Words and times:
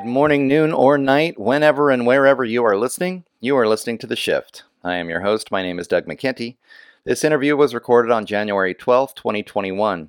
Good 0.00 0.08
morning, 0.08 0.48
noon, 0.48 0.72
or 0.72 0.96
night, 0.96 1.38
whenever 1.38 1.90
and 1.90 2.06
wherever 2.06 2.42
you 2.42 2.64
are 2.64 2.78
listening. 2.78 3.24
You 3.38 3.54
are 3.58 3.68
listening 3.68 3.98
to 3.98 4.06
The 4.06 4.16
Shift. 4.16 4.62
I 4.82 4.94
am 4.94 5.10
your 5.10 5.20
host. 5.20 5.50
My 5.50 5.62
name 5.62 5.78
is 5.78 5.86
Doug 5.86 6.06
McKenty. 6.06 6.56
This 7.04 7.22
interview 7.22 7.54
was 7.54 7.74
recorded 7.74 8.10
on 8.10 8.24
January 8.24 8.72
12, 8.72 9.14
2021. 9.14 10.08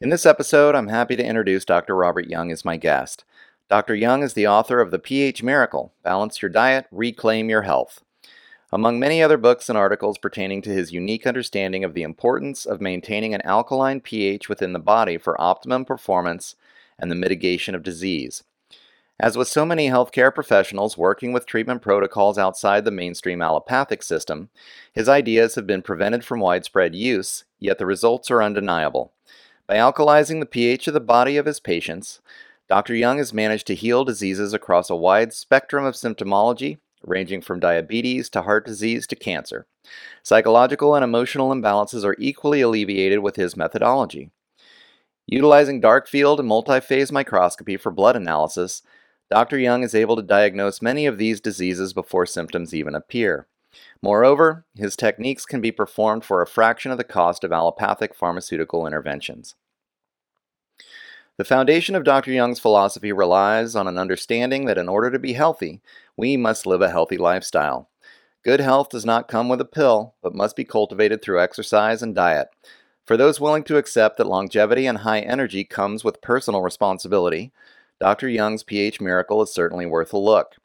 In 0.00 0.10
this 0.10 0.24
episode, 0.24 0.76
I'm 0.76 0.86
happy 0.86 1.16
to 1.16 1.26
introduce 1.26 1.64
Dr. 1.64 1.96
Robert 1.96 2.28
Young 2.28 2.52
as 2.52 2.64
my 2.64 2.76
guest. 2.76 3.24
Dr. 3.68 3.96
Young 3.96 4.22
is 4.22 4.34
the 4.34 4.46
author 4.46 4.80
of 4.80 4.92
The 4.92 5.00
pH 5.00 5.42
Miracle 5.42 5.92
Balance 6.04 6.40
Your 6.40 6.48
Diet, 6.48 6.86
Reclaim 6.92 7.50
Your 7.50 7.62
Health. 7.62 8.04
Among 8.70 9.00
many 9.00 9.20
other 9.20 9.36
books 9.36 9.68
and 9.68 9.76
articles 9.76 10.16
pertaining 10.16 10.62
to 10.62 10.70
his 10.70 10.92
unique 10.92 11.26
understanding 11.26 11.82
of 11.82 11.94
the 11.94 12.04
importance 12.04 12.64
of 12.64 12.80
maintaining 12.80 13.34
an 13.34 13.42
alkaline 13.42 14.00
pH 14.00 14.48
within 14.48 14.74
the 14.74 14.78
body 14.78 15.18
for 15.18 15.40
optimum 15.40 15.84
performance 15.84 16.54
and 17.00 17.10
the 17.10 17.16
mitigation 17.16 17.74
of 17.74 17.82
disease. 17.82 18.44
As 19.20 19.36
with 19.36 19.48
so 19.48 19.66
many 19.66 19.88
healthcare 19.88 20.32
professionals 20.32 20.96
working 20.96 21.32
with 21.32 21.44
treatment 21.44 21.82
protocols 21.82 22.38
outside 22.38 22.84
the 22.84 22.92
mainstream 22.92 23.42
allopathic 23.42 24.04
system, 24.04 24.48
his 24.92 25.08
ideas 25.08 25.56
have 25.56 25.66
been 25.66 25.82
prevented 25.82 26.24
from 26.24 26.38
widespread 26.38 26.94
use, 26.94 27.44
yet 27.58 27.78
the 27.78 27.86
results 27.86 28.30
are 28.30 28.42
undeniable. 28.42 29.12
By 29.66 29.74
alkalizing 29.74 30.38
the 30.38 30.46
pH 30.46 30.86
of 30.86 30.94
the 30.94 31.00
body 31.00 31.36
of 31.36 31.46
his 31.46 31.58
patients, 31.58 32.20
Dr. 32.68 32.94
Young 32.94 33.18
has 33.18 33.32
managed 33.32 33.66
to 33.66 33.74
heal 33.74 34.04
diseases 34.04 34.52
across 34.52 34.88
a 34.88 34.94
wide 34.94 35.32
spectrum 35.32 35.84
of 35.84 35.94
symptomology, 35.94 36.78
ranging 37.02 37.40
from 37.40 37.58
diabetes 37.58 38.30
to 38.30 38.42
heart 38.42 38.66
disease 38.66 39.06
to 39.08 39.16
cancer. 39.16 39.66
Psychological 40.22 40.94
and 40.94 41.02
emotional 41.02 41.50
imbalances 41.50 42.04
are 42.04 42.16
equally 42.20 42.60
alleviated 42.60 43.18
with 43.18 43.34
his 43.34 43.56
methodology. 43.56 44.30
Utilizing 45.26 45.80
dark 45.80 46.08
field 46.08 46.38
and 46.38 46.48
multi-phase 46.48 47.10
microscopy 47.10 47.76
for 47.76 47.90
blood 47.90 48.16
analysis, 48.16 48.82
Dr. 49.30 49.58
Young 49.58 49.82
is 49.82 49.94
able 49.94 50.16
to 50.16 50.22
diagnose 50.22 50.80
many 50.80 51.06
of 51.06 51.18
these 51.18 51.40
diseases 51.40 51.92
before 51.92 52.24
symptoms 52.24 52.74
even 52.74 52.94
appear. 52.94 53.46
Moreover, 54.02 54.64
his 54.74 54.96
techniques 54.96 55.44
can 55.44 55.60
be 55.60 55.70
performed 55.70 56.24
for 56.24 56.40
a 56.40 56.46
fraction 56.46 56.90
of 56.90 56.98
the 56.98 57.04
cost 57.04 57.44
of 57.44 57.52
allopathic 57.52 58.14
pharmaceutical 58.14 58.86
interventions. 58.86 59.54
The 61.36 61.44
foundation 61.44 61.94
of 61.94 62.04
Dr. 62.04 62.32
Young's 62.32 62.58
philosophy 62.58 63.12
relies 63.12 63.76
on 63.76 63.86
an 63.86 63.98
understanding 63.98 64.64
that 64.64 64.78
in 64.78 64.88
order 64.88 65.10
to 65.10 65.18
be 65.18 65.34
healthy, 65.34 65.80
we 66.16 66.36
must 66.36 66.66
live 66.66 66.82
a 66.82 66.90
healthy 66.90 67.16
lifestyle. 67.16 67.88
Good 68.44 68.60
health 68.60 68.88
does 68.88 69.04
not 69.04 69.28
come 69.28 69.48
with 69.48 69.60
a 69.60 69.66
pill, 69.66 70.14
but 70.22 70.34
must 70.34 70.56
be 70.56 70.64
cultivated 70.64 71.22
through 71.22 71.40
exercise 71.40 72.02
and 72.02 72.14
diet. 72.14 72.48
For 73.04 73.16
those 73.16 73.40
willing 73.40 73.62
to 73.64 73.76
accept 73.76 74.16
that 74.16 74.26
longevity 74.26 74.86
and 74.86 74.98
high 74.98 75.20
energy 75.20 75.64
comes 75.64 76.02
with 76.02 76.20
personal 76.20 76.62
responsibility, 76.62 77.52
Dr. 78.00 78.28
Young's 78.28 78.62
pH 78.62 79.00
Miracle 79.00 79.42
is 79.42 79.52
certainly 79.52 79.86
worth 79.86 80.12
a 80.12 80.18
look. 80.18 80.56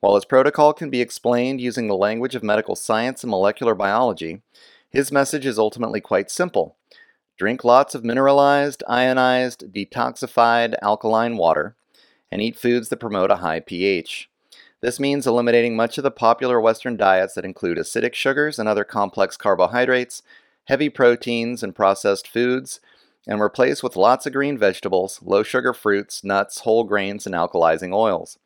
While 0.00 0.14
his 0.14 0.24
protocol 0.24 0.72
can 0.72 0.90
be 0.90 1.00
explained 1.00 1.60
using 1.60 1.88
the 1.88 1.96
language 1.96 2.34
of 2.34 2.42
medical 2.42 2.76
science 2.76 3.24
and 3.24 3.30
molecular 3.30 3.74
biology, 3.74 4.42
his 4.90 5.10
message 5.10 5.46
is 5.46 5.58
ultimately 5.58 6.00
quite 6.00 6.30
simple. 6.30 6.76
Drink 7.36 7.64
lots 7.64 7.94
of 7.94 8.04
mineralized, 8.04 8.84
ionized, 8.88 9.72
detoxified 9.72 10.74
alkaline 10.80 11.36
water, 11.36 11.74
and 12.30 12.40
eat 12.40 12.56
foods 12.56 12.88
that 12.88 12.98
promote 12.98 13.30
a 13.30 13.36
high 13.36 13.60
pH. 13.60 14.30
This 14.80 15.00
means 15.00 15.26
eliminating 15.26 15.74
much 15.74 15.98
of 15.98 16.04
the 16.04 16.10
popular 16.10 16.60
Western 16.60 16.96
diets 16.96 17.34
that 17.34 17.44
include 17.44 17.78
acidic 17.78 18.14
sugars 18.14 18.58
and 18.58 18.68
other 18.68 18.84
complex 18.84 19.36
carbohydrates, 19.36 20.22
heavy 20.66 20.88
proteins, 20.88 21.62
and 21.62 21.74
processed 21.74 22.28
foods, 22.28 22.80
and 23.26 23.40
replace 23.40 23.82
with 23.82 23.96
lots 23.96 24.26
of 24.26 24.32
green 24.32 24.56
vegetables, 24.56 25.20
low 25.22 25.42
sugar 25.42 25.72
fruits, 25.72 26.22
nuts, 26.22 26.60
whole 26.60 26.84
grains, 26.84 27.26
and 27.26 27.34
alkalizing 27.34 27.92
oils. 27.94 28.38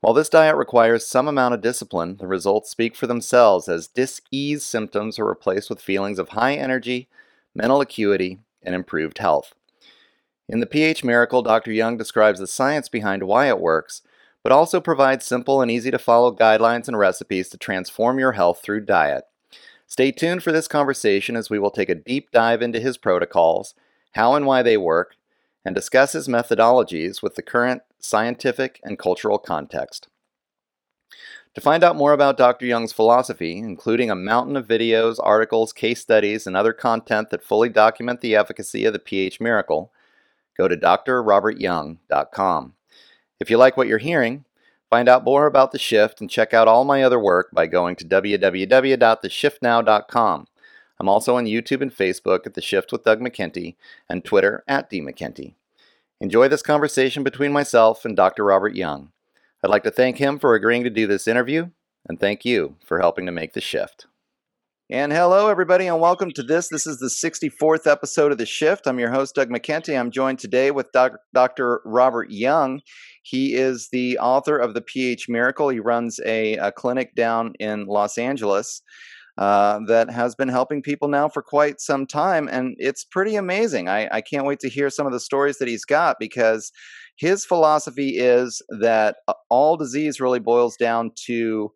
While 0.00 0.14
this 0.14 0.28
diet 0.28 0.56
requires 0.56 1.06
some 1.06 1.26
amount 1.26 1.54
of 1.54 1.60
discipline, 1.60 2.18
the 2.18 2.26
results 2.26 2.70
speak 2.70 2.94
for 2.94 3.06
themselves 3.06 3.68
as 3.68 3.88
dis-ease 3.88 4.62
symptoms 4.62 5.18
are 5.18 5.24
replaced 5.24 5.68
with 5.68 5.80
feelings 5.80 6.18
of 6.18 6.30
high 6.30 6.54
energy, 6.54 7.08
mental 7.54 7.80
acuity, 7.80 8.38
and 8.62 8.74
improved 8.74 9.18
health. 9.18 9.54
In 10.48 10.60
the 10.60 10.66
pH 10.66 11.04
Miracle, 11.04 11.42
Dr. 11.42 11.72
Young 11.72 11.96
describes 11.96 12.38
the 12.38 12.46
science 12.46 12.88
behind 12.88 13.24
why 13.24 13.48
it 13.48 13.60
works, 13.60 14.02
but 14.42 14.52
also 14.52 14.80
provides 14.80 15.26
simple 15.26 15.60
and 15.60 15.70
easy 15.70 15.90
to 15.90 15.98
follow 15.98 16.34
guidelines 16.34 16.88
and 16.88 16.96
recipes 16.96 17.48
to 17.50 17.58
transform 17.58 18.18
your 18.18 18.32
health 18.32 18.62
through 18.62 18.84
diet. 18.84 19.24
Stay 19.86 20.12
tuned 20.12 20.42
for 20.42 20.52
this 20.52 20.68
conversation 20.68 21.34
as 21.34 21.50
we 21.50 21.58
will 21.58 21.70
take 21.70 21.88
a 21.88 21.94
deep 21.94 22.30
dive 22.30 22.62
into 22.62 22.78
his 22.78 22.96
protocols 22.96 23.74
how 24.12 24.34
and 24.34 24.46
why 24.46 24.62
they 24.62 24.76
work, 24.76 25.16
and 25.64 25.74
discusses 25.74 26.28
methodologies 26.28 27.22
with 27.22 27.34
the 27.34 27.42
current 27.42 27.82
scientific 28.00 28.80
and 28.82 28.98
cultural 28.98 29.38
context. 29.38 30.08
To 31.54 31.60
find 31.60 31.82
out 31.82 31.96
more 31.96 32.12
about 32.12 32.36
Dr. 32.36 32.66
Young's 32.66 32.92
philosophy, 32.92 33.58
including 33.58 34.10
a 34.10 34.14
mountain 34.14 34.56
of 34.56 34.68
videos, 34.68 35.16
articles, 35.20 35.72
case 35.72 36.00
studies, 36.00 36.46
and 36.46 36.56
other 36.56 36.72
content 36.72 37.30
that 37.30 37.42
fully 37.42 37.68
document 37.68 38.20
the 38.20 38.36
efficacy 38.36 38.84
of 38.84 38.92
the 38.92 39.00
pH 39.00 39.40
miracle, 39.40 39.92
go 40.56 40.68
to 40.68 40.76
drrobertyoung.com. 40.76 42.74
If 43.40 43.50
you 43.50 43.56
like 43.56 43.76
what 43.76 43.88
you're 43.88 43.98
hearing, 43.98 44.44
find 44.88 45.08
out 45.08 45.24
more 45.24 45.46
about 45.46 45.72
the 45.72 45.78
shift 45.78 46.20
and 46.20 46.30
check 46.30 46.54
out 46.54 46.68
all 46.68 46.84
my 46.84 47.02
other 47.02 47.18
work 47.18 47.50
by 47.52 47.66
going 47.66 47.96
to 47.96 48.04
www.theshiftnow.com. 48.04 50.46
I'm 51.00 51.08
also 51.08 51.36
on 51.36 51.44
YouTube 51.44 51.80
and 51.80 51.94
Facebook 51.94 52.44
at 52.44 52.54
The 52.54 52.60
Shift 52.60 52.90
with 52.90 53.04
Doug 53.04 53.20
McKenty 53.20 53.76
and 54.08 54.24
Twitter 54.24 54.64
at 54.66 54.90
D 54.90 55.00
McKenty. 55.00 55.54
Enjoy 56.20 56.48
this 56.48 56.62
conversation 56.62 57.22
between 57.22 57.52
myself 57.52 58.04
and 58.04 58.16
Dr. 58.16 58.44
Robert 58.44 58.74
Young. 58.74 59.12
I'd 59.62 59.70
like 59.70 59.84
to 59.84 59.92
thank 59.92 60.18
him 60.18 60.40
for 60.40 60.54
agreeing 60.54 60.82
to 60.82 60.90
do 60.90 61.06
this 61.06 61.28
interview, 61.28 61.70
and 62.08 62.18
thank 62.18 62.44
you 62.44 62.74
for 62.84 62.98
helping 62.98 63.26
to 63.26 63.32
make 63.32 63.52
the 63.52 63.60
shift. 63.60 64.06
And 64.90 65.12
hello, 65.12 65.48
everybody, 65.48 65.86
and 65.86 66.00
welcome 66.00 66.32
to 66.32 66.42
this. 66.42 66.68
This 66.68 66.86
is 66.86 66.98
the 66.98 67.06
64th 67.06 67.86
episode 67.86 68.32
of 68.32 68.38
The 68.38 68.46
Shift. 68.46 68.88
I'm 68.88 68.98
your 68.98 69.10
host, 69.10 69.36
Doug 69.36 69.50
McKenty. 69.50 69.96
I'm 69.96 70.10
joined 70.10 70.40
today 70.40 70.70
with 70.72 70.90
Dr. 70.92 71.80
Robert 71.84 72.30
Young. 72.30 72.80
He 73.22 73.54
is 73.54 73.90
the 73.92 74.18
author 74.18 74.56
of 74.56 74.74
The 74.74 74.80
pH 74.80 75.28
Miracle. 75.28 75.68
He 75.68 75.78
runs 75.78 76.18
a, 76.24 76.54
a 76.54 76.72
clinic 76.72 77.14
down 77.14 77.52
in 77.60 77.86
Los 77.86 78.18
Angeles. 78.18 78.82
Uh, 79.38 79.78
that 79.86 80.10
has 80.10 80.34
been 80.34 80.48
helping 80.48 80.82
people 80.82 81.06
now 81.06 81.28
for 81.28 81.42
quite 81.42 81.80
some 81.80 82.08
time. 82.08 82.48
And 82.50 82.74
it's 82.76 83.04
pretty 83.04 83.36
amazing. 83.36 83.88
I, 83.88 84.08
I 84.10 84.20
can't 84.20 84.44
wait 84.44 84.58
to 84.60 84.68
hear 84.68 84.90
some 84.90 85.06
of 85.06 85.12
the 85.12 85.20
stories 85.20 85.58
that 85.58 85.68
he's 85.68 85.84
got 85.84 86.16
because 86.18 86.72
his 87.18 87.44
philosophy 87.44 88.18
is 88.18 88.60
that 88.80 89.18
uh, 89.28 89.34
all 89.48 89.76
disease 89.76 90.20
really 90.20 90.40
boils 90.40 90.76
down 90.76 91.12
to 91.26 91.70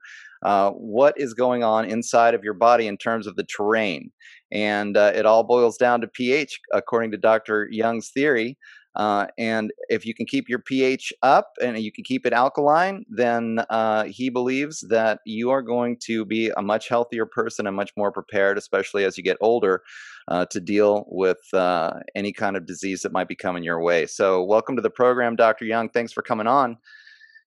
uh, 0.45 0.71
what 0.71 1.15
is 1.17 1.35
going 1.35 1.63
on 1.63 1.85
inside 1.85 2.35
of 2.35 2.43
your 2.43 2.55
body 2.55 2.89
in 2.89 2.97
terms 2.97 3.29
of 3.29 3.37
the 3.37 3.45
terrain. 3.45 4.11
And 4.51 4.97
uh, 4.97 5.13
it 5.15 5.25
all 5.25 5.45
boils 5.45 5.77
down 5.77 6.01
to 6.01 6.09
pH, 6.09 6.59
according 6.73 7.13
to 7.13 7.17
Dr. 7.17 7.69
Young's 7.71 8.11
theory. 8.11 8.59
Uh, 8.95 9.27
and 9.39 9.73
if 9.89 10.05
you 10.05 10.15
can 10.15 10.27
keep 10.27 10.49
your 10.49 10.59
pH 10.59 11.13
up 11.23 11.53
and 11.63 11.79
you 11.79 11.91
can 11.91 12.05
keep 12.05 12.27
it 12.27 12.33
alkaline, 12.33 13.05
then 13.09 13.65
uh, 13.71 14.05
he 14.05 14.29
believes 14.29 14.81
that 14.89 15.21
you 15.25 15.51
are 15.51 15.63
going 15.63 15.97
to 15.97 16.25
be 16.25 16.51
a 16.51 16.63
much 16.63 16.89
healthier 16.89 17.25
person 17.25 17.67
and 17.67 17.75
much 17.75 17.91
more 17.97 18.13
prepared, 18.13 18.59
especially 18.59 19.05
as 19.05 19.17
you 19.17 19.25
get 19.25 19.39
older, 19.41 19.83
uh, 20.29 20.45
to 20.47 20.61
deal 20.61 21.07
with 21.09 21.39
uh, 21.55 21.93
any 22.15 22.33
kind 22.33 22.57
of 22.57 22.67
disease 22.67 23.01
that 23.03 23.13
might 23.13 23.29
be 23.29 23.35
coming 23.35 23.63
your 23.63 23.81
way. 23.81 24.07
So, 24.07 24.43
welcome 24.43 24.77
to 24.77 24.83
the 24.83 24.91
program, 24.91 25.37
Dr. 25.37 25.65
Young. 25.65 25.89
Thanks 25.89 26.13
for 26.13 26.23
coming 26.23 26.47
on. 26.47 26.77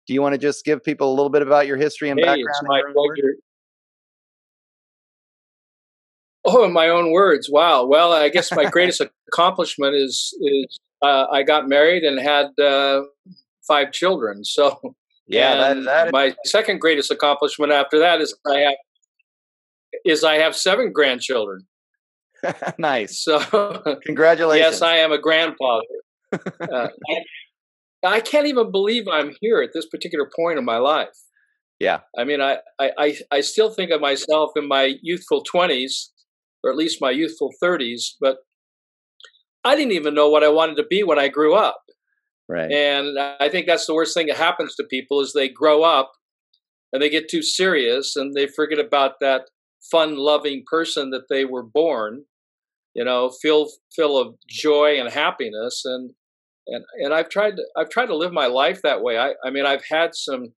Do 0.07 0.13
you 0.13 0.21
want 0.21 0.33
to 0.33 0.39
just 0.39 0.65
give 0.65 0.83
people 0.83 1.09
a 1.09 1.15
little 1.15 1.29
bit 1.29 1.41
about 1.41 1.67
your 1.67 1.77
history 1.77 2.09
and 2.09 2.19
hey, 2.19 2.25
background? 2.25 2.49
It's 2.49 2.63
my 2.67 2.81
pleasure. 2.81 3.35
Oh, 6.47 6.63
in 6.63 6.73
my 6.73 6.89
own 6.89 7.11
words. 7.11 7.49
Wow. 7.49 7.85
Well, 7.85 8.13
I 8.13 8.29
guess 8.29 8.51
my 8.51 8.69
greatest 8.69 9.01
accomplishment 9.27 9.95
is 9.95 10.37
is 10.41 10.79
uh, 11.05 11.27
I 11.31 11.43
got 11.43 11.67
married 11.67 12.03
and 12.03 12.19
had 12.19 12.47
uh, 12.61 13.03
five 13.67 13.91
children. 13.91 14.43
So 14.43 14.79
yeah, 15.27 15.55
that, 15.73 15.83
that 15.85 16.07
is- 16.07 16.13
my 16.13 16.35
second 16.45 16.79
greatest 16.79 17.11
accomplishment 17.11 17.71
after 17.71 17.99
that 17.99 18.21
is 18.21 18.35
I 18.47 18.59
have 18.59 18.75
is 20.03 20.23
I 20.23 20.35
have 20.35 20.55
seven 20.55 20.91
grandchildren. 20.91 21.67
nice. 22.77 23.23
So 23.23 23.39
congratulations. 24.05 24.73
yes, 24.73 24.81
I 24.81 24.97
am 24.97 25.11
a 25.11 25.17
grandfather. 25.19 25.83
uh, 26.71 26.89
I, 27.09 27.15
I 28.17 28.19
can't 28.19 28.45
even 28.47 28.71
believe 28.71 29.05
I'm 29.11 29.33
here 29.41 29.61
at 29.61 29.71
this 29.73 29.87
particular 29.87 30.29
point 30.35 30.59
in 30.59 30.65
my 30.65 30.77
life. 30.77 31.15
Yeah. 31.79 32.01
I 32.17 32.23
mean, 32.23 32.41
I, 32.41 32.57
I, 32.79 33.17
I 33.31 33.41
still 33.41 33.69
think 33.69 33.91
of 33.91 33.99
myself 33.99 34.51
in 34.55 34.67
my 34.67 34.93
youthful 35.01 35.43
20s, 35.43 36.09
or 36.63 36.71
at 36.71 36.77
least 36.77 37.01
my 37.01 37.11
youthful 37.11 37.51
30s, 37.63 38.11
but 38.21 38.37
I 39.65 39.75
didn't 39.75 39.93
even 39.93 40.13
know 40.13 40.29
what 40.29 40.43
I 40.43 40.49
wanted 40.49 40.77
to 40.77 40.85
be 40.89 41.03
when 41.03 41.19
I 41.19 41.27
grew 41.27 41.55
up. 41.55 41.81
Right. 42.47 42.71
And 42.71 43.17
I 43.19 43.49
think 43.49 43.65
that's 43.65 43.87
the 43.87 43.95
worst 43.95 44.13
thing 44.13 44.27
that 44.27 44.37
happens 44.37 44.75
to 44.75 44.83
people 44.83 45.19
is 45.19 45.33
they 45.33 45.49
grow 45.49 45.81
up 45.81 46.11
and 46.93 47.01
they 47.01 47.09
get 47.09 47.27
too 47.27 47.41
serious 47.41 48.15
and 48.15 48.33
they 48.33 48.47
forget 48.47 48.79
about 48.79 49.13
that 49.19 49.49
fun 49.91 50.15
loving 50.17 50.63
person 50.67 51.09
that 51.09 51.27
they 51.29 51.43
were 51.43 51.63
born, 51.63 52.23
you 52.93 53.03
know, 53.03 53.31
full 53.41 53.71
full 53.95 54.21
of 54.21 54.35
joy 54.47 54.99
and 54.99 55.11
happiness 55.11 55.81
and 55.85 56.11
and 56.67 56.83
and 56.99 57.13
I've 57.13 57.29
tried 57.29 57.55
to 57.57 57.63
I've 57.75 57.89
tried 57.89 58.07
to 58.07 58.15
live 58.15 58.31
my 58.31 58.47
life 58.47 58.81
that 58.83 59.01
way. 59.01 59.17
I 59.17 59.33
I 59.43 59.49
mean 59.49 59.65
I've 59.65 59.85
had 59.89 60.11
some 60.13 60.53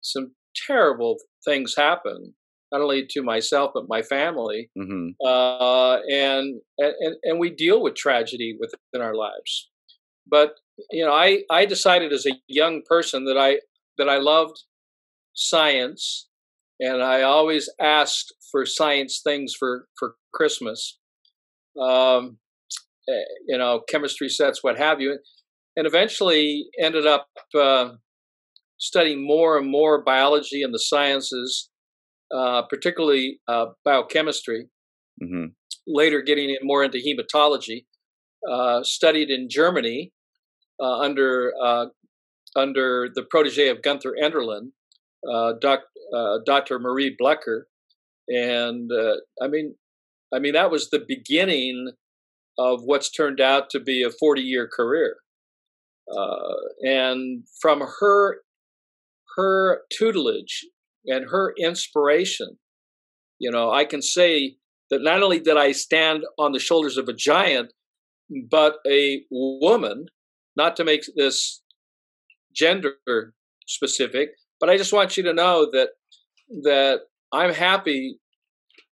some 0.00 0.34
terrible 0.66 1.16
things 1.44 1.74
happen, 1.76 2.34
not 2.74 2.82
only 2.82 3.06
to 3.08 3.22
myself 3.22 3.70
but 3.72 3.88
my 3.88 4.02
family, 4.02 4.68
mm-hmm. 4.76 5.10
uh, 5.24 5.98
and 6.10 6.60
and 6.78 7.16
and 7.22 7.38
we 7.38 7.50
deal 7.50 7.80
with 7.80 7.94
tragedy 7.94 8.56
within 8.58 9.00
our 9.00 9.14
lives. 9.14 9.70
But 10.26 10.54
you 10.90 11.04
know, 11.04 11.12
I 11.12 11.42
I 11.50 11.66
decided 11.66 12.12
as 12.12 12.26
a 12.26 12.34
young 12.48 12.82
person 12.82 13.24
that 13.26 13.38
I 13.38 13.60
that 13.96 14.08
I 14.08 14.18
loved 14.18 14.64
science, 15.34 16.28
and 16.80 17.00
I 17.02 17.22
always 17.22 17.70
asked 17.80 18.34
for 18.50 18.66
science 18.66 19.20
things 19.22 19.54
for 19.56 19.86
for 19.96 20.16
Christmas. 20.32 20.98
Um, 21.80 22.38
you 23.46 23.58
know, 23.58 23.82
chemistry 23.88 24.28
sets, 24.28 24.64
what 24.64 24.78
have 24.78 25.00
you, 25.00 25.18
and 25.76 25.86
eventually 25.86 26.66
ended 26.80 27.06
up. 27.06 27.28
Uh, 27.56 27.90
studying 28.76 29.26
more 29.26 29.56
and 29.56 29.70
more 29.70 30.02
biology 30.02 30.62
and 30.62 30.74
the 30.74 30.78
sciences, 30.78 31.70
uh, 32.34 32.62
particularly 32.62 33.40
uh, 33.48 33.66
biochemistry. 33.84 34.68
Mm-hmm. 35.22 35.46
Later, 35.86 36.22
getting 36.22 36.50
in 36.50 36.58
more 36.62 36.82
into 36.82 36.98
hematology. 36.98 37.84
Uh, 38.50 38.82
studied 38.82 39.30
in 39.30 39.48
Germany 39.48 40.12
uh, 40.78 40.98
under 40.98 41.52
uh, 41.62 41.86
under 42.54 43.08
the 43.14 43.22
protege 43.22 43.68
of 43.68 43.80
Gunther 43.80 44.14
Enderlein, 44.22 44.72
uh, 45.30 45.54
doc, 45.60 45.80
Dr. 46.44 46.78
Marie 46.78 47.14
Bleker. 47.18 47.68
and 48.28 48.90
I 49.40 49.48
mean, 49.48 49.76
I 50.32 50.40
mean 50.40 50.52
that 50.52 50.70
was 50.70 50.90
the 50.90 51.04
beginning 51.06 51.92
of 52.58 52.82
what's 52.84 53.10
turned 53.10 53.40
out 53.40 53.70
to 53.70 53.80
be 53.80 54.02
a 54.02 54.10
40 54.10 54.42
year 54.42 54.68
career. 54.68 55.16
Uh, 56.14 56.54
and 56.82 57.44
from 57.60 57.82
her 58.00 58.42
her 59.36 59.80
tutelage 59.90 60.66
and 61.06 61.26
her 61.30 61.54
inspiration, 61.58 62.58
you 63.38 63.50
know, 63.50 63.70
I 63.70 63.84
can 63.84 64.02
say 64.02 64.56
that 64.90 65.02
not 65.02 65.22
only 65.22 65.40
did 65.40 65.56
I 65.56 65.72
stand 65.72 66.24
on 66.38 66.52
the 66.52 66.58
shoulders 66.58 66.96
of 66.96 67.08
a 67.08 67.12
giant, 67.12 67.72
but 68.50 68.76
a 68.86 69.22
woman, 69.30 70.06
not 70.56 70.76
to 70.76 70.84
make 70.84 71.02
this 71.16 71.62
gender 72.54 72.94
specific, 73.66 74.30
but 74.60 74.70
I 74.70 74.76
just 74.76 74.92
want 74.92 75.16
you 75.16 75.22
to 75.24 75.32
know 75.32 75.68
that 75.72 75.90
that 76.62 77.00
I'm 77.32 77.52
happy 77.52 78.18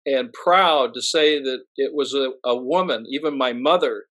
and 0.06 0.34
proud 0.34 0.94
to 0.94 1.02
say 1.02 1.42
that 1.42 1.60
it 1.78 1.94
was 1.94 2.14
a, 2.14 2.32
a 2.44 2.56
woman, 2.56 3.06
even 3.10 3.38
my 3.38 3.54
mother, 3.54 4.06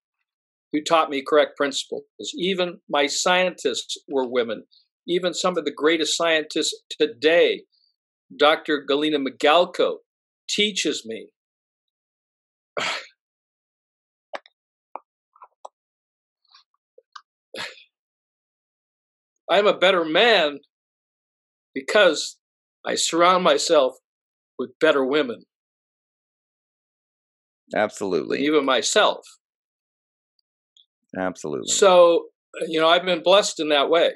who 0.73 0.83
taught 0.83 1.11
me 1.11 1.23
correct 1.27 1.57
principles. 1.57 2.05
Even 2.35 2.81
my 2.89 3.07
scientists 3.07 3.97
were 4.09 4.27
women 4.27 4.65
even 5.07 5.35
some 5.35 5.57
of 5.57 5.65
the 5.65 5.71
greatest 5.71 6.17
scientists 6.17 6.75
today, 6.99 7.63
Dr. 8.37 8.85
Galina 8.89 9.25
Migalko, 9.25 9.99
teaches 10.49 11.05
me. 11.07 11.29
I'm 19.51 19.67
a 19.67 19.77
better 19.77 20.05
man 20.05 20.61
because 21.75 22.39
I 22.87 22.95
surround 22.95 23.45
myself 23.45 23.95
with 24.59 24.71
better 24.81 25.05
women. 25.05 25.45
Absolutely. 27.75 28.45
Even 28.45 28.65
myself. 28.65 29.27
Absolutely. 31.19 31.73
So, 31.73 32.27
you 32.69 32.81
know, 32.81 32.89
I've 32.89 33.05
been 33.05 33.23
blessed 33.23 33.61
in 33.61 33.69
that 33.69 33.91
way. 33.91 34.13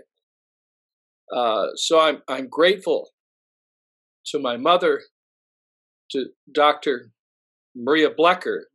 Uh, 1.34 1.66
so 1.76 2.00
I'm 2.00 2.22
I'm 2.26 2.48
grateful 2.48 3.10
to 4.30 4.38
my 4.38 4.56
mother, 4.56 5.02
to 6.10 6.26
Dr. 6.52 7.10
Maria 7.74 8.10
Bleker, 8.10 8.68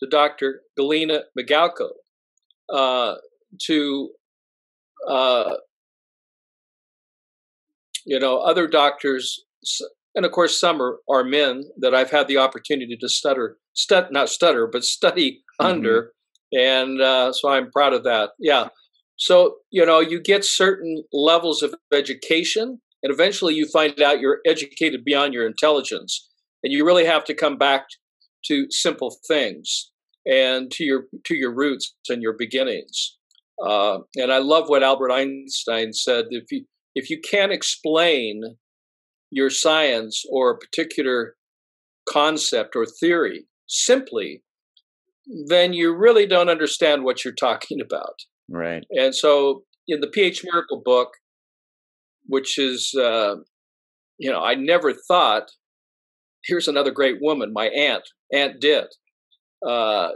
to 0.00 0.06
Dr. 0.06 0.62
Galina 0.78 1.22
Migalko, 1.38 1.90
uh, 2.72 3.16
to 3.62 4.10
uh, 5.08 5.54
you 8.04 8.18
know 8.18 8.38
other 8.38 8.66
doctors, 8.66 9.44
and 10.14 10.24
of 10.24 10.32
course 10.32 10.58
some 10.58 10.80
are, 10.80 10.98
are 11.08 11.24
men 11.24 11.64
that 11.78 11.94
I've 11.94 12.10
had 12.10 12.28
the 12.28 12.38
opportunity 12.38 12.96
to 12.96 13.08
stutter, 13.08 13.58
stud, 13.74 14.08
not 14.10 14.28
stutter, 14.28 14.66
but 14.66 14.84
study 14.84 15.42
mm-hmm. 15.60 15.66
under, 15.66 16.12
and 16.52 17.00
uh, 17.00 17.32
so 17.32 17.48
I'm 17.48 17.70
proud 17.70 17.92
of 17.92 18.04
that. 18.04 18.30
Yeah. 18.38 18.68
So, 19.18 19.56
you 19.70 19.84
know, 19.84 19.98
you 19.98 20.20
get 20.20 20.44
certain 20.44 21.02
levels 21.12 21.62
of 21.62 21.74
education, 21.92 22.80
and 23.02 23.12
eventually 23.12 23.54
you 23.54 23.66
find 23.66 24.00
out 24.00 24.20
you're 24.20 24.40
educated 24.46 25.04
beyond 25.04 25.34
your 25.34 25.46
intelligence. 25.46 26.28
And 26.62 26.72
you 26.72 26.84
really 26.84 27.04
have 27.04 27.24
to 27.24 27.34
come 27.34 27.56
back 27.56 27.86
to 28.46 28.66
simple 28.70 29.16
things 29.26 29.90
and 30.26 30.70
to 30.72 30.84
your 30.84 31.04
to 31.24 31.36
your 31.36 31.54
roots 31.54 31.94
and 32.08 32.22
your 32.22 32.34
beginnings. 32.36 33.16
Uh, 33.64 33.98
and 34.16 34.32
I 34.32 34.38
love 34.38 34.68
what 34.68 34.82
Albert 34.82 35.12
Einstein 35.12 35.92
said: 35.92 36.26
if 36.30 36.50
you 36.50 36.64
if 36.94 37.10
you 37.10 37.20
can't 37.20 37.52
explain 37.52 38.42
your 39.30 39.50
science 39.50 40.24
or 40.30 40.50
a 40.50 40.58
particular 40.58 41.36
concept 42.08 42.74
or 42.74 42.86
theory 42.86 43.46
simply, 43.68 44.42
then 45.46 45.72
you 45.72 45.94
really 45.94 46.26
don't 46.26 46.48
understand 46.48 47.04
what 47.04 47.24
you're 47.24 47.34
talking 47.34 47.80
about. 47.80 48.22
Right. 48.48 48.84
And 48.90 49.14
so 49.14 49.64
in 49.86 50.00
the 50.00 50.06
PH 50.06 50.44
Miracle 50.44 50.80
book, 50.82 51.10
which 52.28 52.58
is, 52.58 52.94
uh, 52.94 53.36
you 54.18 54.30
know, 54.30 54.40
I 54.40 54.54
never 54.54 54.92
thought, 54.92 55.50
here's 56.44 56.68
another 56.68 56.92
great 56.92 57.16
woman, 57.20 57.52
my 57.52 57.66
aunt, 57.66 58.04
Aunt 58.32 58.60
Dit. 58.60 58.94
Uh, 59.66 60.10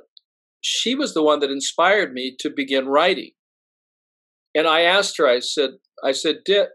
she 0.61 0.95
was 0.95 1.14
the 1.14 1.23
one 1.23 1.40
that 1.40 1.50
inspired 1.50 2.12
me 2.12 2.37
to 2.38 2.50
begin 2.54 2.87
writing. 2.87 3.33
And 4.54 4.69
I 4.69 4.83
asked 4.83 5.16
her, 5.19 5.26
I 5.26 5.40
said, 5.40 5.71
I 6.04 6.12
said, 6.12 6.37
Dit, 6.45 6.69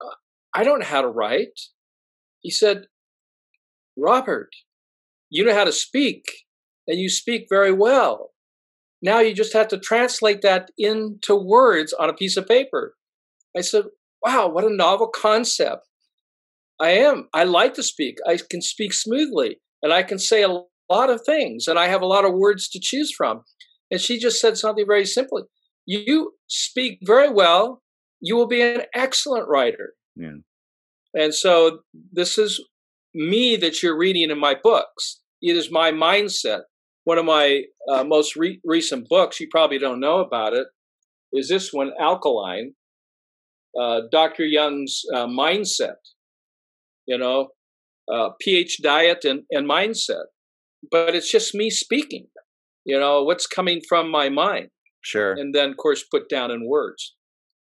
uh, 0.00 0.14
I 0.54 0.64
don't 0.64 0.78
know 0.78 0.86
how 0.86 1.02
to 1.02 1.08
write. 1.08 1.60
He 2.40 2.50
said, 2.50 2.84
Robert, 3.98 4.50
you 5.28 5.44
know 5.44 5.54
how 5.54 5.64
to 5.64 5.72
speak, 5.72 6.24
and 6.86 6.98
you 6.98 7.10
speak 7.10 7.46
very 7.50 7.72
well. 7.72 8.30
Now 9.02 9.20
you 9.20 9.34
just 9.34 9.52
have 9.52 9.68
to 9.68 9.78
translate 9.78 10.42
that 10.42 10.70
into 10.78 11.34
words 11.34 11.92
on 11.92 12.08
a 12.08 12.14
piece 12.14 12.36
of 12.36 12.46
paper. 12.46 12.94
I 13.56 13.62
said, 13.62 13.84
wow, 14.22 14.48
what 14.48 14.64
a 14.64 14.74
novel 14.74 15.08
concept. 15.08 15.86
I 16.80 16.90
am. 16.90 17.28
I 17.34 17.44
like 17.44 17.74
to 17.74 17.82
speak. 17.82 18.16
I 18.26 18.38
can 18.48 18.62
speak 18.62 18.92
smoothly 18.92 19.60
and 19.82 19.92
I 19.92 20.02
can 20.02 20.18
say 20.18 20.42
a 20.42 20.62
lot 20.90 21.10
of 21.10 21.22
things 21.24 21.66
and 21.68 21.78
I 21.78 21.88
have 21.88 22.02
a 22.02 22.06
lot 22.06 22.24
of 22.24 22.34
words 22.34 22.68
to 22.70 22.80
choose 22.82 23.12
from. 23.14 23.42
And 23.90 24.00
she 24.00 24.18
just 24.18 24.40
said 24.40 24.56
something 24.56 24.86
very 24.86 25.04
simply 25.04 25.42
You 25.86 26.32
speak 26.48 27.00
very 27.02 27.30
well. 27.30 27.82
You 28.20 28.36
will 28.36 28.46
be 28.48 28.62
an 28.62 28.82
excellent 28.94 29.48
writer. 29.48 29.94
Yeah. 30.16 30.38
And 31.14 31.34
so 31.34 31.80
this 32.12 32.38
is 32.38 32.64
me 33.14 33.56
that 33.56 33.82
you're 33.82 33.98
reading 33.98 34.30
in 34.30 34.38
my 34.38 34.54
books. 34.62 35.20
It 35.42 35.56
is 35.56 35.70
my 35.70 35.90
mindset 35.90 36.60
one 37.04 37.18
of 37.18 37.24
my 37.24 37.62
uh, 37.88 38.04
most 38.04 38.36
re- 38.36 38.60
recent 38.64 39.08
books, 39.08 39.40
you 39.40 39.48
probably 39.50 39.78
don't 39.78 40.00
know 40.00 40.18
about 40.20 40.52
it, 40.52 40.66
is 41.32 41.48
this 41.48 41.72
one, 41.72 41.92
Alkaline. 42.00 42.74
Uh, 43.78 44.02
Dr. 44.10 44.44
Young's 44.44 45.02
uh, 45.14 45.26
mindset, 45.26 45.96
you 47.06 47.18
know, 47.18 47.48
uh, 48.12 48.30
pH 48.40 48.78
diet 48.82 49.24
and, 49.24 49.42
and 49.50 49.68
mindset. 49.68 50.24
But 50.90 51.14
it's 51.14 51.30
just 51.30 51.54
me 51.54 51.70
speaking, 51.70 52.26
you 52.84 52.98
know, 52.98 53.22
what's 53.22 53.46
coming 53.46 53.80
from 53.88 54.10
my 54.10 54.28
mind. 54.28 54.68
Sure. 55.02 55.32
And 55.32 55.54
then, 55.54 55.70
of 55.70 55.76
course, 55.76 56.04
put 56.10 56.28
down 56.28 56.50
in 56.50 56.68
words. 56.68 57.14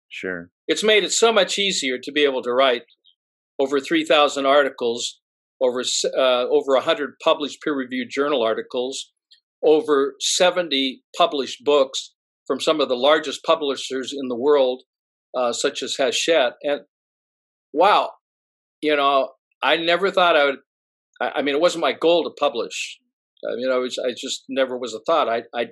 Sure. 0.09 0.51
It's 0.67 0.85
made 0.85 1.05
it 1.05 1.13
so 1.13 1.33
much 1.33 1.59
easier 1.59 1.99
to 2.03 2.13
be 2.13 2.25
able 2.25 2.43
to 2.43 2.53
write 2.53 2.85
over 3.59 3.81
3,000 3.81 4.47
articles, 4.47 5.21
over, 5.61 5.83
uh, 6.17 6.47
over 6.49 6.75
100 6.75 7.15
published 7.23 7.61
peer 7.63 7.75
reviewed 7.75 8.09
journal 8.11 8.43
articles, 8.43 9.13
over 9.65 10.15
70 10.21 11.03
published 11.17 11.65
books 11.65 12.15
from 12.47 12.61
some 12.61 12.81
of 12.81 12.89
the 12.89 12.97
largest 12.97 13.45
publishers 13.45 14.15
in 14.17 14.29
the 14.29 14.37
world, 14.37 14.83
uh, 15.37 15.53
such 15.53 15.83
as 15.83 15.97
Hachette. 15.97 16.55
And 16.63 16.83
wow, 17.73 18.11
you 18.81 18.97
know, 18.97 19.31
I 19.63 19.77
never 19.77 20.11
thought 20.11 20.37
I 20.37 20.45
would. 20.45 20.59
I, 21.21 21.43
mean, 21.43 21.55
it 21.55 21.61
wasn't 21.61 21.83
my 21.83 21.93
goal 21.93 22.23
to 22.25 22.31
publish. 22.39 22.99
I 23.45 23.57
mean, 23.57 23.71
I 23.71 23.79
was, 23.79 23.99
I 23.99 24.11
just 24.17 24.45
never 24.49 24.79
was 24.79 24.95
a 24.95 25.01
thought. 25.05 25.29
I, 25.29 25.43
I 25.55 25.67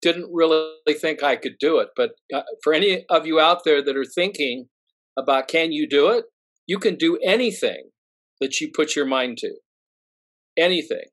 didn't 0.00 0.30
really 0.32 0.70
think 1.00 1.22
I 1.22 1.36
could 1.36 1.56
do 1.58 1.78
it. 1.78 1.88
But 1.96 2.10
uh, 2.32 2.42
for 2.62 2.72
any 2.72 3.04
of 3.10 3.26
you 3.26 3.40
out 3.40 3.64
there 3.64 3.82
that 3.82 3.96
are 3.96 4.04
thinking 4.04 4.66
about 5.18 5.48
can 5.48 5.72
you 5.72 5.88
do 5.88 6.08
it, 6.10 6.26
you 6.66 6.78
can 6.78 6.94
do 6.94 7.18
anything 7.24 7.90
that 8.40 8.60
you 8.60 8.70
put 8.72 8.94
your 8.94 9.06
mind 9.06 9.38
to. 9.38 9.54
Anything. 10.56 11.06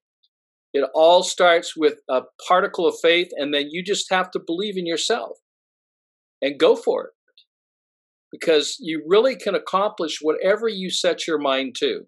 It 0.74 0.88
all 0.94 1.24
starts 1.24 1.74
with 1.76 1.96
a 2.10 2.24
particle 2.48 2.86
of 2.86 2.96
faith, 3.02 3.30
and 3.38 3.54
then 3.54 3.68
you 3.70 3.84
just 3.84 4.08
have 4.12 4.30
to 4.32 4.42
believe 4.46 4.78
in 4.78 4.86
yourself 4.86 5.38
and 6.42 6.60
go 6.60 6.76
for 6.76 7.06
it. 7.06 7.12
Because 8.32 8.78
you 8.80 9.04
really 9.08 9.36
can 9.36 9.56
accomplish 9.56 10.20
whatever 10.22 10.68
you 10.68 10.90
set 10.90 11.28
your 11.28 11.38
mind 11.38 11.76
to. 11.80 12.02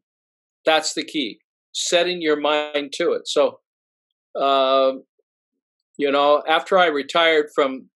That's 0.66 0.94
the 0.94 1.04
key, 1.04 1.40
setting 1.74 2.22
your 2.22 2.40
mind 2.40 2.92
to 2.94 3.14
it. 3.14 3.28
So, 3.28 3.60
uh, 4.40 4.94
you 5.98 6.12
know, 6.12 6.44
after 6.48 6.78
I 6.78 6.88
retired 6.88 7.48
from 7.56 7.90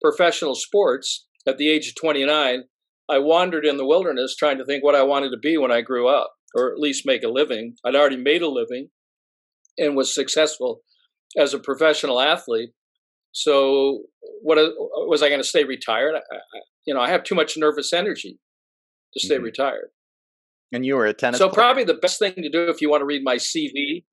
professional 0.00 0.54
sports 0.54 1.26
at 1.46 1.58
the 1.58 1.68
age 1.68 1.88
of 1.88 1.94
29, 1.96 2.64
I 3.08 3.18
wandered 3.18 3.66
in 3.66 3.76
the 3.76 3.86
wilderness 3.86 4.34
trying 4.34 4.58
to 4.58 4.64
think 4.64 4.82
what 4.82 4.94
I 4.94 5.02
wanted 5.02 5.30
to 5.30 5.38
be 5.38 5.58
when 5.58 5.70
I 5.70 5.82
grew 5.82 6.08
up, 6.08 6.32
or 6.54 6.72
at 6.72 6.78
least 6.78 7.06
make 7.06 7.22
a 7.22 7.28
living. 7.28 7.76
I'd 7.84 7.94
already 7.94 8.16
made 8.16 8.42
a 8.42 8.48
living 8.48 8.88
and 9.76 9.96
was 9.96 10.14
successful 10.14 10.80
as 11.36 11.52
a 11.52 11.58
professional 11.58 12.20
athlete. 12.20 12.70
So, 13.34 14.02
what 14.42 14.56
was 15.08 15.22
I 15.22 15.28
going 15.28 15.40
to 15.40 15.46
stay 15.46 15.64
retired? 15.64 16.14
I, 16.14 16.18
I, 16.18 16.60
you 16.86 16.94
know, 16.94 17.00
I 17.00 17.10
have 17.10 17.24
too 17.24 17.34
much 17.34 17.56
nervous 17.56 17.92
energy 17.92 18.38
to 19.12 19.20
stay 19.20 19.34
mm-hmm. 19.34 19.44
retired. 19.44 19.88
And 20.72 20.86
you 20.86 20.94
were 20.94 21.06
a 21.06 21.12
tennis. 21.12 21.38
So, 21.38 21.48
player? 21.48 21.54
probably 21.54 21.84
the 21.84 21.94
best 21.94 22.20
thing 22.20 22.34
to 22.34 22.48
do 22.48 22.68
if 22.68 22.80
you 22.80 22.88
want 22.88 23.00
to 23.00 23.06
read 23.06 23.22
my 23.24 23.36
CV. 23.36 24.04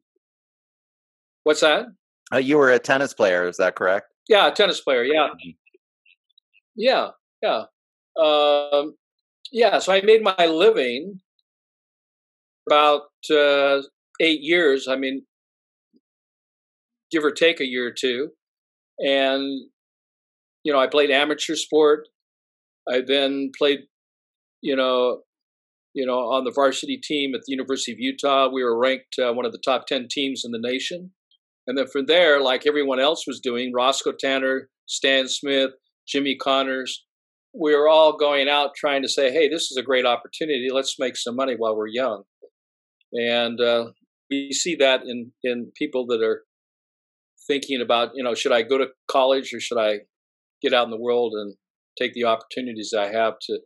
What's 1.44 1.62
that? 1.62 1.86
Uh, 2.34 2.38
you 2.38 2.58
were 2.58 2.72
a 2.72 2.80
tennis 2.80 3.14
player, 3.14 3.48
is 3.48 3.58
that 3.58 3.76
correct? 3.76 4.08
Yeah, 4.28 4.48
a 4.48 4.52
tennis 4.52 4.82
player. 4.82 5.04
Yeah, 5.04 5.28
mm-hmm. 5.28 5.50
yeah, 6.76 7.10
yeah, 7.44 7.64
um, 8.20 8.96
yeah. 9.52 9.78
So 9.78 9.94
I 9.94 10.02
made 10.02 10.24
my 10.24 10.48
living 10.48 11.20
about 12.68 13.04
uh, 13.30 13.82
eight 14.20 14.42
years. 14.42 14.88
I 14.88 14.96
mean, 14.96 15.26
give 17.12 17.24
or 17.24 17.32
take 17.32 17.60
a 17.60 17.68
year 17.68 17.86
or 17.86 17.92
two. 17.92 18.30
And, 19.00 19.66
you 20.64 20.72
know, 20.72 20.80
I 20.80 20.88
played 20.88 21.12
amateur 21.12 21.56
sport. 21.56 22.08
I 22.90 23.02
then 23.06 23.52
played, 23.58 23.80
you 24.62 24.76
know, 24.76 25.22
you 25.94 26.06
know, 26.06 26.20
on 26.20 26.46
the 26.46 26.52
varsity 26.52 26.98
team 26.98 27.36
at 27.36 27.42
the 27.42 27.52
University 27.52 27.92
of 27.92 28.00
Utah. 28.00 28.50
We 28.50 28.64
were 28.64 28.78
ranked 28.78 29.20
uh, 29.20 29.34
one 29.34 29.46
of 29.46 29.52
the 29.52 29.62
top 29.64 29.88
10 29.88 30.08
teams 30.10 30.44
in 30.46 30.52
the 30.52 30.60
nation. 30.60 31.12
And 31.68 31.78
then 31.78 31.88
from 31.88 32.06
there, 32.06 32.42
like 32.42 32.66
everyone 32.66 33.00
else 33.00 33.28
was 33.28 33.40
doing, 33.40 33.74
Roscoe 33.74 34.14
Tanner, 34.14 34.70
Stan 34.88 35.28
Smith, 35.28 35.72
Jimmy 36.08 36.36
Connors, 36.36 37.06
we 37.54 37.76
were 37.76 37.90
all 37.90 38.18
going 38.18 38.48
out 38.48 38.76
trying 38.76 39.02
to 39.02 39.10
say, 39.10 39.32
hey, 39.32 39.50
this 39.50 39.72
is 39.72 39.78
a 39.78 39.84
great 39.84 40.06
opportunity. 40.06 40.70
Let's 40.72 40.98
make 40.98 41.18
some 41.18 41.36
money 41.36 41.56
while 41.56 41.76
we're 41.76 41.88
young. 41.88 42.24
And 43.14 43.60
uh, 43.60 43.88
we 44.30 44.54
see 44.54 44.76
that 44.76 45.02
in, 45.06 45.32
in 45.44 45.72
people 45.76 46.06
that 46.08 46.24
are 46.24 46.44
thinking 47.52 47.82
about, 47.82 48.12
you 48.16 48.24
know, 48.24 48.34
should 48.34 48.54
I 48.54 48.62
go 48.62 48.78
to 48.78 48.88
college 49.10 49.54
or 49.54 49.60
should 49.60 49.78
I 49.78 50.00
get 50.62 50.74
out 50.74 50.86
in 50.86 50.92
the 50.92 51.06
world 51.10 51.34
and 51.34 51.56
take 52.00 52.14
the 52.14 52.26
opportunities 52.26 52.94
I 52.98 53.08
have 53.12 53.34
to 53.48 53.60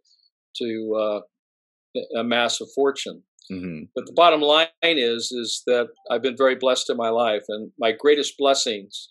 to 0.58 0.96
uh, 0.98 1.20
amass 2.20 2.62
a 2.62 2.65
fortune. 2.74 3.22
Mm-hmm. 3.51 3.84
But 3.94 4.06
the 4.08 4.13
bottom 4.15 4.42
line 4.42 4.68
is 4.82 5.32
is 5.32 5.62
that 5.68 5.88
I've 6.10 6.24
been 6.24 6.38
very 6.38 6.56
blessed 6.56 6.89
in 6.89 6.98
my 6.98 7.10
life, 7.10 7.44
and 7.48 7.72
my 7.77 7.92
greatest 7.92 8.36
blessings 8.39 9.10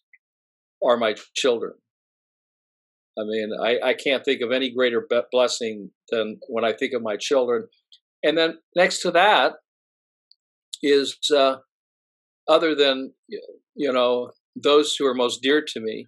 are 0.85 0.97
my 0.97 1.14
children. 1.37 1.75
I 3.16 3.23
mean, 3.23 3.50
I, 3.62 3.90
I 3.90 3.95
can't 3.95 4.25
think 4.25 4.40
of 4.43 4.50
any 4.50 4.75
greater 4.75 5.07
be- 5.09 5.21
blessing 5.31 5.90
than 6.11 6.40
when 6.49 6.64
I 6.64 6.73
think 6.73 6.95
of 6.95 7.02
my 7.02 7.16
children. 7.16 7.69
And 8.25 8.37
then 8.37 8.59
next 8.75 9.02
to 9.02 9.12
that 9.12 9.52
is, 10.83 11.16
uh, 11.35 11.59
other 12.49 12.75
than 12.75 13.12
you 13.76 13.93
know 13.93 14.33
those 14.57 14.95
who 14.97 15.07
are 15.07 15.15
most 15.15 15.43
dear 15.43 15.63
to 15.67 15.81
me 15.81 16.07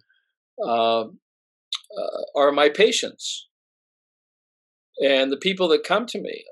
uh, 0.65 1.01
uh, 1.01 2.21
are 2.35 2.51
my 2.51 2.69
patients 2.69 3.47
and 4.99 5.31
the 5.31 5.37
people 5.37 5.67
that 5.69 5.83
come 5.83 6.05
to 6.07 6.21
me. 6.21 6.45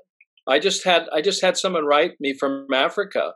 I 0.48 0.58
just 0.58 0.84
had 0.84 1.08
I 1.12 1.20
just 1.20 1.42
had 1.42 1.56
someone 1.56 1.84
write 1.84 2.12
me 2.20 2.32
from 2.38 2.66
Africa, 2.72 3.32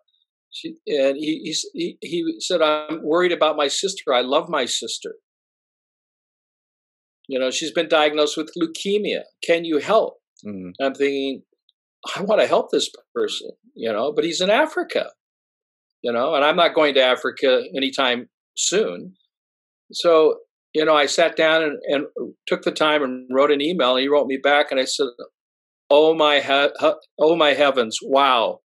she, 0.51 0.77
and 0.87 1.17
he, 1.17 1.55
he 1.75 1.99
he 2.01 2.37
said 2.39 2.63
I'm 2.63 3.03
worried 3.03 3.33
about 3.33 3.57
my 3.57 3.69
sister. 3.69 4.15
I 4.15 4.21
love 4.21 4.49
my 4.49 4.65
sister. 4.65 5.17
You 7.27 7.39
know, 7.39 7.51
she's 7.51 7.73
been 7.73 7.89
diagnosed 7.89 8.37
with 8.37 8.53
leukemia. 8.61 9.23
Can 9.45 9.65
you 9.65 9.79
help? 9.79 10.19
Mm-hmm. 10.47 10.71
I'm 10.83 10.95
thinking, 10.95 11.43
I 12.17 12.23
want 12.23 12.41
to 12.41 12.47
help 12.47 12.71
this 12.71 12.91
person. 13.15 13.51
You 13.75 13.93
know, 13.93 14.13
but 14.13 14.25
he's 14.25 14.41
in 14.41 14.51
Africa. 14.51 15.11
You 16.03 16.13
know, 16.13 16.35
and 16.35 16.45
I'm 16.45 16.57
not 16.57 16.75
going 16.75 16.95
to 16.95 17.03
Africa 17.03 17.63
anytime 17.77 18.29
soon. 18.57 19.15
So, 19.93 20.37
you 20.75 20.85
know, 20.85 20.95
I 20.95 21.07
sat 21.07 21.37
down 21.37 21.63
and, 21.63 21.79
and 21.89 22.07
took 22.47 22.63
the 22.63 22.71
time 22.71 23.03
and 23.03 23.29
wrote 23.33 23.51
an 23.51 23.61
email. 23.61 23.97
And 23.97 24.03
he 24.03 24.09
wrote 24.09 24.27
me 24.27 24.39
back, 24.43 24.71
and 24.71 24.79
I 24.81 24.85
said, 24.85 25.09
"Oh 25.89 26.15
my, 26.15 26.41
he- 26.41 26.93
oh 27.19 27.37
my 27.37 27.55
heavens! 27.55 27.99
Wow, 28.03 28.61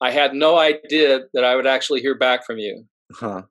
I 0.00 0.10
had 0.10 0.34
no 0.34 0.58
idea 0.58 1.20
that 1.34 1.44
I 1.44 1.56
would 1.56 1.66
actually 1.66 2.00
hear 2.00 2.16
back 2.16 2.46
from 2.46 2.58
you." 2.58 2.84
Huh. 3.12 3.42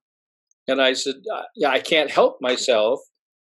And 0.67 0.81
I 0.81 0.93
said, 0.93 1.15
uh, 1.33 1.43
"Yeah, 1.55 1.69
I 1.69 1.79
can't 1.79 2.12
help 2.12 2.38
myself 2.39 3.00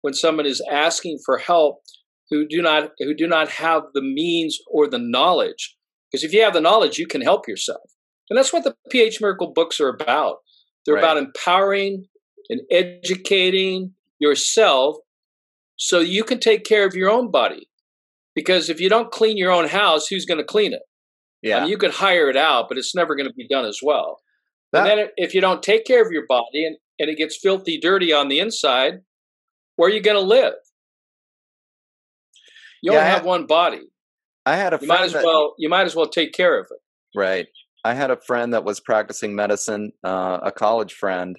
when 0.02 0.14
someone 0.14 0.46
is 0.46 0.62
asking 0.70 1.18
for 1.24 1.38
help 1.38 1.82
who 2.30 2.46
do 2.46 2.62
not 2.62 2.92
who 2.98 3.14
do 3.14 3.26
not 3.26 3.48
have 3.48 3.82
the 3.92 4.02
means 4.02 4.58
or 4.66 4.88
the 4.88 4.98
knowledge. 4.98 5.76
Because 6.10 6.24
if 6.24 6.32
you 6.32 6.42
have 6.42 6.54
the 6.54 6.60
knowledge, 6.60 6.98
you 6.98 7.06
can 7.06 7.20
help 7.20 7.46
yourself, 7.46 7.82
and 8.28 8.36
that's 8.38 8.52
what 8.52 8.64
the 8.64 8.74
PH 8.90 9.20
Miracle 9.20 9.52
books 9.52 9.80
are 9.80 9.88
about. 9.88 10.38
They're 10.84 10.94
right. 10.94 11.04
about 11.04 11.18
empowering 11.18 12.06
and 12.50 12.60
educating 12.70 13.94
yourself 14.18 14.96
so 15.76 16.00
you 16.00 16.24
can 16.24 16.38
take 16.38 16.64
care 16.64 16.86
of 16.86 16.94
your 16.94 17.08
own 17.08 17.30
body. 17.30 17.68
Because 18.34 18.68
if 18.68 18.80
you 18.80 18.88
don't 18.88 19.10
clean 19.10 19.38
your 19.38 19.50
own 19.50 19.66
house, 19.68 20.06
who's 20.06 20.26
going 20.26 20.38
to 20.38 20.44
clean 20.44 20.74
it? 20.74 20.82
Yeah. 21.42 21.56
I 21.56 21.60
mean, 21.60 21.70
you 21.70 21.78
could 21.78 21.92
hire 21.92 22.28
it 22.28 22.36
out, 22.36 22.68
but 22.68 22.76
it's 22.76 22.94
never 22.94 23.16
going 23.16 23.28
to 23.28 23.34
be 23.34 23.48
done 23.48 23.64
as 23.64 23.80
well. 23.82 24.18
That, 24.72 24.86
and 24.86 24.98
then 24.98 25.08
if 25.16 25.34
you 25.34 25.40
don't 25.40 25.62
take 25.62 25.86
care 25.86 26.04
of 26.04 26.12
your 26.12 26.26
body 26.28 26.66
and, 26.66 26.76
and 26.98 27.08
it 27.08 27.16
gets 27.16 27.38
filthy 27.38 27.78
dirty 27.78 28.12
on 28.12 28.28
the 28.28 28.40
inside, 28.40 29.00
where 29.76 29.88
are 29.88 29.92
you 29.92 30.02
going 30.02 30.16
to 30.16 30.26
live? 30.26 30.54
You 32.82 32.92
yeah, 32.92 32.98
only 32.98 33.10
have 33.10 33.18
had, 33.20 33.26
one 33.26 33.46
body. 33.46 33.88
I 34.46 34.56
had 34.56 34.74
a 34.74 34.78
you 34.80 34.86
might 34.86 35.02
as 35.02 35.12
that, 35.12 35.24
well 35.24 35.54
you 35.58 35.68
might 35.68 35.86
as 35.86 35.96
well 35.96 36.06
take 36.06 36.32
care 36.32 36.58
of 36.58 36.66
it. 36.70 37.18
Right. 37.18 37.46
I 37.84 37.94
had 37.94 38.10
a 38.10 38.16
friend 38.16 38.52
that 38.52 38.64
was 38.64 38.80
practicing 38.80 39.34
medicine, 39.34 39.92
uh, 40.04 40.38
a 40.42 40.52
college 40.52 40.92
friend, 40.92 41.36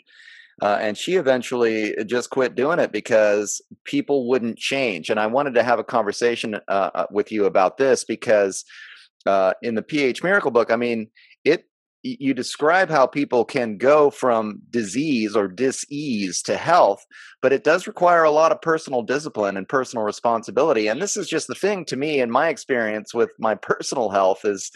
uh, 0.61 0.77
and 0.79 0.97
she 0.97 1.15
eventually 1.15 1.95
just 2.05 2.29
quit 2.29 2.55
doing 2.55 2.79
it 2.79 2.91
because 2.91 3.61
people 3.83 4.27
wouldn't 4.27 4.57
change. 4.57 5.09
And 5.09 5.19
I 5.19 5.27
wanted 5.27 5.55
to 5.55 5.63
have 5.63 5.79
a 5.79 5.83
conversation 5.83 6.55
uh, 6.67 6.89
uh 6.93 7.05
with 7.11 7.31
you 7.31 7.45
about 7.45 7.77
this 7.77 8.03
because 8.03 8.63
uh, 9.25 9.53
in 9.61 9.75
the 9.75 9.81
PH 9.83 10.23
Miracle 10.23 10.51
book, 10.51 10.71
I 10.71 10.75
mean, 10.75 11.09
it 11.45 11.65
you 12.03 12.33
describe 12.33 12.89
how 12.89 13.05
people 13.05 13.45
can 13.45 13.77
go 13.77 14.09
from 14.09 14.59
disease 14.71 15.35
or 15.35 15.47
disease 15.47 16.41
to 16.41 16.57
health, 16.57 17.05
but 17.43 17.53
it 17.53 17.63
does 17.63 17.85
require 17.85 18.23
a 18.23 18.31
lot 18.31 18.51
of 18.51 18.59
personal 18.59 19.03
discipline 19.03 19.55
and 19.55 19.69
personal 19.69 20.03
responsibility. 20.03 20.87
And 20.87 20.99
this 20.99 21.15
is 21.15 21.29
just 21.29 21.47
the 21.47 21.53
thing 21.53 21.85
to 21.85 21.95
me, 21.95 22.19
in 22.19 22.31
my 22.31 22.49
experience 22.49 23.13
with 23.13 23.29
my 23.37 23.53
personal 23.61 24.09
health, 24.09 24.45
is 24.45 24.71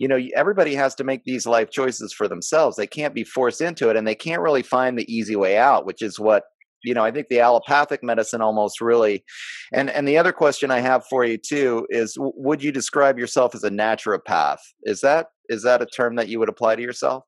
you 0.00 0.08
know 0.08 0.18
everybody 0.34 0.74
has 0.74 0.94
to 0.94 1.04
make 1.04 1.22
these 1.24 1.46
life 1.46 1.70
choices 1.70 2.12
for 2.12 2.26
themselves 2.26 2.76
they 2.76 2.86
can't 2.86 3.14
be 3.14 3.22
forced 3.22 3.60
into 3.60 3.88
it 3.90 3.96
and 3.96 4.06
they 4.06 4.14
can't 4.14 4.42
really 4.42 4.62
find 4.62 4.98
the 4.98 5.12
easy 5.12 5.36
way 5.36 5.56
out 5.56 5.86
which 5.86 6.02
is 6.02 6.18
what 6.18 6.44
you 6.82 6.94
know, 6.94 7.04
I 7.04 7.10
think 7.10 7.28
the 7.28 7.40
allopathic 7.40 8.02
medicine 8.02 8.40
almost 8.40 8.80
really, 8.80 9.24
and 9.72 9.90
and 9.90 10.06
the 10.06 10.18
other 10.18 10.32
question 10.32 10.70
I 10.70 10.80
have 10.80 11.04
for 11.06 11.24
you 11.24 11.36
too 11.36 11.86
is, 11.90 12.16
would 12.18 12.62
you 12.62 12.72
describe 12.72 13.18
yourself 13.18 13.54
as 13.54 13.64
a 13.64 13.70
naturopath? 13.70 14.60
Is 14.84 15.00
that 15.02 15.26
is 15.48 15.62
that 15.62 15.82
a 15.82 15.86
term 15.86 16.16
that 16.16 16.28
you 16.28 16.38
would 16.38 16.48
apply 16.48 16.76
to 16.76 16.82
yourself? 16.82 17.24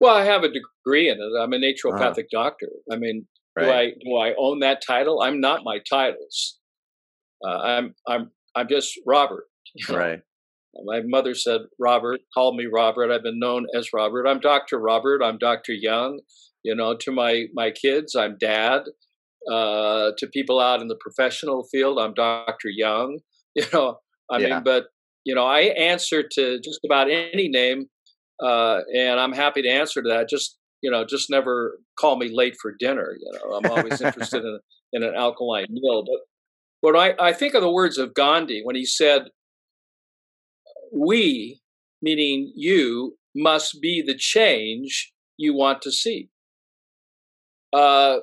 Well, 0.00 0.14
I 0.14 0.24
have 0.24 0.42
a 0.42 0.48
degree 0.48 1.08
in 1.08 1.18
it. 1.18 1.40
I'm 1.40 1.52
a 1.52 1.56
uh-huh. 1.56 1.64
naturopathic 1.64 2.24
uh-huh. 2.24 2.42
doctor. 2.42 2.68
I 2.90 2.96
mean, 2.96 3.26
right. 3.56 3.64
do 3.64 3.70
I 3.70 3.84
do 4.04 4.16
I 4.16 4.34
own 4.36 4.60
that 4.60 4.82
title? 4.84 5.22
I'm 5.22 5.40
not 5.40 5.62
my 5.64 5.78
titles. 5.88 6.58
Uh, 7.46 7.58
I'm 7.58 7.94
I'm 8.08 8.30
I'm 8.54 8.68
just 8.68 8.98
Robert. 9.06 9.44
Right. 9.88 10.20
My 10.84 11.02
mother 11.04 11.34
said, 11.34 11.62
Robert, 11.78 12.20
call 12.32 12.56
me 12.56 12.66
Robert. 12.66 13.12
I've 13.12 13.22
been 13.22 13.38
known 13.38 13.66
as 13.76 13.92
Robert. 13.92 14.26
I'm 14.26 14.40
Dr. 14.40 14.78
Robert. 14.78 15.22
I'm 15.22 15.38
Dr. 15.38 15.72
Young. 15.72 16.20
You 16.64 16.74
know, 16.74 16.96
to 16.96 17.12
my, 17.12 17.44
my 17.54 17.70
kids, 17.70 18.16
I'm 18.16 18.36
dad. 18.40 18.82
Uh, 19.50 20.10
to 20.16 20.26
people 20.32 20.58
out 20.58 20.80
in 20.80 20.88
the 20.88 20.96
professional 20.98 21.64
field, 21.70 21.98
I'm 21.98 22.14
Dr. 22.14 22.68
Young. 22.68 23.18
You 23.56 23.62
know, 23.72 23.98
I 24.28 24.38
yeah. 24.38 24.48
mean, 24.48 24.62
but, 24.64 24.86
you 25.24 25.32
know, 25.32 25.46
I 25.46 25.60
answer 25.60 26.24
to 26.28 26.58
just 26.58 26.80
about 26.84 27.08
any 27.08 27.48
name, 27.48 27.86
uh, 28.42 28.80
and 28.92 29.20
I'm 29.20 29.32
happy 29.32 29.62
to 29.62 29.68
answer 29.68 30.02
to 30.02 30.08
that. 30.08 30.28
Just, 30.28 30.58
you 30.82 30.90
know, 30.90 31.04
just 31.04 31.30
never 31.30 31.78
call 31.96 32.16
me 32.16 32.30
late 32.32 32.56
for 32.60 32.74
dinner. 32.76 33.14
You 33.16 33.30
know, 33.32 33.54
I'm 33.54 33.70
always 33.70 34.00
interested 34.02 34.42
in, 34.42 34.58
in 34.92 35.04
an 35.04 35.14
alkaline 35.14 35.68
meal. 35.70 36.02
But 36.02 36.18
when 36.84 36.96
I, 36.96 37.14
I 37.18 37.32
think 37.32 37.54
of 37.54 37.62
the 37.62 37.70
words 37.70 37.96
of 37.96 38.12
Gandhi 38.12 38.60
when 38.62 38.76
he 38.76 38.84
said, 38.84 39.28
we, 40.92 41.62
meaning 42.02 42.52
you, 42.54 43.16
must 43.34 43.80
be 43.80 44.02
the 44.02 44.14
change 44.14 45.10
you 45.38 45.54
want 45.54 45.80
to 45.80 45.90
see. 45.90 46.28
Uh, 47.72 48.18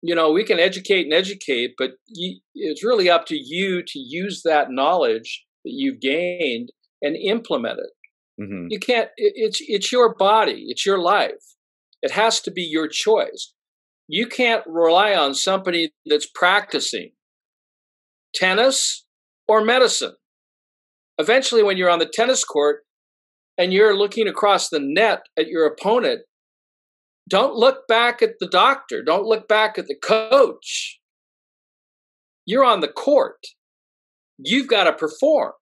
you 0.00 0.14
know, 0.14 0.30
we 0.30 0.44
can 0.44 0.60
educate 0.60 1.06
and 1.06 1.12
educate, 1.12 1.72
but 1.76 1.94
you, 2.06 2.38
it's 2.54 2.84
really 2.84 3.10
up 3.10 3.26
to 3.26 3.36
you 3.36 3.82
to 3.82 3.98
use 3.98 4.42
that 4.44 4.70
knowledge 4.70 5.44
that 5.64 5.72
you've 5.72 6.00
gained 6.00 6.68
and 7.02 7.16
implement 7.16 7.80
it. 7.80 8.42
Mm-hmm. 8.42 8.66
You 8.70 8.78
can't. 8.78 9.08
It, 9.16 9.32
it's 9.34 9.60
it's 9.60 9.90
your 9.90 10.14
body. 10.14 10.66
It's 10.68 10.86
your 10.86 10.98
life. 10.98 11.56
It 12.00 12.12
has 12.12 12.40
to 12.42 12.52
be 12.52 12.62
your 12.62 12.86
choice. 12.86 13.52
You 14.06 14.28
can't 14.28 14.64
rely 14.66 15.14
on 15.14 15.34
somebody 15.34 15.92
that's 16.06 16.28
practicing 16.32 17.10
tennis 18.34 19.04
or 19.48 19.64
medicine. 19.64 20.14
Eventually 21.18 21.62
when 21.62 21.76
you're 21.76 21.90
on 21.90 21.98
the 21.98 22.10
tennis 22.12 22.44
court 22.44 22.80
and 23.58 23.72
you're 23.72 23.96
looking 23.96 24.26
across 24.26 24.68
the 24.68 24.80
net 24.80 25.22
at 25.38 25.48
your 25.48 25.66
opponent 25.66 26.20
don't 27.28 27.54
look 27.54 27.86
back 27.86 28.20
at 28.22 28.38
the 28.40 28.48
doctor. 28.48 29.02
Don't 29.02 29.24
look 29.24 29.48
back 29.48 29.78
at 29.78 29.86
the 29.86 29.94
coach. 29.94 31.00
You're 32.44 32.64
on 32.64 32.80
the 32.80 32.88
court. 32.88 33.38
You've 34.38 34.68
got 34.68 34.84
to 34.84 34.92
perform. 34.92 35.52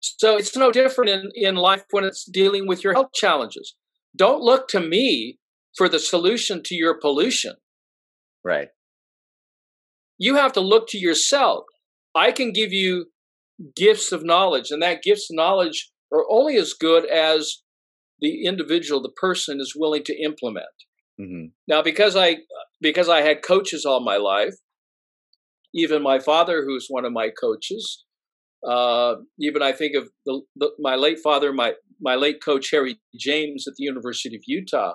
So 0.00 0.36
it's 0.36 0.56
no 0.56 0.70
different 0.70 1.10
in, 1.10 1.30
in 1.34 1.56
life 1.56 1.84
when 1.90 2.04
it's 2.04 2.24
dealing 2.24 2.66
with 2.66 2.84
your 2.84 2.92
health 2.92 3.12
challenges. 3.14 3.74
Don't 4.16 4.40
look 4.40 4.68
to 4.68 4.80
me 4.80 5.38
for 5.76 5.88
the 5.88 5.98
solution 5.98 6.62
to 6.64 6.74
your 6.74 6.98
pollution. 6.98 7.54
Right 8.44 8.68
you 10.18 10.36
have 10.36 10.52
to 10.52 10.60
look 10.60 10.88
to 10.88 10.98
yourself 10.98 11.64
i 12.14 12.30
can 12.30 12.52
give 12.52 12.72
you 12.72 13.06
gifts 13.74 14.12
of 14.12 14.24
knowledge, 14.24 14.70
and 14.70 14.82
that 14.82 15.02
gifts 15.02 15.28
of 15.30 15.36
knowledge 15.36 15.90
are 16.12 16.24
only 16.30 16.56
as 16.56 16.72
good 16.72 17.04
as 17.06 17.62
the 18.20 18.44
individual, 18.44 19.02
the 19.02 19.10
person, 19.10 19.60
is 19.60 19.74
willing 19.76 20.04
to 20.04 20.22
implement. 20.22 20.66
Mm-hmm. 21.20 21.46
Now, 21.66 21.82
because 21.82 22.16
I 22.16 22.38
because 22.80 23.08
I 23.08 23.22
had 23.22 23.42
coaches 23.42 23.84
all 23.84 24.04
my 24.04 24.16
life, 24.16 24.54
even 25.74 26.02
my 26.02 26.18
father, 26.18 26.64
who's 26.64 26.86
one 26.88 27.04
of 27.04 27.12
my 27.12 27.30
coaches, 27.30 28.04
uh, 28.66 29.16
even 29.40 29.62
I 29.62 29.72
think 29.72 29.96
of 29.96 30.08
the, 30.24 30.42
the, 30.56 30.70
my 30.78 30.94
late 30.94 31.18
father, 31.22 31.52
my 31.52 31.74
my 32.00 32.14
late 32.14 32.42
coach 32.44 32.70
Harry 32.70 32.98
James 33.18 33.66
at 33.66 33.74
the 33.76 33.84
University 33.84 34.36
of 34.36 34.42
Utah, 34.46 34.94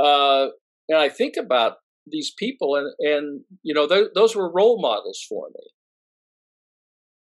uh, 0.00 0.48
and 0.88 0.98
I 0.98 1.10
think 1.10 1.34
about 1.38 1.74
these 2.06 2.32
people, 2.38 2.76
and 2.76 2.92
and 2.98 3.40
you 3.62 3.74
know 3.74 3.86
th- 3.86 4.10
those 4.14 4.34
were 4.36 4.52
role 4.52 4.80
models 4.80 5.24
for 5.28 5.48
me 5.54 5.64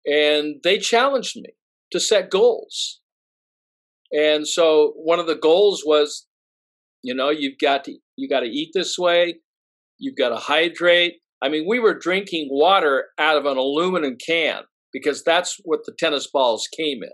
and 0.06 0.56
they 0.64 0.78
challenged 0.78 1.36
me 1.36 1.54
to 1.92 2.00
set 2.00 2.30
goals. 2.30 3.00
And 4.12 4.48
so 4.48 4.94
one 4.96 5.20
of 5.20 5.28
the 5.28 5.36
goals 5.36 5.84
was, 5.86 6.28
you 7.02 7.16
know, 7.16 7.30
you've 7.30 7.58
got 7.60 7.84
to 7.86 7.98
you 8.16 8.30
got 8.30 8.42
to 8.42 8.48
eat 8.48 8.72
this 8.74 8.98
way, 8.98 9.36
you've 9.98 10.18
got 10.18 10.30
to 10.30 10.36
hydrate. 10.36 11.16
I 11.42 11.50
mean, 11.50 11.66
we 11.68 11.80
were 11.80 11.98
drinking 11.98 12.48
water 12.52 13.08
out 13.18 13.38
of 13.38 13.46
an 13.46 13.58
aluminum 13.58 14.18
can 14.24 14.64
because 14.94 15.24
that's 15.24 15.58
what 15.64 15.82
the 15.86 15.94
tennis 15.98 16.30
balls 16.32 16.68
came 16.68 17.02
in. 17.04 17.10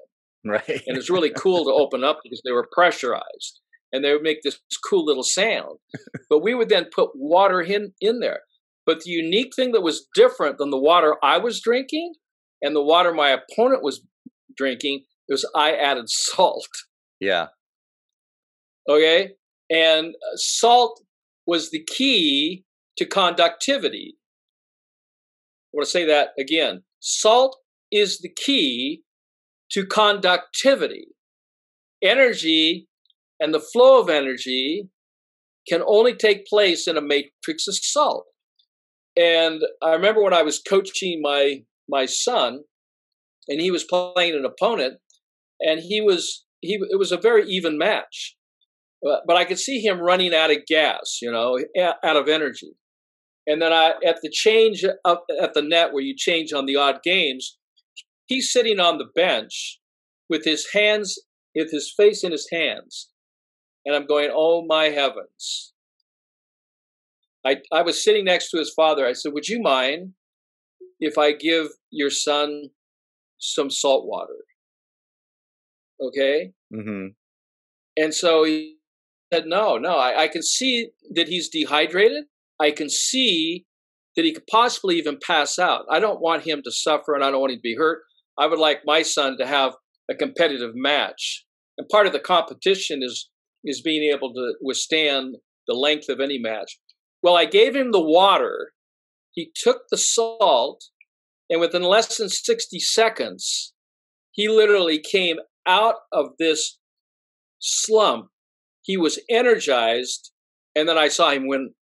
Right. 0.52 0.69
and 0.88 0.98
it's 0.98 1.10
really 1.10 1.32
cool 1.32 1.65
to 1.65 1.72
open 1.72 2.04
up 2.04 2.19
because 2.24 2.41
they 2.45 2.52
were 2.52 2.67
pressurized 2.72 3.60
and 3.91 4.04
they 4.04 4.13
would 4.13 4.21
make 4.21 4.41
this 4.43 4.60
cool 4.88 5.06
little 5.06 5.23
sound. 5.23 5.80
but 6.30 6.39
we 6.43 6.54
would 6.54 6.69
then 6.69 6.86
put 6.93 7.12
water 7.15 7.62
in 7.62 7.93
in 8.02 8.19
there. 8.19 8.41
But 8.86 9.02
the 9.02 9.12
unique 9.12 9.56
thing 9.56 9.71
that 9.73 9.82
was 9.82 10.08
different 10.15 10.58
than 10.58 10.71
the 10.71 10.78
water 10.78 11.15
I 11.23 11.38
was 11.38 11.62
drinking 11.62 12.13
and 12.62 12.75
the 12.75 12.84
water 12.84 13.13
my 13.13 13.30
opponent 13.30 13.84
was 13.84 14.02
drinking 14.56 15.04
was 15.28 15.49
I 15.56 15.75
added 15.75 16.06
salt. 16.10 16.67
Yeah. 17.19 17.47
Okay. 18.88 19.34
And 19.69 20.08
uh, 20.08 20.36
salt 20.36 21.02
was 21.45 21.69
the 21.69 21.84
key 21.84 22.63
to 22.97 23.06
conductivity. 23.06 24.15
I 24.17 25.78
want 25.78 25.86
to 25.86 25.91
say 25.91 26.06
that 26.06 26.30
again. 26.39 26.84
Salt 26.99 27.58
is 27.91 28.19
the 28.19 28.30
key 28.30 29.04
to 29.71 29.86
conductivity. 29.86 31.10
Energy 32.02 32.88
and 33.39 33.54
the 33.54 33.60
flow 33.60 34.02
of 34.02 34.10
energy 34.10 34.89
can 35.67 35.82
only 35.86 36.15
take 36.15 36.47
place 36.47 36.88
in 36.88 36.97
a 36.97 37.02
matrix 37.02 37.67
of 37.67 37.75
salt. 37.75 38.25
And 39.17 39.62
I 39.82 39.91
remember 39.91 40.23
when 40.23 40.34
I 40.34 40.43
was 40.43 40.62
coaching 40.62 41.21
my 41.21 41.63
my 41.88 42.06
son, 42.06 42.62
and 43.47 43.60
he 43.60 43.71
was 43.71 43.84
playing 43.84 44.36
an 44.36 44.45
opponent, 44.45 44.99
and 45.60 45.80
he 45.80 46.02
was 46.02 46.45
he 46.62 46.80
it 46.89 46.97
was 46.97 47.12
a 47.12 47.17
very 47.17 47.47
even 47.49 47.78
match, 47.78 48.36
but, 49.02 49.21
but 49.28 49.38
I 49.38 49.45
could 49.45 49.60
see 49.60 49.80
him 49.80 49.99
running 49.99 50.34
out 50.34 50.52
of 50.52 50.65
gas, 50.67 51.19
you 51.21 51.32
know, 51.32 51.60
out 51.78 52.17
of 52.17 52.28
energy. 52.28 52.71
And 53.47 53.62
then 53.62 53.73
I 53.73 53.93
at 54.06 54.21
the 54.21 54.30
change 54.30 54.86
up 55.06 55.25
at 55.41 55.54
the 55.54 55.62
net 55.62 55.91
where 55.93 56.04
you 56.04 56.15
change 56.15 56.54
on 56.54 56.65
the 56.65 56.75
odd 56.75 56.99
games, 57.04 57.58
he's 58.28 58.52
sitting 58.52 58.80
on 58.80 58.97
the 58.97 59.08
bench 59.15 59.80
with 60.30 60.45
his 60.45 60.67
hands 60.73 61.17
with 61.56 61.71
his 61.71 61.93
face 61.95 62.23
in 62.23 62.32
his 62.32 62.47
hands. 62.52 63.10
And 63.85 63.95
I'm 63.95 64.05
going, 64.05 64.29
oh 64.33 64.65
my 64.65 64.85
heavens. 64.85 65.73
I, 67.45 67.57
I 67.71 67.81
was 67.81 68.03
sitting 68.03 68.25
next 68.25 68.51
to 68.51 68.57
his 68.57 68.73
father. 68.73 69.05
I 69.07 69.13
said, 69.13 69.33
Would 69.33 69.47
you 69.47 69.61
mind 69.61 70.13
if 70.99 71.17
I 71.17 71.31
give 71.31 71.67
your 71.89 72.09
son 72.09 72.69
some 73.37 73.69
salt 73.69 74.05
water? 74.05 74.35
Okay. 76.01 76.51
Mm-hmm. 76.73 77.07
And 77.97 78.13
so 78.13 78.43
he 78.43 78.75
said, 79.33 79.45
No, 79.45 79.77
no, 79.77 79.95
I, 79.95 80.23
I 80.23 80.27
can 80.27 80.43
see 80.43 80.89
that 81.13 81.27
he's 81.27 81.49
dehydrated. 81.49 82.25
I 82.59 82.71
can 82.71 82.89
see 82.89 83.65
that 84.15 84.25
he 84.25 84.33
could 84.33 84.47
possibly 84.47 84.97
even 84.97 85.17
pass 85.25 85.57
out. 85.57 85.85
I 85.89 85.99
don't 85.99 86.19
want 86.19 86.43
him 86.43 86.61
to 86.63 86.71
suffer 86.71 87.15
and 87.15 87.23
I 87.23 87.31
don't 87.31 87.39
want 87.39 87.53
him 87.53 87.59
to 87.59 87.63
be 87.63 87.75
hurt. 87.75 88.01
I 88.37 88.47
would 88.47 88.59
like 88.59 88.81
my 88.85 89.01
son 89.01 89.37
to 89.37 89.47
have 89.47 89.75
a 90.09 90.15
competitive 90.15 90.75
match. 90.75 91.45
And 91.77 91.87
part 91.87 92.05
of 92.05 92.11
the 92.11 92.19
competition 92.19 93.01
is 93.01 93.29
is 93.63 93.82
being 93.82 94.12
able 94.12 94.34
to 94.34 94.54
withstand 94.62 95.36
the 95.67 95.74
length 95.74 96.10
of 96.10 96.19
any 96.19 96.39
match. 96.39 96.80
Well, 97.22 97.36
I 97.36 97.45
gave 97.45 97.76
him 97.76 97.91
the 97.91 98.02
water 98.02 98.72
he 99.32 99.52
took 99.56 99.84
the 99.89 99.98
salt, 99.98 100.86
and 101.50 101.60
within 101.62 101.84
less 101.84 102.17
than 102.17 102.30
60 102.30 102.80
seconds, 102.80 103.74
he 104.32 104.48
literally 104.48 105.00
came 105.00 105.38
out 105.67 105.95
of 106.12 106.32
this 106.39 106.78
slump. 107.60 108.28
He 108.82 108.98
was 108.98 109.19
energized, 109.30 110.32
and 110.76 110.88
then 110.89 110.98
I 110.98 111.08
saw 111.08 111.32
him 111.32 111.48
win 111.48 111.74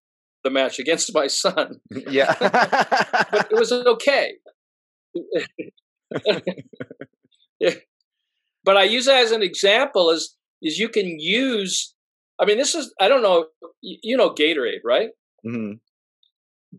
the 0.43 0.49
match 0.49 0.79
against 0.79 1.13
my 1.13 1.27
son. 1.27 1.79
Yeah. 2.09 2.35
but 2.39 3.47
it 3.51 3.57
was 3.57 3.71
okay. 3.71 4.33
but 8.63 8.77
I 8.77 8.83
use 8.83 9.05
that 9.05 9.23
as 9.23 9.31
an 9.31 9.41
example 9.41 10.09
is 10.09 10.35
is 10.61 10.77
you 10.77 10.89
can 10.89 11.19
use 11.19 11.93
I 12.39 12.45
mean 12.45 12.57
this 12.57 12.75
is 12.75 12.93
I 12.99 13.07
don't 13.07 13.21
know 13.21 13.47
you 13.81 14.17
know 14.17 14.29
Gatorade, 14.29 14.81
right? 14.83 15.09
Mm-hmm. 15.45 15.73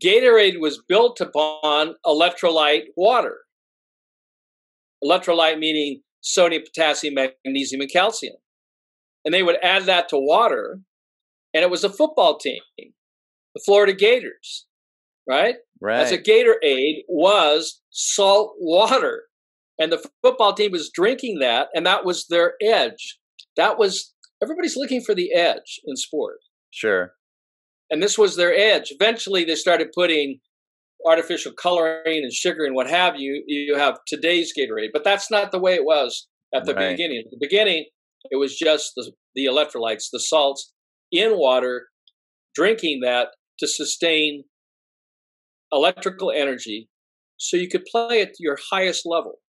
Gatorade 0.02 0.60
was 0.60 0.82
built 0.86 1.20
upon 1.20 1.94
electrolyte 2.06 2.84
water. 2.96 3.38
Electrolyte 5.02 5.58
meaning 5.58 6.02
sodium, 6.20 6.62
potassium, 6.62 7.14
magnesium, 7.14 7.80
and 7.80 7.90
calcium. 7.90 8.34
and 9.24 9.34
they 9.34 9.42
would 9.42 9.56
add 9.62 9.84
that 9.84 10.08
to 10.08 10.16
water, 10.18 10.80
and 11.54 11.62
it 11.62 11.70
was 11.70 11.84
a 11.84 11.90
football 11.90 12.38
team, 12.38 12.60
the 12.78 13.62
Florida 13.64 13.92
Gators, 13.92 14.66
right? 15.28 15.56
Right. 15.80 16.00
As 16.00 16.12
a 16.12 16.18
Gatorade 16.18 17.02
was 17.08 17.80
salt 17.90 18.54
water, 18.58 19.24
and 19.78 19.92
the 19.92 20.04
football 20.22 20.52
team 20.54 20.72
was 20.72 20.90
drinking 20.92 21.38
that, 21.40 21.68
and 21.74 21.86
that 21.86 22.04
was 22.04 22.26
their 22.28 22.54
edge. 22.62 23.18
That 23.58 23.78
was 23.78 24.14
everybody's 24.42 24.76
looking 24.76 25.02
for 25.02 25.14
the 25.14 25.34
edge 25.34 25.80
in 25.86 25.96
sport. 25.96 26.38
Sure. 26.70 27.12
And 27.90 28.02
this 28.02 28.16
was 28.16 28.36
their 28.36 28.54
edge. 28.54 28.90
Eventually, 28.90 29.44
they 29.44 29.54
started 29.54 29.88
putting 29.94 30.40
artificial 31.06 31.52
coloring 31.52 32.22
and 32.22 32.32
sugar 32.32 32.64
and 32.64 32.74
what 32.74 32.88
have 32.88 33.16
you. 33.16 33.42
You 33.46 33.76
have 33.76 33.98
today's 34.06 34.52
Gatorade, 34.58 34.90
but 34.92 35.04
that's 35.04 35.30
not 35.30 35.52
the 35.52 35.58
way 35.58 35.74
it 35.74 35.84
was 35.84 36.28
at 36.54 36.64
the 36.64 36.74
Right. 36.74 36.90
beginning. 36.90 37.22
At 37.24 37.30
the 37.30 37.38
beginning, 37.40 37.86
it 38.30 38.36
was 38.36 38.56
just 38.56 38.92
the, 38.96 39.12
the 39.34 39.46
electrolytes, 39.46 40.06
the 40.12 40.20
salts 40.20 40.72
in 41.12 41.38
water, 41.38 41.88
drinking 42.54 43.00
that 43.00 43.28
to 43.58 43.66
sustain 43.66 44.44
electrical 45.72 46.30
energy 46.30 46.88
so 47.36 47.56
you 47.56 47.68
could 47.68 47.84
play 47.84 48.20
at 48.22 48.32
your 48.38 48.58
highest 48.70 49.02
level. 49.06 49.40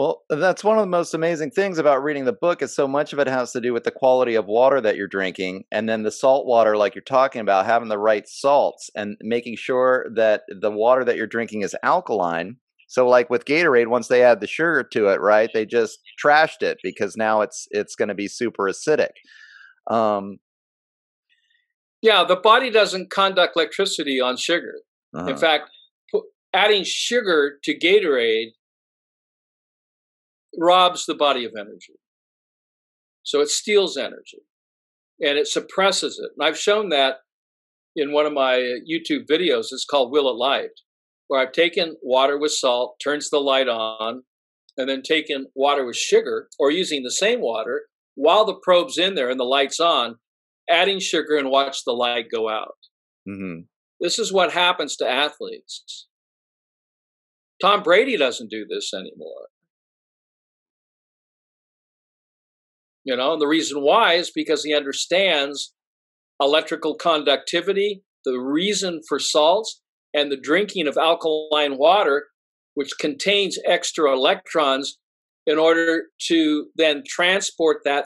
Well, 0.00 0.22
that's 0.30 0.64
one 0.64 0.78
of 0.78 0.82
the 0.82 0.86
most 0.86 1.12
amazing 1.12 1.50
things 1.50 1.76
about 1.76 2.02
reading 2.02 2.24
the 2.24 2.32
book 2.32 2.62
is 2.62 2.74
so 2.74 2.88
much 2.88 3.12
of 3.12 3.18
it 3.18 3.26
has 3.26 3.52
to 3.52 3.60
do 3.60 3.74
with 3.74 3.84
the 3.84 3.90
quality 3.90 4.34
of 4.34 4.46
water 4.46 4.80
that 4.80 4.96
you're 4.96 5.06
drinking 5.06 5.64
and 5.70 5.86
then 5.86 6.04
the 6.04 6.10
salt 6.10 6.46
water 6.46 6.74
like 6.74 6.94
you're 6.94 7.04
talking 7.04 7.42
about 7.42 7.66
having 7.66 7.90
the 7.90 7.98
right 7.98 8.26
salts 8.26 8.88
and 8.96 9.18
making 9.20 9.56
sure 9.56 10.06
that 10.14 10.44
the 10.48 10.70
water 10.70 11.04
that 11.04 11.18
you're 11.18 11.26
drinking 11.26 11.60
is 11.60 11.76
alkaline. 11.82 12.56
So 12.88 13.06
like 13.06 13.28
with 13.28 13.44
Gatorade 13.44 13.88
once 13.88 14.08
they 14.08 14.22
add 14.22 14.40
the 14.40 14.46
sugar 14.46 14.82
to 14.90 15.08
it, 15.08 15.20
right? 15.20 15.50
They 15.52 15.66
just 15.66 15.98
trashed 16.24 16.62
it 16.62 16.78
because 16.82 17.14
now 17.14 17.42
it's 17.42 17.68
it's 17.70 17.94
going 17.94 18.08
to 18.08 18.14
be 18.14 18.26
super 18.26 18.70
acidic. 18.70 19.10
Um 19.90 20.38
Yeah, 22.00 22.24
the 22.24 22.36
body 22.36 22.70
doesn't 22.70 23.10
conduct 23.10 23.54
electricity 23.54 24.18
on 24.18 24.38
sugar. 24.38 24.76
uh-huh. 25.14 25.28
In 25.28 25.36
fact, 25.36 25.68
adding 26.54 26.84
sugar 26.84 27.58
to 27.64 27.78
Gatorade 27.78 28.52
robs 30.58 31.06
the 31.06 31.14
body 31.14 31.44
of 31.44 31.52
energy. 31.58 31.94
So 33.22 33.40
it 33.40 33.48
steals 33.48 33.96
energy 33.96 34.42
and 35.20 35.38
it 35.38 35.46
suppresses 35.46 36.18
it. 36.18 36.30
And 36.36 36.46
I've 36.46 36.58
shown 36.58 36.88
that 36.90 37.18
in 37.96 38.12
one 38.12 38.26
of 38.26 38.32
my 38.32 38.80
YouTube 38.90 39.26
videos. 39.30 39.66
It's 39.72 39.84
called 39.84 40.12
Will 40.12 40.28
It 40.28 40.36
Light, 40.36 40.80
where 41.28 41.40
I've 41.40 41.52
taken 41.52 41.96
water 42.02 42.38
with 42.38 42.52
salt, 42.52 42.96
turns 43.02 43.30
the 43.30 43.38
light 43.38 43.68
on, 43.68 44.22
and 44.76 44.88
then 44.88 45.02
taken 45.02 45.46
water 45.54 45.84
with 45.84 45.96
sugar 45.96 46.48
or 46.58 46.70
using 46.70 47.02
the 47.02 47.10
same 47.10 47.40
water 47.40 47.82
while 48.14 48.44
the 48.44 48.58
probe's 48.62 48.98
in 48.98 49.14
there 49.14 49.28
and 49.28 49.38
the 49.38 49.44
light's 49.44 49.80
on, 49.80 50.16
adding 50.68 51.00
sugar 51.00 51.36
and 51.36 51.50
watch 51.50 51.84
the 51.84 51.92
light 51.92 52.26
go 52.30 52.48
out. 52.48 52.78
Mhm. 53.28 53.66
This 54.00 54.18
is 54.18 54.32
what 54.32 54.52
happens 54.52 54.96
to 54.96 55.08
athletes. 55.08 56.06
Tom 57.60 57.82
Brady 57.82 58.16
doesn't 58.16 58.50
do 58.50 58.66
this 58.66 58.94
anymore. 58.94 59.48
You 63.04 63.16
know, 63.16 63.32
and 63.32 63.40
the 63.40 63.46
reason 63.46 63.82
why 63.82 64.14
is 64.14 64.30
because 64.30 64.64
he 64.64 64.74
understands 64.74 65.72
electrical 66.40 66.94
conductivity, 66.94 68.02
the 68.24 68.38
reason 68.38 69.00
for 69.08 69.18
salts, 69.18 69.80
and 70.12 70.30
the 70.30 70.40
drinking 70.40 70.86
of 70.86 70.96
alkaline 70.96 71.78
water, 71.78 72.26
which 72.74 72.98
contains 72.98 73.58
extra 73.66 74.12
electrons, 74.12 74.98
in 75.46 75.58
order 75.58 76.04
to 76.28 76.66
then 76.76 77.02
transport 77.06 77.78
that 77.84 78.04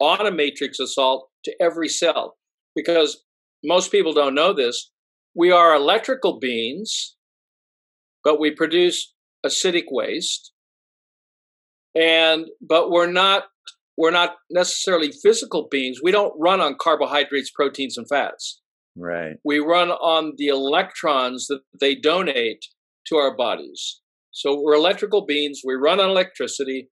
on 0.00 0.26
a 0.26 0.30
matrix 0.30 0.78
of 0.78 0.90
salt 0.90 1.28
to 1.44 1.52
every 1.60 1.88
cell. 1.88 2.36
Because 2.74 3.24
most 3.64 3.90
people 3.90 4.12
don't 4.12 4.34
know 4.34 4.52
this. 4.52 4.90
We 5.34 5.50
are 5.50 5.74
electrical 5.74 6.38
beings, 6.38 7.16
but 8.22 8.40
we 8.40 8.52
produce 8.52 9.12
acidic 9.44 9.84
waste. 9.90 10.52
And 11.94 12.46
but 12.60 12.90
we're 12.90 13.10
not 13.10 13.44
we're 13.98 14.12
not 14.12 14.36
necessarily 14.48 15.10
physical 15.10 15.66
beings. 15.68 15.98
We 16.00 16.12
don't 16.12 16.32
run 16.38 16.60
on 16.60 16.76
carbohydrates, 16.80 17.50
proteins, 17.50 17.98
and 17.98 18.06
fats. 18.08 18.60
Right. 18.96 19.34
We 19.44 19.58
run 19.58 19.90
on 19.90 20.34
the 20.36 20.46
electrons 20.46 21.48
that 21.48 21.62
they 21.80 21.96
donate 21.96 22.64
to 23.08 23.16
our 23.16 23.36
bodies. 23.36 24.00
So 24.30 24.56
we're 24.60 24.74
electrical 24.74 25.26
beings. 25.26 25.62
We 25.66 25.74
run 25.74 25.98
on 25.98 26.10
electricity, 26.10 26.90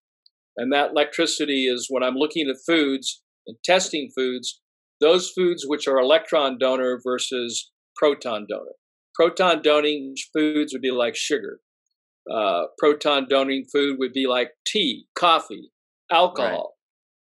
and 0.57 0.73
that 0.73 0.91
electricity 0.91 1.67
is 1.67 1.87
when 1.89 2.03
I'm 2.03 2.17
looking 2.17 2.49
at 2.49 2.57
foods 2.67 3.23
and 3.47 3.57
testing 3.65 4.11
foods, 4.15 4.61
those 5.01 5.31
foods 5.31 5.65
which 5.65 5.87
are 5.87 5.99
electron 5.99 6.59
donor 6.59 6.99
versus 7.05 7.71
proton 7.95 8.47
donor. 8.51 8.73
Proton 9.15 9.63
donating 9.63 10.15
foods 10.37 10.73
would 10.73 10.83
be 10.83 10.91
like 10.91 11.15
sugar. 11.15 11.61
Uh, 12.29 12.65
proton 12.79 13.29
donating 13.31 13.67
food 13.73 13.97
would 14.01 14.13
be 14.13 14.27
like 14.27 14.51
tea, 14.67 15.07
coffee, 15.15 15.71
alcohol. 16.11 16.76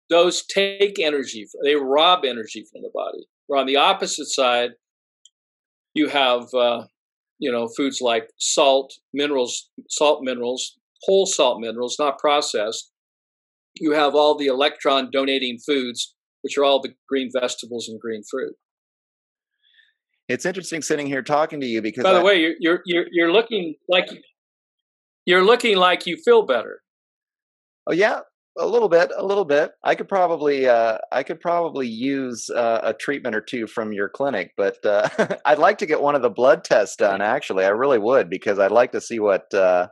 Those 0.10 0.46
take 0.46 1.00
energy, 1.00 1.48
they 1.64 1.76
rob 1.76 2.24
energy 2.24 2.66
from 2.72 2.82
the 2.82 2.92
body. 2.94 3.28
Where 3.48 3.60
on 3.60 3.66
the 3.68 3.76
opposite 3.78 4.28
side, 4.28 4.72
you 5.94 6.08
have 6.10 6.54
uh, 6.54 6.86
you 7.40 7.52
know 7.52 7.68
foods 7.68 8.02
like 8.02 8.30
salt, 8.38 8.94
minerals, 9.14 9.70
salt 9.90 10.24
minerals, 10.24 10.78
whole 11.04 11.26
salt 11.26 11.60
minerals, 11.60 11.98
not 12.00 12.20
processed. 12.20 12.92
You 13.80 13.92
have 13.92 14.16
all 14.16 14.36
the 14.36 14.48
electron 14.48 15.12
donating 15.12 15.60
foods, 15.60 16.16
which 16.42 16.58
are 16.58 16.64
all 16.64 16.82
the 16.82 16.94
green 17.08 17.30
vegetables 17.32 17.88
and 17.90 18.00
green 18.00 18.24
fruit. 18.30 18.56
It's 20.30 20.46
interesting 20.46 20.82
sitting 20.82 21.08
here 21.08 21.22
talking 21.22 21.62
to 21.62 21.66
you 21.68 21.82
because 21.82 22.04
By 22.04 22.14
the 22.14 22.20
I- 22.20 22.24
way, 22.24 22.40
you're 22.42 22.56
you're 22.60 22.82
you're, 22.86 23.06
you're 23.12 23.32
looking 23.32 23.76
like 23.88 24.08
you're 25.26 25.44
looking 25.44 25.78
like 25.78 26.06
you 26.06 26.18
feel 26.18 26.44
better. 26.46 26.82
Oh 27.88 27.94
yeah, 27.94 28.22
a 28.58 28.66
little 28.66 28.90
bit, 28.90 29.12
a 29.16 29.26
little 29.26 29.46
bit. 29.46 29.72
I 29.84 29.96
could 29.96 30.10
probably, 30.10 30.68
uh, 30.68 30.98
I 31.12 31.24
could 31.24 31.40
probably 31.40 31.88
use 31.88 32.50
uh, 32.50 32.82
a 32.84 32.94
treatment 32.94 33.36
or 33.36 33.42
two 33.42 33.68
from 33.68 33.94
your 33.94 34.10
clinic, 34.10 34.54
but 34.58 34.84
uh, 34.86 35.10
I'd 35.46 35.60
like 35.60 35.78
to 35.80 35.86
get 35.86 36.02
one 36.02 36.16
of 36.16 36.22
the 36.22 36.30
blood 36.30 36.64
tests 36.64 36.96
done. 36.96 37.22
Actually, 37.22 37.66
I 37.66 37.70
really 37.70 38.00
would 38.00 38.30
because 38.30 38.60
I'd 38.60 38.72
like 38.72 38.92
to 38.94 39.02
see 39.02 39.20
what 39.20 39.54
uh, 39.54 39.88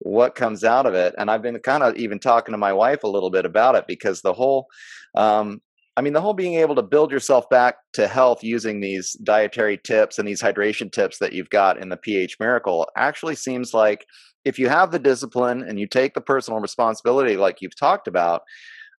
what 0.00 0.34
comes 0.34 0.64
out 0.64 0.86
of 0.86 0.94
it. 0.94 1.14
And 1.18 1.30
I've 1.30 1.42
been 1.42 1.58
kind 1.60 1.82
of 1.82 1.96
even 1.96 2.18
talking 2.18 2.52
to 2.52 2.58
my 2.58 2.72
wife 2.72 3.04
a 3.04 3.08
little 3.08 3.30
bit 3.30 3.44
about 3.44 3.74
it 3.74 3.84
because 3.86 4.22
the 4.22 4.32
whole, 4.32 4.66
um, 5.14 5.60
I 5.96 6.02
mean, 6.02 6.14
the 6.14 6.20
whole 6.20 6.32
being 6.32 6.54
able 6.54 6.74
to 6.76 6.82
build 6.82 7.12
yourself 7.12 7.48
back 7.50 7.76
to 7.94 8.08
health 8.08 8.42
using 8.42 8.80
these 8.80 9.12
dietary 9.22 9.78
tips 9.82 10.18
and 10.18 10.26
these 10.26 10.40
hydration 10.40 10.90
tips 10.90 11.18
that 11.18 11.34
you've 11.34 11.50
got 11.50 11.78
in 11.78 11.90
the 11.90 11.96
pH 11.96 12.38
Miracle 12.40 12.88
actually 12.96 13.34
seems 13.34 13.74
like 13.74 14.06
if 14.44 14.58
you 14.58 14.68
have 14.68 14.90
the 14.90 14.98
discipline 14.98 15.62
and 15.62 15.78
you 15.78 15.86
take 15.86 16.14
the 16.14 16.20
personal 16.20 16.60
responsibility 16.60 17.36
like 17.36 17.60
you've 17.60 17.78
talked 17.78 18.08
about 18.08 18.42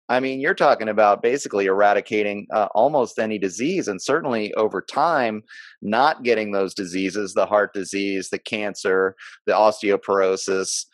i 0.10 0.20
mean 0.20 0.40
you're 0.40 0.54
talking 0.54 0.90
about 0.90 1.22
basically 1.22 1.66
eradicating 1.66 2.48
uh, 2.54 2.68
almost 2.74 3.20
any 3.20 3.38
disease 3.38 3.88
and 3.88 4.02
certainly 4.02 4.54
over 4.56 4.82
time 4.82 5.44
not 5.82 6.24
getting 6.24 6.52
those 6.52 6.74
diseases 6.74 7.34
the 7.34 7.46
heart 7.46 7.74
disease 7.74 8.30
the 8.30 8.40
cancer 8.40 9.16
the 9.46 9.54
osteoporosis 9.54 10.86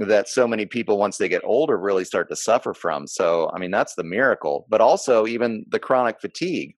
that 0.00 0.28
so 0.28 0.46
many 0.46 0.64
people 0.64 0.96
once 0.96 1.18
they 1.18 1.28
get 1.28 1.42
older 1.44 1.76
really 1.76 2.04
start 2.04 2.28
to 2.28 2.36
suffer 2.36 2.72
from. 2.72 3.08
So 3.08 3.50
i 3.52 3.58
mean 3.58 3.72
that's 3.72 3.96
the 3.96 4.04
miracle. 4.04 4.64
But 4.68 4.80
also 4.80 5.26
even 5.26 5.64
the 5.68 5.80
chronic 5.80 6.20
fatigue 6.20 6.76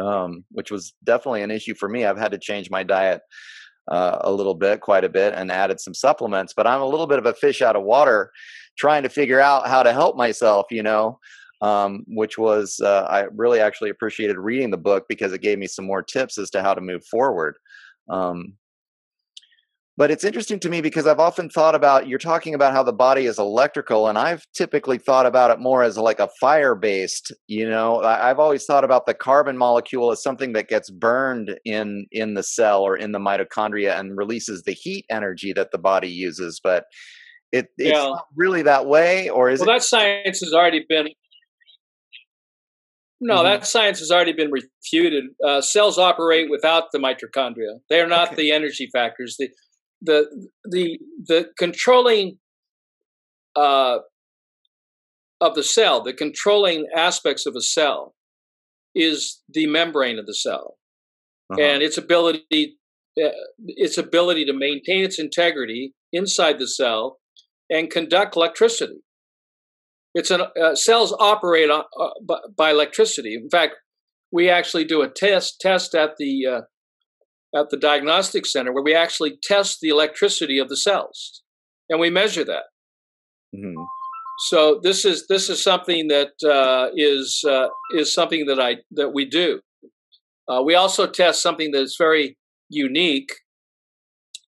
um, 0.00 0.44
which 0.50 0.70
was 0.70 0.94
definitely 1.04 1.42
an 1.42 1.50
issue 1.50 1.74
for 1.74 1.88
me. 1.88 2.04
I've 2.04 2.18
had 2.18 2.32
to 2.32 2.38
change 2.38 2.70
my 2.70 2.82
diet 2.82 3.22
uh, 3.90 4.18
a 4.22 4.32
little 4.32 4.54
bit, 4.54 4.80
quite 4.80 5.04
a 5.04 5.08
bit, 5.08 5.34
and 5.34 5.50
added 5.50 5.80
some 5.80 5.94
supplements. 5.94 6.52
But 6.56 6.66
I'm 6.66 6.80
a 6.80 6.86
little 6.86 7.06
bit 7.06 7.18
of 7.18 7.26
a 7.26 7.34
fish 7.34 7.62
out 7.62 7.76
of 7.76 7.82
water, 7.82 8.30
trying 8.78 9.02
to 9.02 9.08
figure 9.08 9.40
out 9.40 9.68
how 9.68 9.82
to 9.82 9.92
help 9.92 10.16
myself. 10.16 10.66
You 10.70 10.82
know, 10.82 11.18
um, 11.60 12.04
which 12.08 12.38
was 12.38 12.80
uh, 12.80 13.06
I 13.08 13.26
really 13.34 13.60
actually 13.60 13.90
appreciated 13.90 14.38
reading 14.38 14.70
the 14.70 14.76
book 14.78 15.06
because 15.08 15.32
it 15.32 15.42
gave 15.42 15.58
me 15.58 15.66
some 15.66 15.84
more 15.84 16.02
tips 16.02 16.38
as 16.38 16.50
to 16.50 16.62
how 16.62 16.74
to 16.74 16.80
move 16.80 17.04
forward. 17.04 17.56
Um, 18.08 18.54
but 20.00 20.10
it's 20.10 20.24
interesting 20.24 20.58
to 20.58 20.70
me 20.70 20.80
because 20.80 21.06
I've 21.06 21.18
often 21.20 21.50
thought 21.50 21.74
about 21.74 22.08
you're 22.08 22.18
talking 22.18 22.54
about 22.54 22.72
how 22.72 22.82
the 22.82 22.90
body 22.90 23.26
is 23.26 23.38
electrical, 23.38 24.08
and 24.08 24.16
I've 24.16 24.42
typically 24.54 24.96
thought 24.96 25.26
about 25.26 25.50
it 25.50 25.60
more 25.60 25.82
as 25.82 25.98
like 25.98 26.18
a 26.18 26.30
fire 26.40 26.74
based. 26.74 27.34
You 27.48 27.68
know, 27.68 28.00
I've 28.00 28.38
always 28.38 28.64
thought 28.64 28.82
about 28.82 29.04
the 29.04 29.12
carbon 29.12 29.58
molecule 29.58 30.10
as 30.10 30.22
something 30.22 30.54
that 30.54 30.68
gets 30.68 30.88
burned 30.88 31.60
in 31.66 32.06
in 32.12 32.32
the 32.32 32.42
cell 32.42 32.80
or 32.80 32.96
in 32.96 33.12
the 33.12 33.18
mitochondria 33.18 34.00
and 34.00 34.16
releases 34.16 34.62
the 34.62 34.72
heat 34.72 35.04
energy 35.10 35.52
that 35.52 35.70
the 35.70 35.76
body 35.76 36.08
uses. 36.08 36.62
But 36.64 36.84
it 37.52 37.66
it's 37.76 37.90
Yeah. 37.98 38.04
not 38.04 38.24
really 38.34 38.62
that 38.62 38.86
way, 38.86 39.28
or 39.28 39.50
is 39.50 39.60
Well, 39.60 39.68
it? 39.68 39.72
that 39.74 39.82
science 39.82 40.40
has 40.40 40.54
already 40.54 40.82
been. 40.88 41.08
No, 43.20 43.40
Mhm. 43.40 43.42
that 43.42 43.66
science 43.66 43.98
has 43.98 44.10
already 44.10 44.32
been 44.32 44.50
refuted. 44.50 45.24
Uh, 45.46 45.60
cells 45.60 45.98
operate 45.98 46.48
without 46.48 46.84
the 46.90 46.98
mitochondria. 46.98 47.80
They 47.90 48.00
are 48.00 48.06
not 48.06 48.28
Okay. 48.28 48.36
the 48.36 48.52
energy 48.52 48.88
factors. 48.94 49.36
The 49.38 49.50
the 50.00 50.48
the 50.64 50.98
the 51.26 51.48
controlling 51.58 52.38
uh, 53.56 53.98
of 55.40 55.54
the 55.54 55.62
cell, 55.62 56.02
the 56.02 56.12
controlling 56.12 56.86
aspects 56.94 57.46
of 57.46 57.54
a 57.56 57.60
cell, 57.60 58.14
is 58.94 59.42
the 59.48 59.66
membrane 59.66 60.18
of 60.18 60.26
the 60.26 60.34
cell 60.34 60.78
uh-huh. 61.50 61.62
and 61.62 61.82
its 61.82 61.98
ability 61.98 62.78
uh, 63.22 63.30
its 63.66 63.98
ability 63.98 64.44
to 64.44 64.52
maintain 64.52 65.04
its 65.04 65.18
integrity 65.18 65.94
inside 66.12 66.58
the 66.58 66.68
cell 66.68 67.18
and 67.68 67.90
conduct 67.90 68.36
electricity. 68.36 69.02
It's 70.14 70.30
an, 70.30 70.42
uh, 70.60 70.74
cells 70.74 71.14
operate 71.18 71.70
on, 71.70 71.84
uh, 72.00 72.10
by, 72.26 72.38
by, 72.56 72.70
electricity. 72.70 73.34
In 73.34 73.48
fact, 73.48 73.76
we 74.32 74.48
actually 74.48 74.84
do 74.84 75.02
a 75.02 75.08
test 75.08 75.60
test 75.60 75.94
at 75.94 76.16
the 76.18 76.46
uh, 76.46 76.60
at 77.54 77.70
the 77.70 77.76
diagnostic 77.76 78.46
center 78.46 78.72
where 78.72 78.82
we 78.82 78.94
actually 78.94 79.38
test 79.42 79.78
the 79.80 79.88
electricity 79.88 80.58
of 80.58 80.68
the 80.68 80.76
cells, 80.76 81.42
and 81.88 82.00
we 82.00 82.10
measure 82.10 82.44
that. 82.44 82.64
Mm-hmm. 83.54 83.82
So 84.48 84.80
this 84.82 85.04
is 85.04 85.26
this 85.28 85.50
is 85.50 85.62
something 85.62 86.08
that 86.08 86.32
uh, 86.44 86.90
is 86.96 87.44
uh, 87.46 87.68
is 87.94 88.14
something 88.14 88.46
that 88.46 88.60
I 88.60 88.76
that 88.92 89.12
we 89.12 89.24
do. 89.24 89.60
Uh, 90.48 90.62
we 90.62 90.74
also 90.74 91.06
test 91.06 91.42
something 91.42 91.70
that's 91.72 91.96
very 91.96 92.36
unique 92.68 93.30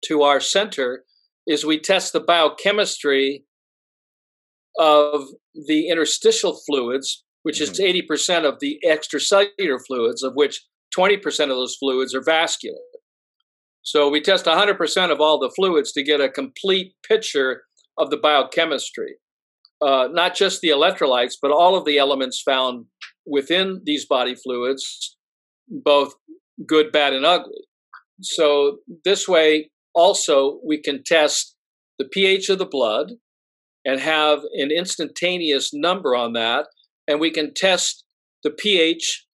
to 0.07 0.23
our 0.23 0.41
center 0.41 1.05
is 1.47 1.65
we 1.65 1.79
test 1.79 2.13
the 2.13 2.21
biochemistry 2.21 3.45
of 4.79 5.25
the 5.67 5.89
interstitial 5.89 6.59
fluids, 6.67 7.25
which 7.43 7.61
mm-hmm. 7.61 7.73
is 7.73 7.81
80% 8.09 8.45
of 8.45 8.61
the 8.61 8.79
extracellular 8.87 9.79
fluids, 9.85 10.23
of 10.23 10.35
which 10.35 10.65
20% 10.97 11.19
of 11.27 11.49
those 11.49 11.77
fluids 11.77 12.15
are 12.15 12.23
vascular. 12.23 12.79
So 13.83 14.09
we 14.09 14.21
test 14.21 14.45
100% 14.45 15.11
of 15.11 15.21
all 15.21 15.39
the 15.39 15.51
fluids 15.51 15.93
to 15.93 16.03
get 16.03 16.21
a 16.21 16.29
complete 16.29 16.95
picture 17.07 17.63
of 17.99 18.11
the 18.11 18.17
biochemistry, 18.17 19.17
uh, 19.81 20.09
not 20.11 20.35
just 20.35 20.61
the 20.61 20.69
electrolytes, 20.69 21.35
but 21.41 21.51
all 21.51 21.77
of 21.77 21.85
the 21.85 21.99
elements 21.99 22.41
found 22.41 22.87
within 23.27 23.81
these 23.85 24.07
body 24.07 24.35
fluids 24.35 25.17
both 25.69 26.15
good, 26.67 26.93
bad, 26.93 27.13
and 27.13 27.25
ugly. 27.25 27.63
So 28.23 28.79
this 29.05 29.27
way, 29.27 29.71
also, 29.95 30.61
we 30.65 30.81
can 30.81 31.03
test 31.05 31.57
the 31.99 32.05
pH 32.05 32.49
of 32.49 32.59
the 32.59 32.67
blood 32.67 33.13
and 33.85 34.01
have 34.01 34.41
an 34.55 34.71
instantaneous 34.71 35.71
number 35.73 36.15
on 36.15 36.35
that, 36.35 36.67
and 37.09 37.19
we 37.19 37.31
can 37.31 37.53
test 37.55 38.05
the 38.45 38.51
pH 38.51 39.27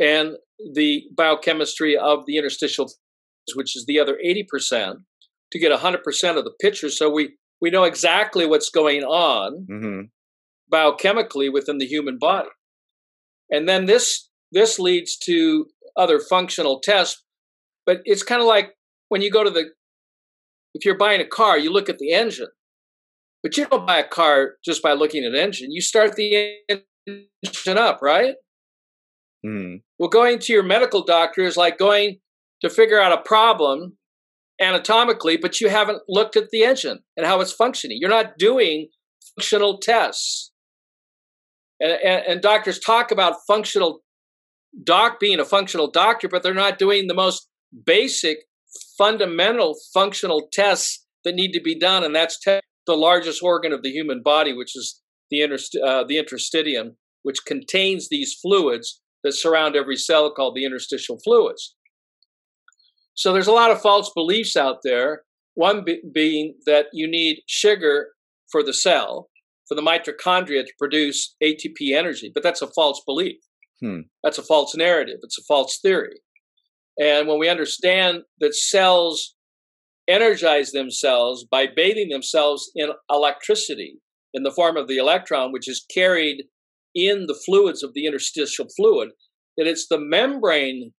and 0.00 0.36
the 0.74 1.04
biochemistry 1.16 1.96
of 1.96 2.24
the 2.26 2.36
interstitial, 2.36 2.90
which 3.54 3.76
is 3.76 3.86
the 3.86 3.98
other 3.98 4.18
80%, 4.24 4.96
to 5.52 5.58
get 5.58 5.72
100% 5.72 6.36
of 6.36 6.44
the 6.44 6.52
picture. 6.60 6.90
So 6.90 7.10
we, 7.10 7.36
we 7.60 7.70
know 7.70 7.84
exactly 7.84 8.46
what's 8.46 8.70
going 8.70 9.02
on 9.02 9.66
mm-hmm. 9.70 10.00
biochemically 10.72 11.52
within 11.52 11.78
the 11.78 11.86
human 11.86 12.18
body. 12.18 12.48
And 13.50 13.68
then 13.68 13.86
this 13.86 14.28
this 14.52 14.78
leads 14.78 15.16
to 15.16 15.66
other 15.96 16.18
functional 16.18 16.80
tests, 16.80 17.22
but 17.84 18.00
it's 18.04 18.22
kind 18.22 18.40
of 18.40 18.46
like 18.46 18.74
when 19.08 19.20
you 19.20 19.30
go 19.30 19.44
to 19.44 19.50
the, 19.50 19.66
if 20.74 20.84
you're 20.84 20.96
buying 20.96 21.20
a 21.20 21.26
car, 21.26 21.58
you 21.58 21.72
look 21.72 21.88
at 21.88 21.98
the 21.98 22.12
engine, 22.12 22.48
but 23.42 23.56
you 23.56 23.66
don't 23.66 23.86
buy 23.86 23.98
a 23.98 24.08
car 24.08 24.54
just 24.64 24.82
by 24.82 24.92
looking 24.92 25.24
at 25.24 25.34
engine. 25.34 25.70
You 25.70 25.80
start 25.80 26.16
the 26.16 26.54
engine 27.06 27.78
up, 27.78 28.00
right? 28.00 28.34
Mm. 29.44 29.82
Well, 29.98 30.08
going 30.08 30.38
to 30.40 30.52
your 30.52 30.62
medical 30.62 31.04
doctor 31.04 31.42
is 31.42 31.56
like 31.56 31.78
going 31.78 32.18
to 32.62 32.70
figure 32.70 33.00
out 33.00 33.12
a 33.12 33.22
problem 33.22 33.96
anatomically, 34.60 35.36
but 35.36 35.60
you 35.60 35.68
haven't 35.68 36.02
looked 36.08 36.36
at 36.36 36.50
the 36.50 36.64
engine 36.64 37.00
and 37.16 37.26
how 37.26 37.40
it's 37.40 37.52
functioning. 37.52 37.98
You're 38.00 38.10
not 38.10 38.38
doing 38.38 38.88
functional 39.36 39.78
tests. 39.78 40.52
And, 41.80 41.92
and, 41.92 42.26
and 42.26 42.42
doctors 42.42 42.78
talk 42.78 43.10
about 43.10 43.36
functional 43.46 44.00
doc 44.84 45.20
being 45.20 45.38
a 45.38 45.44
functional 45.44 45.90
doctor, 45.90 46.28
but 46.28 46.42
they're 46.42 46.54
not 46.54 46.78
doing 46.78 47.06
the 47.06 47.14
most 47.14 47.48
basic, 47.86 48.38
fundamental 48.96 49.76
functional 49.94 50.48
tests 50.52 51.06
that 51.24 51.34
need 51.34 51.52
to 51.52 51.60
be 51.60 51.78
done, 51.78 52.04
and 52.04 52.14
that's 52.14 52.38
te- 52.40 52.60
the 52.86 52.94
largest 52.94 53.42
organ 53.42 53.72
of 53.72 53.82
the 53.82 53.90
human 53.90 54.22
body, 54.22 54.52
which 54.52 54.76
is 54.76 55.00
the, 55.30 55.40
interst- 55.40 55.80
uh, 55.84 56.04
the 56.04 56.16
interstitium, 56.16 56.96
which 57.22 57.44
contains 57.46 58.08
these 58.08 58.34
fluids 58.34 59.00
that 59.22 59.32
surround 59.32 59.76
every 59.76 59.96
cell 59.96 60.32
called 60.32 60.54
the 60.54 60.64
interstitial 60.64 61.18
fluids. 61.22 61.76
So 63.18 63.32
there's 63.32 63.48
a 63.48 63.52
lot 63.52 63.72
of 63.72 63.82
false 63.82 64.12
beliefs 64.14 64.56
out 64.56 64.76
there. 64.84 65.22
One 65.54 65.82
be- 65.84 66.00
being 66.14 66.54
that 66.66 66.86
you 66.92 67.10
need 67.10 67.40
sugar 67.48 68.10
for 68.52 68.62
the 68.62 68.72
cell, 68.72 69.28
for 69.66 69.74
the 69.74 69.82
mitochondria 69.82 70.64
to 70.64 70.72
produce 70.78 71.34
ATP 71.42 71.96
energy, 71.96 72.30
but 72.32 72.44
that's 72.44 72.62
a 72.62 72.70
false 72.76 73.02
belief. 73.04 73.38
Hmm. 73.80 74.02
That's 74.22 74.38
a 74.38 74.44
false 74.44 74.76
narrative. 74.76 75.16
It's 75.24 75.36
a 75.36 75.42
false 75.48 75.80
theory. 75.82 76.20
And 76.96 77.26
when 77.26 77.40
we 77.40 77.48
understand 77.48 78.18
that 78.38 78.54
cells 78.54 79.34
energize 80.06 80.70
themselves 80.70 81.44
by 81.44 81.66
bathing 81.66 82.10
themselves 82.10 82.70
in 82.76 82.90
electricity 83.10 83.98
in 84.32 84.44
the 84.44 84.52
form 84.52 84.76
of 84.76 84.86
the 84.86 84.98
electron, 84.98 85.50
which 85.50 85.68
is 85.68 85.84
carried 85.92 86.44
in 86.94 87.26
the 87.26 87.38
fluids 87.44 87.82
of 87.82 87.94
the 87.94 88.06
interstitial 88.06 88.68
fluid, 88.76 89.10
that 89.56 89.66
it's 89.66 89.88
the 89.88 89.98
membrane 89.98 90.92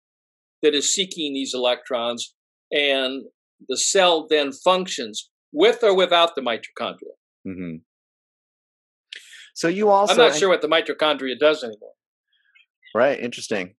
that 0.61 0.73
is 0.73 0.93
seeking 0.93 1.33
these 1.33 1.53
electrons, 1.53 2.35
and 2.71 3.23
the 3.67 3.77
cell 3.77 4.27
then 4.29 4.51
functions 4.51 5.29
with 5.51 5.83
or 5.83 5.95
without 5.95 6.35
the 6.35 6.41
mitochondria. 6.41 7.15
Mm-hmm. 7.47 7.77
So 9.55 9.67
you 9.67 9.89
also. 9.89 10.13
I'm 10.13 10.17
not 10.17 10.35
sure 10.35 10.49
what 10.49 10.61
the 10.61 10.67
mitochondria 10.67 11.37
does 11.39 11.63
anymore. 11.63 11.93
Right. 12.95 13.19
Interesting. 13.19 13.75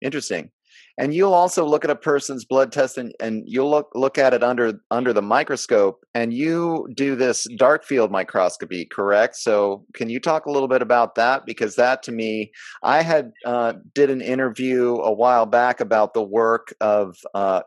Interesting. 0.00 0.50
And 0.98 1.14
you'll 1.14 1.34
also 1.34 1.64
look 1.64 1.84
at 1.84 1.90
a 1.90 1.96
person's 1.96 2.44
blood 2.44 2.70
test 2.70 2.98
and, 2.98 3.14
and 3.18 3.44
you'll 3.46 3.70
look 3.70 3.90
look 3.94 4.18
at 4.18 4.34
it 4.34 4.42
under 4.42 4.80
under 4.90 5.12
the 5.12 5.22
microscope 5.22 6.04
and 6.14 6.34
you 6.34 6.86
do 6.94 7.16
this 7.16 7.46
dark 7.56 7.84
field 7.84 8.10
microscopy, 8.10 8.86
correct? 8.86 9.36
So 9.36 9.84
can 9.94 10.10
you 10.10 10.20
talk 10.20 10.46
a 10.46 10.50
little 10.50 10.68
bit 10.68 10.82
about 10.82 11.14
that? 11.14 11.46
Because 11.46 11.76
that 11.76 12.02
to 12.04 12.12
me, 12.12 12.52
I 12.82 13.02
had 13.02 13.32
uh, 13.46 13.74
did 13.94 14.10
an 14.10 14.20
interview 14.20 14.96
a 14.96 15.12
while 15.12 15.46
back 15.46 15.80
about 15.80 16.14
the 16.14 16.22
work 16.22 16.74
of 16.80 17.16
uh, 17.34 17.62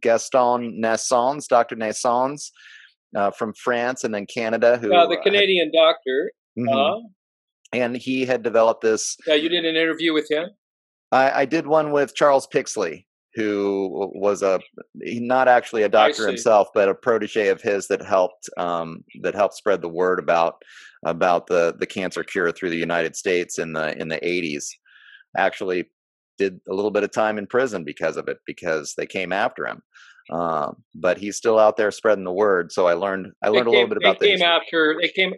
Gaston 0.00 0.80
Naessens, 0.82 1.48
Dr. 1.48 1.76
Naessens 1.76 2.50
uh, 3.14 3.30
from 3.30 3.52
France 3.54 4.04
and 4.04 4.14
then 4.14 4.26
Canada, 4.26 4.78
who 4.78 4.94
uh, 4.94 5.06
the 5.06 5.18
Canadian 5.18 5.70
doctor. 5.74 6.32
Mm-hmm. 6.58 6.68
Uh-huh 6.68 7.00
and 7.72 7.96
he 7.96 8.24
had 8.24 8.42
developed 8.42 8.82
this. 8.82 9.16
Yeah, 9.26 9.34
you 9.34 9.48
did 9.48 9.64
an 9.64 9.76
interview 9.76 10.12
with 10.12 10.30
him. 10.30 10.48
I, 11.12 11.42
I 11.42 11.44
did 11.44 11.66
one 11.66 11.92
with 11.92 12.14
Charles 12.14 12.46
Pixley, 12.46 13.06
who 13.34 14.10
was 14.14 14.42
a 14.42 14.60
not 14.94 15.48
actually 15.48 15.82
a 15.82 15.88
doctor 15.88 16.26
himself, 16.26 16.68
but 16.74 16.88
a 16.88 16.94
protege 16.94 17.48
of 17.48 17.60
his 17.60 17.88
that 17.88 18.02
helped 18.02 18.48
um, 18.56 19.04
that 19.22 19.34
helped 19.34 19.54
spread 19.54 19.82
the 19.82 19.88
word 19.88 20.18
about 20.18 20.62
about 21.04 21.46
the 21.46 21.74
the 21.78 21.86
cancer 21.86 22.24
cure 22.24 22.52
through 22.52 22.70
the 22.70 22.76
United 22.76 23.16
States 23.16 23.58
in 23.58 23.72
the 23.72 23.96
in 24.00 24.08
the 24.08 24.24
eighties. 24.26 24.76
Actually, 25.36 25.84
did 26.38 26.60
a 26.68 26.74
little 26.74 26.90
bit 26.90 27.04
of 27.04 27.12
time 27.12 27.38
in 27.38 27.46
prison 27.46 27.84
because 27.84 28.16
of 28.16 28.26
it, 28.26 28.38
because 28.46 28.94
they 28.96 29.06
came 29.06 29.32
after 29.32 29.66
him. 29.66 29.82
Um, 30.30 30.76
but 30.94 31.18
he's 31.18 31.36
still 31.36 31.58
out 31.58 31.76
there 31.76 31.90
spreading 31.90 32.24
the 32.24 32.32
word. 32.32 32.72
So 32.72 32.86
I 32.86 32.94
learned 32.94 33.32
I 33.42 33.48
learned 33.48 33.66
came, 33.66 33.68
a 33.68 33.70
little 33.70 33.88
bit 33.88 33.98
about. 33.98 34.20
They 34.20 34.36
came 34.36 34.42
after. 34.42 34.96
They 35.00 35.08
came. 35.08 35.34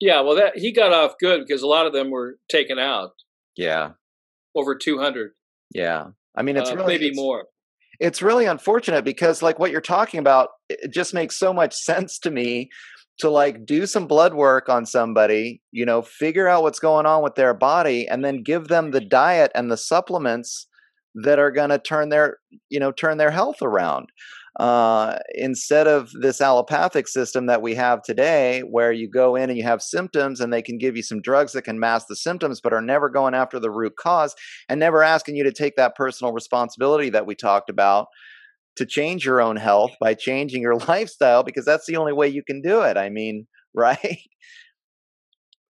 Yeah, 0.00 0.20
well, 0.22 0.36
that 0.36 0.58
he 0.58 0.72
got 0.72 0.92
off 0.92 1.14
good 1.20 1.46
because 1.46 1.62
a 1.62 1.66
lot 1.66 1.86
of 1.86 1.92
them 1.92 2.10
were 2.10 2.38
taken 2.50 2.78
out. 2.78 3.12
Yeah, 3.56 3.92
over 4.54 4.74
two 4.74 4.98
hundred. 4.98 5.32
Yeah, 5.74 6.08
I 6.36 6.42
mean, 6.42 6.56
it's 6.56 6.70
uh, 6.70 6.76
really 6.76 6.94
maybe 6.94 7.08
it's, 7.08 7.16
more. 7.16 7.44
It's 8.00 8.22
really 8.22 8.46
unfortunate 8.46 9.04
because, 9.04 9.42
like, 9.42 9.58
what 9.58 9.70
you're 9.70 9.80
talking 9.80 10.20
about, 10.20 10.50
it 10.68 10.92
just 10.92 11.14
makes 11.14 11.38
so 11.38 11.52
much 11.52 11.74
sense 11.76 12.18
to 12.20 12.30
me 12.30 12.70
to 13.18 13.30
like 13.30 13.66
do 13.66 13.86
some 13.86 14.06
blood 14.06 14.34
work 14.34 14.68
on 14.68 14.86
somebody, 14.86 15.60
you 15.70 15.84
know, 15.84 16.02
figure 16.02 16.48
out 16.48 16.62
what's 16.62 16.80
going 16.80 17.06
on 17.06 17.22
with 17.22 17.34
their 17.34 17.54
body, 17.54 18.06
and 18.08 18.24
then 18.24 18.42
give 18.42 18.68
them 18.68 18.90
the 18.90 19.00
diet 19.00 19.52
and 19.54 19.70
the 19.70 19.76
supplements 19.76 20.66
that 21.22 21.38
are 21.38 21.50
going 21.50 21.68
to 21.68 21.78
turn 21.78 22.08
their, 22.08 22.38
you 22.70 22.80
know, 22.80 22.90
turn 22.90 23.18
their 23.18 23.30
health 23.30 23.60
around 23.60 24.08
uh, 24.60 25.18
instead 25.34 25.86
of 25.86 26.10
this 26.20 26.40
allopathic 26.40 27.08
system 27.08 27.46
that 27.46 27.62
we 27.62 27.74
have 27.74 28.02
today, 28.02 28.60
where 28.60 28.92
you 28.92 29.08
go 29.08 29.34
in 29.34 29.48
and 29.48 29.58
you 29.58 29.64
have 29.64 29.80
symptoms 29.80 30.40
and 30.40 30.52
they 30.52 30.60
can 30.62 30.76
give 30.76 30.96
you 30.96 31.02
some 31.02 31.22
drugs 31.22 31.52
that 31.52 31.62
can 31.62 31.80
mask 31.80 32.06
the 32.08 32.16
symptoms, 32.16 32.60
but 32.60 32.72
are 32.72 32.82
never 32.82 33.08
going 33.08 33.34
after 33.34 33.58
the 33.58 33.70
root 33.70 33.96
cause 33.96 34.34
and 34.68 34.78
never 34.78 35.02
asking 35.02 35.36
you 35.36 35.44
to 35.44 35.52
take 35.52 35.76
that 35.76 35.94
personal 35.94 36.32
responsibility 36.32 37.08
that 37.08 37.26
we 37.26 37.34
talked 37.34 37.70
about 37.70 38.08
to 38.76 38.86
change 38.86 39.24
your 39.24 39.40
own 39.40 39.56
health 39.56 39.92
by 40.00 40.14
changing 40.14 40.60
your 40.60 40.76
lifestyle, 40.88 41.42
because 41.42 41.64
that's 41.64 41.86
the 41.86 41.96
only 41.96 42.12
way 42.12 42.28
you 42.28 42.42
can 42.42 42.60
do 42.60 42.82
it. 42.82 42.96
I 42.96 43.08
mean, 43.08 43.46
right? 43.74 44.18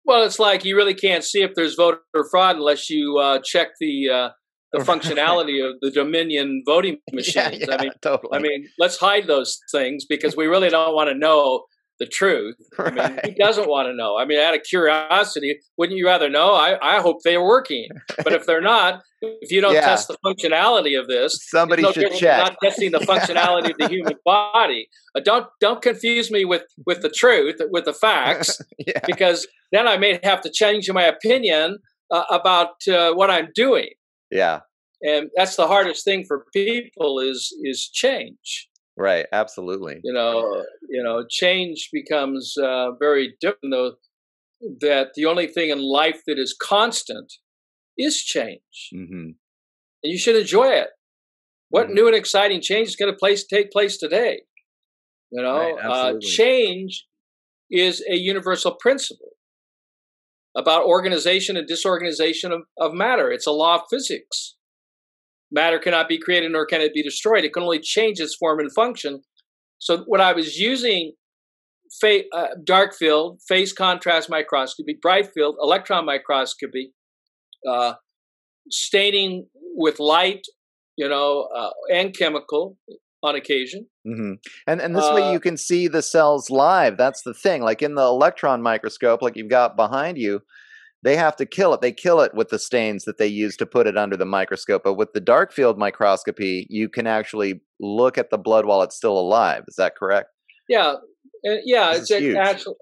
Well, 0.03 0.23
it's 0.23 0.37
like 0.37 0.65
you 0.65 0.75
really 0.75 0.93
can't 0.93 1.23
see 1.23 1.41
if 1.41 1.55
there's 1.55 1.75
voter 1.75 2.01
fraud 2.29 2.57
unless 2.57 2.89
you 2.89 3.17
uh, 3.17 3.39
check 3.43 3.69
the 3.79 4.09
uh, 4.09 4.29
the 4.77 4.83
functionality 4.91 5.67
of 5.67 5.75
the 5.81 5.91
Dominion 5.91 6.63
voting 6.65 6.97
machines. 7.13 7.35
Yeah, 7.35 7.65
yeah, 7.69 7.75
I 7.77 7.83
mean, 7.83 7.91
totally. 8.01 8.37
I 8.37 8.41
mean, 8.41 8.67
let's 8.77 8.97
hide 8.97 9.27
those 9.27 9.59
things 9.71 10.05
because 10.05 10.35
we 10.35 10.47
really 10.47 10.69
don't 10.69 10.95
want 10.95 11.09
to 11.09 11.15
know 11.15 11.65
the 11.99 12.05
truth. 12.05 12.55
I 12.77 12.91
mean, 12.91 13.19
who 13.23 13.31
doesn't 13.35 13.69
want 13.69 13.87
to 13.87 13.93
know? 13.93 14.17
I 14.17 14.25
mean, 14.25 14.39
out 14.39 14.53
of 14.55 14.63
curiosity, 14.63 15.59
wouldn't 15.77 15.97
you 15.97 16.05
rather 16.05 16.29
know? 16.29 16.53
I, 16.53 16.77
I 16.81 17.01
hope 17.01 17.17
they're 17.23 17.43
working. 17.43 17.87
But 18.23 18.33
if 18.33 18.45
they're 18.45 18.61
not, 18.61 19.01
if 19.21 19.51
you 19.51 19.61
don't 19.61 19.73
Yeah. 19.73 19.81
test 19.81 20.07
the 20.07 20.17
functionality 20.25 20.99
of 20.99 21.07
this, 21.07 21.39
Somebody 21.49 21.83
no 21.83 21.91
should 21.91 22.13
check. 22.13 22.37
Not 22.37 22.57
testing 22.61 22.91
the 22.91 22.99
functionality 22.99 23.71
of 23.71 23.77
the 23.77 23.87
human 23.87 24.15
body. 24.25 24.89
Uh, 25.15 25.21
don't 25.21 25.47
don't 25.61 25.81
confuse 25.81 26.29
me 26.29 26.45
with 26.45 26.63
with 26.85 27.01
the 27.01 27.09
truth, 27.09 27.61
with 27.71 27.85
the 27.85 27.93
facts, 27.93 28.61
yeah. 28.77 28.99
because 29.07 29.47
then 29.71 29.87
I 29.87 29.97
may 29.97 30.19
have 30.23 30.41
to 30.41 30.51
change 30.51 30.91
my 30.91 31.03
opinion 31.03 31.79
uh, 32.11 32.23
about 32.29 32.87
uh, 32.87 33.13
what 33.13 33.31
I'm 33.31 33.49
doing. 33.55 33.89
Yeah. 34.35 34.61
And 35.01 35.29
that's 35.35 35.55
the 35.55 35.67
hardest 35.67 36.03
thing 36.05 36.25
for 36.25 36.45
people 36.53 37.19
is 37.19 37.53
is 37.63 37.89
change. 37.89 38.69
Right. 38.97 39.25
Absolutely. 39.31 39.99
You 40.03 40.13
know, 40.13 40.63
you 40.89 41.03
know, 41.03 41.25
change 41.29 41.89
becomes 41.91 42.55
uh, 42.57 42.91
very 42.99 43.35
different. 43.41 43.71
Though 43.71 43.93
that 44.81 45.13
the 45.15 45.25
only 45.25 45.47
thing 45.47 45.69
in 45.69 45.79
life 45.79 46.21
that 46.27 46.39
is 46.39 46.55
constant 46.61 47.31
is 47.97 48.21
change, 48.21 48.89
hmm 48.91 49.31
and 50.03 50.11
you 50.13 50.17
should 50.17 50.35
enjoy 50.35 50.67
it. 50.67 50.89
What 51.69 51.89
Mhm. 51.89 51.95
new 51.95 52.07
and 52.07 52.15
exciting 52.15 52.61
change 52.61 52.89
is 52.89 52.95
going 52.95 53.11
to 53.13 53.17
place 53.17 53.45
take 53.45 53.71
place 53.71 53.97
today? 53.97 54.43
You 55.31 55.41
know, 55.43 55.75
Right, 55.75 55.91
uh, 55.91 56.19
change 56.21 57.05
is 57.71 58.03
a 58.09 58.15
universal 58.15 58.75
principle 58.75 59.34
about 60.55 60.85
organization 60.85 61.57
and 61.57 61.67
disorganization 61.67 62.51
of, 62.51 62.61
of 62.77 62.93
matter. 62.93 63.31
It's 63.31 63.47
a 63.47 63.51
law 63.51 63.75
of 63.75 63.81
physics. 63.89 64.55
Matter 65.51 65.79
cannot 65.79 66.07
be 66.07 66.17
created 66.17 66.51
nor 66.51 66.65
can 66.65 66.81
it 66.81 66.93
be 66.93 67.03
destroyed. 67.03 67.43
It 67.43 67.53
can 67.53 67.63
only 67.63 67.79
change 67.79 68.19
its 68.19 68.35
form 68.35 68.59
and 68.59 68.73
function. 68.73 69.21
So, 69.77 70.03
when 70.07 70.21
I 70.21 70.33
was 70.33 70.57
using 70.57 71.13
fa- 71.99 72.23
uh, 72.33 72.47
dark 72.63 72.95
field, 72.95 73.41
phase 73.47 73.73
contrast 73.73 74.29
microscopy, 74.29 74.97
bright 75.01 75.29
field, 75.33 75.55
electron 75.61 76.05
microscopy, 76.05 76.93
uh, 77.69 77.93
staining 78.69 79.47
with 79.75 79.99
light, 79.99 80.45
you 80.97 81.07
know, 81.07 81.47
uh, 81.55 81.71
and 81.93 82.17
chemical 82.17 82.77
on 83.25 83.35
occasion. 83.35 83.87
hmm 84.05 84.33
And 84.67 84.81
and 84.81 84.95
this 84.95 85.11
way 85.11 85.23
Uh, 85.23 85.31
you 85.33 85.39
can 85.39 85.57
see 85.57 85.87
the 85.87 86.01
cells 86.01 86.49
live. 86.49 86.97
That's 86.97 87.23
the 87.23 87.33
thing. 87.33 87.61
Like 87.61 87.81
in 87.81 87.95
the 87.95 88.03
electron 88.03 88.61
microscope, 88.61 89.21
like 89.21 89.35
you've 89.35 89.49
got 89.49 89.75
behind 89.75 90.17
you, 90.17 90.41
they 91.03 91.15
have 91.15 91.35
to 91.37 91.45
kill 91.45 91.73
it. 91.73 91.81
They 91.81 91.91
kill 91.91 92.21
it 92.21 92.33
with 92.33 92.49
the 92.49 92.59
stains 92.59 93.05
that 93.05 93.17
they 93.17 93.27
use 93.27 93.57
to 93.57 93.65
put 93.65 93.87
it 93.87 93.97
under 93.97 94.17
the 94.17 94.25
microscope. 94.25 94.83
But 94.83 94.95
with 94.95 95.13
the 95.13 95.19
dark 95.21 95.51
field 95.53 95.77
microscopy, 95.77 96.67
you 96.69 96.89
can 96.89 97.05
actually 97.07 97.61
look 97.79 98.17
at 98.17 98.29
the 98.29 98.37
blood 98.37 98.65
while 98.65 98.81
it's 98.81 98.95
still 98.95 99.17
alive. 99.17 99.63
Is 99.67 99.75
that 99.75 99.95
correct? 99.95 100.29
Yeah, 100.67 100.95
and 101.43 101.59
yeah, 101.65 101.91
This 101.93 102.09
it's 102.09 102.21
huge. 102.23 102.37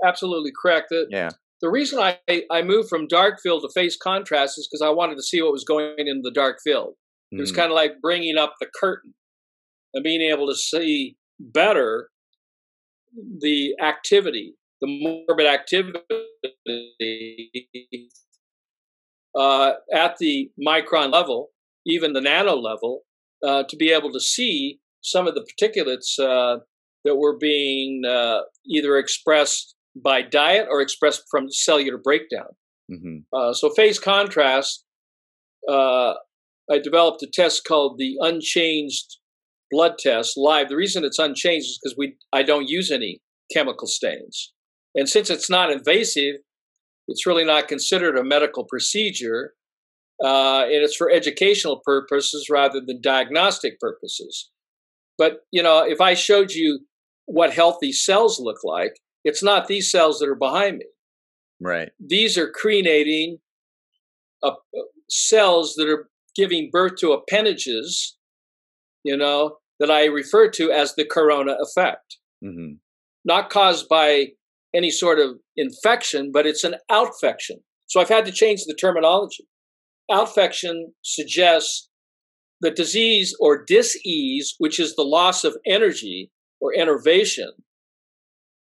absolutely 0.06 0.52
correct. 0.62 0.88
The, 0.90 1.08
Yeah. 1.10 1.32
the 1.62 1.70
reason 1.70 2.00
I, 2.00 2.18
I 2.50 2.62
moved 2.62 2.88
from 2.90 3.08
dark 3.08 3.40
field 3.42 3.62
to 3.64 3.70
phase 3.74 3.98
contrast 3.98 4.58
is 4.58 4.68
because 4.72 4.82
I 4.82 4.90
wanted 4.90 5.16
to 5.16 5.24
see 5.24 5.42
what 5.42 5.52
was 5.52 5.66
going 5.66 6.08
in 6.08 6.22
the 6.22 6.32
dark 6.32 6.60
field. 6.64 6.96
It 7.32 7.42
was 7.42 7.52
Mhm. 7.52 7.56
kind 7.56 7.72
of 7.72 7.76
like 7.76 8.00
bringing 8.02 8.38
up 8.38 8.54
the 8.62 8.68
curtain 8.80 9.14
and 9.94 10.04
being 10.04 10.22
able 10.22 10.48
to 10.48 10.56
see 10.56 11.16
better 11.40 12.10
the 13.40 13.76
activity, 13.82 14.56
the 14.82 14.88
morbid 14.88 15.46
activity 15.46 16.02
uh, 19.36 19.74
at 19.94 20.18
the 20.18 20.50
micron 20.66 21.12
level, 21.12 21.50
even 21.86 22.14
the 22.14 22.22
nano 22.22 22.56
level, 22.56 23.02
uh, 23.46 23.64
to 23.70 23.76
be 23.76 23.92
able 23.92 24.12
to 24.12 24.20
see 24.20 24.80
some 25.02 25.28
of 25.28 25.36
the 25.36 25.42
particulates 25.42 26.18
uh, 26.20 26.60
that 27.04 27.16
were 27.16 27.38
being 27.38 28.04
uh, 28.06 28.42
either 28.66 28.98
expressed 28.98 29.76
by 29.96 30.22
diet 30.22 30.68
or 30.70 30.82
expressed 30.82 31.24
from 31.30 31.52
cellular 31.52 31.98
breakdown. 31.98 32.48
Mhm. 32.90 33.24
Uh, 33.32 33.54
so 33.54 33.70
phase 33.70 34.00
contrast, 34.00 34.86
uh, 35.70 36.16
I 36.70 36.80
developed 36.80 37.22
a 37.24 37.28
test 37.28 37.66
called 37.66 37.98
the 37.98 38.16
unchanged 38.22 39.18
blood 39.74 39.94
test 40.00 40.38
live. 40.38 40.70
The 40.70 40.78
reason 40.78 41.04
it's 41.04 41.20
unchanged 41.20 41.66
is 41.68 41.80
because 41.82 41.98
we 41.98 42.16
I 42.32 42.44
don't 42.44 42.70
use 42.70 42.92
any 42.92 43.22
chemical 43.54 43.88
stains, 43.88 44.54
and 44.96 45.10
since 45.10 45.30
it's 45.30 45.50
not 45.50 45.72
invasive, 45.72 46.36
it's 47.08 47.26
really 47.28 47.46
not 47.46 47.68
considered 47.68 48.18
a 48.18 48.24
medical 48.24 48.66
procedure, 48.66 49.54
uh, 50.24 50.64
and 50.66 50.84
it's 50.86 50.96
for 50.96 51.10
educational 51.12 51.82
purposes 51.86 52.48
rather 52.50 52.82
than 52.86 53.02
diagnostic 53.02 53.80
purposes. 53.80 54.52
But 55.18 55.40
you 55.52 55.64
know, 55.64 55.84
if 55.86 56.02
I 56.02 56.14
showed 56.16 56.52
you 56.52 56.82
what 57.26 57.54
healthy 57.54 57.92
cells 57.92 58.40
look 58.40 58.60
like, 58.64 58.94
it's 59.24 59.44
not 59.44 59.68
these 59.68 59.92
cells 59.92 60.20
that 60.20 60.30
are 60.30 60.36
behind 60.36 60.78
me 60.80 60.86
Right. 61.62 61.92
these 62.00 62.38
are 62.38 62.52
creating 62.52 63.40
uh, 64.44 64.52
cells 65.10 65.76
that 65.76 65.88
are 65.90 66.10
giving 66.36 66.70
birth 66.72 66.94
to 67.00 67.14
appendages, 67.14 68.18
you 69.04 69.16
know, 69.18 69.58
that 69.84 69.92
I 69.92 70.06
refer 70.06 70.50
to 70.52 70.72
as 70.72 70.96
the 70.96 71.04
corona 71.04 71.58
effect. 71.60 72.16
hmm 72.42 72.76
Not 73.26 73.50
caused 73.50 73.90
by 73.90 74.28
any 74.74 74.90
sort 74.92 75.20
of 75.20 75.40
infection, 75.58 76.32
but 76.32 76.46
it's 76.46 76.64
an 76.64 76.76
outfection. 76.90 77.58
So 77.88 78.00
I've 78.00 78.08
had 78.08 78.24
to 78.26 78.32
change 78.32 78.64
the 78.64 78.76
terminology. 78.76 79.46
Outfection 80.10 80.94
suggests 81.02 81.90
the 82.62 82.72
disease 82.72 83.36
or 83.42 83.66
disease, 83.66 84.56
which 84.58 84.80
is 84.80 84.96
the 84.96 85.04
loss 85.04 85.44
of 85.44 85.58
energy 85.66 86.32
or 86.62 86.72
enervation. 86.74 87.52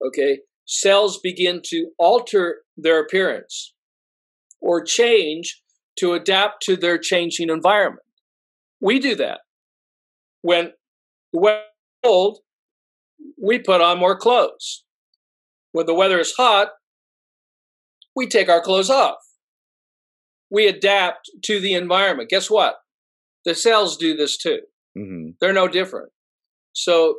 Okay, 0.03 0.39
cells 0.65 1.19
begin 1.21 1.61
to 1.65 1.91
alter 1.99 2.63
their 2.75 2.99
appearance 2.99 3.75
or 4.59 4.83
change 4.83 5.61
to 5.99 6.13
adapt 6.13 6.63
to 6.63 6.75
their 6.75 6.97
changing 6.97 7.51
environment. 7.51 8.07
We 8.81 8.97
do 8.97 9.13
that. 9.17 9.41
When 10.41 10.71
the 11.35 11.41
weather 11.41 11.61
cold, 12.03 12.39
we 13.41 13.59
put 13.59 13.81
on 13.81 13.99
more 13.99 14.17
clothes. 14.17 14.83
When 15.71 15.85
the 15.85 15.93
weather 15.93 16.19
is 16.19 16.33
hot, 16.37 16.69
we 18.15 18.27
take 18.27 18.47
our 18.49 18.61
clothes 18.61 18.89
off. 18.89 19.17
We 20.49 20.67
adapt 20.67 21.29
to 21.43 21.59
the 21.59 21.73
environment. 21.73 22.29
Guess 22.29 22.49
what? 22.49 22.75
The 23.43 23.55
cells 23.55 23.97
do 23.97 24.15
this 24.15 24.37
too. 24.37 24.59
hmm 24.95 25.29
They're 25.41 25.53
no 25.53 25.67
different. 25.67 26.11
So 26.73 27.15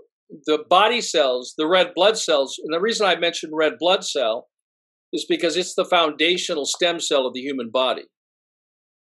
the 0.46 0.64
body 0.68 1.00
cells, 1.00 1.54
the 1.56 1.66
red 1.66 1.92
blood 1.94 2.16
cells, 2.18 2.58
and 2.64 2.72
the 2.74 2.80
reason 2.80 3.06
I 3.06 3.16
mentioned 3.16 3.52
red 3.54 3.74
blood 3.78 4.04
cell 4.04 4.48
is 5.12 5.26
because 5.28 5.56
it's 5.56 5.74
the 5.74 5.84
foundational 5.84 6.64
stem 6.64 6.98
cell 7.00 7.26
of 7.26 7.34
the 7.34 7.40
human 7.40 7.70
body. 7.70 8.04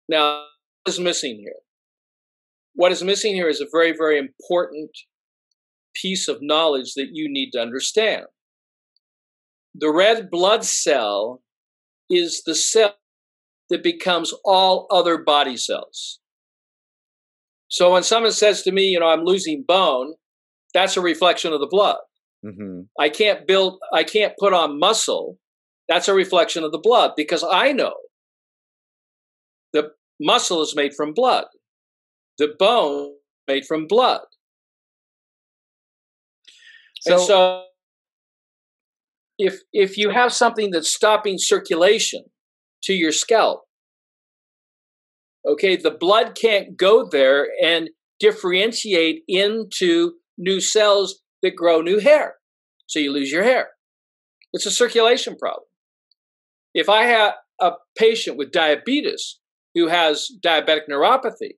Now, 0.10 0.46
what 0.84 0.94
is 0.94 1.00
missing 1.00 1.38
here? 1.40 1.62
What 2.78 2.92
is 2.92 3.04
missing 3.04 3.34
here 3.34 3.50
is 3.50 3.60
a 3.60 3.66
very, 3.72 3.92
very 3.92 4.20
important 4.20 4.92
piece 6.00 6.28
of 6.28 6.38
knowledge 6.42 6.94
that 6.96 7.08
you 7.12 7.28
need 7.28 7.50
to 7.54 7.60
understand. 7.60 8.26
The 9.74 9.92
red 9.92 10.30
blood 10.30 10.64
cell 10.64 11.42
is 12.08 12.44
the 12.46 12.54
cell 12.54 12.94
that 13.72 13.82
becomes 13.82 14.32
all 14.46 14.86
other 14.92 15.18
body 15.18 15.58
cells. 15.58 16.20
So 17.68 17.94
when 17.94 18.04
someone 18.04 18.32
says 18.32 18.62
to 18.62 18.72
me, 18.72 18.84
you 18.84 19.00
know, 19.00 19.08
I'm 19.08 19.26
losing 19.26 19.66
bone, 19.68 20.14
that's 20.76 20.98
a 20.98 21.02
reflection 21.02 21.54
of 21.54 21.60
the 21.60 21.68
blood. 21.68 21.98
hmm 22.44 22.82
I 23.00 23.10
can't 23.10 23.48
build, 23.48 23.80
I 23.92 24.04
can't 24.04 24.34
put 24.40 24.54
on 24.54 24.80
muscle. 24.80 25.40
That's 25.90 26.08
a 26.08 26.14
reflection 26.14 26.64
of 26.64 26.72
the 26.72 26.78
blood 26.78 27.14
because 27.18 27.44
I 27.50 27.72
know 27.72 27.96
the 29.74 29.90
muscle 30.22 30.62
is 30.62 30.76
made 30.76 30.94
from 30.94 31.16
blood, 31.16 31.46
the 32.38 32.54
bone 32.60 33.14
made 33.48 33.66
from 33.66 33.88
blood. 33.88 34.22
and 37.06 37.20
so 37.22 37.64
if 39.38 39.60
if 39.72 39.98
you 39.98 40.10
have 40.10 40.34
something 40.34 40.72
that's 40.72 40.92
stopping 40.92 41.38
circulation 41.38 42.24
to 42.84 42.94
your 42.94 43.12
scalp, 43.12 43.64
okay, 45.48 45.76
the 45.76 45.92
blood 45.92 46.36
can't 46.40 46.78
go 46.78 47.08
there 47.10 47.48
and 47.64 47.90
differentiate 48.20 49.24
into 49.28 50.14
new 50.38 50.60
cells 50.60 51.22
that 51.44 51.56
grow 51.56 51.82
new 51.82 52.00
hair. 52.00 52.36
So 52.88 53.00
you 53.00 53.12
lose 53.12 53.32
your 53.32 53.44
hair. 53.44 53.70
It's 54.54 54.66
a 54.66 54.72
circulation 54.72 55.36
problem. 55.38 55.66
If 56.74 56.90
I 56.90 57.04
have 57.04 57.34
a 57.60 57.72
patient 57.98 58.38
with 58.38 58.52
diabetes 58.52 59.40
who 59.76 59.88
has 59.88 60.30
diabetic 60.44 60.82
neuropathy, 60.90 61.56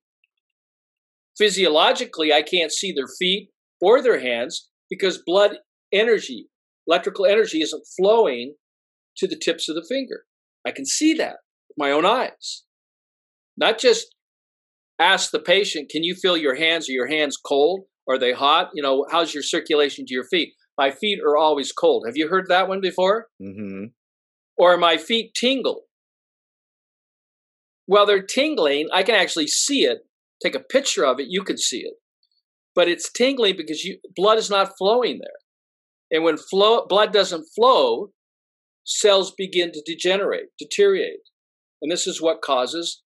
physiologically, 1.40 2.32
I 2.32 2.44
can't 2.44 2.72
see 2.72 2.92
their 2.92 3.08
feet 3.18 3.50
or 3.82 4.02
their 4.02 4.20
hands 4.20 4.70
because 4.90 5.24
blood 5.26 5.58
energy, 5.92 6.50
electrical 6.88 7.26
energy, 7.26 7.62
isn't 7.62 7.88
flowing 7.98 8.56
to 9.18 9.28
the 9.28 9.40
tips 9.42 9.68
of 9.68 9.76
the 9.76 9.86
finger. 9.90 10.26
I 10.68 10.72
can 10.72 10.86
see 10.86 11.14
that 11.16 11.38
with 11.68 11.78
my 11.78 11.92
own 11.92 12.06
eyes. 12.06 12.64
Not 13.58 13.80
just 13.80 14.14
ask 15.00 15.32
the 15.32 15.40
patient, 15.40 15.90
can 15.90 16.04
you 16.04 16.14
feel 16.14 16.38
your 16.38 16.56
hands? 16.56 16.90
Are 16.90 16.94
your 16.94 17.08
hands 17.08 17.38
cold? 17.38 17.86
Are 18.08 18.20
they 18.20 18.34
hot? 18.34 18.70
You 18.74 18.84
know, 18.84 19.06
how's 19.10 19.34
your 19.34 19.44
circulation 19.44 20.06
to 20.06 20.14
your 20.14 20.26
feet? 20.26 20.54
my 20.80 20.92
feet 20.92 21.20
are 21.22 21.36
always 21.36 21.74
cold. 21.74 22.06
Have 22.08 22.16
you 22.16 22.30
heard 22.30 22.46
that 22.48 22.70
one 22.70 22.80
before? 22.80 23.28
Mm-hmm. 23.42 23.88
Or 24.58 24.78
my 24.78 24.96
feet 24.96 25.34
tingle. 25.36 25.84
Well, 27.86 28.06
they're 28.06 28.24
tingling. 28.24 28.88
I 28.94 29.04
can 29.04 29.16
actually 29.16 29.48
see 29.48 29.82
it. 29.82 30.00
Take 30.42 30.56
a 30.56 30.60
picture 30.60 31.06
of 31.06 31.20
it. 31.20 31.28
You 31.30 31.44
can 31.44 31.58
see 31.58 31.80
it. 31.80 31.96
But 32.76 32.88
it's 32.88 33.12
tingling 33.12 33.58
because 33.58 33.84
you, 33.84 33.98
blood 34.16 34.38
is 34.38 34.50
not 34.50 34.78
flowing 34.78 35.20
there. 35.20 35.40
And 36.12 36.24
when 36.24 36.38
flow, 36.38 36.86
blood 36.88 37.12
doesn't 37.14 37.48
flow, 37.56 38.12
cells 38.84 39.34
begin 39.38 39.72
to 39.72 39.82
degenerate, 39.86 40.48
deteriorate. 40.58 41.30
And 41.82 41.92
this 41.92 42.08
is 42.08 42.22
what 42.22 42.42
causes 42.42 43.04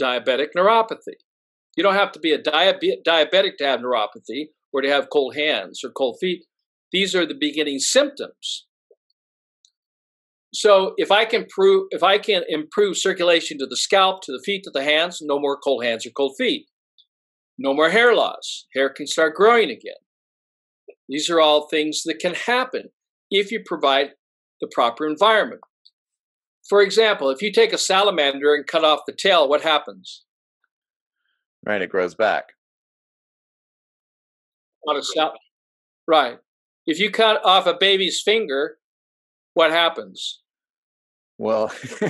diabetic 0.00 0.48
neuropathy. 0.56 1.16
You 1.76 1.82
don't 1.82 1.94
have 1.94 2.12
to 2.12 2.20
be 2.20 2.32
a 2.32 2.38
diabetic 2.38 3.56
to 3.58 3.64
have 3.64 3.80
neuropathy 3.80 4.48
or 4.72 4.82
to 4.82 4.88
have 4.88 5.10
cold 5.10 5.36
hands 5.36 5.80
or 5.82 5.90
cold 5.90 6.18
feet. 6.20 6.44
These 6.92 7.14
are 7.14 7.26
the 7.26 7.36
beginning 7.38 7.78
symptoms. 7.78 8.66
So 10.54 10.92
if 10.98 11.10
I 11.10 11.24
can 11.24 11.46
prove 11.48 11.88
if 11.90 12.02
I 12.02 12.18
can 12.18 12.42
improve 12.48 12.98
circulation 12.98 13.58
to 13.58 13.66
the 13.66 13.76
scalp, 13.76 14.22
to 14.22 14.32
the 14.32 14.42
feet, 14.44 14.64
to 14.64 14.70
the 14.70 14.84
hands, 14.84 15.20
no 15.22 15.38
more 15.38 15.56
cold 15.56 15.84
hands 15.84 16.06
or 16.06 16.10
cold 16.10 16.34
feet. 16.36 16.66
No 17.58 17.74
more 17.74 17.90
hair 17.90 18.14
loss. 18.14 18.66
Hair 18.74 18.90
can 18.90 19.06
start 19.06 19.34
growing 19.34 19.70
again. 19.70 19.94
These 21.08 21.30
are 21.30 21.40
all 21.40 21.68
things 21.68 22.02
that 22.04 22.18
can 22.18 22.34
happen 22.34 22.88
if 23.30 23.50
you 23.50 23.62
provide 23.64 24.10
the 24.60 24.68
proper 24.72 25.06
environment. 25.06 25.60
For 26.68 26.80
example, 26.80 27.30
if 27.30 27.42
you 27.42 27.52
take 27.52 27.72
a 27.72 27.78
salamander 27.78 28.54
and 28.54 28.66
cut 28.66 28.84
off 28.84 29.00
the 29.06 29.12
tail, 29.12 29.48
what 29.48 29.62
happens? 29.62 30.24
Right, 31.64 31.82
it 31.82 31.90
grows 31.90 32.14
back. 32.14 32.44
On 34.88 34.96
a 34.96 35.02
sal- 35.02 35.34
right. 36.08 36.38
If 36.86 36.98
you 36.98 37.10
cut 37.10 37.44
off 37.44 37.66
a 37.66 37.74
baby's 37.78 38.20
finger, 38.20 38.78
what 39.54 39.70
happens? 39.70 40.41
Well, 41.42 41.72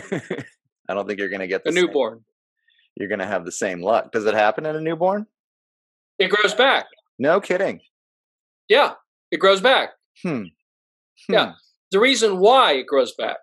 I 0.91 0.93
don't 0.93 1.07
think 1.07 1.18
you're 1.18 1.30
going 1.30 1.41
to 1.41 1.47
get 1.47 1.64
the 1.64 1.70
a 1.70 1.72
same. 1.72 1.87
newborn. 1.87 2.22
You're 2.97 3.09
going 3.09 3.20
to 3.20 3.26
have 3.26 3.47
the 3.47 3.53
same 3.53 3.80
luck. 3.80 4.12
Does 4.12 4.26
it 4.26 4.35
happen 4.35 4.66
in 4.66 4.76
a 4.76 4.80
newborn? 4.80 5.24
It 6.18 6.28
grows 6.28 6.53
back. 6.53 6.85
No 7.18 7.41
kidding. 7.41 7.80
Yeah, 8.68 8.93
it 9.30 9.39
grows 9.39 9.62
back. 9.62 9.93
Hmm. 10.22 10.43
hmm. 11.26 11.33
Yeah. 11.33 11.53
The 11.93 11.99
reason 11.99 12.41
why 12.41 12.74
it 12.74 12.87
grows 12.87 13.14
back 13.16 13.39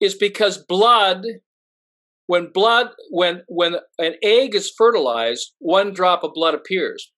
is 0.00 0.14
because 0.14 0.56
blood 0.56 1.26
when 2.26 2.50
blood 2.50 2.88
when 3.10 3.42
when 3.48 3.76
an 3.98 4.14
egg 4.22 4.54
is 4.54 4.72
fertilized 4.76 5.52
one 5.58 5.92
drop 5.92 6.24
of 6.24 6.32
blood 6.32 6.54
appears 6.54 7.12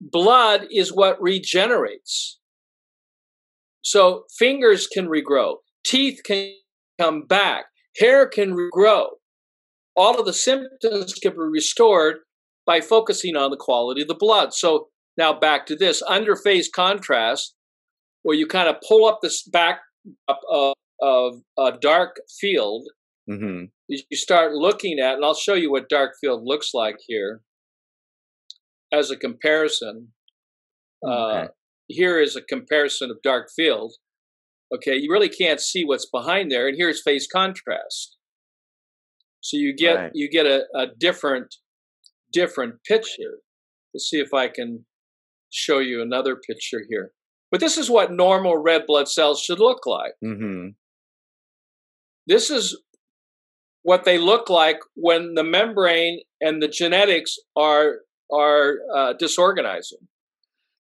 blood 0.00 0.66
is 0.70 0.94
what 0.94 1.20
regenerates 1.22 2.38
so 3.82 4.24
fingers 4.38 4.86
can 4.86 5.06
regrow 5.06 5.56
teeth 5.84 6.20
can 6.24 6.52
come 7.00 7.26
back 7.26 7.66
hair 7.98 8.26
can 8.26 8.54
regrow 8.54 9.06
all 9.96 10.18
of 10.18 10.26
the 10.26 10.32
symptoms 10.32 11.14
can 11.14 11.32
be 11.32 11.38
restored 11.38 12.18
by 12.66 12.80
focusing 12.80 13.36
on 13.36 13.50
the 13.50 13.56
quality 13.56 14.02
of 14.02 14.08
the 14.08 14.14
blood 14.14 14.52
so 14.52 14.88
now 15.16 15.32
back 15.32 15.66
to 15.66 15.76
this 15.76 16.02
under 16.08 16.36
phase 16.36 16.68
contrast 16.68 17.54
where 18.22 18.36
you 18.36 18.46
kind 18.46 18.68
of 18.68 18.76
pull 18.86 19.06
up 19.06 19.20
this 19.22 19.42
back 19.42 19.80
of, 20.28 20.74
of 21.00 21.34
a 21.58 21.72
dark 21.80 22.16
field, 22.40 22.88
mm-hmm. 23.28 23.64
you 23.88 24.16
start 24.16 24.52
looking 24.52 24.98
at, 24.98 25.14
and 25.14 25.24
I'll 25.24 25.34
show 25.34 25.54
you 25.54 25.70
what 25.70 25.88
dark 25.88 26.12
field 26.20 26.42
looks 26.44 26.70
like 26.74 26.96
here 27.06 27.42
as 28.92 29.10
a 29.10 29.16
comparison. 29.16 30.08
Uh, 31.06 31.10
okay. 31.10 31.44
Uh, 31.44 31.48
here 31.88 32.20
is 32.20 32.36
a 32.36 32.42
comparison 32.42 33.10
of 33.10 33.16
dark 33.22 33.48
field. 33.54 33.94
Okay, 34.74 34.96
you 34.96 35.10
really 35.10 35.28
can't 35.28 35.60
see 35.60 35.84
what's 35.84 36.06
behind 36.06 36.50
there, 36.50 36.68
and 36.68 36.76
here's 36.76 37.02
phase 37.02 37.26
contrast. 37.30 38.16
So 39.40 39.56
you 39.56 39.74
get 39.74 39.96
right. 39.96 40.10
you 40.14 40.30
get 40.30 40.46
a, 40.46 40.64
a 40.74 40.86
different 40.98 41.56
different 42.32 42.84
picture. 42.84 43.38
Let's 43.94 44.08
see 44.08 44.20
if 44.20 44.32
I 44.32 44.48
can 44.48 44.84
show 45.50 45.78
you 45.78 46.02
another 46.02 46.36
picture 46.36 46.82
here. 46.88 47.12
But 47.50 47.60
this 47.60 47.76
is 47.76 47.90
what 47.90 48.12
normal 48.12 48.56
red 48.58 48.86
blood 48.86 49.08
cells 49.08 49.40
should 49.40 49.58
look 49.58 49.86
like. 49.86 50.12
Mm-hmm. 50.24 50.68
This 52.26 52.50
is 52.50 52.80
what 53.82 54.04
they 54.04 54.18
look 54.18 54.48
like 54.48 54.78
when 54.94 55.34
the 55.34 55.42
membrane 55.42 56.20
and 56.40 56.62
the 56.62 56.68
genetics 56.68 57.36
are 57.56 57.96
are 58.32 58.74
uh, 58.94 59.12
disorganizing. 59.14 59.98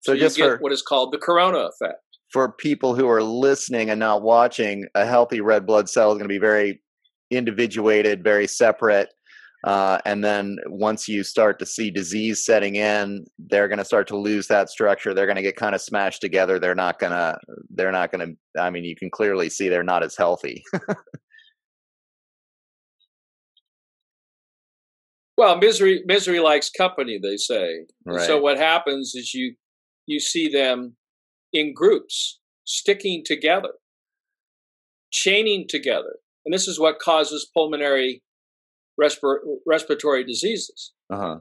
So, 0.02 0.14
so 0.14 0.20
just 0.20 0.38
for 0.38 0.58
what 0.58 0.74
is 0.74 0.82
called 0.82 1.14
the 1.14 1.18
corona 1.18 1.60
effect. 1.60 2.02
For 2.32 2.52
people 2.52 2.94
who 2.96 3.08
are 3.08 3.24
listening 3.24 3.90
and 3.90 4.00
not 4.00 4.22
watching, 4.22 4.86
a 4.96 5.06
healthy 5.06 5.40
red 5.42 5.66
blood 5.66 5.90
cell 5.90 6.12
is 6.12 6.18
going 6.18 6.28
to 6.28 6.34
be 6.34 6.40
very 6.40 6.82
individuated, 7.32 8.24
very 8.24 8.48
separate. 8.48 9.10
Uh, 9.64 9.98
and 10.06 10.24
then 10.24 10.58
once 10.68 11.08
you 11.08 11.24
start 11.24 11.58
to 11.60 11.66
see 11.66 11.90
disease 11.90 12.46
setting 12.46 12.76
in, 12.76 13.26
they're 13.40 13.68
going 13.68 13.80
to 13.80 13.86
start 13.86 14.08
to 14.08 14.16
lose 14.16 14.48
that 14.48 14.70
structure. 14.70 15.14
They're 15.14 15.26
going 15.26 15.38
to 15.38 15.42
get 15.42 15.56
kind 15.56 15.74
of 15.74 15.82
smashed 15.82 16.22
together. 16.22 16.60
They're 16.60 16.76
not 16.76 17.00
going 17.00 17.12
to. 17.12 17.38
They're 17.70 17.92
not 17.92 18.12
going 18.12 18.38
to. 18.56 18.62
I 18.62 18.70
mean, 18.70 18.84
you 18.84 18.96
can 18.96 19.10
clearly 19.10 19.50
see 19.50 19.68
they're 19.68 19.84
not 19.84 20.04
as 20.04 20.16
healthy. 20.16 20.64
well, 25.38 25.58
misery 25.58 26.04
misery 26.06 26.40
likes 26.40 26.70
company, 26.70 27.20
they 27.22 27.38
say. 27.38 27.86
Right. 28.06 28.28
So 28.28 28.40
what 28.40 28.58
happens 28.58 29.16
is 29.16 29.34
you 29.34 29.56
you 30.06 30.20
see 30.20 30.50
them 30.50 30.96
in 31.54 31.74
groups 31.74 32.40
sticking 32.66 33.24
together, 33.26 33.74
chaining 35.12 35.66
together, 35.68 36.18
and 36.46 36.54
this 36.54 36.68
is 36.68 36.80
what 36.80 37.00
causes 37.00 37.50
pulmonary 37.54 38.24
respir- 39.00 39.40
respiratory 39.66 40.24
diseases. 40.24 40.94
Uh-huh. 41.12 41.40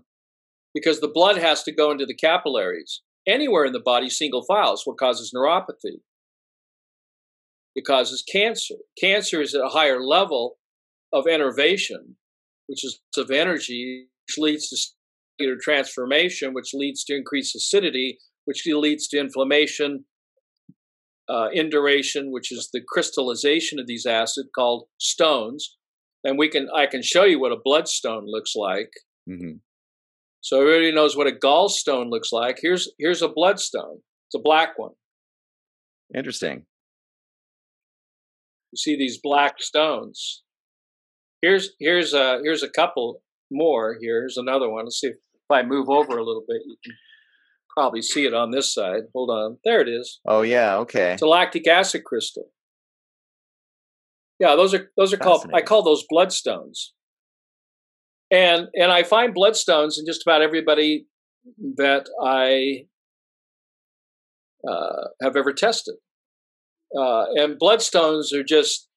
Because 0.75 1.01
the 1.01 1.09
blood 1.09 1.37
has 1.37 1.63
to 1.63 1.73
go 1.73 1.91
into 1.91 2.07
the 2.07 2.15
capillaries. 2.15 3.03
Anywhere 3.27 3.65
in 3.65 3.73
the 3.73 3.81
body, 3.81 4.09
single 4.09 4.45
file 4.45 4.75
is 4.75 4.83
what 4.85 4.99
causes 4.99 5.33
neuropathy. 5.35 6.01
It 7.75 7.85
causes 7.85 8.23
cancer. 8.31 8.77
Cancer 8.99 9.43
is 9.43 9.55
at 9.55 9.65
a 9.65 9.69
higher 9.69 10.01
level 10.01 10.59
of 11.13 11.27
enervation, 11.27 12.17
which 12.67 12.85
is 12.85 13.01
of 13.17 13.31
energy, 13.31 14.09
which 14.27 14.39
leads 14.39 14.69
to 14.69 14.77
cellular 15.39 15.59
transformation, 15.61 16.55
which 16.55 16.75
leads 16.75 17.05
to 17.05 17.17
increased 17.17 17.55
acidity, 17.55 18.19
which 18.47 18.67
leads 18.67 19.07
to 19.09 19.19
inflammation, 19.19 20.07
uh, 21.29 21.49
induration, 21.53 22.33
which 22.33 22.51
is 22.51 22.71
the 22.73 22.81
crystallization 22.89 23.79
of 23.79 23.87
these 23.87 24.07
acids 24.07 24.49
called 24.55 24.87
stones, 24.99 25.77
and 26.25 26.39
we 26.39 26.49
can 26.49 26.69
I 26.75 26.87
can 26.87 27.03
show 27.03 27.25
you 27.25 27.39
what 27.39 27.53
a 27.53 27.61
bloodstone 27.63 28.25
looks 28.27 28.55
like. 28.57 28.91
Mm-hmm. 29.29 29.59
So 30.41 30.61
everybody 30.61 30.93
knows 30.93 31.17
what 31.17 31.27
a 31.27 31.33
gallstone 31.33 32.09
looks 32.09 32.33
like. 32.33 32.59
Here's 32.63 32.91
here's 32.99 33.23
a 33.23 33.29
bloodstone. 33.29 33.99
It's 34.29 34.37
a 34.37 34.43
black 34.43 34.79
one. 34.79 34.93
Interesting. 36.15 36.65
You 38.73 38.77
see 38.77 38.97
these 38.97 39.19
black 39.21 39.61
stones. 39.61 40.43
Here's 41.43 41.71
here's 41.81 42.15
a 42.15 42.41
here's 42.45 42.63
a 42.63 42.71
couple 42.71 43.23
more. 43.51 43.97
Here's 44.01 44.37
another 44.37 44.71
one. 44.71 44.85
Let's 44.85 45.01
see 45.01 45.09
if, 45.09 45.17
if 45.17 45.51
I 45.51 45.63
move 45.63 45.89
over 45.89 46.17
a 46.17 46.25
little 46.25 46.45
bit. 46.47 46.63
You 46.65 46.77
can 46.85 46.95
probably 47.77 48.03
see 48.03 48.25
it 48.25 48.35
on 48.35 48.51
this 48.51 48.73
side. 48.73 49.03
Hold 49.15 49.31
on. 49.31 49.59
There 49.65 49.81
it 49.81 49.89
is. 49.89 50.21
Oh 50.27 50.43
yeah. 50.43 50.77
Okay. 50.79 51.13
It's 51.13 51.23
a 51.23 51.27
lactic 51.27 51.69
acid 51.69 52.05
crystal. 52.05 52.51
Yeah, 54.39 54.57
those 54.57 54.75
are 54.75 54.91
those 54.97 55.13
are 55.13 55.19
called 55.19 55.49
I 55.55 55.63
call 55.63 55.83
those 55.83 56.05
bloodstones. 56.11 56.91
And 58.31 58.69
and 58.75 58.91
I 58.91 59.03
find 59.03 59.35
bloodstones 59.35 59.99
in 59.99 60.07
just 60.07 60.23
about 60.27 60.43
everybody 60.43 61.07
that 61.77 62.09
I 62.23 62.87
uh, 64.69 65.09
have 65.23 65.37
ever 65.37 65.53
tested. 65.53 65.95
Uh, 66.99 67.27
and 67.35 67.61
bloodstones 67.61 68.33
are 68.33 68.43
just 68.43 68.89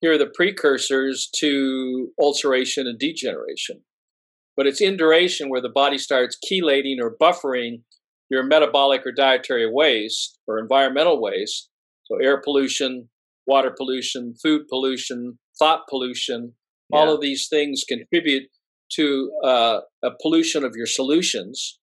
here 0.00 0.12
are 0.12 0.18
the 0.18 0.30
precursors 0.34 1.28
to 1.38 2.10
ulceration 2.20 2.86
and 2.86 2.98
degeneration. 2.98 3.82
But 4.56 4.66
it's 4.66 4.80
induration 4.80 5.48
where 5.48 5.60
the 5.60 5.68
body 5.68 5.98
starts 5.98 6.38
chelating 6.50 6.96
or 7.00 7.14
buffering 7.20 7.82
your 8.30 8.42
metabolic 8.42 9.06
or 9.06 9.12
dietary 9.12 9.70
waste 9.70 10.38
or 10.46 10.58
environmental 10.58 11.20
waste, 11.20 11.68
so 12.04 12.16
air 12.16 12.40
pollution, 12.40 13.08
water 13.46 13.72
pollution, 13.76 14.34
food 14.42 14.62
pollution, 14.68 15.38
thought 15.58 15.82
pollution. 15.88 16.54
Yeah. 16.90 16.98
All 16.98 17.14
of 17.14 17.20
these 17.20 17.48
things 17.48 17.84
contribute 17.88 18.44
to 18.92 19.32
uh, 19.44 19.80
a 20.04 20.10
pollution 20.20 20.64
of 20.64 20.74
your 20.76 20.86
solutions. 20.86 21.78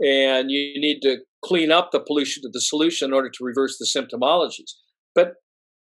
And 0.00 0.50
you 0.50 0.80
need 0.80 1.00
to 1.02 1.18
clean 1.44 1.72
up 1.72 1.90
the 1.90 2.00
pollution 2.00 2.44
of 2.46 2.52
the 2.52 2.60
solution 2.60 3.08
in 3.08 3.14
order 3.14 3.30
to 3.30 3.44
reverse 3.44 3.78
the 3.78 3.86
symptomologies. 3.86 4.72
But 5.14 5.34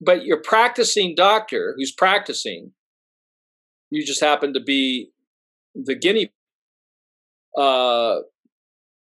but 0.01 0.25
your 0.25 0.41
practicing 0.41 1.15
doctor 1.15 1.73
who's 1.77 1.91
practicing, 1.91 2.73
you 3.89 4.05
just 4.05 4.21
happen 4.21 4.53
to 4.53 4.59
be 4.59 5.09
the 5.73 5.95
guinea. 5.95 6.31
Uh, 7.57 8.17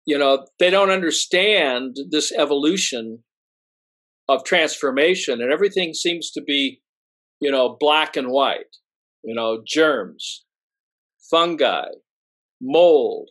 you 0.06 0.18
know, 0.18 0.46
they 0.60 0.70
don't 0.70 0.90
understand 0.90 1.98
this 2.10 2.32
evolution 2.32 3.24
of 4.28 4.44
transformation, 4.44 5.42
and 5.42 5.52
everything 5.52 5.94
seems 5.94 6.32
to 6.32 6.42
be, 6.42 6.82
you 7.40 7.52
know, 7.52 7.78
black 7.80 8.16
and 8.16 8.30
white. 8.30 8.78
You 9.24 9.34
know, 9.34 9.62
germs, 9.66 10.44
fungi, 11.32 11.86
mold, 12.62 13.30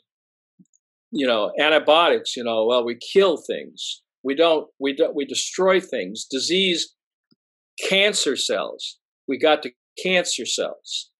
you 1.10 1.26
know, 1.26 1.52
antibiotics. 1.60 2.36
You 2.36 2.44
know, 2.44 2.64
well, 2.64 2.84
we 2.84 2.96
kill 3.12 3.36
things. 3.36 4.02
We 4.24 4.34
don't. 4.34 4.68
We 4.78 4.94
don't. 4.94 5.14
We 5.14 5.26
destroy 5.26 5.80
things. 5.80 6.26
Disease, 6.30 6.94
cancer 7.88 8.36
cells. 8.36 8.98
We 9.28 9.38
got 9.38 9.62
to 9.62 9.72
cancer 10.02 10.46
cells 10.46 11.10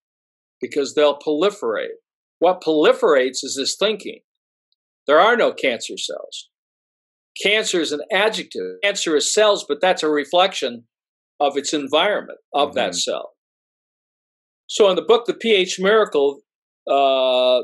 because 0.59 0.95
they'll 0.95 1.19
proliferate. 1.19 1.99
What 2.39 2.61
proliferates 2.61 3.43
is 3.43 3.55
this 3.57 3.75
thinking. 3.75 4.21
There 5.07 5.19
are 5.19 5.35
no 5.35 5.51
cancer 5.51 5.97
cells. 5.97 6.49
Cancer 7.41 7.81
is 7.81 7.91
an 7.91 8.01
adjective. 8.11 8.77
Cancer 8.83 9.15
is 9.15 9.33
cells, 9.33 9.65
but 9.67 9.79
that's 9.81 10.03
a 10.03 10.09
reflection 10.09 10.85
of 11.39 11.57
its 11.57 11.73
environment, 11.73 12.39
of 12.53 12.69
mm-hmm. 12.69 12.77
that 12.77 12.95
cell. 12.95 13.31
So 14.67 14.89
in 14.89 14.95
the 14.95 15.01
book, 15.01 15.25
The 15.25 15.33
pH 15.33 15.79
Miracle, 15.79 16.41
uh, 16.89 17.63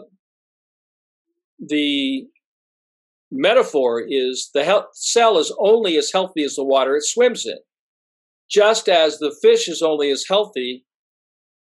the 1.60 2.28
metaphor 3.32 4.04
is 4.08 4.50
the 4.54 4.64
health, 4.64 4.86
cell 4.94 5.38
is 5.38 5.56
only 5.60 5.98
as 5.98 6.12
healthy 6.12 6.44
as 6.44 6.56
the 6.56 6.64
water 6.64 6.96
it 6.96 7.04
swims 7.04 7.46
in, 7.46 7.58
just 8.50 8.90
as 8.90 9.20
the 9.20 9.36
fish 9.42 9.68
is 9.68 9.82
only 9.82 10.10
as 10.10 10.26
healthy 10.28 10.86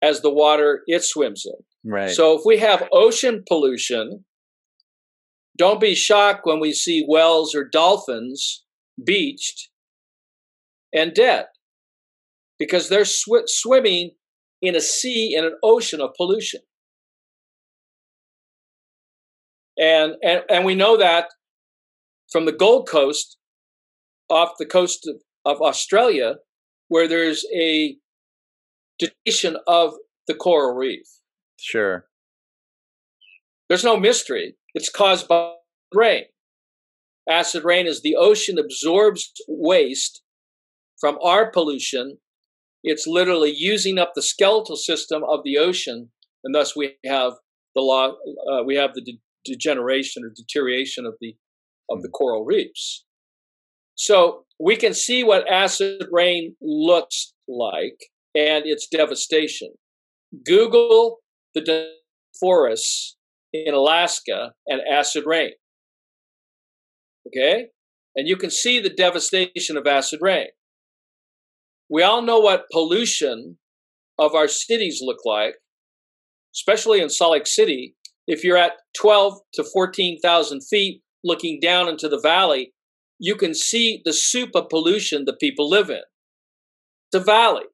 as 0.02 0.22
the 0.22 0.34
water 0.34 0.82
it 0.88 1.04
swims 1.04 1.44
in. 1.46 1.92
Right. 1.92 2.10
So 2.10 2.38
if 2.38 2.42
we 2.46 2.58
have 2.58 2.88
ocean 2.92 3.44
pollution, 3.48 4.26
don't 5.58 5.80
be 5.82 5.96
shocked 5.96 6.42
when 6.46 6.60
we 6.60 6.74
see 6.74 7.06
whales 7.08 7.54
or 7.54 7.64
dolphins 7.64 8.64
beached 9.04 9.70
and 10.94 11.14
dead 11.14 11.46
because 12.58 12.90
they're 12.90 13.06
sw- 13.06 13.48
swimming 13.48 14.12
in 14.62 14.76
a 14.76 14.82
sea, 14.82 15.36
in 15.36 15.46
an 15.46 15.58
ocean 15.64 16.00
of 16.02 16.12
pollution. 16.16 16.62
And, 19.78 20.14
and, 20.24 20.44
and 20.50 20.66
we 20.66 20.76
know 20.76 20.98
that 20.98 21.30
from 22.32 22.46
the 22.46 22.52
Gold 22.52 22.88
Coast, 22.88 23.38
off 24.30 24.52
the 24.58 24.66
coast 24.66 25.08
of, 25.08 25.16
of 25.44 25.62
Australia, 25.62 26.36
where 26.88 27.08
there's 27.08 27.46
a 27.54 27.98
depletion 29.00 29.58
of 29.68 29.94
the 30.28 30.36
coral 30.36 30.76
reef. 30.76 31.08
Sure. 31.60 32.06
There's 33.68 33.84
no 33.84 33.98
mystery. 33.98 34.56
It's 34.74 34.90
caused 34.90 35.28
by 35.28 35.54
rain. 35.94 36.26
Acid 37.30 37.64
rain 37.64 37.88
is 37.88 38.02
the 38.02 38.16
ocean 38.16 38.58
absorbs 38.58 39.32
waste 39.48 40.22
from 41.00 41.18
our 41.24 41.52
pollution. 41.52 42.18
It's 42.84 43.06
literally 43.06 43.54
using 43.56 44.00
up 44.00 44.14
the 44.16 44.22
skeletal 44.22 44.76
system 44.76 45.24
of 45.24 45.42
the 45.44 45.58
ocean, 45.58 46.12
and 46.44 46.56
thus 46.56 46.76
we 46.76 46.96
have 47.06 47.34
the 47.76 47.82
law. 47.82 48.14
Uh, 48.52 48.64
we 48.64 48.76
have 48.76 48.94
the 48.96 49.02
de- 49.02 49.20
degeneration 49.46 50.24
or 50.24 50.32
deterioration 50.36 51.06
of 51.06 51.16
the 51.22 51.36
of 51.90 52.02
the 52.02 52.10
coral 52.10 52.46
reefs. 52.46 53.06
So 53.96 54.46
we 54.60 54.76
can 54.78 54.94
see 54.94 55.24
what 55.24 55.52
acid 55.52 56.08
rain 56.12 56.56
looks 56.62 57.34
like 57.48 57.98
and 58.34 58.66
its 58.66 58.88
devastation. 58.88 59.70
Google 60.46 61.18
the 61.54 61.92
forests 62.40 63.18
in 63.54 63.74
Alaska 63.74 64.54
and 64.68 64.82
acid 64.90 65.24
rain. 65.26 65.52
Okay? 67.28 67.68
And 68.16 68.28
you 68.28 68.36
can 68.36 68.50
see 68.50 68.80
the 68.80 68.90
devastation 68.90 69.78
of 69.78 69.88
acid 69.88 70.20
rain. 70.22 70.48
We 71.90 72.04
all 72.04 72.22
know 72.22 72.40
what 72.40 72.70
pollution 72.72 73.58
of 74.18 74.36
our 74.36 74.48
cities 74.48 75.00
look 75.02 75.20
like, 75.26 75.56
especially 76.56 77.02
in 77.02 77.10
Salt 77.10 77.34
Lake 77.34 77.48
City. 77.48 77.96
If 78.28 78.44
you're 78.44 78.58
at 78.58 78.74
12 79.00 79.40
to 79.56 79.64
14,000 79.64 80.62
feet 80.62 81.02
looking 81.24 81.60
down 81.62 81.88
into 81.88 82.08
the 82.08 82.20
valley, 82.20 82.74
you 83.20 83.36
can 83.36 83.54
see 83.54 84.02
the 84.04 84.14
soup 84.14 84.52
of 84.56 84.70
pollution 84.70 85.26
that 85.26 85.40
people 85.40 85.70
live 85.70 85.90
in. 85.90 86.02
The 87.12 87.20
valley. 87.20 87.66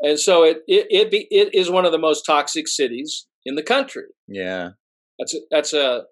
And 0.00 0.18
so 0.18 0.42
it, 0.42 0.62
it, 0.66 0.86
it, 0.90 1.10
be, 1.10 1.28
it 1.30 1.54
is 1.54 1.70
one 1.70 1.84
of 1.84 1.92
the 1.92 1.98
most 1.98 2.24
toxic 2.24 2.66
cities 2.66 3.26
in 3.44 3.54
the 3.54 3.62
country. 3.62 4.04
Yeah, 4.28 4.70
that's 5.18 5.34
a, 5.34 5.38
that's 5.50 5.72
a 5.72 6.02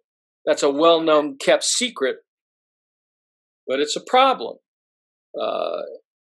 that's 0.44 0.62
a 0.62 0.70
well 0.70 1.00
known 1.00 1.36
kept 1.38 1.64
secret, 1.64 2.16
but 3.66 3.80
it's 3.80 3.96
a 3.96 4.00
problem. 4.00 4.56
Uh, 5.40 5.82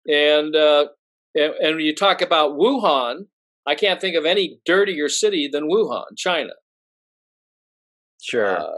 and, 0.07 0.55
uh, 0.55 0.87
and 1.35 1.53
and 1.61 1.75
when 1.75 1.85
you 1.85 1.95
talk 1.95 2.21
about 2.21 2.57
Wuhan, 2.57 3.27
I 3.67 3.75
can't 3.75 4.01
think 4.01 4.15
of 4.15 4.25
any 4.25 4.59
dirtier 4.65 5.09
city 5.09 5.49
than 5.51 5.69
Wuhan, 5.69 6.17
China. 6.17 6.53
Sure, 8.21 8.57
uh, 8.57 8.71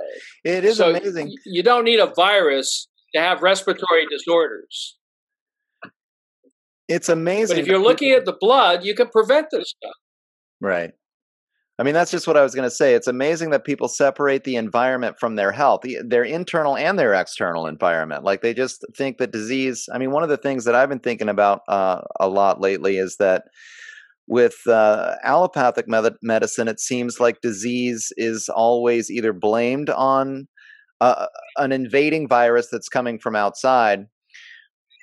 it 0.43 0.65
is 0.65 0.78
so 0.78 0.89
amazing. 0.89 1.34
You 1.45 1.63
don't 1.63 1.86
need 1.86 1.99
a 1.99 2.11
virus 2.13 2.88
to 3.13 3.21
have 3.21 3.41
respiratory 3.41 4.05
disorders. 4.09 4.97
It's 6.88 7.09
amazing. 7.09 7.55
But 7.55 7.61
if 7.61 7.67
you're 7.67 7.80
looking 7.82 8.11
at 8.11 8.25
the 8.25 8.36
blood, 8.39 8.84
you 8.84 8.95
can 8.95 9.09
prevent 9.09 9.47
this 9.51 9.69
stuff. 9.69 9.95
Right. 10.61 10.91
I 11.80 11.84
mean, 11.84 11.93
that's 11.93 12.09
just 12.09 12.25
what 12.25 12.38
I 12.38 12.41
was 12.41 12.55
going 12.55 12.67
to 12.67 12.75
say. 12.75 12.95
It's 12.95 13.07
amazing 13.07 13.51
that 13.51 13.63
people 13.63 13.88
separate 13.88 14.43
the 14.43 14.55
environment 14.55 15.19
from 15.19 15.36
their 15.36 15.51
health, 15.51 15.82
their 16.03 16.23
internal 16.23 16.75
and 16.75 16.97
their 16.97 17.13
external 17.13 17.67
environment. 17.67 18.23
Like 18.23 18.41
they 18.41 18.55
just 18.55 18.84
think 18.95 19.19
that 19.19 19.32
disease. 19.32 19.88
I 19.93 19.99
mean, 19.99 20.09
one 20.09 20.23
of 20.23 20.30
the 20.30 20.38
things 20.38 20.65
that 20.65 20.73
I've 20.73 20.89
been 20.89 20.99
thinking 20.99 21.30
about 21.30 21.61
uh, 21.67 22.01
a 22.19 22.28
lot 22.28 22.59
lately 22.59 22.97
is 22.97 23.17
that 23.17 23.43
with 24.28 24.55
uh, 24.67 25.15
allopathic 25.23 25.86
medicine, 25.88 26.67
it 26.67 26.80
seems 26.80 27.19
like 27.19 27.41
disease 27.41 28.11
is 28.17 28.49
always 28.49 29.11
either 29.11 29.32
blamed 29.32 29.91
on 29.91 30.47
uh, 30.99 31.28
an 31.57 31.71
invading 31.71 32.28
virus 32.28 32.69
that's 32.71 32.89
coming 32.89 33.19
from 33.19 33.36
outside 33.36 34.07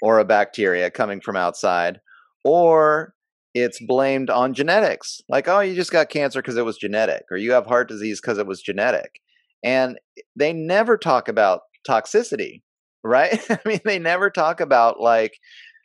or 0.02 0.18
a 0.18 0.24
bacteria 0.24 0.90
coming 0.90 1.20
from 1.20 1.36
outside, 1.36 2.00
or 2.42 3.13
it's 3.54 3.80
blamed 3.80 4.30
on 4.30 4.52
genetics. 4.52 5.20
Like, 5.28 5.48
oh, 5.48 5.60
you 5.60 5.74
just 5.74 5.92
got 5.92 6.08
cancer 6.08 6.42
because 6.42 6.56
it 6.56 6.64
was 6.64 6.76
genetic, 6.76 7.24
or 7.30 7.36
you 7.36 7.52
have 7.52 7.66
heart 7.66 7.88
disease 7.88 8.20
because 8.20 8.38
it 8.38 8.46
was 8.46 8.60
genetic. 8.60 9.20
And 9.62 9.98
they 10.36 10.52
never 10.52 10.98
talk 10.98 11.28
about 11.28 11.60
toxicity, 11.88 12.62
right? 13.02 13.40
I 13.50 13.58
mean, 13.64 13.80
they 13.84 13.98
never 13.98 14.28
talk 14.28 14.60
about 14.60 15.00
like, 15.00 15.38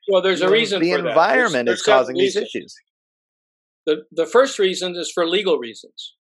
well, 0.09 0.21
there's 0.21 0.41
a 0.41 0.49
reason 0.49 0.81
the 0.81 0.91
environment 0.91 1.67
there's, 1.67 1.77
there's 1.77 1.79
is 1.79 1.85
causing 1.85 2.15
these 2.15 2.35
issues. 2.35 2.75
The 3.85 4.03
the 4.11 4.25
first 4.25 4.57
reason 4.59 4.95
is 4.95 5.11
for 5.11 5.27
legal 5.27 5.59
reasons. 5.59 6.15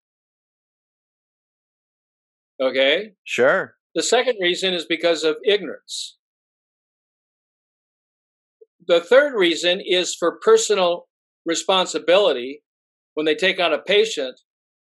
Okay. 2.61 3.13
Sure. 3.25 3.75
The 3.95 4.03
second 4.03 4.37
reason 4.41 4.75
is 4.75 4.87
because 4.87 5.23
of 5.23 5.37
ignorance. 5.45 6.17
The 8.87 9.01
third 9.01 9.35
reason 9.35 9.81
is 9.85 10.15
for 10.15 10.39
personal 10.43 11.07
responsibility 11.47 12.63
when 13.15 13.27
they 13.27 13.35
take 13.35 13.61
on 13.61 13.73
a 13.73 13.79
patient 13.79 14.41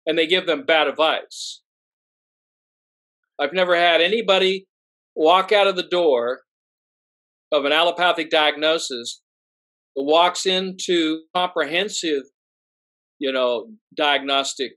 and 0.05 0.17
they 0.17 0.27
give 0.27 0.45
them 0.45 0.65
bad 0.65 0.87
advice. 0.87 1.61
I've 3.39 3.53
never 3.53 3.75
had 3.75 4.01
anybody 4.01 4.67
walk 5.15 5.51
out 5.51 5.67
of 5.67 5.75
the 5.75 5.83
door 5.83 6.41
of 7.51 7.65
an 7.65 7.71
allopathic 7.71 8.29
diagnosis 8.29 9.21
that 9.95 10.03
walks 10.03 10.45
into 10.45 11.21
comprehensive, 11.35 12.23
you 13.19 13.31
know, 13.31 13.67
diagnostic 13.95 14.73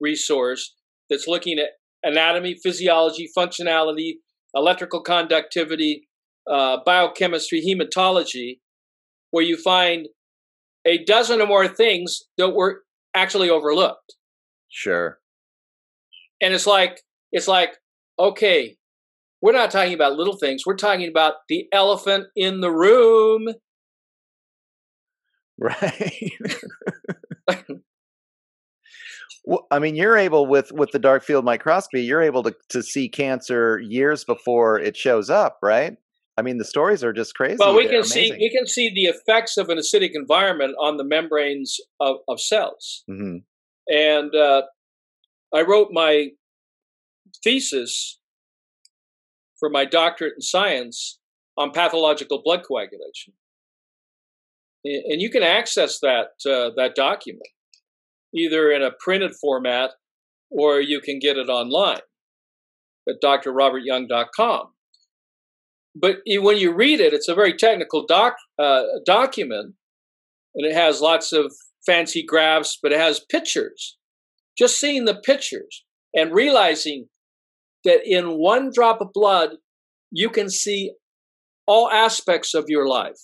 resource 0.00 0.74
that's 1.08 1.26
looking 1.26 1.58
at 1.58 1.70
anatomy, 2.02 2.56
physiology, 2.62 3.28
functionality, 3.36 4.14
electrical 4.54 5.00
conductivity, 5.02 6.08
uh, 6.50 6.78
biochemistry, 6.84 7.62
hematology, 7.62 8.58
where 9.30 9.44
you 9.44 9.56
find 9.56 10.08
a 10.86 11.04
dozen 11.04 11.40
or 11.40 11.46
more 11.46 11.68
things 11.68 12.22
that 12.36 12.50
were 12.50 12.82
actually 13.14 13.50
overlooked. 13.50 14.14
Sure. 14.68 15.18
And 16.40 16.52
it's 16.52 16.66
like 16.66 17.00
it's 17.32 17.48
like 17.48 17.76
okay, 18.18 18.76
we're 19.40 19.52
not 19.52 19.70
talking 19.70 19.94
about 19.94 20.16
little 20.16 20.36
things. 20.36 20.62
We're 20.66 20.76
talking 20.76 21.08
about 21.08 21.34
the 21.48 21.66
elephant 21.72 22.26
in 22.36 22.60
the 22.60 22.70
room. 22.70 23.48
Right. 25.58 26.32
well, 29.44 29.66
I 29.70 29.78
mean, 29.78 29.94
you're 29.96 30.16
able 30.16 30.46
with 30.46 30.72
with 30.72 30.90
the 30.92 30.98
dark 30.98 31.22
field 31.22 31.44
microscopy, 31.44 32.02
you're 32.02 32.22
able 32.22 32.42
to 32.44 32.54
to 32.70 32.82
see 32.82 33.08
cancer 33.08 33.78
years 33.78 34.24
before 34.24 34.78
it 34.78 34.96
shows 34.96 35.30
up, 35.30 35.58
right? 35.62 35.96
I 36.36 36.42
mean, 36.42 36.58
the 36.58 36.64
stories 36.64 37.04
are 37.04 37.12
just 37.12 37.34
crazy. 37.34 37.56
Well, 37.58 37.76
we 37.76 37.84
They're 37.84 38.02
can 38.02 38.12
amazing. 38.12 38.32
see 38.34 38.38
we 38.38 38.50
can 38.50 38.66
see 38.66 38.92
the 38.92 39.04
effects 39.04 39.56
of 39.56 39.68
an 39.68 39.78
acidic 39.78 40.10
environment 40.14 40.74
on 40.80 40.96
the 40.96 41.04
membranes 41.04 41.78
of, 42.00 42.16
of 42.28 42.40
cells. 42.40 43.04
Mm-hmm. 43.08 43.38
And 43.88 44.34
uh, 44.34 44.62
I 45.54 45.62
wrote 45.62 45.88
my 45.92 46.30
thesis 47.42 48.18
for 49.60 49.70
my 49.70 49.84
doctorate 49.84 50.34
in 50.36 50.40
science 50.40 51.18
on 51.56 51.70
pathological 51.70 52.42
blood 52.44 52.62
coagulation. 52.66 53.34
And 54.84 55.22
you 55.22 55.30
can 55.30 55.42
access 55.42 56.00
that 56.00 56.32
uh, 56.44 56.70
that 56.76 56.94
document 56.94 57.48
either 58.34 58.70
in 58.70 58.82
a 58.82 58.90
printed 58.98 59.32
format 59.40 59.92
or 60.50 60.80
you 60.80 61.00
can 61.00 61.18
get 61.18 61.36
it 61.36 61.48
online 61.48 62.00
at 63.08 63.22
drrobertyoung.com. 63.22 64.73
But 65.94 66.18
when 66.26 66.58
you 66.58 66.72
read 66.72 67.00
it, 67.00 67.12
it's 67.12 67.28
a 67.28 67.34
very 67.34 67.56
technical 67.56 68.04
doc, 68.06 68.34
uh, 68.58 68.82
document, 69.06 69.74
and 70.54 70.66
it 70.66 70.74
has 70.74 71.00
lots 71.00 71.32
of 71.32 71.52
fancy 71.86 72.24
graphs, 72.26 72.78
but 72.82 72.92
it 72.92 72.98
has 72.98 73.20
pictures. 73.30 73.96
Just 74.58 74.78
seeing 74.78 75.04
the 75.04 75.14
pictures 75.14 75.84
and 76.14 76.32
realizing 76.32 77.06
that 77.84 78.00
in 78.04 78.38
one 78.38 78.70
drop 78.72 79.00
of 79.00 79.12
blood, 79.12 79.50
you 80.10 80.30
can 80.30 80.48
see 80.48 80.92
all 81.66 81.90
aspects 81.90 82.54
of 82.54 82.64
your 82.68 82.88
life 82.88 83.20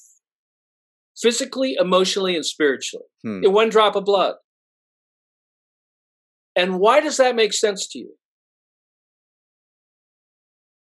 physically, 1.21 1.77
emotionally, 1.79 2.35
and 2.35 2.45
spiritually 2.45 3.07
hmm. 3.23 3.45
in 3.45 3.53
one 3.53 3.69
drop 3.69 3.97
of 3.97 4.05
blood. 4.05 4.35
And 6.57 6.79
why 6.79 7.01
does 7.01 7.17
that 7.19 7.37
make 7.37 7.53
sense 7.53 7.89
to 7.89 7.99
you? 7.99 8.15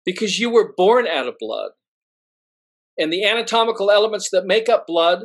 Because 0.06 0.40
you 0.40 0.50
were 0.50 0.74
born 0.76 1.08
out 1.08 1.28
of 1.28 1.36
blood. 1.40 1.72
And 3.00 3.12
the 3.12 3.24
anatomical 3.24 3.90
elements 3.90 4.30
that 4.32 4.46
make 4.46 4.70
up 4.70 4.86
blood 4.86 5.24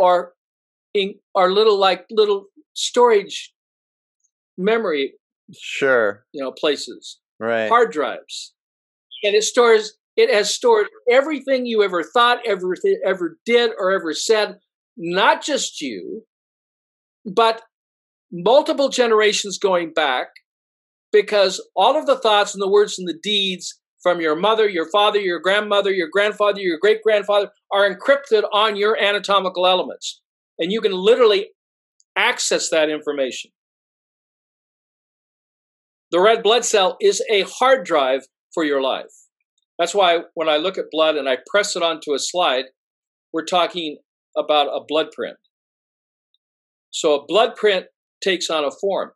are, 0.00 0.32
in, 0.94 1.14
are 1.34 1.52
little 1.52 1.78
like 1.78 2.06
little 2.10 2.46
storage 2.72 3.52
memory 4.58 5.14
sure. 5.54 6.24
you 6.32 6.42
know 6.42 6.52
places. 6.52 7.18
Right. 7.38 7.68
Hard 7.68 7.92
drives. 7.92 8.54
And 9.22 9.34
it 9.34 9.44
stores 9.44 9.96
it 10.16 10.32
has 10.32 10.52
stored 10.52 10.86
everything 11.10 11.66
you 11.66 11.82
ever 11.82 12.02
thought 12.02 12.38
ever 12.46 12.74
ever 13.04 13.38
did 13.44 13.72
or 13.78 13.90
ever 13.92 14.14
said 14.14 14.56
not 14.96 15.44
just 15.44 15.80
you 15.80 16.24
but 17.26 17.62
multiple 18.32 18.88
generations 18.88 19.58
going 19.58 19.92
back 19.92 20.28
because 21.12 21.60
all 21.74 21.98
of 21.98 22.06
the 22.06 22.18
thoughts 22.18 22.54
and 22.54 22.62
the 22.62 22.70
words 22.70 22.98
and 22.98 23.08
the 23.08 23.18
deeds 23.22 23.78
from 24.06 24.20
your 24.20 24.36
mother, 24.36 24.68
your 24.68 24.88
father, 24.88 25.18
your 25.18 25.40
grandmother, 25.40 25.90
your 25.90 26.06
grandfather, 26.08 26.60
your 26.60 26.78
great 26.78 27.02
grandfather 27.02 27.50
are 27.72 27.92
encrypted 27.92 28.44
on 28.52 28.76
your 28.76 28.96
anatomical 28.96 29.66
elements. 29.66 30.22
And 30.60 30.70
you 30.70 30.80
can 30.80 30.92
literally 30.92 31.48
access 32.16 32.70
that 32.70 32.88
information. 32.88 33.50
The 36.12 36.20
red 36.20 36.44
blood 36.44 36.64
cell 36.64 36.96
is 37.00 37.20
a 37.28 37.40
hard 37.48 37.84
drive 37.84 38.28
for 38.54 38.62
your 38.62 38.80
life. 38.80 39.10
That's 39.76 39.92
why 39.92 40.20
when 40.34 40.48
I 40.48 40.58
look 40.58 40.78
at 40.78 40.84
blood 40.92 41.16
and 41.16 41.28
I 41.28 41.38
press 41.50 41.74
it 41.74 41.82
onto 41.82 42.14
a 42.14 42.20
slide, 42.20 42.66
we're 43.32 43.44
talking 43.44 43.98
about 44.36 44.68
a 44.68 44.84
blood 44.86 45.08
print. 45.10 45.36
So 46.90 47.16
a 47.16 47.26
blood 47.26 47.56
print 47.56 47.86
takes 48.22 48.50
on 48.50 48.64
a 48.64 48.70
form. 48.70 49.10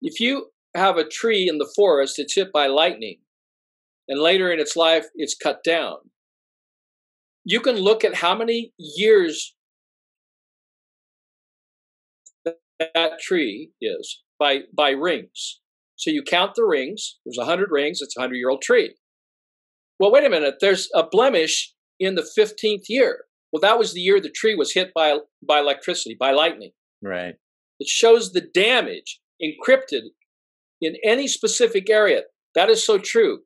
If 0.00 0.18
you 0.18 0.46
have 0.74 0.96
a 0.96 1.06
tree 1.06 1.46
in 1.46 1.58
the 1.58 1.70
forest 1.76 2.14
that's 2.16 2.36
hit 2.36 2.50
by 2.54 2.68
lightning, 2.68 3.18
and 4.10 4.20
later 4.20 4.52
in 4.52 4.60
its 4.60 4.76
life 4.76 5.06
it's 5.14 5.34
cut 5.34 5.64
down, 5.64 5.96
you 7.44 7.60
can 7.60 7.76
look 7.76 8.04
at 8.04 8.16
how 8.16 8.34
many 8.36 8.72
years 8.76 9.54
that 12.44 13.20
tree 13.20 13.70
is 13.80 14.22
by 14.38 14.60
by 14.76 14.90
rings. 14.90 15.60
So 15.96 16.10
you 16.10 16.22
count 16.22 16.54
the 16.56 16.64
rings. 16.64 17.18
There's 17.24 17.38
a 17.38 17.44
hundred 17.44 17.70
rings. 17.70 18.00
It's 18.02 18.16
a 18.16 18.20
hundred 18.20 18.36
year 18.36 18.50
old 18.50 18.62
tree. 18.62 18.94
Well, 19.98 20.10
wait 20.10 20.24
a 20.24 20.30
minute. 20.30 20.56
There's 20.60 20.88
a 20.94 21.04
blemish 21.08 21.74
in 21.98 22.14
the 22.14 22.28
fifteenth 22.34 22.84
year. 22.88 23.24
Well, 23.52 23.60
that 23.60 23.78
was 23.78 23.92
the 23.92 24.00
year 24.00 24.20
the 24.20 24.30
tree 24.30 24.54
was 24.54 24.72
hit 24.72 24.92
by 24.94 25.18
by 25.46 25.60
electricity, 25.60 26.16
by 26.18 26.32
lightning. 26.32 26.72
Right. 27.02 27.36
It 27.78 27.88
shows 27.88 28.32
the 28.32 28.40
damage 28.40 29.20
encrypted 29.42 30.02
in 30.80 30.96
any 31.04 31.28
specific 31.28 31.88
area. 31.90 32.22
That 32.54 32.68
is 32.70 32.84
so 32.84 32.98
true. 32.98 33.40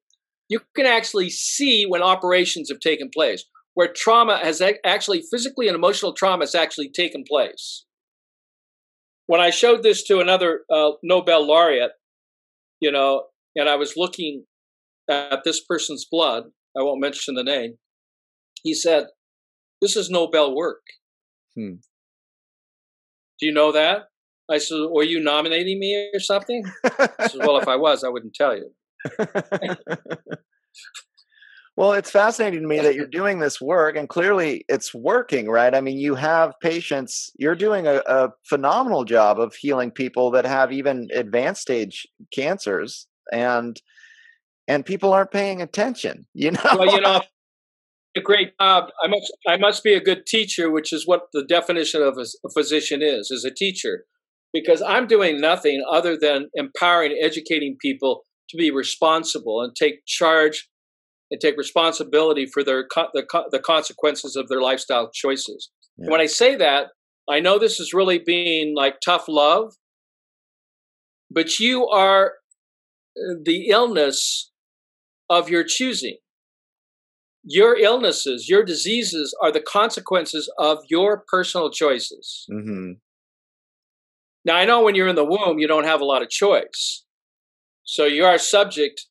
You 0.54 0.60
can 0.76 0.86
actually 0.86 1.30
see 1.30 1.84
when 1.84 2.00
operations 2.00 2.68
have 2.68 2.78
taken 2.78 3.10
place, 3.12 3.44
where 3.74 3.92
trauma 3.92 4.38
has 4.40 4.62
actually, 4.84 5.24
physically 5.28 5.66
and 5.66 5.74
emotional 5.74 6.12
trauma 6.12 6.44
has 6.44 6.54
actually 6.54 6.90
taken 6.90 7.24
place. 7.24 7.84
When 9.26 9.40
I 9.40 9.50
showed 9.50 9.82
this 9.82 10.04
to 10.04 10.20
another 10.20 10.60
uh, 10.70 10.92
Nobel 11.02 11.44
laureate, 11.44 11.90
you 12.78 12.92
know, 12.92 13.24
and 13.56 13.68
I 13.68 13.74
was 13.74 13.94
looking 13.96 14.44
at 15.10 15.42
this 15.44 15.60
person's 15.60 16.06
blood, 16.08 16.44
I 16.78 16.82
won't 16.82 17.00
mention 17.00 17.34
the 17.34 17.42
name, 17.42 17.78
he 18.62 18.74
said, 18.74 19.08
This 19.82 19.96
is 19.96 20.08
Nobel 20.08 20.54
work. 20.54 20.82
Hmm. 21.56 21.78
Do 23.40 23.46
you 23.46 23.52
know 23.52 23.72
that? 23.72 24.04
I 24.48 24.58
said, 24.58 24.76
Were 24.88 25.02
you 25.02 25.18
nominating 25.18 25.80
me 25.80 26.10
or 26.14 26.20
something? 26.20 26.64
I 26.84 27.26
said, 27.26 27.40
Well, 27.40 27.58
if 27.58 27.66
I 27.66 27.74
was, 27.74 28.04
I 28.04 28.08
wouldn't 28.08 28.34
tell 28.34 28.56
you. 28.56 28.70
Well, 31.76 31.92
it's 31.92 32.10
fascinating 32.10 32.62
to 32.62 32.68
me 32.68 32.78
that 32.80 32.94
you're 32.94 33.06
doing 33.06 33.38
this 33.38 33.60
work 33.60 33.96
and 33.96 34.08
clearly 34.08 34.64
it's 34.68 34.94
working, 34.94 35.48
right? 35.48 35.74
I 35.74 35.80
mean, 35.80 35.98
you 35.98 36.14
have 36.14 36.52
patients, 36.62 37.30
you're 37.38 37.56
doing 37.56 37.86
a, 37.86 38.02
a 38.06 38.30
phenomenal 38.48 39.04
job 39.04 39.40
of 39.40 39.54
healing 39.54 39.90
people 39.90 40.30
that 40.32 40.46
have 40.46 40.72
even 40.72 41.08
advanced 41.12 41.62
stage 41.62 42.06
cancers 42.32 43.06
and 43.32 43.80
and 44.66 44.86
people 44.86 45.12
aren't 45.12 45.30
paying 45.30 45.60
attention, 45.60 46.26
you 46.32 46.50
know. 46.52 46.60
Well, 46.78 46.94
you 46.94 47.00
know, 47.00 47.20
a 48.16 48.20
great 48.20 48.52
job. 48.60 48.84
I 49.02 49.08
must 49.08 49.32
I 49.46 49.56
must 49.56 49.82
be 49.82 49.94
a 49.94 50.00
good 50.00 50.26
teacher, 50.26 50.70
which 50.70 50.92
is 50.92 51.06
what 51.06 51.28
the 51.32 51.44
definition 51.44 52.02
of 52.02 52.16
a, 52.18 52.26
a 52.46 52.50
physician 52.54 53.02
is, 53.02 53.30
is 53.30 53.44
a 53.44 53.50
teacher. 53.50 54.04
Because 54.52 54.80
I'm 54.82 55.08
doing 55.08 55.40
nothing 55.40 55.82
other 55.90 56.16
than 56.16 56.48
empowering 56.54 57.18
educating 57.20 57.76
people 57.80 58.22
to 58.50 58.56
be 58.56 58.70
responsible 58.70 59.62
and 59.62 59.74
take 59.74 60.06
charge 60.06 60.68
and 61.30 61.40
take 61.40 61.56
responsibility 61.56 62.46
for 62.46 62.62
their 62.62 62.86
the, 63.12 63.24
the 63.50 63.58
consequences 63.58 64.36
of 64.36 64.48
their 64.48 64.60
lifestyle 64.60 65.10
choices. 65.12 65.70
Yeah. 65.96 66.10
When 66.10 66.20
I 66.20 66.26
say 66.26 66.56
that, 66.56 66.88
I 67.28 67.40
know 67.40 67.58
this 67.58 67.80
is 67.80 67.94
really 67.94 68.18
being 68.18 68.74
like 68.76 68.96
tough 69.04 69.24
love, 69.28 69.74
but 71.30 71.58
you 71.58 71.86
are 71.88 72.32
uh, 73.16 73.34
the 73.44 73.68
illness 73.68 74.50
of 75.30 75.48
your 75.48 75.64
choosing 75.64 76.16
your 77.44 77.78
illnesses, 77.78 78.48
your 78.48 78.64
diseases 78.64 79.36
are 79.42 79.52
the 79.52 79.60
consequences 79.60 80.50
of 80.58 80.78
your 80.88 81.24
personal 81.28 81.70
choices. 81.70 82.46
Mm-hmm. 82.50 82.92
Now, 84.46 84.56
I 84.56 84.64
know 84.64 84.82
when 84.82 84.94
you're 84.94 85.08
in 85.08 85.16
the 85.16 85.24
womb, 85.24 85.58
you 85.58 85.68
don't 85.68 85.84
have 85.84 86.00
a 86.00 86.04
lot 86.04 86.22
of 86.22 86.30
choice. 86.30 87.03
So 87.84 88.04
you 88.06 88.24
are 88.24 88.38
subject, 88.38 89.06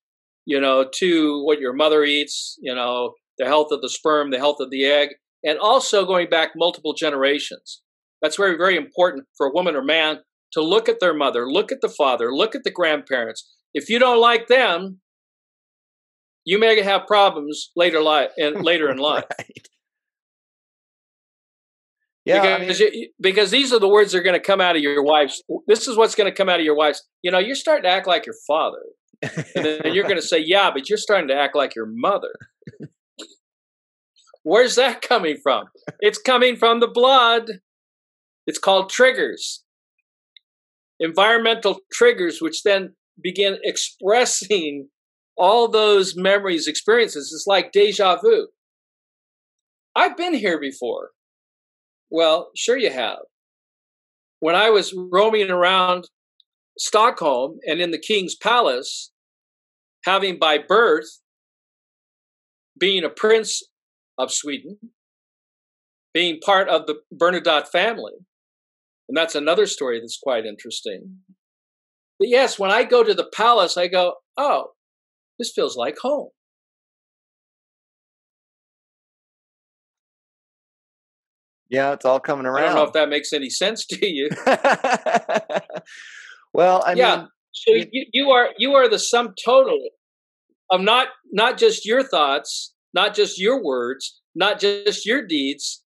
you 0.45 0.59
know, 0.59 0.86
to 0.95 1.43
what 1.45 1.59
your 1.59 1.74
mother 1.74 2.03
eats, 2.03 2.57
you 2.61 2.74
know, 2.74 3.13
the 3.38 3.45
health 3.45 3.71
of 3.71 3.82
the 3.82 3.89
sperm, 3.89 4.32
the 4.32 4.38
health 4.38 4.59
of 4.59 4.69
the 4.69 4.86
egg, 4.86 5.09
and 5.43 5.59
also 5.59 6.05
going 6.05 6.30
back 6.30 6.51
multiple 6.55 6.93
generations. 6.93 7.82
That's 8.21 8.38
very, 8.38 8.57
very 8.57 8.76
important 8.78 9.26
for 9.38 9.47
a 9.47 9.53
woman 9.53 9.76
or 9.76 9.84
man 9.84 10.19
to 10.53 10.61
look 10.61 10.88
at 10.88 10.99
their 10.99 11.13
mother, 11.13 11.49
look 11.49 11.71
at 11.71 11.82
the 11.82 11.89
father, 11.89 12.34
look 12.34 12.55
at 12.55 12.63
the 12.63 12.71
grandparents. 12.71 13.51
If 13.74 13.89
you 13.89 13.99
don't 13.99 14.21
like 14.21 14.47
them, 14.47 14.99
you 16.45 16.59
may 16.59 16.82
have 16.82 17.07
problems 17.07 17.71
later 17.76 18.01
life 18.01 18.32
and 18.38 18.63
later 18.63 18.89
in 18.89 18.97
life. 19.11 19.26
right. 19.38 19.67
Yeah, 22.26 22.57
because, 22.59 22.82
I 22.82 22.86
mean, 22.86 22.93
you, 22.93 23.09
because 23.19 23.51
these 23.51 23.74
are 23.74 23.80
the 23.80 23.89
words 23.89 24.13
that 24.13 24.19
are 24.19 24.24
going 24.24 24.39
to 24.39 24.45
come 24.45 24.61
out 24.61 24.76
of 24.76 24.82
your 24.82 25.03
wife's. 25.03 25.41
This 25.67 25.88
is 25.88 25.97
what's 25.97 26.15
going 26.15 26.32
to 26.32 26.36
come 26.36 26.47
out 26.47 26.59
of 26.59 26.65
your 26.65 26.76
wife's. 26.76 27.03
You 27.21 27.32
know, 27.32 27.39
you're 27.39 27.55
starting 27.55 27.84
to 27.84 27.89
act 27.89 28.07
like 28.07 28.26
your 28.26 28.36
father, 28.47 28.82
and 29.55 29.65
then 29.65 29.82
you're 29.93 30.03
going 30.03 30.15
to 30.15 30.21
say, 30.21 30.39
"Yeah, 30.39 30.71
but 30.71 30.88
you're 30.88 30.97
starting 30.97 31.28
to 31.28 31.36
act 31.36 31.55
like 31.55 31.76
your 31.76 31.88
mother." 31.89 32.32
Where's 34.43 34.76
that 34.76 35.01
coming 35.01 35.38
from? 35.41 35.65
It's 35.99 36.17
coming 36.17 36.55
from 36.55 36.80
the 36.80 36.88
blood. 36.88 37.59
It's 38.45 38.59
called 38.59 38.89
triggers, 38.89 39.63
environmental 40.99 41.80
triggers, 41.91 42.41
which 42.41 42.63
then 42.63 42.95
begin 43.21 43.57
expressing 43.63 44.89
all 45.38 45.69
those 45.69 46.15
memories, 46.15 46.67
experiences. 46.67 47.32
It's 47.34 47.47
like 47.47 47.71
deja 47.71 48.17
vu. 48.21 48.47
I've 49.95 50.17
been 50.17 50.34
here 50.34 50.59
before. 50.59 51.11
Well, 52.14 52.51
sure 52.55 52.78
you 52.78 52.91
have. 52.91 53.18
When 54.39 54.53
I 54.53 54.70
was 54.70 54.93
roaming 54.95 55.49
around 55.49 56.05
Stockholm 56.78 57.57
and 57.68 57.82
in 57.82 57.89
the 57.89 57.97
king's 57.97 58.36
palace, 58.36 59.11
having 60.05 60.38
by 60.38 60.59
birth 60.59 61.22
being 62.80 63.03
a 63.03 63.09
prince 63.09 63.64
of 64.20 64.32
Sweden, 64.32 64.78
being 66.14 66.39
part 66.39 66.70
of 66.70 66.86
the 66.86 66.97
Bernadotte 67.11 67.70
family. 67.70 68.14
And 69.09 69.18
that's 69.18 69.34
another 69.34 69.66
story 69.66 69.99
that's 69.99 70.20
quite 70.22 70.45
interesting. 70.45 71.18
But 72.20 72.30
yes, 72.30 72.59
when 72.59 72.70
I 72.70 72.84
go 72.84 73.03
to 73.03 73.16
the 73.16 73.30
palace, 73.36 73.76
I 73.76 73.88
go, 73.88 74.18
oh, 74.38 74.74
this 75.39 75.51
feels 75.51 75.76
like 75.76 75.97
home. 76.03 76.30
Yeah, 81.74 81.93
it's 81.93 82.05
all 82.05 82.19
coming 82.19 82.45
around. 82.45 82.65
I 82.65 82.67
don't 82.67 82.76
know 82.76 82.84
if 82.84 82.93
that 82.93 83.09
makes 83.09 83.34
any 83.34 83.49
sense 83.49 83.84
to 83.88 84.05
you. 84.07 84.30
well, 86.53 86.84
I 86.86 86.93
yeah. 86.93 87.15
mean, 87.17 87.28
so 87.51 87.74
you, 87.91 88.05
you 88.13 88.30
are 88.30 88.49
you 88.59 88.76
are 88.76 88.88
the 88.88 88.99
sum 88.99 89.34
total 89.43 89.89
of 90.69 90.82
not 90.82 91.07
not 91.32 91.57
just 91.57 91.84
your 91.84 92.03
thoughts, 92.03 92.76
not 92.93 93.15
just 93.15 93.39
your 93.39 93.63
words, 93.63 94.21
not 94.36 94.59
just 94.59 95.03
your 95.03 95.26
deeds, 95.26 95.83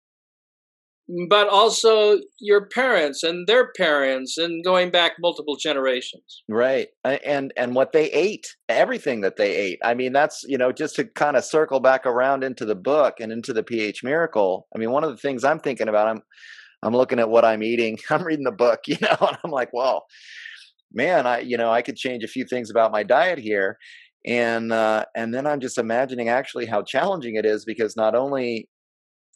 but 1.29 1.47
also 1.47 2.19
your 2.39 2.65
parents 2.65 3.23
and 3.23 3.47
their 3.47 3.71
parents 3.73 4.37
and 4.37 4.63
going 4.63 4.91
back 4.91 5.13
multiple 5.19 5.55
generations. 5.55 6.43
Right 6.49 6.89
and 7.03 7.53
and 7.55 7.75
what 7.75 7.93
they 7.93 8.11
ate 8.11 8.55
everything 8.67 9.21
that 9.21 9.37
they 9.37 9.55
ate. 9.55 9.79
I 9.83 9.93
mean 9.93 10.11
that's 10.13 10.43
you 10.47 10.57
know 10.57 10.71
just 10.71 10.95
to 10.95 11.05
kind 11.05 11.37
of 11.37 11.45
circle 11.45 11.79
back 11.79 12.05
around 12.05 12.43
into 12.43 12.65
the 12.65 12.75
book 12.75 13.15
and 13.19 13.31
into 13.31 13.53
the 13.53 13.63
ph 13.63 14.03
miracle 14.03 14.67
i 14.75 14.77
mean 14.77 14.91
one 14.91 15.03
of 15.03 15.11
the 15.11 15.17
things 15.17 15.43
i'm 15.43 15.59
thinking 15.59 15.87
about 15.87 16.07
i'm 16.07 16.21
i'm 16.83 16.93
looking 16.93 17.19
at 17.19 17.29
what 17.29 17.45
i'm 17.45 17.63
eating 17.63 17.97
i'm 18.09 18.23
reading 18.23 18.45
the 18.45 18.51
book 18.51 18.81
you 18.87 18.97
know 19.01 19.15
and 19.21 19.37
i'm 19.43 19.51
like 19.51 19.69
well 19.73 20.05
man 20.93 21.25
i 21.25 21.39
you 21.39 21.57
know 21.57 21.71
i 21.71 21.81
could 21.81 21.95
change 21.95 22.23
a 22.23 22.27
few 22.27 22.45
things 22.45 22.69
about 22.69 22.91
my 22.91 23.03
diet 23.03 23.39
here. 23.39 23.77
And 24.25 24.73
uh 24.73 25.05
and 25.15 25.33
then 25.33 25.47
i'm 25.47 25.61
just 25.61 25.77
imagining 25.77 26.27
actually 26.27 26.65
how 26.65 26.81
challenging 26.81 27.35
it 27.35 27.45
is 27.45 27.63
because 27.63 27.95
not 27.95 28.15
only 28.15 28.67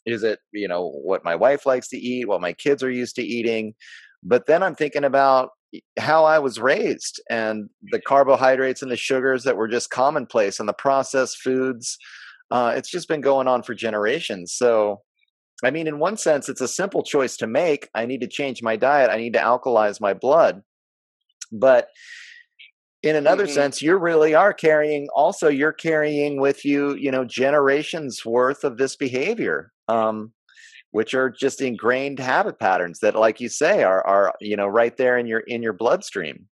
is 0.06 0.22
it 0.22 0.40
you 0.52 0.68
know 0.68 0.88
what 0.88 1.24
my 1.24 1.34
wife 1.34 1.66
likes 1.66 1.88
to 1.88 1.96
eat 1.96 2.28
what 2.28 2.40
my 2.40 2.52
kids 2.52 2.82
are 2.82 2.90
used 2.90 3.16
to 3.16 3.22
eating? 3.22 3.74
But 4.22 4.46
then 4.46 4.62
i'm 4.62 4.74
thinking 4.74 5.04
about 5.04 5.50
how 5.98 6.24
i 6.24 6.38
was 6.38 6.60
raised 6.60 7.20
and 7.30 7.68
the 7.90 8.00
carbohydrates 8.00 8.82
and 8.82 8.90
the 8.90 8.96
sugars 8.96 9.44
that 9.44 9.56
were 9.56 9.68
just 9.68 9.90
commonplace 9.90 10.60
and 10.60 10.68
the 10.68 10.74
processed 10.74 11.38
foods 11.38 11.98
uh, 12.52 12.74
it's 12.76 12.90
just 12.90 13.08
been 13.08 13.22
going 13.22 13.48
on 13.48 13.62
for 13.62 13.74
generations. 13.74 14.52
So 14.52 15.00
i 15.64 15.70
mean 15.70 15.86
in 15.86 15.98
one 15.98 16.16
sense 16.16 16.48
it's 16.48 16.60
a 16.60 16.68
simple 16.68 17.02
choice 17.02 17.36
to 17.38 17.46
make. 17.46 17.88
I 17.94 18.06
need 18.06 18.20
to 18.20 18.28
change 18.28 18.62
my 18.62 18.76
diet. 18.76 19.10
I 19.10 19.16
need 19.16 19.32
to 19.34 19.38
alkalize 19.40 20.00
my 20.00 20.12
blood. 20.14 20.62
But 21.50 21.88
in 23.02 23.16
another 23.16 23.44
mm-hmm. 23.44 23.54
sense 23.54 23.82
you 23.82 23.96
really 23.96 24.34
are 24.34 24.52
carrying 24.52 25.08
also 25.14 25.48
you're 25.48 25.72
carrying 25.72 26.40
with 26.40 26.64
you 26.64 26.94
you 26.94 27.10
know 27.10 27.24
generations 27.24 28.24
worth 28.24 28.64
of 28.64 28.78
this 28.78 28.96
behavior 28.96 29.72
um, 29.88 30.32
which 30.92 31.14
are 31.14 31.30
just 31.30 31.60
ingrained 31.60 32.18
habit 32.18 32.58
patterns 32.58 33.00
that, 33.00 33.14
like 33.14 33.40
you 33.40 33.48
say, 33.48 33.82
are 33.82 34.06
are 34.06 34.34
you 34.40 34.56
know 34.56 34.68
right 34.68 34.96
there 34.96 35.18
in 35.18 35.26
your 35.26 35.40
in 35.40 35.62
your 35.62 35.72
bloodstream. 35.72 36.48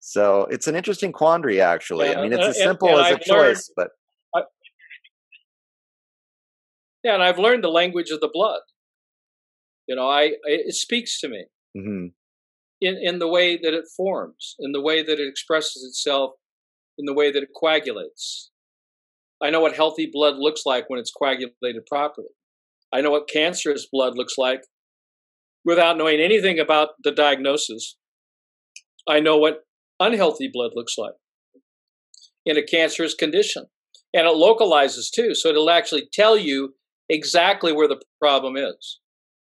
So 0.00 0.46
it's 0.50 0.66
an 0.66 0.74
interesting 0.74 1.12
quandary, 1.12 1.60
actually. 1.60 2.08
Yeah, 2.08 2.18
I 2.18 2.22
mean, 2.22 2.32
it's 2.32 2.44
as 2.44 2.58
simple 2.58 2.88
and, 2.88 2.98
and 2.98 3.06
as 3.06 3.12
I've 3.12 3.20
a 3.20 3.24
choice, 3.24 3.36
learned, 3.36 3.60
but 3.76 3.88
I, 4.34 4.42
yeah, 7.04 7.14
and 7.14 7.22
I've 7.22 7.38
learned 7.38 7.62
the 7.62 7.68
language 7.68 8.10
of 8.10 8.20
the 8.20 8.30
blood. 8.32 8.62
You 9.86 9.96
know, 9.96 10.08
I 10.08 10.32
it 10.44 10.74
speaks 10.74 11.20
to 11.20 11.28
me 11.28 11.44
mm-hmm. 11.76 12.06
In 12.82 12.98
in 13.00 13.18
the 13.18 13.28
way 13.28 13.56
that 13.56 13.72
it 13.72 13.84
forms, 13.96 14.56
in 14.58 14.72
the 14.72 14.80
way 14.82 15.02
that 15.02 15.18
it 15.18 15.28
expresses 15.28 15.84
itself, 15.88 16.32
in 16.98 17.06
the 17.06 17.14
way 17.14 17.30
that 17.30 17.42
it 17.42 17.50
coagulates. 17.58 18.50
I 19.42 19.50
know 19.50 19.60
what 19.60 19.74
healthy 19.74 20.08
blood 20.12 20.36
looks 20.38 20.62
like 20.66 20.88
when 20.88 21.00
it's 21.00 21.10
coagulated 21.10 21.86
properly. 21.86 22.28
I 22.92 23.00
know 23.00 23.10
what 23.10 23.28
cancerous 23.28 23.86
blood 23.90 24.16
looks 24.16 24.34
like 24.36 24.62
without 25.64 25.96
knowing 25.96 26.20
anything 26.20 26.58
about 26.58 26.90
the 27.02 27.12
diagnosis. 27.12 27.96
I 29.08 29.20
know 29.20 29.38
what 29.38 29.64
unhealthy 29.98 30.50
blood 30.52 30.72
looks 30.74 30.98
like 30.98 31.14
in 32.44 32.56
a 32.56 32.62
cancerous 32.62 33.14
condition. 33.14 33.66
And 34.14 34.26
it 34.26 34.36
localizes 34.36 35.10
too, 35.10 35.34
so 35.34 35.48
it'll 35.48 35.70
actually 35.70 36.08
tell 36.12 36.36
you 36.36 36.74
exactly 37.08 37.72
where 37.72 37.88
the 37.88 38.00
problem 38.20 38.56
is 38.56 39.00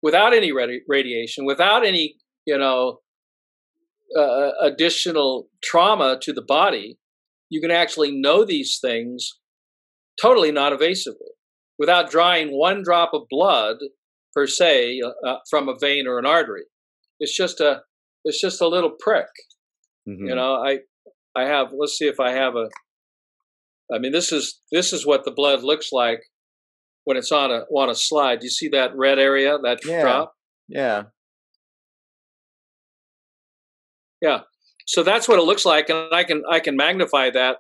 without 0.03 0.35
any 0.35 0.53
radi- 0.53 0.81
radiation, 0.89 1.45
without 1.45 1.85
any, 1.85 2.17
you 2.47 2.57
know, 2.57 2.99
uh, 4.19 4.51
additional 4.61 5.49
trauma 5.63 6.19
to 6.23 6.33
the 6.33 6.43
body. 6.43 6.99
You 7.49 7.61
can 7.61 7.71
actually 7.71 8.13
know 8.13 8.45
these 8.45 8.79
things 8.81 9.39
totally 10.21 10.53
non 10.53 10.73
evasively 10.73 11.33
without 11.79 12.11
drawing 12.11 12.49
one 12.49 12.83
drop 12.83 13.11
of 13.13 13.23
blood 13.29 13.77
per 14.35 14.47
se 14.47 15.01
uh, 15.05 15.29
uh, 15.29 15.39
from 15.49 15.69
a 15.69 15.75
vein 15.79 16.07
or 16.07 16.19
an 16.19 16.27
artery. 16.27 16.65
It's 17.21 17.37
just 17.37 17.61
a 17.61 17.83
it's 18.25 18.41
just 18.41 18.61
a 18.61 18.69
little 18.69 18.93
prick. 18.99 19.27
Mm-hmm. 20.09 20.27
You 20.27 20.35
know, 20.35 20.55
I 20.55 20.79
I 21.37 21.45
have 21.45 21.69
let's 21.77 21.97
see 21.97 22.07
if 22.07 22.21
I 22.21 22.33
have 22.33 22.57
a 22.57 22.69
I 23.93 23.99
mean 23.99 24.13
this 24.13 24.33
is 24.33 24.61
this 24.71 24.93
is 24.93 25.07
what 25.07 25.25
the 25.25 25.31
blood 25.33 25.63
looks 25.63 25.93
like 25.93 26.23
when 27.05 27.17
it's 27.17 27.33
on 27.33 27.51
a 27.51 27.63
on 27.77 27.91
a 27.91 27.95
slide. 27.95 28.41
Do 28.41 28.47
you 28.47 28.51
see 28.51 28.69
that 28.69 28.97
red 28.97 29.19
area, 29.19 29.59
that 29.63 29.85
yeah. 29.85 30.01
drop? 30.03 30.35
Yeah. 30.69 31.03
Yeah. 34.23 34.41
So 34.87 35.03
that's 35.03 35.29
what 35.29 35.39
it 35.39 35.43
looks 35.43 35.67
like 35.67 35.91
and 35.91 36.13
I 36.13 36.25
can 36.25 36.43
I 36.51 36.61
can 36.61 36.77
magnify 36.77 37.31
that 37.31 37.59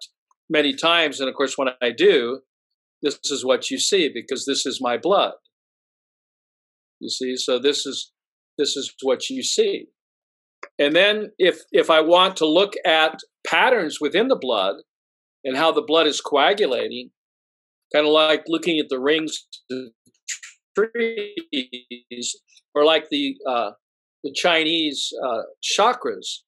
many 0.48 0.74
times 0.74 1.20
and 1.20 1.28
of 1.28 1.34
course 1.34 1.58
when 1.58 1.68
I 1.82 1.90
do 1.90 2.40
this 3.02 3.18
is 3.24 3.44
what 3.44 3.70
you 3.70 3.78
see 3.78 4.08
because 4.12 4.46
this 4.46 4.64
is 4.64 4.80
my 4.80 4.96
blood. 4.96 5.34
You 7.00 7.10
see? 7.10 7.36
So 7.36 7.58
this 7.58 7.84
is 7.84 8.12
this 8.58 8.76
is 8.76 8.94
what 9.02 9.28
you 9.28 9.42
see. 9.42 9.86
And 10.78 10.94
then 10.94 11.32
if 11.38 11.62
if 11.72 11.90
i 11.90 12.00
want 12.00 12.36
to 12.36 12.46
look 12.46 12.74
at 12.86 13.18
patterns 13.44 14.00
within 14.00 14.28
the 14.28 14.38
blood 14.40 14.76
and 15.44 15.56
how 15.56 15.72
the 15.72 15.82
blood 15.82 16.06
is 16.06 16.20
coagulating 16.20 17.10
kind 17.92 18.06
of 18.06 18.12
like 18.12 18.44
looking 18.46 18.78
at 18.78 18.86
the 18.88 19.00
rings 19.00 19.46
trees 20.78 22.40
or 22.74 22.84
like 22.84 23.08
the 23.10 23.34
uh, 23.48 23.72
the 24.22 24.32
chinese 24.34 25.12
uh, 25.26 25.42
chakras 25.62 26.42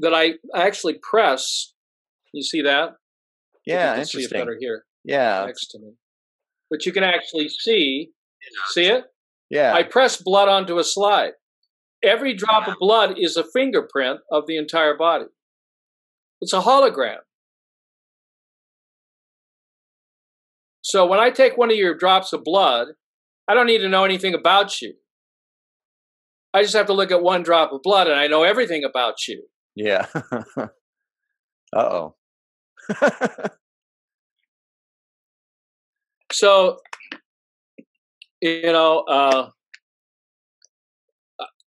that 0.00 0.14
i 0.14 0.32
actually 0.54 0.98
press 1.02 1.72
you 2.32 2.42
see 2.42 2.62
that? 2.62 2.90
Yeah 3.66 3.92
interesting. 3.92 4.20
see 4.20 4.26
it 4.26 4.32
better 4.32 4.56
here. 4.58 4.84
Yeah. 5.04 5.44
Next 5.46 5.68
to 5.68 5.78
me. 5.78 5.92
But 6.70 6.86
you 6.86 6.92
can 6.92 7.04
actually 7.04 7.48
see 7.48 8.10
see 8.68 8.86
it? 8.86 9.04
Yeah. 9.48 9.74
I 9.74 9.82
press 9.82 10.16
blood 10.16 10.48
onto 10.48 10.78
a 10.78 10.84
slide. 10.84 11.32
Every 12.02 12.34
drop 12.34 12.66
of 12.68 12.76
blood 12.78 13.16
is 13.18 13.36
a 13.36 13.44
fingerprint 13.44 14.20
of 14.30 14.44
the 14.46 14.56
entire 14.56 14.96
body. 14.96 15.26
It's 16.40 16.52
a 16.52 16.60
hologram. 16.60 17.18
So 20.82 21.06
when 21.06 21.20
i 21.20 21.30
take 21.30 21.56
one 21.56 21.70
of 21.70 21.76
your 21.76 21.94
drops 21.94 22.32
of 22.32 22.42
blood 22.42 22.88
i 23.46 23.54
don't 23.54 23.66
need 23.66 23.78
to 23.78 23.88
know 23.88 24.04
anything 24.04 24.34
about 24.34 24.80
you. 24.80 24.94
I 26.52 26.62
just 26.62 26.74
have 26.74 26.86
to 26.86 26.92
look 26.92 27.12
at 27.12 27.22
one 27.22 27.42
drop 27.42 27.72
of 27.72 27.82
blood 27.82 28.06
and 28.08 28.18
i 28.18 28.26
know 28.26 28.44
everything 28.44 28.84
about 28.84 29.28
you 29.28 29.44
yeah 29.74 30.06
uh-oh 31.76 32.14
So, 36.32 36.78
you 38.40 38.62
know, 38.72 39.00
uh, 39.00 39.50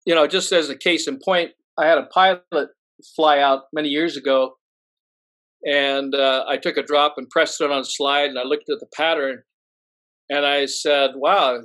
you 0.05 0.15
know, 0.15 0.27
just 0.27 0.51
as 0.51 0.69
a 0.69 0.77
case 0.77 1.07
in 1.07 1.19
point, 1.23 1.51
I 1.77 1.85
had 1.85 1.97
a 1.97 2.05
pilot 2.07 2.69
fly 3.15 3.39
out 3.39 3.63
many 3.73 3.89
years 3.89 4.17
ago, 4.17 4.55
and 5.65 6.15
uh, 6.15 6.45
I 6.47 6.57
took 6.57 6.77
a 6.77 6.83
drop 6.83 7.15
and 7.17 7.29
pressed 7.29 7.61
it 7.61 7.71
on 7.71 7.81
a 7.81 7.85
slide, 7.85 8.29
and 8.29 8.39
I 8.39 8.43
looked 8.43 8.69
at 8.69 8.79
the 8.79 8.87
pattern, 8.95 9.43
and 10.29 10.45
I 10.45 10.65
said, 10.65 11.11
"Wow, 11.15 11.61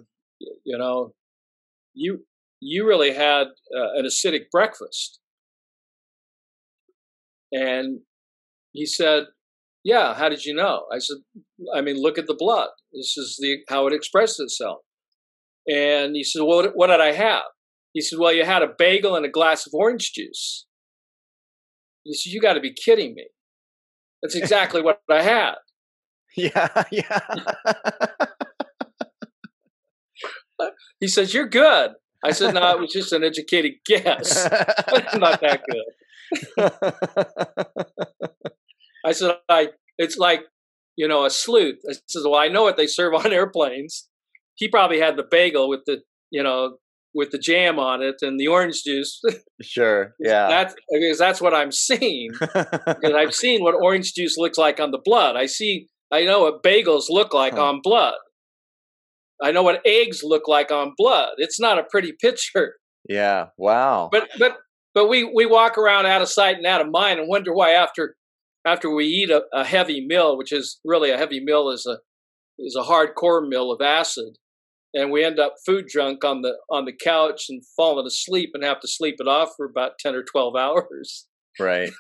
you 0.65 0.79
know, 0.79 1.13
you 1.95 2.27
you 2.61 2.87
really 2.87 3.15
had 3.15 3.49
uh, 3.77 3.93
an 3.97 4.07
acidic 4.07 4.51
breakfast." 4.53 5.21
And 7.53 8.01
he 8.73 8.87
said, 8.87 9.25
yeah, 9.85 10.15
how 10.15 10.29
did 10.29 10.45
you 10.45 10.55
know? 10.55 10.87
I 10.93 10.99
said, 10.99 11.19
I 11.75 11.81
mean, 11.83 12.01
look 12.01 12.19
at 12.19 12.27
the 12.27 12.37
blood. 12.39 12.71
This 12.93 13.17
is 13.17 13.37
the 13.41 13.59
how 13.69 13.87
it 13.87 13.93
expresses 13.93 14.41
itself. 14.41 14.79
And 15.67 16.17
he 16.17 16.25
said, 16.25 16.43
well, 16.43 16.63
what, 16.63 16.73
what 16.75 16.87
did 16.89 17.01
I 17.01 17.13
have? 17.13 17.43
He 17.93 18.01
said, 18.01 18.19
well, 18.19 18.33
you 18.33 18.45
had 18.45 18.63
a 18.63 18.75
bagel 18.77 19.15
and 19.15 19.25
a 19.25 19.31
glass 19.31 19.67
of 19.67 19.75
orange 19.75 20.13
juice. 20.13 20.67
He 22.03 22.15
said, 22.15 22.33
you 22.33 22.41
got 22.41 22.55
to 22.55 22.61
be 22.61 22.73
kidding 22.73 23.15
me. 23.15 23.29
That's 24.23 24.35
exactly 24.35 24.83
what 24.83 25.01
I 25.11 25.23
had. 25.23 25.55
Yeah, 26.37 26.83
yeah. 26.91 27.21
he 30.99 31.07
says, 31.07 31.33
you're 31.33 31.49
good. 31.49 31.93
I 32.25 32.33
said, 32.33 32.55
no, 32.55 32.73
it 32.73 32.81
was 32.81 32.93
just 32.93 33.13
an 33.13 33.23
educated 33.23 33.75
guess. 33.87 34.43
not 35.15 35.41
that 35.43 35.63
good. 35.71 35.85
I 39.05 39.13
said, 39.13 39.37
I 39.49 39.69
it's 39.99 40.17
like, 40.17 40.43
you 40.97 41.09
know, 41.09 41.25
a 41.25 41.31
sleuth. 41.31 41.79
I 41.89 41.95
said, 42.07 42.23
well, 42.25 42.37
I 42.37 42.49
know 42.49 42.63
what 42.63 42.77
they 42.77 42.87
serve 42.87 43.15
on 43.25 43.33
airplanes. 43.33 44.09
He 44.57 44.69
probably 44.69 45.01
had 45.01 45.17
the 45.17 45.27
bagel 45.29 45.69
with 45.69 45.81
the, 45.87 46.03
you 46.31 46.43
know, 46.43 46.77
with 47.15 47.31
the 47.31 47.39
jam 47.39 47.79
on 47.79 48.03
it 48.03 48.17
and 48.23 48.39
the 48.39 48.49
orange 48.49 48.83
juice. 48.83 49.21
sure. 49.63 50.15
Yeah. 50.19 50.49
That's 50.49 50.75
because 50.91 51.19
that's 51.19 51.41
what 51.41 51.55
I'm 51.55 51.73
seeing. 51.73 52.31
because 52.33 53.13
I've 53.17 53.35
seen 53.35 53.63
what 53.63 53.75
orange 53.75 54.15
juice 54.15 54.37
looks 54.37 54.59
like 54.59 54.81
on 54.81 54.91
the 54.91 55.01
blood. 55.05 55.37
I 55.37 55.47
see. 55.47 55.89
I 56.13 56.25
know 56.25 56.43
what 56.43 56.63
bagels 56.63 57.05
look 57.09 57.33
like 57.33 57.55
huh. 57.55 57.65
on 57.65 57.81
blood. 57.83 58.15
I 59.43 59.53
know 59.53 59.63
what 59.63 59.81
eggs 59.85 60.23
look 60.23 60.47
like 60.49 60.71
on 60.71 60.93
blood. 60.97 61.35
It's 61.39 61.61
not 61.61 61.79
a 61.79 61.85
pretty 61.85 62.13
picture. 62.21 62.75
Yeah. 63.09 63.47
Wow. 63.59 64.09
But 64.11 64.29
but 64.39 64.57
but 64.95 65.09
we 65.09 65.25
we 65.25 65.47
walk 65.47 65.77
around 65.77 66.07
out 66.07 66.23
of 66.23 66.29
sight 66.29 66.57
and 66.57 66.67
out 66.67 66.81
of 66.81 66.91
mind 66.91 67.19
and 67.19 67.29
wonder 67.29 67.53
why 67.53 67.71
after 67.73 68.17
after 68.67 68.95
we 68.95 69.07
eat 69.07 69.31
a, 69.31 69.43
a 69.53 69.65
heavy 69.65 70.05
meal, 70.07 70.39
which 70.39 70.53
is 70.53 70.81
really 70.85 71.11
a 71.11 71.19
heavy 71.19 71.41
meal 71.45 71.69
is 71.71 71.87
a 71.87 71.99
is 72.59 72.77
a 72.79 72.85
hardcore 72.85 73.47
meal 73.47 73.73
of 73.73 73.81
acid, 73.81 74.39
and 74.95 75.11
we 75.11 75.25
end 75.25 75.39
up 75.39 75.55
food 75.67 75.87
drunk 75.87 76.25
on 76.25 76.43
the 76.43 76.55
on 76.71 76.85
the 76.85 76.93
couch 76.93 77.47
and 77.49 77.63
falling 77.77 78.07
asleep 78.07 78.51
and 78.55 78.65
have 78.65 78.81
to 78.81 78.89
sleep 78.89 79.17
it 79.19 79.29
off 79.29 79.51
for 79.57 79.67
about 79.67 79.99
10 79.99 80.15
or 80.15 80.23
12 80.23 80.57
hours. 80.59 81.27
Right. 81.59 81.91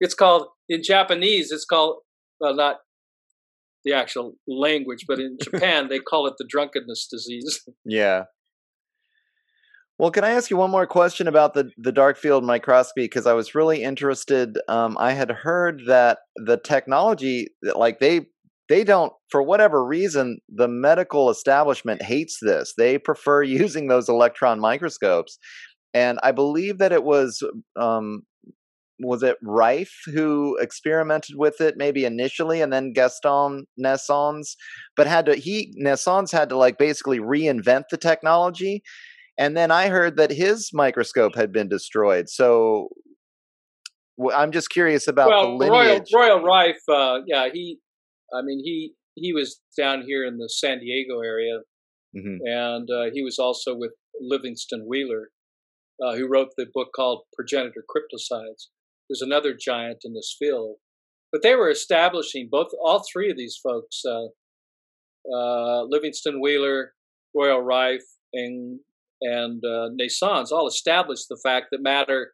It's 0.00 0.14
called 0.14 0.46
in 0.68 0.82
japanese 0.82 1.52
it's 1.52 1.64
called 1.64 1.98
well 2.40 2.54
not 2.54 2.78
the 3.84 3.92
actual 3.92 4.34
language 4.48 5.04
but 5.06 5.20
in 5.20 5.36
japan 5.42 5.88
they 5.88 5.98
call 5.98 6.26
it 6.26 6.34
the 6.38 6.46
drunkenness 6.48 7.06
disease. 7.08 7.62
Yeah 7.84 8.24
well, 10.02 10.10
can 10.10 10.24
I 10.24 10.30
ask 10.30 10.50
you 10.50 10.56
one 10.56 10.72
more 10.72 10.84
question 10.84 11.28
about 11.28 11.54
the, 11.54 11.70
the 11.78 11.92
dark 11.92 12.18
field 12.18 12.42
microscopy? 12.42 13.04
Because 13.04 13.24
I 13.24 13.34
was 13.34 13.54
really 13.54 13.84
interested. 13.84 14.58
Um, 14.66 14.96
I 14.98 15.12
had 15.12 15.30
heard 15.30 15.82
that 15.86 16.18
the 16.34 16.56
technology, 16.56 17.50
like 17.76 18.00
they 18.00 18.22
they 18.68 18.82
don't 18.82 19.12
for 19.30 19.44
whatever 19.44 19.84
reason 19.84 20.40
the 20.48 20.66
medical 20.66 21.30
establishment 21.30 22.02
hates 22.02 22.38
this 22.42 22.74
they 22.78 22.96
prefer 22.96 23.42
using 23.62 23.88
those 23.88 24.08
electron 24.08 24.60
microscopes 24.60 25.36
and 25.92 26.18
i 26.22 26.30
believe 26.30 26.78
that 26.78 26.92
it 26.92 27.02
was 27.02 27.42
um, 27.78 28.22
was 29.00 29.22
it 29.24 29.36
Rife 29.42 29.94
who 30.06 30.56
experimented 30.58 31.34
with 31.36 31.60
it 31.60 31.74
maybe 31.76 32.04
initially 32.04 32.62
and 32.62 32.72
then 32.72 32.92
Gaston 32.92 33.66
Naessens 33.82 34.54
but 34.96 35.08
had 35.08 35.26
to 35.26 35.34
he 35.34 35.74
Naessens 35.84 36.30
had 36.30 36.48
to 36.50 36.56
like 36.56 36.78
basically 36.78 37.18
reinvent 37.18 37.84
the 37.90 37.96
technology 37.96 38.82
and 39.38 39.56
then 39.56 39.70
I 39.70 39.88
heard 39.88 40.16
that 40.16 40.30
his 40.30 40.70
microscope 40.72 41.34
had 41.34 41.52
been 41.52 41.68
destroyed 41.68 42.28
so 42.28 42.88
I'm 44.34 44.52
just 44.52 44.68
curious 44.68 45.08
about 45.08 45.28
well, 45.30 45.58
the 45.58 45.70
lineage. 45.70 46.10
Royal, 46.14 46.36
Royal 46.36 46.44
Rife, 46.44 46.82
uh, 46.88 47.20
yeah, 47.26 47.48
he 47.52 47.80
I 48.32 48.42
mean, 48.42 48.60
he 48.64 48.94
he 49.14 49.32
was 49.32 49.60
down 49.76 50.02
here 50.06 50.24
in 50.26 50.38
the 50.38 50.48
San 50.48 50.80
Diego 50.80 51.20
area, 51.20 51.60
mm-hmm. 52.16 52.38
and 52.44 52.88
uh, 52.90 53.10
he 53.12 53.22
was 53.22 53.38
also 53.38 53.74
with 53.76 53.92
Livingston 54.20 54.86
Wheeler, 54.88 55.30
uh, 56.02 56.14
who 56.14 56.28
wrote 56.28 56.48
the 56.56 56.66
book 56.72 56.88
called 56.94 57.24
Progenitor 57.34 57.84
Cryptocides. 57.88 58.68
There's 59.08 59.22
another 59.22 59.54
giant 59.58 59.98
in 60.04 60.14
this 60.14 60.34
field, 60.38 60.76
but 61.30 61.42
they 61.42 61.54
were 61.54 61.70
establishing 61.70 62.48
both 62.50 62.68
all 62.82 63.04
three 63.12 63.30
of 63.30 63.36
these 63.36 63.58
folks, 63.62 64.02
uh, 64.06 64.28
uh 65.34 65.82
Livingston 65.84 66.40
Wheeler, 66.40 66.94
Royal 67.34 67.60
Rife, 67.60 68.06
and 68.32 68.80
and 69.22 69.62
uh, 69.64 69.88
Naessens, 69.98 70.52
all 70.52 70.66
established 70.66 71.26
the 71.28 71.40
fact 71.42 71.66
that 71.70 71.82
matter 71.82 72.32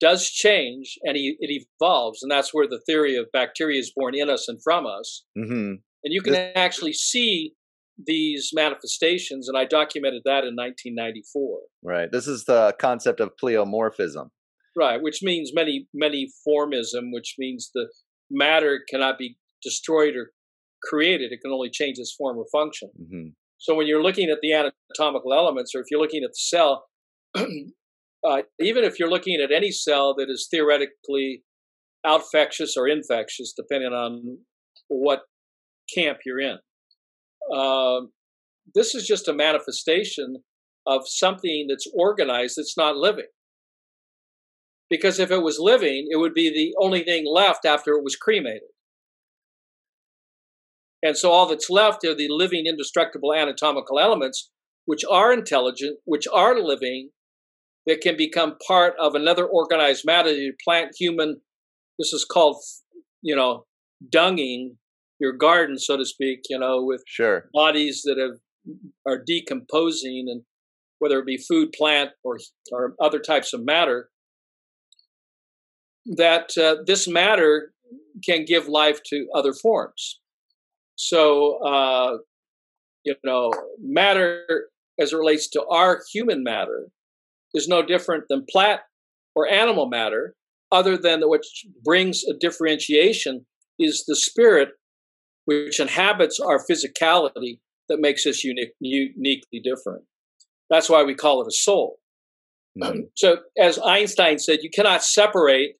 does 0.00 0.30
change 0.30 0.96
and 1.02 1.16
it 1.16 1.36
evolves. 1.80 2.22
And 2.22 2.30
that's 2.30 2.54
where 2.54 2.68
the 2.68 2.80
theory 2.86 3.16
of 3.16 3.26
bacteria 3.32 3.80
is 3.80 3.92
born 3.94 4.14
in 4.14 4.30
us 4.30 4.48
and 4.48 4.60
from 4.62 4.86
us. 4.86 5.24
Mm-hmm. 5.36 5.74
And 6.04 6.14
you 6.14 6.22
can 6.22 6.34
this- 6.34 6.52
actually 6.54 6.92
see 6.92 7.54
these 8.06 8.50
manifestations. 8.54 9.48
And 9.48 9.58
I 9.58 9.64
documented 9.64 10.22
that 10.24 10.44
in 10.44 10.54
1994. 10.54 11.58
Right. 11.82 12.08
This 12.12 12.28
is 12.28 12.44
the 12.44 12.74
concept 12.80 13.20
of 13.20 13.32
pleomorphism. 13.42 14.30
Right. 14.76 15.02
Which 15.02 15.20
means 15.22 15.50
many, 15.52 15.88
many 15.92 16.28
formism, 16.44 17.10
which 17.10 17.34
means 17.38 17.70
the 17.74 17.88
matter 18.30 18.80
cannot 18.88 19.18
be 19.18 19.36
destroyed 19.62 20.14
or 20.14 20.30
created. 20.84 21.32
It 21.32 21.40
can 21.42 21.52
only 21.52 21.70
change 21.70 21.98
its 21.98 22.14
form 22.16 22.38
or 22.38 22.46
function. 22.52 22.90
Mm-hmm. 23.00 23.28
So 23.58 23.74
when 23.74 23.86
you're 23.86 24.02
looking 24.02 24.30
at 24.30 24.38
the 24.40 24.52
anatomical 24.52 25.34
elements, 25.34 25.74
or 25.74 25.80
if 25.80 25.86
you're 25.90 26.00
looking 26.00 26.22
at 26.22 26.30
the 26.30 26.34
cell, 26.34 26.86
uh, 27.36 28.42
even 28.60 28.84
if 28.84 28.98
you're 28.98 29.10
looking 29.10 29.40
at 29.40 29.52
any 29.52 29.72
cell 29.72 30.14
that 30.16 30.30
is 30.30 30.48
theoretically 30.50 31.42
outfectious 32.06 32.76
or 32.76 32.88
infectious, 32.88 33.52
depending 33.56 33.92
on 33.92 34.38
what 34.86 35.22
camp 35.92 36.18
you're 36.24 36.40
in, 36.40 36.58
uh, 37.54 38.00
this 38.74 38.94
is 38.94 39.06
just 39.06 39.28
a 39.28 39.32
manifestation 39.32 40.36
of 40.86 41.02
something 41.06 41.66
that's 41.68 41.90
organized 41.94 42.56
that's 42.56 42.76
not 42.76 42.96
living. 42.96 43.26
Because 44.88 45.18
if 45.18 45.30
it 45.30 45.42
was 45.42 45.58
living, 45.58 46.06
it 46.10 46.16
would 46.16 46.32
be 46.32 46.48
the 46.48 46.74
only 46.82 47.02
thing 47.02 47.26
left 47.30 47.66
after 47.66 47.92
it 47.92 48.04
was 48.04 48.16
cremated. 48.16 48.70
And 51.02 51.16
so 51.16 51.30
all 51.30 51.46
that's 51.46 51.70
left 51.70 52.04
are 52.04 52.14
the 52.14 52.28
living, 52.28 52.64
indestructible 52.66 53.32
anatomical 53.32 53.98
elements, 53.98 54.50
which 54.84 55.04
are 55.08 55.32
intelligent, 55.32 55.98
which 56.04 56.26
are 56.32 56.58
living, 56.60 57.10
that 57.86 58.00
can 58.00 58.16
become 58.16 58.56
part 58.66 58.94
of 59.00 59.14
another 59.14 59.46
organized 59.46 60.04
matter, 60.04 60.34
plant 60.62 60.90
human, 60.98 61.40
this 61.98 62.12
is 62.12 62.24
called, 62.24 62.62
you 63.22 63.34
know, 63.34 63.64
dunging 64.12 64.76
your 65.18 65.32
garden, 65.32 65.78
so 65.78 65.96
to 65.96 66.04
speak, 66.04 66.40
you 66.48 66.58
know, 66.58 66.82
with 66.82 67.02
sure. 67.06 67.48
bodies 67.52 68.02
that 68.04 68.18
have 68.18 68.38
are 69.06 69.22
decomposing 69.24 70.26
and 70.28 70.42
whether 70.98 71.18
it 71.18 71.26
be 71.26 71.38
food, 71.38 71.72
plant, 71.72 72.10
or 72.22 72.38
or 72.70 72.94
other 73.00 73.18
types 73.18 73.52
of 73.52 73.64
matter, 73.64 74.10
that 76.04 76.50
uh, 76.58 76.76
this 76.86 77.08
matter 77.08 77.72
can 78.24 78.44
give 78.44 78.68
life 78.68 79.00
to 79.04 79.26
other 79.34 79.52
forms. 79.52 80.20
So, 80.98 81.64
uh, 81.64 82.18
you 83.04 83.14
know, 83.24 83.52
matter 83.80 84.68
as 85.00 85.12
it 85.12 85.16
relates 85.16 85.48
to 85.50 85.64
our 85.70 86.02
human 86.12 86.42
matter 86.42 86.88
is 87.54 87.68
no 87.68 87.82
different 87.82 88.24
than 88.28 88.44
plant 88.50 88.80
or 89.36 89.48
animal 89.48 89.88
matter, 89.88 90.34
other 90.72 90.96
than 90.96 91.20
that 91.20 91.28
which 91.28 91.64
brings 91.84 92.24
a 92.24 92.34
differentiation 92.38 93.46
is 93.78 94.04
the 94.08 94.16
spirit 94.16 94.70
which 95.44 95.78
inhabits 95.78 96.40
our 96.40 96.58
physicality 96.58 97.60
that 97.88 98.00
makes 98.00 98.26
us 98.26 98.42
unique, 98.42 98.72
uniquely 98.80 99.60
different. 99.62 100.02
That's 100.68 100.90
why 100.90 101.04
we 101.04 101.14
call 101.14 101.40
it 101.42 101.46
a 101.46 101.52
soul. 101.52 101.98
Mm-hmm. 102.76 103.02
So, 103.14 103.38
as 103.56 103.78
Einstein 103.78 104.38
said, 104.40 104.58
you 104.62 104.70
cannot 104.74 105.04
separate. 105.04 105.76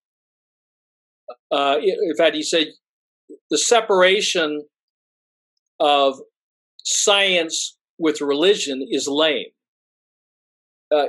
Uh, 1.50 1.76
in 1.82 2.14
fact, 2.16 2.36
he 2.36 2.42
said 2.42 2.68
the 3.50 3.58
separation 3.58 4.62
of 5.80 6.20
science 6.84 7.76
with 7.98 8.20
religion 8.20 8.86
is 8.88 9.08
lame 9.08 9.46
uh, 10.94 11.06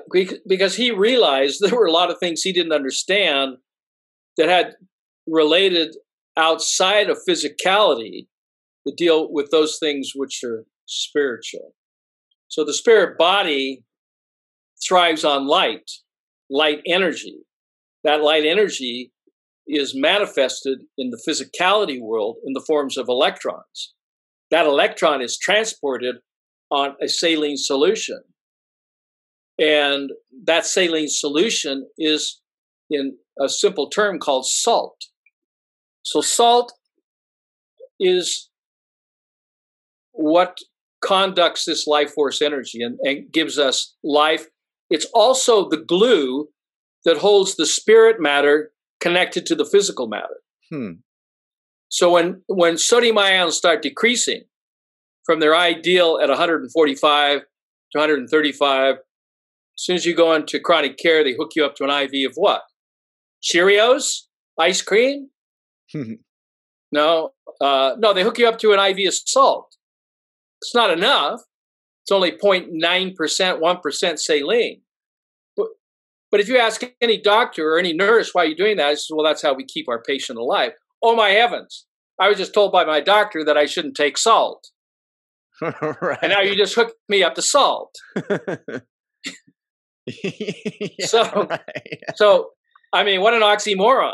because 0.47 0.76
he 0.76 0.91
realized 0.91 1.59
there 1.61 1.76
were 1.76 1.86
a 1.86 1.91
lot 1.91 2.11
of 2.11 2.20
things 2.20 2.41
he 2.41 2.53
didn't 2.53 2.74
understand 2.74 3.57
that 4.38 4.49
had 4.49 4.76
related 5.28 5.95
outside 6.38 7.09
of 7.09 7.17
physicality 7.28 8.28
to 8.88 8.93
deal 8.95 9.32
with 9.32 9.51
those 9.51 9.78
things 9.80 10.11
which 10.15 10.43
are 10.43 10.65
spiritual. 10.86 11.74
So 12.47 12.63
the 12.63 12.74
spirit 12.74 13.17
body 13.17 13.84
thrives 14.88 15.26
on 15.26 15.47
light, 15.47 15.91
light 16.49 16.82
energy. 16.88 17.39
That 18.03 18.22
light 18.22 18.45
energy 18.45 19.11
is 19.67 19.93
manifested 19.93 20.80
in 20.97 21.11
the 21.11 21.22
physicality 21.28 22.01
world 22.01 22.38
in 22.45 22.53
the 22.53 22.63
forms 22.65 22.97
of 22.97 23.07
electrons. 23.07 23.93
That 24.51 24.65
electron 24.65 25.21
is 25.21 25.37
transported 25.37 26.15
on 26.71 26.95
a 27.01 27.07
saline 27.07 27.57
solution 27.57 28.21
and 29.59 30.11
that 30.45 30.65
saline 30.65 31.09
solution 31.09 31.87
is 31.97 32.39
in 32.89 33.17
a 33.39 33.49
simple 33.49 33.89
term 33.89 34.17
called 34.17 34.47
salt. 34.47 34.95
So, 36.03 36.21
salt 36.21 36.71
is 37.99 38.49
what 40.13 40.57
conducts 41.01 41.65
this 41.65 41.85
life 41.85 42.11
force 42.13 42.41
energy 42.41 42.81
and, 42.81 42.97
and 43.03 43.31
gives 43.31 43.59
us 43.59 43.95
life. 44.03 44.47
It's 44.89 45.07
also 45.13 45.69
the 45.69 45.77
glue 45.77 46.47
that 47.05 47.17
holds 47.17 47.55
the 47.55 47.65
spirit 47.65 48.19
matter 48.19 48.71
connected 48.99 49.45
to 49.47 49.55
the 49.55 49.65
physical 49.65 50.07
matter. 50.07 50.39
Hmm. 50.69 50.91
So 51.89 52.11
when 52.11 52.41
when 52.47 52.77
sodium 52.77 53.17
ions 53.17 53.55
start 53.55 53.81
decreasing 53.81 54.43
from 55.25 55.39
their 55.39 55.55
ideal 55.55 56.19
at 56.21 56.29
145 56.29 57.39
to 57.39 57.97
135 57.97 58.95
as 59.79 59.85
soon 59.85 59.95
as 59.95 60.05
you 60.05 60.13
go 60.13 60.33
into 60.33 60.59
chronic 60.59 60.97
care, 60.97 61.23
they 61.23 61.35
hook 61.39 61.51
you 61.55 61.63
up 61.63 61.73
to 61.75 61.85
an 61.85 61.89
IV 61.89 62.29
of 62.29 62.35
what? 62.35 62.63
Cheerios? 63.41 64.23
Ice 64.59 64.81
cream? 64.81 65.29
no, 66.91 67.31
uh, 67.61 67.95
no, 67.97 68.13
they 68.13 68.23
hook 68.23 68.37
you 68.37 68.47
up 68.49 68.59
to 68.59 68.73
an 68.73 68.79
IV 68.79 69.07
of 69.07 69.13
salt. 69.13 69.77
It's 70.61 70.75
not 70.75 70.91
enough. 70.91 71.43
it's 72.03 72.11
only 72.11 72.33
0.9%, 72.33 73.15
1% 73.15 74.19
saline. 74.19 74.81
But, 75.55 75.67
but 76.29 76.41
if 76.41 76.49
you 76.49 76.57
ask 76.57 76.83
any 76.99 77.17
doctor 77.17 77.73
or 77.73 77.79
any 77.79 77.93
nurse 77.93 78.31
why 78.33 78.43
you're 78.43 78.57
doing 78.57 78.75
that, 78.77 78.87
I 78.87 78.93
says, 78.95 79.07
well, 79.09 79.25
that's 79.25 79.41
how 79.41 79.53
we 79.53 79.63
keep 79.63 79.87
our 79.87 80.03
patient 80.03 80.37
alive. 80.37 80.73
Oh 81.01 81.15
my 81.15 81.29
heavens. 81.29 81.85
I 82.19 82.27
was 82.27 82.37
just 82.37 82.53
told 82.53 82.71
by 82.71 82.83
my 82.85 82.99
doctor 82.99 83.45
that 83.45 83.57
I 83.57 83.65
shouldn't 83.65 83.95
take 83.95 84.17
salt. 84.17 84.67
right. 85.61 86.19
And 86.21 86.31
now 86.31 86.41
you 86.41 86.55
just 86.55 86.75
hooked 86.75 86.95
me 87.07 87.23
up 87.23 87.35
to 87.35 87.41
salt. 87.41 87.95
yeah, 90.05 91.05
so, 91.05 91.47
right. 91.49 91.99
so 92.15 92.49
I 92.93 93.03
mean, 93.03 93.21
what 93.21 93.33
an 93.33 93.41
oxymoron. 93.41 94.13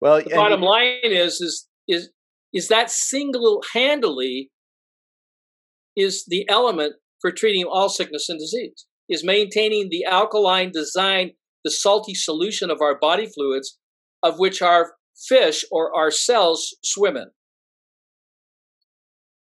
Well, 0.00 0.22
the 0.22 0.30
bottom 0.34 0.62
line 0.62 1.00
is 1.04 1.40
is 1.40 1.68
is 1.86 2.10
is 2.52 2.68
that 2.68 2.90
single-handedly 2.90 4.50
is 5.96 6.24
the 6.26 6.48
element 6.48 6.94
for 7.20 7.30
treating 7.30 7.64
all 7.64 7.88
sickness 7.88 8.28
and 8.28 8.38
disease. 8.38 8.86
Is 9.08 9.24
maintaining 9.24 9.88
the 9.90 10.04
alkaline 10.04 10.70
design, 10.70 11.32
the 11.64 11.70
salty 11.70 12.14
solution 12.14 12.70
of 12.70 12.80
our 12.80 12.96
body 12.98 13.26
fluids, 13.26 13.76
of 14.22 14.38
which 14.38 14.62
our 14.62 14.92
fish 15.28 15.64
or 15.70 15.94
our 15.94 16.10
cells 16.10 16.76
swim 16.82 17.16
in. 17.16 17.30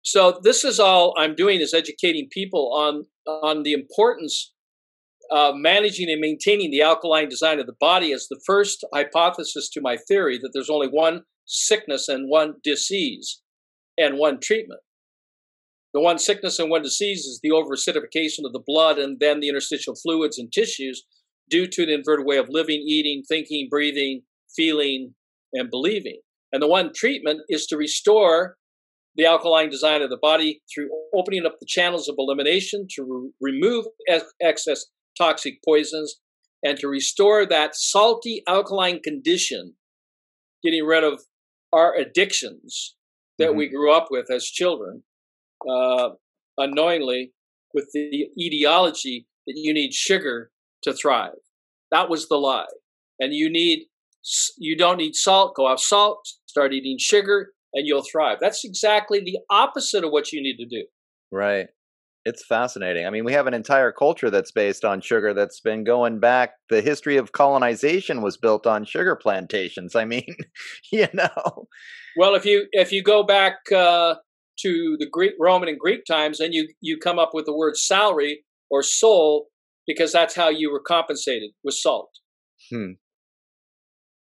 So 0.04 0.40
this 0.44 0.64
is 0.64 0.80
all 0.80 1.14
I'm 1.18 1.36
doing 1.36 1.62
is 1.62 1.74
educating 1.74 2.28
people 2.32 2.74
on 2.74 3.06
on 3.26 3.64
the 3.64 3.74
importance 3.74 4.54
uh, 5.32 5.54
managing 5.56 6.10
and 6.10 6.20
maintaining 6.20 6.72
the 6.72 6.82
alkaline 6.82 7.30
design 7.30 7.60
of 7.60 7.66
the 7.66 7.76
body 7.80 8.12
as 8.12 8.28
the 8.28 8.42
first 8.46 8.84
hypothesis 8.94 9.70
to 9.70 9.80
my 9.80 9.96
theory 9.96 10.38
that 10.38 10.50
there's 10.54 10.70
only 10.70 10.88
one 10.88 11.22
sickness 11.46 12.10
and 12.10 12.30
one 12.30 12.56
disease 12.64 13.42
and 13.98 14.18
one 14.18 14.40
treatment. 14.42 14.82
The 15.94 16.02
one 16.02 16.20
sickness 16.20 16.60
and 16.60 16.70
one 16.70 16.82
disease 16.82 17.26
is 17.26 17.40
the 17.42 17.50
overacidification 17.50 18.46
of 18.46 18.54
the 18.54 18.64
blood 18.66 18.98
and 18.98 19.20
then 19.20 19.40
the 19.40 19.50
interstitial 19.50 19.96
fluids 19.96 20.38
and 20.38 20.52
tissues 20.52 21.04
due 21.50 21.68
to 21.68 21.84
an 21.84 21.90
inverted 21.90 22.26
way 22.26 22.38
of 22.38 22.50
living, 22.50 22.82
eating, 22.86 23.24
thinking, 23.28 23.68
breathing, 23.70 24.24
feeling, 24.56 25.14
and 25.54 25.70
believing. 25.70 26.20
And 26.52 26.62
the 26.62 26.68
one 26.68 26.92
treatment 26.94 27.42
is 27.50 27.66
to 27.68 27.78
restore 27.78 28.56
the 29.16 29.26
alkaline 29.26 29.70
design 29.70 30.02
of 30.02 30.10
the 30.10 30.18
body 30.22 30.62
through 30.74 30.90
opening 31.14 31.46
up 31.46 31.56
the 31.60 31.66
channels 31.68 32.08
of 32.08 32.16
elimination 32.18 32.88
to 32.96 33.32
re- 33.42 33.52
remove 33.52 33.86
ex- 34.08 34.34
excess 34.42 34.86
toxic 35.18 35.56
poisons 35.66 36.20
and 36.64 36.78
to 36.78 36.88
restore 36.88 37.46
that 37.46 37.76
salty 37.76 38.44
alkaline 38.48 39.02
condition, 39.02 39.74
getting 40.64 40.86
rid 40.86 41.04
of 41.04 41.22
our 41.74 41.96
addictions 41.96 42.96
that 43.38 43.50
mm-hmm. 43.50 43.58
we 43.58 43.70
grew 43.70 43.92
up 43.92 44.08
with 44.12 44.30
as 44.32 44.46
children, 44.46 45.04
uh, 45.70 46.10
unknowingly, 46.58 47.34
with 47.74 47.90
the 47.94 48.28
ideology 48.40 49.26
that 49.48 49.54
you 49.56 49.74
need 49.74 49.94
sugar 49.94 50.52
to 50.84 50.94
thrive. 50.94 51.32
That 51.92 52.10
was 52.10 52.28
the 52.28 52.38
lie. 52.38 52.66
And 53.20 53.34
you 53.34 53.50
need, 53.50 53.86
you 54.58 54.78
don't 54.78 54.98
need 54.98 55.16
salt, 55.16 55.56
go 55.56 55.68
off 55.68 55.80
salt, 55.80 56.28
start 56.46 56.74
eating 56.74 56.98
sugar, 57.00 57.52
and 57.74 57.88
you'll 57.88 58.04
thrive. 58.04 58.38
That's 58.40 58.64
exactly 58.64 59.20
the 59.20 59.40
opposite 59.50 60.04
of 60.04 60.12
what 60.12 60.32
you 60.32 60.42
need 60.42 60.58
to 60.58 60.66
do. 60.66 60.86
Right. 61.32 61.68
It's 62.24 62.46
fascinating. 62.46 63.08
I 63.08 63.10
mean, 63.10 63.26
we 63.26 63.34
have 63.34 63.48
an 63.48 63.56
entire 63.56 63.92
culture 63.92 64.30
that's 64.30 64.52
based 64.52 64.86
on 64.86 65.02
sugar 65.02 65.34
that's 65.34 65.60
been 65.60 65.84
going 65.84 66.20
back. 66.20 66.52
The 66.70 66.82
history 66.82 67.18
of 67.18 67.32
colonization 67.32 68.22
was 68.22 68.38
built 68.38 68.68
on 68.68 68.86
sugar 68.86 69.16
plantations. 69.16 69.96
I 69.96 70.06
mean, 70.06 70.36
you 70.92 71.08
know. 71.14 71.68
Well, 72.18 72.36
if 72.36 72.46
you 72.46 72.68
if 72.74 72.92
you 72.92 73.02
go 73.02 73.24
back 73.24 73.56
uh, 73.76 74.16
to 74.60 74.98
the 75.00 75.08
Greek, 75.10 75.34
Roman, 75.40 75.68
and 75.68 75.80
Greek 75.80 76.06
times, 76.06 76.38
then 76.38 76.54
you 76.54 76.68
you 76.80 77.00
come 77.00 77.18
up 77.18 77.32
with 77.34 77.46
the 77.46 77.56
word 77.56 77.76
salary 77.76 78.44
or 78.70 78.84
soul 78.84 79.48
because 79.88 80.12
that's 80.12 80.36
how 80.36 80.50
you 80.50 80.72
were 80.72 80.80
compensated 80.80 81.52
with 81.64 81.74
salt. 81.74 82.12
Hmm. 82.70 82.92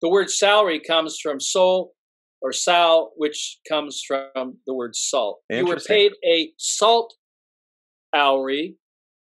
The 0.05 0.11
word 0.11 0.31
salary 0.31 0.81
comes 0.87 1.19
from 1.19 1.41
soul 1.41 1.95
or 2.43 2.53
sal, 2.53 3.13
which 3.17 3.59
comes 3.67 4.03
from 4.07 4.59
the 4.67 4.75
word 4.75 4.95
salt. 4.95 5.41
You 5.49 5.65
were 5.65 5.81
paid 5.81 6.13
a 6.23 6.51
salt 6.59 7.15
salary, 8.15 8.77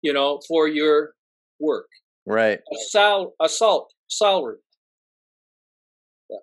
you 0.02 0.12
know, 0.12 0.40
for 0.48 0.66
your 0.66 1.12
work. 1.60 1.86
Right. 2.26 2.58
A 2.58 2.76
sal 2.90 3.34
a 3.40 3.48
salt 3.48 3.92
salary. 4.08 4.56
Yeah. 6.28 6.38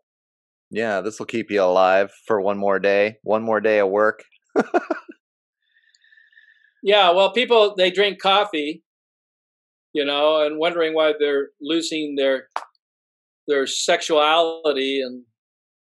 Yeah, 0.72 1.02
this 1.02 1.20
will 1.20 1.26
keep 1.26 1.52
you 1.52 1.62
alive 1.62 2.10
for 2.26 2.40
one 2.40 2.58
more 2.58 2.80
day, 2.80 3.18
one 3.24 3.44
more 3.44 3.60
day 3.60 3.80
of 3.80 3.90
work. 3.90 4.24
yeah, 6.82 7.12
well, 7.12 7.34
people 7.34 7.76
they 7.76 7.92
drink 7.92 8.22
coffee, 8.22 8.86
you 9.92 10.06
know, 10.06 10.46
and 10.46 10.58
wondering 10.58 10.94
why 10.94 11.12
they're 11.20 11.50
losing 11.60 12.16
their 12.16 12.48
their 13.48 13.68
sexuality 13.68 15.02
and 15.02 15.24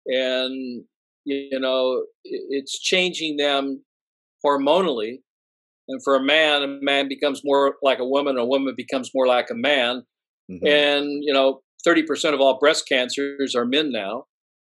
and 0.07 0.85
you 1.25 1.61
know 1.61 2.05
it's 2.25 2.81
changing 2.81 3.37
them 3.37 3.83
hormonally 4.45 5.19
and 5.89 6.03
for 6.03 6.15
a 6.15 6.23
man, 6.23 6.63
a 6.63 6.67
man 6.81 7.09
becomes 7.09 7.43
more 7.45 7.77
like 7.83 7.99
a 7.99 8.07
woman, 8.07 8.39
a 8.39 8.45
woman 8.45 8.75
becomes 8.77 9.11
more 9.15 9.27
like 9.27 9.49
a 9.51 9.55
man. 9.55 10.03
Mm-hmm. 10.51 10.67
And, 10.67 11.07
you 11.23 11.33
know, 11.33 11.61
30% 11.87 12.35
of 12.35 12.41
all 12.41 12.59
breast 12.59 12.89
cancers 12.89 13.55
are 13.55 13.65
men 13.65 13.91
now. 13.91 14.25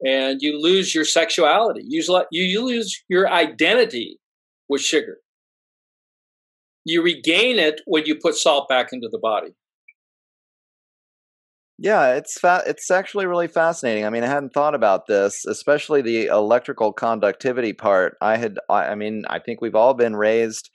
And 0.05 0.39
you 0.41 0.61
lose 0.61 0.95
your 0.95 1.03
sexuality. 1.03 1.81
You, 1.85 2.25
you 2.31 2.65
lose 2.65 3.03
your 3.09 3.29
identity 3.29 4.17
with 4.69 4.81
sugar. 4.81 5.17
You 6.85 7.03
regain 7.03 7.59
it 7.59 7.81
when 7.85 8.05
you 8.05 8.15
put 8.15 8.35
salt 8.35 8.69
back 8.69 8.89
into 8.93 9.09
the 9.11 9.19
body. 9.19 9.49
Yeah, 11.82 12.15
it's 12.15 12.38
fa- 12.39 12.63
it's 12.67 12.91
actually 12.91 13.25
really 13.25 13.47
fascinating. 13.47 14.05
I 14.05 14.09
mean, 14.09 14.23
I 14.23 14.27
hadn't 14.27 14.49
thought 14.53 14.75
about 14.75 15.07
this, 15.07 15.45
especially 15.45 16.01
the 16.01 16.25
electrical 16.25 16.91
conductivity 16.91 17.71
part. 17.73 18.17
I 18.21 18.36
had, 18.36 18.59
I 18.69 18.95
mean, 18.95 19.23
I 19.30 19.39
think 19.39 19.61
we've 19.61 19.75
all 19.75 19.93
been 19.93 20.15
raised 20.15 20.69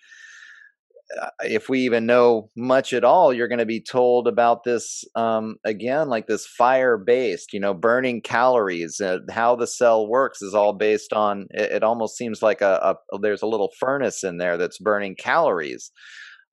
uh, 1.21 1.29
if 1.41 1.69
we 1.69 1.81
even 1.81 2.07
know 2.07 2.51
much 2.57 2.93
at 2.93 3.05
all, 3.05 3.33
you're 3.33 3.49
going 3.49 3.59
to 3.59 3.67
be 3.67 3.81
told 3.81 4.27
about 4.27 4.65
this 4.65 5.05
um, 5.15 5.57
again, 5.65 6.09
like 6.09 6.27
this 6.27 6.47
fire 6.47 6.97
based, 6.97 7.53
you 7.53 7.61
know, 7.61 7.75
burning 7.75 8.21
calories. 8.23 9.01
Uh, 9.01 9.19
how 9.31 9.55
the 9.55 9.67
cell 9.67 10.09
works 10.09 10.41
is 10.43 10.55
all 10.55 10.73
based 10.73 11.13
on. 11.13 11.47
It, 11.51 11.73
it 11.73 11.83
almost 11.85 12.17
seems 12.17 12.43
like 12.43 12.63
a, 12.63 12.97
a, 13.13 13.19
there's 13.19 13.43
a 13.43 13.47
little 13.47 13.71
furnace 13.79 14.25
in 14.25 14.39
there 14.39 14.57
that's 14.57 14.79
burning 14.79 15.15
calories. 15.17 15.91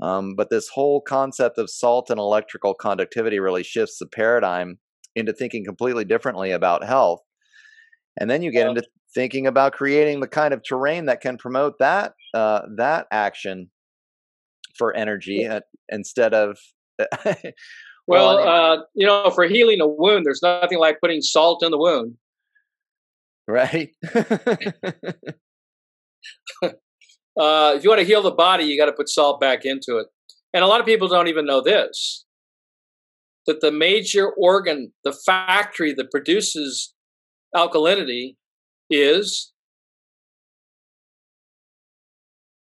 Um, 0.02 0.36
but 0.36 0.50
this 0.50 0.68
whole 0.68 1.02
concept 1.02 1.58
of 1.58 1.70
salt 1.70 2.10
and 2.10 2.20
electrical 2.20 2.74
conductivity 2.74 3.40
really 3.40 3.64
shifts 3.64 4.00
the 4.00 4.08
paradigm 4.08 4.80
into 5.16 5.34
thinking 5.34 5.64
completely 5.64 6.06
differently 6.06 6.52
about 6.52 6.84
health. 6.84 7.22
And 8.20 8.30
then 8.30 8.42
you 8.42 8.52
get 8.52 8.68
into 8.68 8.84
thinking 9.14 9.46
about 9.48 9.74
creating 9.74 10.20
the 10.20 10.28
kind 10.28 10.54
of 10.54 10.64
terrain 10.64 11.06
that 11.06 11.22
can 11.22 11.38
promote 11.38 11.78
that 11.80 12.14
uh, 12.34 12.62
that 12.78 13.08
action 13.12 13.70
for 14.78 14.96
energy 14.96 15.46
uh, 15.46 15.62
instead 15.90 16.34
of 16.34 16.58
well, 17.26 17.44
well 18.08 18.40
uh, 18.40 18.78
you 18.96 19.06
know 19.06 19.30
for 19.32 19.46
healing 19.46 19.82
a 19.82 19.88
wound 19.88 20.26
there's 20.26 20.42
nothing 20.42 20.80
like 20.80 21.00
putting 21.02 21.22
salt 21.22 21.64
in 21.64 21.72
the 21.72 21.78
wound. 21.78 22.16
Right 23.48 23.90
uh, 27.40 27.74
if 27.76 27.84
you 27.84 27.90
want 27.90 28.00
to 28.00 28.06
heal 28.06 28.22
the 28.22 28.32
body 28.32 28.66
you 28.66 28.80
got 28.80 28.88
to 28.88 28.94
put 28.94 29.10
salt 29.10 29.40
back 29.40 29.62
into 29.64 29.98
it 29.98 30.08
and 30.54 30.64
a 30.64 30.68
lot 30.68 30.80
of 30.80 30.86
people 30.86 31.08
don't 31.08 31.28
even 31.28 31.46
know 31.46 31.62
this 31.62 32.26
that 33.48 33.62
the 33.62 33.72
major 33.72 34.30
organ 34.38 34.92
the 35.04 35.14
factory 35.14 35.94
that 35.94 36.12
produces 36.12 36.94
alkalinity 37.56 38.36
is 38.90 39.52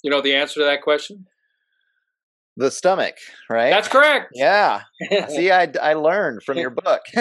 you 0.03 0.11
know 0.11 0.21
the 0.21 0.35
answer 0.35 0.61
to 0.61 0.65
that 0.65 0.83
question 0.83 1.27
the 2.57 2.71
stomach, 2.71 3.15
right? 3.49 3.71
That's 3.71 3.89
correct. 3.89 4.33
Yeah. 4.35 4.83
See, 5.29 5.51
I, 5.51 5.73
I 5.83 5.95
learned 5.95 6.43
from 6.43 6.59
your 6.59 6.71
book. 6.71 7.01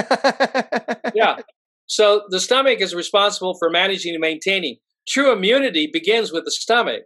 yeah. 1.15 1.37
So 1.85 2.23
the 2.29 2.39
stomach 2.39 2.81
is 2.81 2.93
responsible 2.93 3.55
for 3.57 3.69
managing 3.69 4.13
and 4.13 4.21
maintaining. 4.21 4.77
True 5.07 5.31
immunity 5.31 5.89
begins 5.91 6.31
with 6.31 6.45
the 6.45 6.51
stomach. 6.51 7.03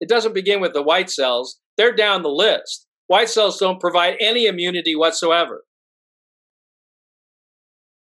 It 0.00 0.08
doesn't 0.08 0.34
begin 0.34 0.60
with 0.60 0.72
the 0.72 0.82
white 0.82 1.10
cells. 1.10 1.58
They're 1.76 1.94
down 1.94 2.22
the 2.22 2.28
list. 2.28 2.86
White 3.06 3.28
cells 3.28 3.58
don't 3.58 3.80
provide 3.80 4.16
any 4.20 4.46
immunity 4.46 4.94
whatsoever. 4.96 5.64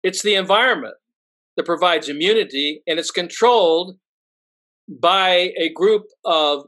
It's 0.04 0.22
the 0.22 0.36
environment 0.36 0.96
that 1.56 1.66
provides 1.66 2.10
immunity, 2.10 2.82
and 2.88 3.00
it's 3.00 3.12
controlled 3.12 3.98
by 4.88 5.52
a 5.58 5.70
group 5.74 6.04
of 6.26 6.66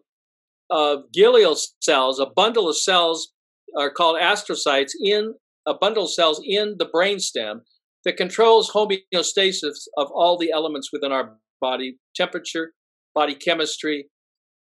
of 0.70 1.04
glial 1.16 1.56
cells, 1.82 2.20
a 2.20 2.26
bundle 2.26 2.68
of 2.68 2.76
cells 2.76 3.32
are 3.78 3.92
called 3.92 4.20
astrocytes 4.20 4.92
in 5.00 5.36
a 5.68 5.74
bundle 5.74 6.06
of 6.06 6.12
cells 6.12 6.42
in 6.44 6.76
the 6.80 6.90
brainstem 6.94 7.62
that 8.04 8.18
controls 8.18 8.72
homeostasis 8.72 9.88
of 9.98 10.08
all 10.12 10.38
the 10.38 10.52
elements 10.52 10.90
within 10.92 11.12
our 11.12 11.38
body 11.62 11.98
temperature, 12.16 12.74
body 13.14 13.36
chemistry, 13.36 14.08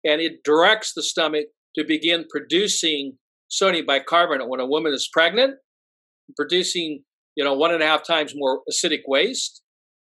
and 0.03 0.21
it 0.21 0.43
directs 0.43 0.93
the 0.95 1.03
stomach 1.03 1.45
to 1.75 1.83
begin 1.85 2.25
producing 2.29 3.17
sodium 3.49 3.85
bicarbonate 3.85 4.49
when 4.49 4.59
a 4.59 4.65
woman 4.65 4.93
is 4.93 5.09
pregnant, 5.11 5.55
producing 6.35 7.03
you 7.35 7.43
know 7.43 7.53
one 7.53 7.73
and 7.73 7.83
a 7.83 7.87
half 7.87 8.05
times 8.05 8.33
more 8.35 8.61
acidic 8.71 9.01
waste 9.07 9.61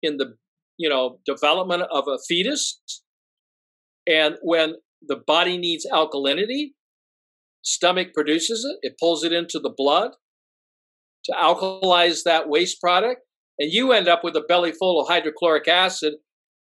in 0.02 0.18
the 0.18 0.36
you 0.78 0.90
know 0.90 1.20
development 1.26 1.84
of 1.92 2.06
a 2.08 2.18
fetus, 2.28 2.82
and 4.08 4.36
when 4.42 4.76
the 5.08 5.18
body 5.28 5.58
needs 5.58 5.86
alkalinity, 5.92 6.72
stomach 7.64 8.10
produces 8.14 8.66
it. 8.66 8.88
It 8.88 9.00
pulls 9.00 9.24
it 9.24 9.34
into 9.34 9.60
the 9.60 9.74
blood 9.76 10.12
to 11.26 11.34
alkalize 11.34 12.24
that 12.24 12.50
waste 12.50 12.82
product, 12.82 13.22
and 13.60 13.72
you 13.72 13.92
end 13.92 14.08
up 14.08 14.24
with 14.24 14.36
a 14.36 14.44
belly 14.48 14.72
full 14.72 15.00
of 15.00 15.08
hydrochloric 15.08 15.68
acid, 15.68 16.16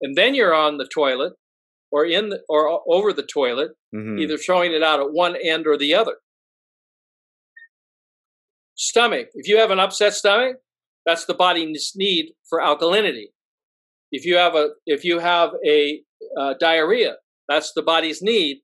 and 0.01 0.17
then 0.17 0.35
you're 0.35 0.55
on 0.55 0.79
the 0.79 0.89
toilet 0.93 1.35
or 1.91 2.05
in 2.05 2.31
the, 2.31 2.41
or 2.49 2.81
over 2.89 3.13
the 3.13 3.23
toilet, 3.23 3.73
mm-hmm. 3.95 4.19
either 4.19 4.37
throwing 4.37 4.73
it 4.73 4.83
out 4.83 5.01
at 5.01 5.13
one 5.13 5.37
end 5.43 5.67
or 5.67 5.77
the 5.77 5.95
other. 5.95 6.17
Stomach. 8.77 9.29
If 9.35 9.49
you 9.49 9.59
have 9.59 9.71
an 9.71 9.79
upset 9.79 10.15
stomach, 10.15 10.57
that's 11.05 11.25
the 11.27 11.35
body's 11.35 11.93
need 11.95 12.33
for 12.49 12.61
alkalinity. 12.61 13.27
If 14.13 14.25
you 14.25 14.37
have 14.37 14.55
a 14.55 14.71
if 14.87 15.05
you 15.05 15.19
have 15.19 15.51
a 15.67 16.01
uh, 16.39 16.55
diarrhea, 16.59 17.17
that's 17.49 17.73
the 17.73 17.83
body's 17.83 18.23
need 18.23 18.59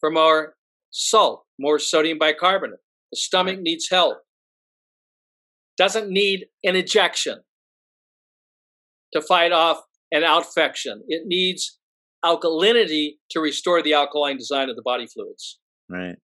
for 0.00 0.10
more 0.10 0.54
salt, 0.90 1.44
more 1.58 1.78
sodium 1.78 2.18
bicarbonate. 2.18 2.80
The 3.12 3.16
stomach 3.16 3.60
needs 3.60 3.88
help. 3.90 4.18
Doesn't 5.76 6.10
need 6.10 6.46
an 6.64 6.76
ejection 6.76 7.40
to 9.12 9.20
fight 9.20 9.52
off 9.52 9.82
an 10.12 10.22
outfection. 10.22 11.00
It 11.08 11.26
needs 11.26 11.78
alkalinity 12.24 13.16
to 13.30 13.40
restore 13.40 13.82
the 13.82 13.94
alkaline 13.94 14.36
design 14.36 14.68
of 14.68 14.76
the 14.76 14.82
body 14.82 15.06
fluids. 15.06 15.58
Right. 15.88 16.16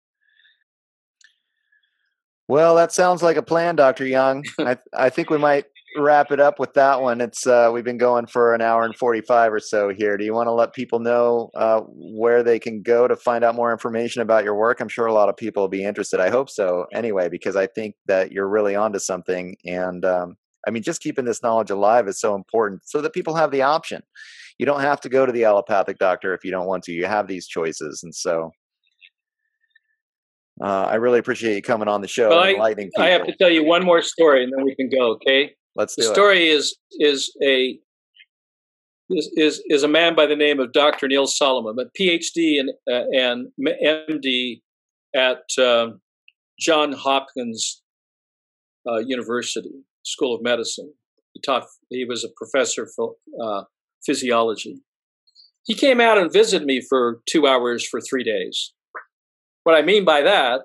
Well, 2.48 2.76
that 2.76 2.92
sounds 2.92 3.24
like 3.24 3.38
a 3.38 3.42
plan, 3.42 3.76
Doctor 3.76 4.06
Young. 4.06 4.44
I 4.60 4.78
I 4.94 5.10
think 5.10 5.30
we 5.30 5.38
might 5.38 5.66
wrap 5.98 6.32
it 6.32 6.40
up 6.40 6.60
with 6.60 6.74
that 6.74 7.02
one. 7.02 7.22
It's 7.22 7.48
uh, 7.48 7.72
we've 7.74 7.84
been 7.84 7.98
going 7.98 8.28
for 8.28 8.54
an 8.54 8.62
hour 8.62 8.84
and 8.84 8.96
forty 8.96 9.22
five 9.22 9.52
or 9.52 9.60
so 9.60 9.90
here. 9.90 10.16
Do 10.18 10.26
you 10.26 10.34
want 10.34 10.48
to 10.48 10.52
let 10.52 10.74
people 10.74 11.00
know 11.00 11.50
uh, 11.56 11.82
where 11.88 12.44
they 12.44 12.60
can 12.60 12.84
go 12.84 13.08
to 13.08 13.16
find 13.16 13.44
out 13.44 13.56
more 13.56 13.72
information 13.72 14.22
about 14.22 14.44
your 14.44 14.56
work? 14.56 14.80
I'm 14.80 14.90
sure 14.90 15.08
a 15.08 15.14
lot 15.14 15.30
of 15.30 15.38
people 15.38 15.64
will 15.64 15.70
be 15.70 15.84
interested. 15.84 16.20
I 16.20 16.30
hope 16.30 16.50
so. 16.50 16.86
Anyway, 16.94 17.30
because 17.30 17.56
I 17.56 17.66
think 17.66 17.96
that 18.06 18.32
you're 18.32 18.50
really 18.50 18.76
onto 18.76 19.00
something, 19.00 19.56
and 19.66 20.06
um, 20.06 20.38
I 20.68 20.72
mean, 20.72 20.84
just 20.84 21.02
keeping 21.02 21.26
this 21.26 21.42
knowledge 21.42 21.72
alive 21.72 22.08
is 22.08 22.20
so 22.20 22.36
important, 22.36 22.82
so 22.86 23.02
that 23.02 23.14
people 23.14 23.36
have 23.36 23.50
the 23.50 23.64
option 23.64 24.04
you 24.58 24.66
don't 24.66 24.82
have 24.82 25.02
to 25.02 25.10
go 25.10 25.26
to 25.26 25.32
the 25.32 25.44
allopathic 25.44 25.98
doctor 25.98 26.34
if 26.34 26.44
you 26.46 26.52
don't 26.52 26.68
want 26.68 26.84
to. 26.84 26.92
You 26.94 27.06
have 27.06 27.28
these 27.28 27.48
choices, 27.48 28.02
and 28.04 28.14
so 28.14 28.52
uh, 30.62 30.86
I 30.86 30.96
really 30.96 31.20
appreciate 31.20 31.56
you 31.56 31.62
coming 31.62 31.88
on 31.88 32.02
the 32.02 32.08
show 32.08 32.30
well, 32.30 32.40
I, 32.40 32.76
I, 32.98 33.08
have 33.10 33.26
to 33.26 33.36
tell 33.36 33.50
you 33.50 33.66
one 33.66 33.84
more 33.84 34.02
story, 34.02 34.44
and 34.44 34.54
then 34.56 34.64
we 34.64 34.76
can 34.76 34.90
go. 34.90 35.12
Okay, 35.14 35.52
let's. 35.76 35.96
the 35.96 36.04
story 36.04 36.48
is 36.48 36.78
is 37.00 37.36
a 37.44 37.78
is, 39.10 39.32
is 39.36 39.64
is 39.68 39.84
a 39.84 39.88
man 39.88 40.16
by 40.16 40.26
the 40.26 40.36
name 40.36 40.60
of 40.60 40.72
Dr. 40.72 41.10
Neil 41.10 41.28
Solomon, 41.28 41.76
a 41.80 42.02
PhD 42.02 42.60
and 42.60 42.70
uh, 42.90 43.04
and 43.14 43.48
MD 44.10 44.62
at 45.14 45.44
uh, 45.62 45.90
John 46.60 46.94
Hopkins 46.94 47.82
uh, 48.88 49.00
University 49.00 49.84
School 50.04 50.36
of 50.36 50.42
Medicine. 50.42 50.94
He 51.34 51.42
taught. 51.42 51.66
He 51.90 52.06
was 52.06 52.24
a 52.24 52.30
professor 52.38 52.88
for 52.96 53.16
uh, 53.44 53.64
physiology. 54.06 54.82
He 55.66 55.74
came 55.74 56.00
out 56.00 56.18
and 56.18 56.32
visited 56.32 56.66
me 56.66 56.82
for 56.88 57.22
two 57.28 57.48
hours 57.48 57.88
for 57.88 58.00
three 58.00 58.24
days. 58.24 58.74
What 59.64 59.76
I 59.76 59.82
mean 59.82 60.06
by 60.06 60.22
that 60.22 60.62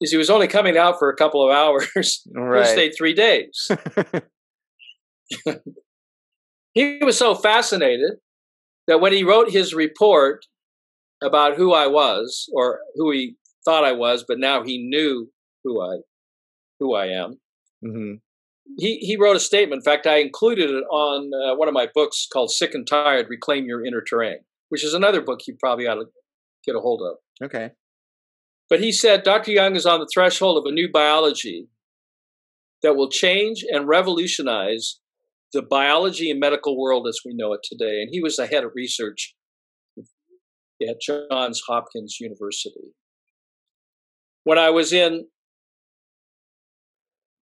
is 0.00 0.10
he 0.10 0.16
was 0.16 0.30
only 0.30 0.48
coming 0.48 0.76
out 0.76 0.98
for 0.98 1.08
a 1.08 1.16
couple 1.16 1.46
of 1.46 1.54
hours. 1.54 2.22
Right. 2.34 2.66
he 2.66 2.72
stayed 2.72 2.92
three 2.96 3.14
days. 3.14 3.70
he 6.74 6.98
was 7.02 7.16
so 7.16 7.34
fascinated 7.34 8.12
that 8.88 9.00
when 9.00 9.12
he 9.12 9.22
wrote 9.22 9.50
his 9.50 9.74
report 9.74 10.44
about 11.22 11.56
who 11.56 11.72
I 11.72 11.86
was, 11.86 12.48
or 12.52 12.80
who 12.96 13.12
he 13.12 13.36
thought 13.64 13.84
I 13.84 13.92
was, 13.92 14.24
but 14.26 14.38
now 14.38 14.64
he 14.64 14.78
knew 14.78 15.30
who 15.62 15.80
I 15.80 15.98
who 16.80 16.94
I 16.94 17.06
am. 17.08 17.38
Mm-hmm 17.84 18.14
he, 18.78 18.98
he 18.98 19.16
wrote 19.16 19.36
a 19.36 19.40
statement. 19.40 19.80
In 19.80 19.92
fact, 19.92 20.06
I 20.06 20.18
included 20.18 20.70
it 20.70 20.84
on 20.90 21.30
uh, 21.34 21.56
one 21.56 21.68
of 21.68 21.74
my 21.74 21.88
books 21.94 22.26
called 22.32 22.50
Sick 22.50 22.74
and 22.74 22.86
Tired 22.86 23.26
Reclaim 23.28 23.66
Your 23.66 23.84
Inner 23.84 24.02
Terrain, 24.02 24.40
which 24.68 24.84
is 24.84 24.94
another 24.94 25.20
book 25.20 25.40
you 25.46 25.56
probably 25.58 25.86
ought 25.86 25.96
to 25.96 26.06
get 26.64 26.76
a 26.76 26.80
hold 26.80 27.02
of. 27.02 27.46
Okay. 27.46 27.70
But 28.68 28.80
he 28.80 28.92
said 28.92 29.24
Dr. 29.24 29.50
Young 29.50 29.74
is 29.74 29.86
on 29.86 30.00
the 30.00 30.08
threshold 30.12 30.58
of 30.58 30.70
a 30.70 30.74
new 30.74 30.88
biology 30.92 31.68
that 32.82 32.96
will 32.96 33.10
change 33.10 33.64
and 33.68 33.88
revolutionize 33.88 35.00
the 35.52 35.62
biology 35.62 36.30
and 36.30 36.38
medical 36.38 36.78
world 36.78 37.06
as 37.08 37.20
we 37.24 37.34
know 37.34 37.52
it 37.52 37.60
today. 37.64 38.00
And 38.00 38.08
he 38.12 38.22
was 38.22 38.36
the 38.36 38.46
head 38.46 38.64
of 38.64 38.70
research 38.74 39.34
at 40.88 41.00
Johns 41.00 41.62
Hopkins 41.66 42.18
University. 42.20 42.94
When 44.44 44.58
I 44.58 44.70
was 44.70 44.92
in 44.92 45.26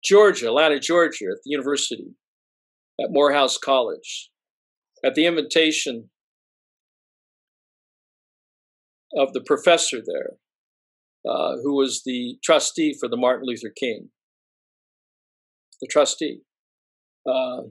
Georgia, 0.04 0.46
Atlanta, 0.46 0.78
Georgia, 0.78 1.26
at 1.30 1.38
the 1.44 1.50
university, 1.50 2.14
at 3.00 3.10
Morehouse 3.10 3.58
College, 3.58 4.30
at 5.04 5.14
the 5.14 5.26
invitation 5.26 6.10
of 9.16 9.32
the 9.32 9.40
professor 9.40 9.98
there, 10.04 10.32
uh, 11.28 11.56
who 11.62 11.76
was 11.76 12.02
the 12.04 12.36
trustee 12.44 12.94
for 12.98 13.08
the 13.08 13.16
Martin 13.16 13.46
Luther 13.46 13.72
King, 13.76 14.10
the 15.80 15.88
trustee. 15.90 16.40
Uh, 17.26 17.62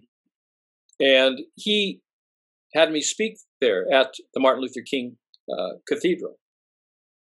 and 0.99 1.39
he 1.55 2.01
had 2.73 2.91
me 2.91 3.01
speak 3.01 3.37
there 3.61 3.85
at 3.91 4.13
the 4.33 4.39
Martin 4.39 4.61
Luther 4.61 4.81
King 4.81 5.17
uh, 5.51 5.77
Cathedral, 5.87 6.37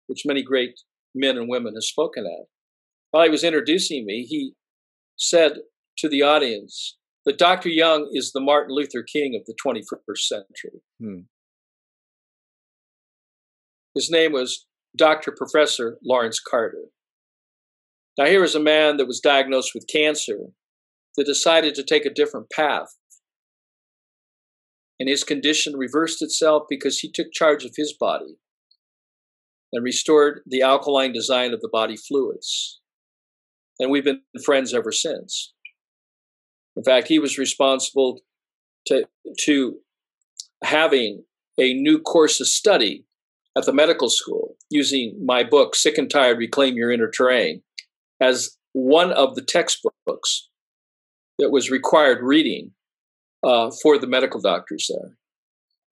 which 0.08 0.24
many 0.26 0.42
great 0.42 0.80
men 1.14 1.38
and 1.38 1.50
women 1.50 1.74
have 1.76 1.84
spoken 1.84 2.26
at. 2.26 2.48
While 3.12 3.26
he 3.26 3.30
was 3.30 3.44
introducing 3.44 4.06
me, 4.06 4.24
he 4.24 4.54
said 5.18 5.60
to 5.98 6.10
the 6.10 6.22
audience 6.22 6.98
that 7.26 7.38
Dr. 7.38 7.70
Young 7.70 8.10
is 8.14 8.32
the 8.32 8.42
Martin 8.42 8.76
Luther 8.76 9.04
King 9.04 9.36
of 9.36 9.46
the 9.46 9.56
21st 9.66 10.18
century. 10.18 10.82
Hmm. 11.00 11.20
His 13.96 14.12
name 14.12 14.34
was 14.34 14.66
Dr. 14.96 15.34
Professor 15.36 15.98
Lawrence 16.04 16.40
Carter. 16.40 16.90
Now, 18.18 18.26
here 18.26 18.44
is 18.44 18.56
a 18.56 18.60
man 18.60 18.98
that 18.98 19.08
was 19.08 19.20
diagnosed 19.20 19.72
with 19.74 19.88
cancer 19.92 20.38
that 21.18 21.26
decided 21.26 21.76
to 21.76 21.84
take 21.84 22.06
a 22.06 22.14
different 22.14 22.48
path. 22.50 22.90
And 25.00 25.10
his 25.10 25.24
condition 25.24 25.76
reversed 25.76 26.22
itself 26.22 26.64
because 26.70 27.00
he 27.00 27.12
took 27.12 27.34
charge 27.34 27.66
of 27.66 27.74
his 27.76 27.94
body 27.94 28.38
and 29.74 29.84
restored 29.84 30.42
the 30.46 30.62
alkaline 30.62 31.12
design 31.12 31.54
of 31.54 31.60
the 31.60 31.70
body 31.72 31.98
fluids 31.98 32.80
and 33.80 33.92
we've 33.92 34.04
been 34.04 34.22
friends 34.44 34.74
ever 34.74 34.92
since. 34.92 35.54
In 36.76 36.84
fact, 36.84 37.08
he 37.08 37.20
was 37.20 37.38
responsible 37.38 38.22
to, 38.88 39.08
to 39.46 39.76
having 40.64 41.24
a 41.60 41.74
new 41.74 42.00
course 42.00 42.40
of 42.42 42.48
study 42.48 43.06
at 43.58 43.66
the 43.66 43.74
medical 43.74 44.10
school 44.10 44.56
using 44.70 45.18
my 45.26 45.44
book, 45.44 45.76
Sick 45.76 45.98
and 45.98 46.10
Tired 46.10 46.38
Reclaim 46.38 46.76
Your 46.76 46.92
Inner 46.92 47.10
Terrain, 47.10 47.62
as 48.20 48.58
one 48.74 49.12
of 49.12 49.36
the 49.36 49.42
textbooks 49.42 50.50
that 51.40 51.52
was 51.52 51.72
required 51.72 52.20
reading 52.22 52.72
uh, 53.44 53.72
for 53.82 53.98
the 53.98 54.08
medical 54.08 54.42
doctors 54.42 54.90
there. 54.90 55.18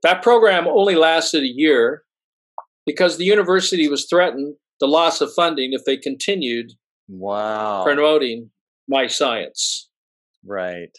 That 0.01 0.21
program 0.21 0.67
only 0.67 0.95
lasted 0.95 1.43
a 1.43 1.53
year 1.53 2.03
because 2.85 3.17
the 3.17 3.25
university 3.25 3.87
was 3.87 4.05
threatened 4.09 4.55
the 4.79 4.87
loss 4.87 5.21
of 5.21 5.33
funding 5.33 5.71
if 5.71 5.85
they 5.85 5.95
continued 5.95 6.73
Wow. 7.07 7.83
Promoting 7.83 8.49
my 8.87 9.07
science. 9.07 9.89
Right. 10.45 10.91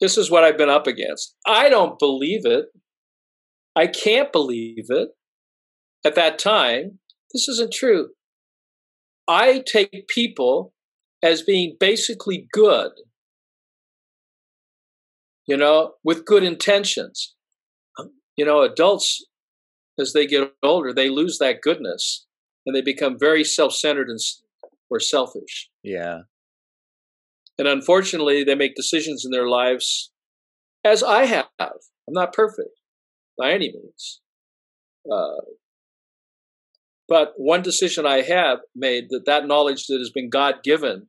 This 0.00 0.18
is 0.18 0.30
what 0.30 0.44
I've 0.44 0.58
been 0.58 0.70
up 0.70 0.86
against. 0.86 1.36
I 1.46 1.68
don't 1.68 1.98
believe 1.98 2.44
it. 2.44 2.66
I 3.76 3.86
can't 3.86 4.32
believe 4.32 4.86
it. 4.88 5.08
At 6.04 6.14
that 6.16 6.38
time, 6.38 6.98
this 7.32 7.48
isn't 7.48 7.72
true. 7.72 8.10
I 9.26 9.62
take 9.66 10.06
people 10.08 10.74
as 11.22 11.42
being 11.42 11.76
basically 11.80 12.46
good, 12.52 12.90
you 15.46 15.56
know, 15.56 15.94
with 16.04 16.26
good 16.26 16.42
intentions. 16.42 17.34
You 18.36 18.44
know, 18.44 18.62
adults, 18.62 19.24
as 19.98 20.12
they 20.12 20.26
get 20.26 20.52
older, 20.62 20.92
they 20.92 21.08
lose 21.08 21.38
that 21.38 21.62
goodness 21.62 22.26
and 22.66 22.74
they 22.74 22.82
become 22.82 23.18
very 23.18 23.44
self-centered 23.44 24.08
and 24.08 24.18
or 24.90 25.00
selfish. 25.00 25.70
Yeah. 25.82 26.22
And 27.58 27.68
unfortunately, 27.68 28.44
they 28.44 28.54
make 28.54 28.74
decisions 28.74 29.24
in 29.24 29.30
their 29.30 29.48
lives 29.48 30.12
as 30.84 31.02
I 31.02 31.26
have. 31.26 31.46
I'm 31.58 32.12
not 32.12 32.32
perfect 32.32 32.80
by 33.38 33.52
any 33.52 33.72
means. 33.72 34.20
Uh, 35.10 35.40
But 37.06 37.34
one 37.36 37.62
decision 37.62 38.06
I 38.06 38.22
have 38.22 38.60
made 38.74 39.08
that 39.10 39.26
that 39.26 39.46
knowledge 39.46 39.86
that 39.86 39.98
has 39.98 40.10
been 40.10 40.30
God 40.30 40.62
given 40.62 41.08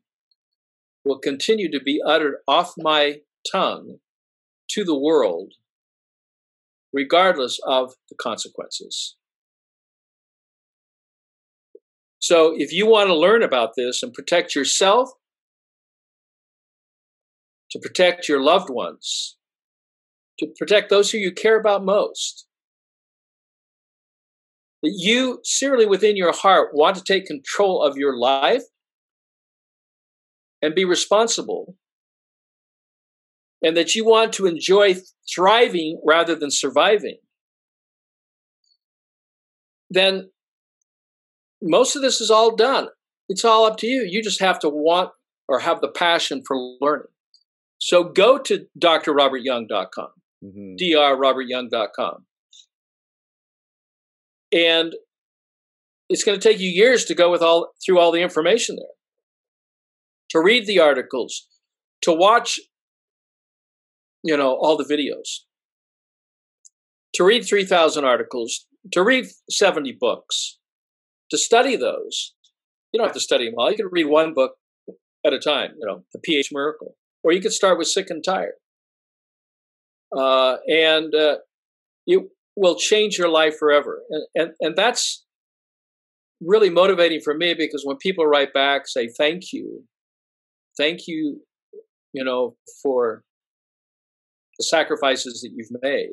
will 1.06 1.20
continue 1.20 1.72
to 1.72 1.80
be 1.80 2.02
uttered 2.06 2.38
off 2.48 2.74
my 2.78 3.22
tongue 3.50 4.00
to 4.72 4.84
the 4.84 4.98
world, 4.98 5.54
regardless 6.92 7.60
of 7.66 7.94
the 8.10 8.16
consequences. 8.16 9.16
So, 12.26 12.56
if 12.58 12.74
you 12.74 12.88
want 12.88 13.08
to 13.08 13.16
learn 13.16 13.44
about 13.44 13.74
this 13.78 14.02
and 14.02 14.12
protect 14.12 14.56
yourself, 14.56 15.12
to 17.70 17.78
protect 17.78 18.28
your 18.28 18.42
loved 18.42 18.68
ones, 18.68 19.38
to 20.40 20.48
protect 20.58 20.90
those 20.90 21.12
who 21.12 21.20
you 21.20 21.32
care 21.32 21.60
about 21.60 21.86
most, 21.86 22.48
that 24.82 24.96
you 24.98 25.40
sincerely 25.44 25.86
within 25.86 26.18
your 26.18 26.32
heart 26.32 26.70
want 26.74 26.96
to 26.96 27.04
take 27.04 27.28
control 27.28 27.84
of 27.84 27.96
your 27.96 28.18
life 28.18 28.64
and 30.64 30.74
be 30.74 30.84
responsible, 30.84 31.76
and 33.62 33.78
that 33.78 33.94
you 33.94 34.04
want 34.04 34.34
to 34.34 34.48
enjoy 34.48 34.96
thriving 35.32 36.02
rather 36.04 36.36
than 36.36 36.50
surviving, 36.50 37.20
then 39.92 40.32
most 41.62 41.96
of 41.96 42.02
this 42.02 42.22
is 42.22 42.30
all 42.30 42.56
done. 42.56 42.90
It's 43.30 43.46
all 43.46 43.66
up 43.66 43.78
to 43.78 43.88
you. 43.88 44.04
You 44.08 44.22
just 44.22 44.40
have 44.40 44.60
to 44.60 44.70
want 44.70 45.12
or 45.48 45.60
have 45.60 45.82
the 45.82 45.88
passion 45.88 46.44
for 46.46 46.58
learning. 46.82 47.08
So 47.80 48.04
go 48.04 48.38
to 48.40 48.66
drrobertyoung.com, 48.80 50.08
mm-hmm. 50.44 50.76
drrobertyoung.com. 50.82 52.26
And 54.52 54.96
it's 56.10 56.24
going 56.24 56.40
to 56.40 56.50
take 56.50 56.60
you 56.60 56.70
years 56.70 57.06
to 57.06 57.16
go 57.16 57.32
with 57.32 57.42
all 57.42 57.72
through 57.84 58.00
all 58.00 58.12
the 58.12 58.22
information 58.22 58.76
there. 58.76 58.86
To 60.32 60.40
read 60.40 60.66
the 60.66 60.80
articles, 60.80 61.48
to 62.02 62.14
watch 62.14 62.60
you 64.24 64.36
know 64.36 64.54
all 64.54 64.76
the 64.76 64.84
videos. 64.84 65.46
To 67.14 67.24
read 67.24 67.46
3000 67.46 68.04
articles, 68.04 68.66
to 68.92 69.02
read 69.02 69.26
70 69.50 69.94
books, 70.00 70.58
to 71.32 71.38
study 71.38 71.76
those. 71.76 72.34
You 72.92 73.00
don't 73.00 73.08
have 73.08 73.16
to 73.16 73.20
study 73.20 73.46
them 73.46 73.56
all. 73.58 73.70
You 73.70 73.78
can 73.78 73.90
read 73.92 74.06
one 74.06 74.34
book 74.34 74.54
at 75.26 75.34
a 75.34 75.40
time, 75.40 75.72
you 75.80 75.86
know, 75.86 76.04
The 76.14 76.20
pH 76.20 76.50
Miracle. 76.52 76.96
Or 77.24 77.32
you 77.32 77.42
could 77.42 77.54
start 77.54 77.78
with 77.78 77.88
Sick 77.88 78.08
and 78.10 78.24
Tired. 78.24 78.54
Uh, 80.16 80.58
and 80.68 81.14
uh, 81.14 81.38
you 82.06 82.30
will 82.56 82.76
change 82.76 83.18
your 83.18 83.30
life 83.30 83.58
forever. 83.58 84.04
And, 84.10 84.24
and, 84.36 84.52
and 84.62 84.76
that's 84.76 85.26
really 86.42 86.70
motivating 86.70 87.22
for 87.22 87.34
me 87.34 87.54
because 87.54 87.84
when 87.84 87.98
people 87.98 88.26
write 88.26 88.54
back, 88.54 88.88
say, 88.88 89.08
thank 89.08 89.52
you, 89.52 89.84
thank 90.78 91.08
you, 91.08 91.42
you 92.14 92.24
know, 92.24 92.56
for 92.82 93.24
the 94.58 94.64
sacrifices 94.64 95.42
that 95.42 95.52
you've 95.56 95.82
made 95.82 96.12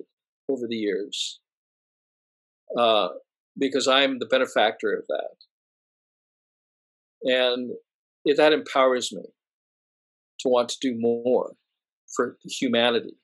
over 0.48 0.66
the 0.68 0.76
years. 0.76 1.40
Uh, 2.76 3.08
because 3.58 3.86
I'm 3.86 4.18
the 4.18 4.26
benefactor 4.26 4.92
of 4.92 5.04
that. 5.08 5.36
And 7.24 7.72
it, 8.24 8.36
that 8.36 8.52
empowers 8.52 9.12
me 9.12 9.22
to 10.40 10.48
want 10.48 10.68
to 10.70 10.76
do 10.80 10.96
more 10.98 11.52
for 12.14 12.36
humanity. 12.44 13.16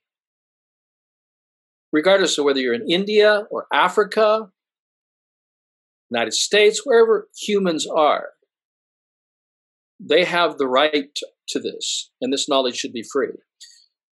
Regardless 1.93 2.39
of 2.39 2.45
whether 2.45 2.61
you're 2.61 2.75
in 2.75 2.89
India 2.89 3.45
or 3.51 3.67
Africa, 3.73 4.51
United 6.11 6.35
States, 6.35 6.83
wherever 6.85 7.29
humans 7.37 7.87
are, 7.87 8.31
they 10.01 10.25
have 10.25 10.59
the 10.59 10.67
right 10.67 11.19
to 11.49 11.59
this, 11.59 12.11
and 12.21 12.33
this 12.33 12.49
knowledge 12.49 12.77
should 12.77 12.93
be 12.93 13.03
free. 13.03 13.33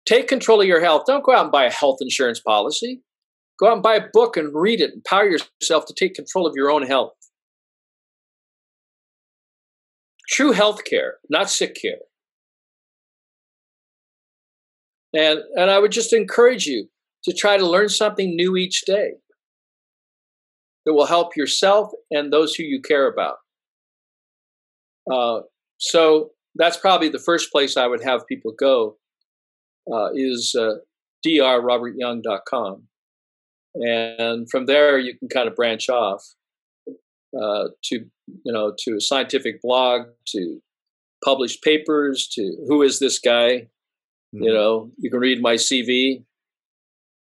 Take 0.05 0.27
control 0.27 0.61
of 0.61 0.67
your 0.67 0.81
health. 0.81 1.03
Don't 1.07 1.23
go 1.23 1.33
out 1.33 1.43
and 1.43 1.51
buy 1.51 1.65
a 1.65 1.71
health 1.71 1.97
insurance 2.01 2.39
policy. 2.39 3.03
Go 3.59 3.67
out 3.67 3.73
and 3.73 3.83
buy 3.83 3.95
a 3.95 4.07
book 4.13 4.37
and 4.37 4.53
read 4.53 4.81
it. 4.81 4.93
Empower 4.93 5.25
yourself 5.25 5.85
to 5.85 5.93
take 5.93 6.13
control 6.13 6.45
of 6.45 6.53
your 6.55 6.69
own 6.69 6.83
health. 6.83 7.13
True 10.29 10.51
health 10.51 10.83
care, 10.83 11.15
not 11.29 11.49
sick 11.49 11.75
care. 11.81 11.99
And, 15.13 15.39
and 15.55 15.71
I 15.71 15.79
would 15.79 15.91
just 15.91 16.13
encourage 16.13 16.65
you 16.65 16.89
to 17.23 17.33
try 17.33 17.57
to 17.57 17.65
learn 17.65 17.89
something 17.89 18.35
new 18.35 18.55
each 18.57 18.81
day 18.85 19.13
that 20.85 20.93
will 20.93 21.05
help 21.05 21.35
yourself 21.35 21.89
and 22.11 22.31
those 22.31 22.55
who 22.55 22.63
you 22.63 22.81
care 22.81 23.11
about. 23.11 23.37
Uh, 25.11 25.41
so 25.77 26.31
that's 26.55 26.77
probably 26.77 27.09
the 27.09 27.19
first 27.19 27.51
place 27.51 27.77
I 27.77 27.87
would 27.87 28.03
have 28.03 28.27
people 28.27 28.53
go 28.57 28.97
uh, 29.91 30.09
is 30.13 30.55
uh, 30.59 30.75
drrobertyoung.com 31.25 32.86
and 33.81 34.49
from 34.49 34.65
there 34.65 34.97
you 34.97 35.17
can 35.17 35.27
kind 35.27 35.47
of 35.47 35.55
branch 35.55 35.89
off 35.89 36.23
uh, 36.87 37.65
to 37.83 38.05
you 38.43 38.53
know 38.53 38.73
to 38.77 38.95
a 38.95 39.01
scientific 39.01 39.61
blog 39.61 40.07
to 40.27 40.59
published 41.23 41.63
papers 41.63 42.27
to 42.33 42.65
who 42.67 42.81
is 42.81 42.99
this 42.99 43.19
guy? 43.19 43.67
Mm-hmm. 44.35 44.43
you 44.43 44.53
know 44.53 44.91
you 44.97 45.09
can 45.09 45.21
read 45.21 45.41
my 45.41 45.53
cv 45.55 46.25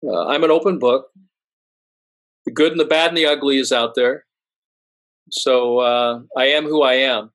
uh, 0.06 0.26
i'm 0.28 0.44
an 0.44 0.50
open 0.50 0.78
book. 0.78 1.08
The 2.46 2.52
good 2.52 2.72
and 2.72 2.80
the 2.80 2.84
bad 2.84 3.08
and 3.08 3.16
the 3.16 3.26
ugly 3.26 3.58
is 3.58 3.72
out 3.72 3.94
there. 3.94 4.24
So 5.30 5.78
uh, 5.78 6.20
i 6.36 6.46
am 6.46 6.64
who 6.64 6.82
i 6.82 6.94
am. 6.94 7.30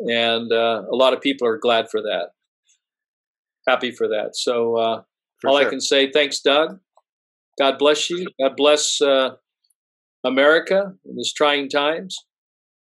And 0.00 0.50
uh, 0.50 0.82
a 0.90 0.96
lot 0.96 1.12
of 1.12 1.20
people 1.20 1.46
are 1.46 1.58
glad 1.58 1.90
for 1.90 2.00
that. 2.00 2.30
Happy 3.68 3.90
for 3.90 4.08
that. 4.08 4.30
So 4.34 4.76
uh, 4.76 5.02
for 5.40 5.50
all 5.50 5.58
sure. 5.58 5.66
i 5.66 5.70
can 5.70 5.80
say 5.80 6.10
thanks 6.10 6.40
doug 6.40 6.78
God 7.60 7.78
bless 7.78 8.08
you. 8.08 8.26
God 8.40 8.56
bless 8.56 9.02
uh, 9.02 9.32
America 10.24 10.94
in 11.04 11.16
these 11.16 11.34
trying 11.34 11.68
times. 11.68 12.16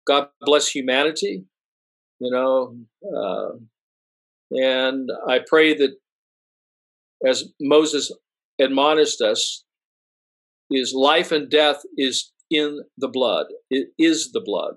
God 0.07 0.29
bless 0.41 0.67
humanity. 0.69 1.45
You 2.19 2.31
know, 2.31 2.77
uh, 3.17 3.51
and 4.51 5.11
I 5.29 5.41
pray 5.47 5.75
that 5.75 5.97
as 7.25 7.45
Moses 7.61 8.13
admonished 8.61 9.21
us, 9.21 9.65
is 10.71 10.93
life 10.95 11.31
and 11.31 11.51
death 11.51 11.83
is 11.97 12.33
in 12.51 12.81
the 12.99 13.09
blood. 13.09 13.47
It 13.71 13.89
is 13.99 14.33
the 14.33 14.41
blood. 14.41 14.75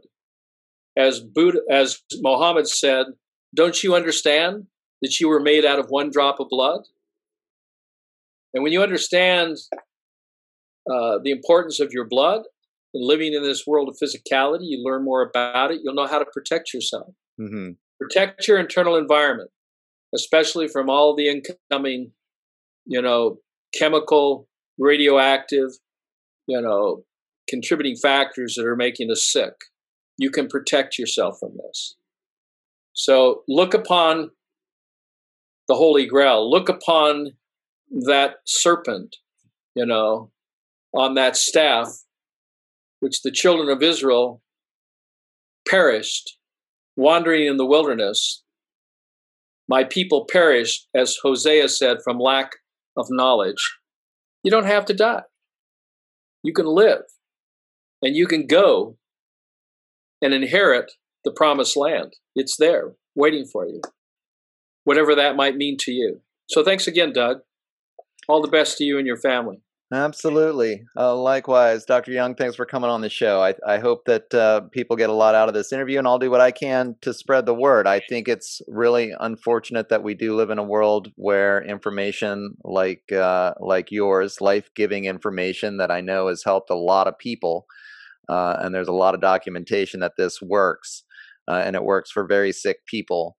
As 0.98 1.20
Buddha, 1.20 1.60
as 1.72 2.02
Mohammed 2.20 2.68
said, 2.68 3.08
don't 3.56 3.82
you 3.84 3.96
understand 3.96 4.68
that 5.02 5.20
you 5.20 5.28
were 5.30 5.40
made 5.40 5.66
out 5.66 5.80
of 5.80 5.88
one 5.90 6.12
drop 6.12 6.40
of 6.40 6.50
blood? 6.50 6.82
And 8.54 8.64
when 8.64 8.74
you 8.74 8.82
understand 8.82 9.58
uh, 10.92 11.20
the 11.24 11.32
importance 11.32 11.80
of 11.80 11.92
your 11.92 12.06
blood 12.06 12.44
and 12.94 13.06
living 13.06 13.34
in 13.34 13.44
this 13.44 13.66
world 13.68 13.90
of 13.90 13.98
physicality, 14.02 14.64
you 14.64 14.84
learn 14.84 15.04
more 15.04 15.22
about 15.22 15.72
it. 15.72 15.82
You'll 15.84 15.94
know 15.94 16.08
how 16.08 16.20
to 16.20 16.26
protect 16.34 16.74
yourself. 16.74 17.14
Mm-hmm. 17.40 17.72
Protect 18.00 18.48
your 18.48 18.60
internal 18.60 18.96
environment, 18.96 19.50
especially 20.14 20.68
from 20.68 20.90
all 20.90 21.16
the 21.16 21.28
incoming, 21.30 22.12
you 22.86 23.02
know, 23.02 23.40
chemical, 23.74 24.48
radioactive, 24.78 25.72
you 26.48 26.62
know, 26.62 27.04
contributing 27.50 27.96
factors 27.96 28.56
that 28.56 28.66
are 28.66 28.76
making 28.76 29.12
us 29.12 29.24
sick. 29.24 29.54
You 30.18 30.32
can 30.32 30.48
protect 30.48 30.98
yourself 30.98 31.38
from 31.40 31.58
this. 31.58 31.96
So 32.94 33.44
look 33.48 33.74
upon 33.74 34.32
the 35.68 35.76
Holy 35.76 36.06
Grail. 36.06 36.50
Look 36.50 36.70
upon 36.70 37.34
that 37.92 38.38
serpent, 38.46 39.18
you 39.76 39.86
know, 39.86 40.32
on 40.98 41.14
that 41.14 41.38
staff, 41.38 41.90
which 43.00 43.22
the 43.22 43.32
children 43.32 43.70
of 43.70 43.84
Israel 43.84 44.42
perished 45.70 46.38
wandering 46.96 47.46
in 47.46 47.58
the 47.58 47.66
wilderness. 47.66 48.44
My 49.70 49.84
people 49.84 50.26
perished, 50.30 50.88
as 50.96 51.18
Hosea 51.22 51.70
said, 51.70 51.98
from 52.04 52.18
lack 52.18 52.54
of 52.98 53.08
knowledge. 53.10 53.78
You 54.44 54.50
don't 54.50 54.66
have 54.66 54.86
to 54.86 54.94
die. 54.94 55.24
You 56.44 56.54
can 56.54 56.66
live 56.66 57.04
and 58.02 58.16
you 58.16 58.26
can 58.26 58.48
go 58.48 58.98
and 60.22 60.34
inherit 60.34 60.92
the 61.24 61.32
promised 61.32 61.78
land. 61.78 62.14
It's 62.36 62.58
there 62.58 62.94
waiting 63.16 63.46
for 63.46 63.68
you, 63.68 63.82
whatever 64.84 65.14
that 65.16 65.36
might 65.36 65.56
mean 65.56 65.78
to 65.82 65.92
you. 65.92 66.22
So 66.50 66.64
thanks 66.64 66.88
again, 66.88 67.14
Doug. 67.14 67.40
All 68.28 68.42
the 68.42 68.48
best 68.48 68.78
to 68.78 68.84
you 68.84 68.98
and 68.98 69.06
your 69.06 69.18
family. 69.18 69.62
Absolutely. 69.92 70.84
Uh, 70.98 71.16
likewise, 71.16 71.86
Dr. 71.86 72.12
Young, 72.12 72.36
thanks 72.36 72.58
for 72.58 72.66
coming 72.66 72.90
on 72.90 73.00
the 73.00 73.10
show. 73.10 73.42
I, 73.42 73.54
I 73.66 73.78
hope 73.78 74.04
that 74.04 74.34
uh, 74.34 74.62
people 74.72 74.98
get 74.98 75.10
a 75.10 75.14
lot 75.14 75.34
out 75.34 75.48
of 75.48 75.54
this 75.54 75.72
interview, 75.72 75.98
and 75.98 76.06
I'll 76.06 76.20
do 76.20 76.30
what 76.30 76.42
I 76.42 76.52
can 76.52 76.98
to 77.02 77.14
spread 77.14 77.46
the 77.46 77.54
word. 77.54 77.88
I 77.88 78.02
think 78.02 78.28
it's 78.28 78.62
really 78.68 79.14
unfortunate 79.18 79.88
that 79.88 80.04
we 80.04 80.14
do 80.14 80.36
live 80.36 80.50
in 80.50 80.60
a 80.60 80.64
world 80.64 81.14
where 81.16 81.64
information 81.64 82.58
like 82.66 83.14
uh, 83.14 83.54
like 83.62 83.90
yours, 83.90 84.42
life 84.42 84.70
giving 84.76 85.06
information 85.06 85.78
that 85.78 85.90
I 85.90 86.02
know 86.02 86.28
has 86.28 86.44
helped 86.44 86.70
a 86.70 86.76
lot 86.76 87.08
of 87.08 87.18
people, 87.18 87.66
uh, 88.28 88.58
and 88.60 88.76
there's 88.76 88.90
a 88.90 88.94
lot 88.94 89.16
of 89.16 89.22
documentation 89.22 90.02
that 90.02 90.18
this 90.18 90.42
works, 90.42 91.04
uh, 91.48 91.62
and 91.64 91.78
it 91.78 91.84
works 91.86 92.12
for 92.12 92.28
very 92.28 92.52
sick 92.52 92.86
people. 92.88 93.38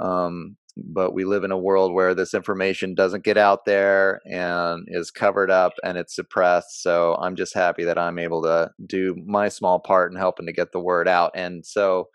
Um, 0.00 0.56
but 0.84 1.12
we 1.12 1.24
live 1.24 1.44
in 1.44 1.50
a 1.50 1.58
world 1.58 1.92
where 1.92 2.14
this 2.14 2.34
information 2.34 2.94
doesn't 2.94 3.24
get 3.24 3.36
out 3.36 3.64
there 3.64 4.20
and 4.24 4.86
is 4.88 5.10
covered 5.10 5.50
up 5.50 5.72
and 5.84 5.98
it's 5.98 6.14
suppressed. 6.14 6.82
So 6.82 7.16
I'm 7.16 7.36
just 7.36 7.54
happy 7.54 7.84
that 7.84 7.98
I'm 7.98 8.18
able 8.18 8.42
to 8.42 8.70
do 8.86 9.16
my 9.26 9.48
small 9.48 9.80
part 9.80 10.12
in 10.12 10.18
helping 10.18 10.46
to 10.46 10.52
get 10.52 10.72
the 10.72 10.80
word 10.80 11.08
out. 11.08 11.32
And 11.34 11.64
so, 11.64 12.08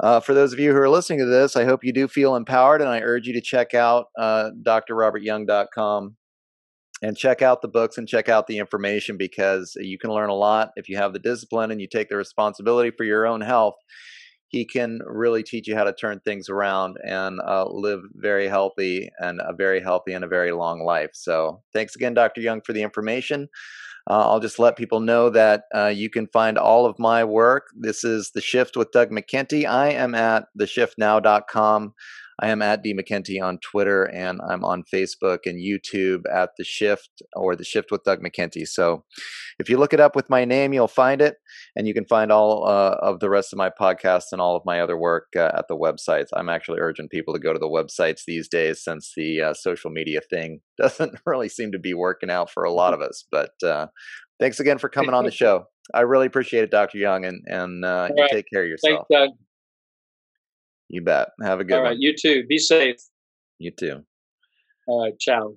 uh, 0.00 0.18
for 0.18 0.32
those 0.32 0.54
of 0.54 0.58
you 0.58 0.72
who 0.72 0.78
are 0.78 0.88
listening 0.88 1.18
to 1.18 1.26
this, 1.26 1.56
I 1.56 1.66
hope 1.66 1.84
you 1.84 1.92
do 1.92 2.08
feel 2.08 2.34
empowered, 2.34 2.80
and 2.80 2.88
I 2.88 3.00
urge 3.00 3.26
you 3.26 3.34
to 3.34 3.40
check 3.42 3.74
out 3.74 4.06
uh, 4.18 4.48
drrobertyoung.com 4.66 6.16
and 7.02 7.16
check 7.16 7.42
out 7.42 7.60
the 7.62 7.68
books 7.68 7.98
and 7.98 8.08
check 8.08 8.28
out 8.28 8.46
the 8.46 8.58
information 8.58 9.16
because 9.16 9.76
you 9.78 9.98
can 9.98 10.10
learn 10.10 10.30
a 10.30 10.34
lot 10.34 10.70
if 10.76 10.88
you 10.88 10.96
have 10.96 11.12
the 11.12 11.18
discipline 11.18 11.70
and 11.70 11.80
you 11.80 11.86
take 11.86 12.08
the 12.08 12.16
responsibility 12.16 12.90
for 12.90 13.04
your 13.04 13.26
own 13.26 13.42
health 13.42 13.74
he 14.50 14.64
can 14.64 15.00
really 15.06 15.44
teach 15.44 15.68
you 15.68 15.76
how 15.76 15.84
to 15.84 15.92
turn 15.92 16.20
things 16.20 16.48
around 16.48 16.98
and 17.04 17.40
uh, 17.46 17.64
live 17.68 18.02
very 18.14 18.48
healthy 18.48 19.08
and 19.20 19.40
a 19.40 19.52
very 19.52 19.80
healthy 19.80 20.12
and 20.12 20.24
a 20.24 20.28
very 20.28 20.50
long 20.50 20.80
life. 20.80 21.10
So, 21.12 21.62
thanks 21.72 21.94
again, 21.94 22.14
Dr. 22.14 22.40
Young, 22.40 22.60
for 22.60 22.72
the 22.72 22.82
information. 22.82 23.48
Uh, 24.08 24.28
I'll 24.28 24.40
just 24.40 24.58
let 24.58 24.76
people 24.76 24.98
know 24.98 25.30
that 25.30 25.64
uh, 25.72 25.86
you 25.86 26.10
can 26.10 26.26
find 26.26 26.58
all 26.58 26.84
of 26.84 26.98
my 26.98 27.22
work. 27.22 27.68
This 27.78 28.02
is 28.02 28.32
The 28.34 28.40
Shift 28.40 28.76
with 28.76 28.90
Doug 28.90 29.10
McKenty. 29.10 29.68
I 29.68 29.90
am 29.90 30.16
at 30.16 30.46
theshiftnow.com. 30.58 31.94
I 32.40 32.48
am 32.48 32.62
at 32.62 32.82
D 32.82 32.94
McKenty 32.94 33.42
on 33.42 33.58
Twitter 33.58 34.04
and 34.04 34.40
I'm 34.48 34.64
on 34.64 34.82
Facebook 34.92 35.40
and 35.44 35.62
YouTube 35.62 36.22
at 36.32 36.50
The 36.56 36.64
Shift 36.64 37.22
or 37.34 37.54
The 37.54 37.64
Shift 37.64 37.90
with 37.90 38.04
Doug 38.04 38.20
McKenty. 38.20 38.66
So 38.66 39.04
if 39.58 39.68
you 39.68 39.76
look 39.76 39.92
it 39.92 40.00
up 40.00 40.16
with 40.16 40.30
my 40.30 40.44
name, 40.44 40.72
you'll 40.72 40.88
find 40.88 41.20
it. 41.20 41.36
And 41.76 41.86
you 41.86 41.94
can 41.94 42.06
find 42.06 42.32
all 42.32 42.66
uh, 42.66 42.96
of 43.02 43.20
the 43.20 43.28
rest 43.28 43.52
of 43.52 43.58
my 43.58 43.70
podcasts 43.70 44.32
and 44.32 44.40
all 44.40 44.56
of 44.56 44.62
my 44.64 44.80
other 44.80 44.96
work 44.96 45.26
uh, 45.36 45.50
at 45.54 45.66
the 45.68 45.76
websites. 45.76 46.28
I'm 46.34 46.48
actually 46.48 46.80
urging 46.80 47.08
people 47.08 47.34
to 47.34 47.40
go 47.40 47.52
to 47.52 47.58
the 47.58 47.68
websites 47.68 48.22
these 48.26 48.48
days 48.48 48.82
since 48.82 49.12
the 49.16 49.40
uh, 49.42 49.54
social 49.54 49.90
media 49.90 50.20
thing 50.28 50.60
doesn't 50.78 51.20
really 51.26 51.48
seem 51.48 51.72
to 51.72 51.78
be 51.78 51.94
working 51.94 52.30
out 52.30 52.50
for 52.50 52.64
a 52.64 52.72
lot 52.72 52.94
of 52.94 53.00
us. 53.00 53.24
But 53.30 53.52
uh, 53.62 53.88
thanks 54.38 54.60
again 54.60 54.78
for 54.78 54.88
coming 54.88 55.14
on 55.14 55.24
the 55.24 55.30
show. 55.30 55.66
I 55.92 56.02
really 56.02 56.26
appreciate 56.26 56.64
it, 56.64 56.70
Dr. 56.70 56.98
Young, 56.98 57.24
and, 57.24 57.42
and 57.46 57.84
uh, 57.84 58.08
you 58.14 58.22
right. 58.22 58.30
take 58.30 58.46
care 58.52 58.62
of 58.62 58.68
yourself. 58.68 59.06
Thanks, 59.10 59.28
Doug. 59.28 59.49
You 60.90 61.02
bet. 61.02 61.28
Have 61.40 61.60
a 61.60 61.64
good 61.64 61.76
All 61.76 61.82
right, 61.84 61.90
one. 61.90 62.00
you 62.00 62.14
too. 62.16 62.44
Be 62.48 62.58
safe. 62.58 62.96
You 63.58 63.70
too. 63.70 64.04
All 64.88 65.04
right, 65.04 65.18
ciao. 65.18 65.54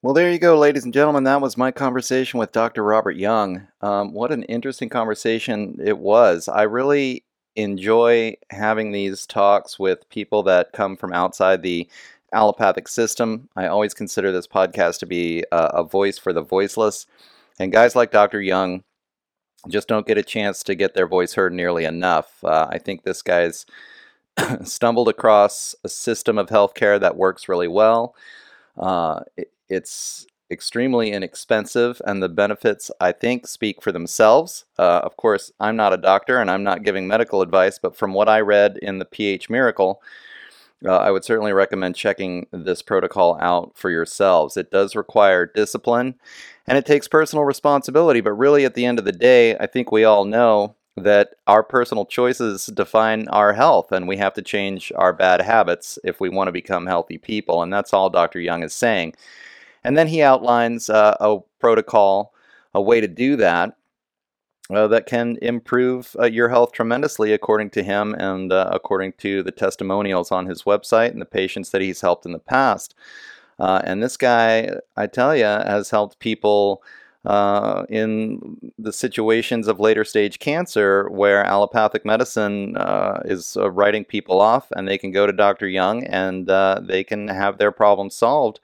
Well, 0.00 0.14
there 0.14 0.30
you 0.30 0.38
go, 0.38 0.56
ladies 0.56 0.84
and 0.84 0.94
gentlemen. 0.94 1.24
That 1.24 1.40
was 1.40 1.56
my 1.56 1.72
conversation 1.72 2.38
with 2.38 2.52
Dr. 2.52 2.84
Robert 2.84 3.16
Young. 3.16 3.66
Um, 3.80 4.12
what 4.12 4.30
an 4.30 4.44
interesting 4.44 4.88
conversation 4.88 5.76
it 5.82 5.98
was. 5.98 6.46
I 6.46 6.62
really 6.62 7.24
enjoy 7.56 8.36
having 8.50 8.92
these 8.92 9.26
talks 9.26 9.76
with 9.76 10.08
people 10.08 10.44
that 10.44 10.72
come 10.72 10.96
from 10.96 11.12
outside 11.12 11.62
the 11.62 11.88
allopathic 12.32 12.86
system. 12.86 13.48
I 13.56 13.66
always 13.66 13.92
consider 13.92 14.30
this 14.30 14.46
podcast 14.46 15.00
to 15.00 15.06
be 15.06 15.44
a, 15.50 15.56
a 15.56 15.84
voice 15.84 16.16
for 16.16 16.32
the 16.32 16.42
voiceless. 16.42 17.06
And 17.58 17.72
guys 17.72 17.96
like 17.96 18.12
Dr. 18.12 18.40
Young 18.40 18.84
just 19.68 19.88
don't 19.88 20.06
get 20.06 20.18
a 20.18 20.22
chance 20.22 20.62
to 20.64 20.74
get 20.74 20.94
their 20.94 21.06
voice 21.08 21.34
heard 21.34 21.52
nearly 21.52 21.84
enough. 21.84 22.42
Uh, 22.42 22.68
I 22.70 22.78
think 22.78 23.02
this 23.02 23.22
guy's 23.22 23.66
stumbled 24.64 25.08
across 25.08 25.74
a 25.84 25.88
system 25.88 26.38
of 26.38 26.48
healthcare 26.48 27.00
that 27.00 27.16
works 27.16 27.48
really 27.48 27.68
well. 27.68 28.14
Uh, 28.76 29.20
it, 29.36 29.50
it's 29.68 30.26
extremely 30.50 31.12
inexpensive, 31.12 32.00
and 32.06 32.22
the 32.22 32.28
benefits, 32.28 32.90
I 33.00 33.12
think, 33.12 33.46
speak 33.46 33.82
for 33.82 33.90
themselves. 33.90 34.66
Uh, 34.78 35.00
of 35.02 35.16
course, 35.16 35.50
I'm 35.58 35.76
not 35.76 35.94
a 35.94 35.96
doctor 35.96 36.38
and 36.38 36.50
I'm 36.50 36.62
not 36.62 36.82
giving 36.82 37.08
medical 37.08 37.40
advice, 37.40 37.78
but 37.78 37.96
from 37.96 38.12
what 38.12 38.28
I 38.28 38.40
read 38.40 38.78
in 38.82 38.98
the 38.98 39.06
pH 39.06 39.48
Miracle, 39.48 40.02
uh, 40.84 40.96
I 40.96 41.10
would 41.10 41.24
certainly 41.24 41.52
recommend 41.52 41.96
checking 41.96 42.46
this 42.50 42.82
protocol 42.82 43.38
out 43.40 43.72
for 43.76 43.88
yourselves. 43.88 44.56
It 44.56 44.70
does 44.70 44.96
require 44.96 45.46
discipline 45.46 46.16
and 46.66 46.76
it 46.76 46.86
takes 46.86 47.08
personal 47.08 47.44
responsibility, 47.44 48.20
but 48.20 48.32
really, 48.32 48.64
at 48.64 48.74
the 48.74 48.84
end 48.84 48.98
of 48.98 49.04
the 49.04 49.12
day, 49.12 49.56
I 49.56 49.66
think 49.66 49.90
we 49.90 50.04
all 50.04 50.24
know 50.24 50.74
that 50.96 51.34
our 51.46 51.62
personal 51.62 52.04
choices 52.04 52.66
define 52.66 53.28
our 53.28 53.54
health 53.54 53.92
and 53.92 54.06
we 54.06 54.18
have 54.18 54.34
to 54.34 54.42
change 54.42 54.92
our 54.96 55.12
bad 55.12 55.40
habits 55.40 55.98
if 56.04 56.20
we 56.20 56.28
want 56.28 56.48
to 56.48 56.52
become 56.52 56.86
healthy 56.86 57.16
people. 57.16 57.62
And 57.62 57.72
that's 57.72 57.94
all 57.94 58.10
Dr. 58.10 58.40
Young 58.40 58.62
is 58.62 58.74
saying. 58.74 59.14
And 59.84 59.96
then 59.96 60.08
he 60.08 60.22
outlines 60.22 60.90
uh, 60.90 61.16
a 61.18 61.38
protocol, 61.58 62.34
a 62.74 62.82
way 62.82 63.00
to 63.00 63.08
do 63.08 63.36
that. 63.36 63.76
Uh, 64.70 64.86
that 64.86 65.06
can 65.06 65.36
improve 65.42 66.16
uh, 66.18 66.24
your 66.24 66.48
health 66.48 66.72
tremendously, 66.72 67.32
according 67.32 67.68
to 67.68 67.82
him 67.82 68.14
and 68.14 68.52
uh, 68.52 68.70
according 68.72 69.12
to 69.12 69.42
the 69.42 69.50
testimonials 69.50 70.30
on 70.30 70.46
his 70.46 70.62
website 70.62 71.10
and 71.10 71.20
the 71.20 71.26
patients 71.26 71.70
that 71.70 71.82
he's 71.82 72.00
helped 72.00 72.24
in 72.24 72.32
the 72.32 72.38
past. 72.38 72.94
Uh, 73.58 73.82
and 73.84 74.02
this 74.02 74.16
guy, 74.16 74.70
I 74.96 75.08
tell 75.08 75.36
you, 75.36 75.44
has 75.44 75.90
helped 75.90 76.20
people 76.20 76.82
uh, 77.24 77.84
in 77.88 78.72
the 78.78 78.92
situations 78.92 79.68
of 79.68 79.78
later 79.78 80.04
stage 80.04 80.38
cancer 80.40 81.08
where 81.08 81.44
allopathic 81.44 82.04
medicine 82.04 82.76
uh, 82.76 83.20
is 83.24 83.56
uh, 83.56 83.70
writing 83.70 84.04
people 84.04 84.40
off 84.40 84.72
and 84.72 84.88
they 84.88 84.98
can 84.98 85.12
go 85.12 85.26
to 85.26 85.32
Dr. 85.32 85.68
Young 85.68 86.04
and 86.04 86.50
uh, 86.50 86.80
they 86.82 87.04
can 87.04 87.28
have 87.28 87.58
their 87.58 87.70
problems 87.70 88.16
solved 88.16 88.58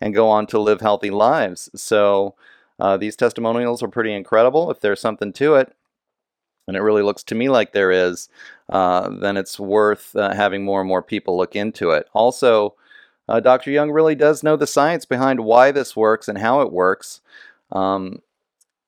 and 0.00 0.14
go 0.14 0.28
on 0.28 0.46
to 0.46 0.60
live 0.60 0.80
healthy 0.80 1.10
lives. 1.10 1.68
So 1.74 2.36
uh, 2.78 2.96
these 2.96 3.16
testimonials 3.16 3.82
are 3.82 3.88
pretty 3.88 4.12
incredible. 4.12 4.70
If 4.70 4.80
there's 4.80 5.00
something 5.00 5.32
to 5.34 5.56
it, 5.56 5.72
and 6.68 6.76
it 6.76 6.82
really 6.82 7.02
looks 7.02 7.22
to 7.24 7.34
me 7.34 7.48
like 7.48 7.72
there 7.72 7.92
is, 7.92 8.28
uh, 8.68 9.08
then 9.08 9.36
it's 9.36 9.58
worth 9.58 10.12
having 10.14 10.64
more 10.64 10.80
and 10.80 10.88
more 10.88 11.02
people 11.02 11.36
look 11.36 11.54
into 11.54 11.92
it. 11.92 12.08
Also, 12.12 12.74
Dr. 13.28 13.70
Young 13.70 13.92
really 13.92 14.16
does 14.16 14.42
know 14.42 14.56
the 14.56 14.66
science 14.66 15.04
behind 15.04 15.40
why 15.40 15.70
this 15.70 15.94
works 15.94 16.26
and 16.26 16.38
how 16.38 16.60
it 16.62 16.72
works. 16.72 17.20
Um, 17.72 18.20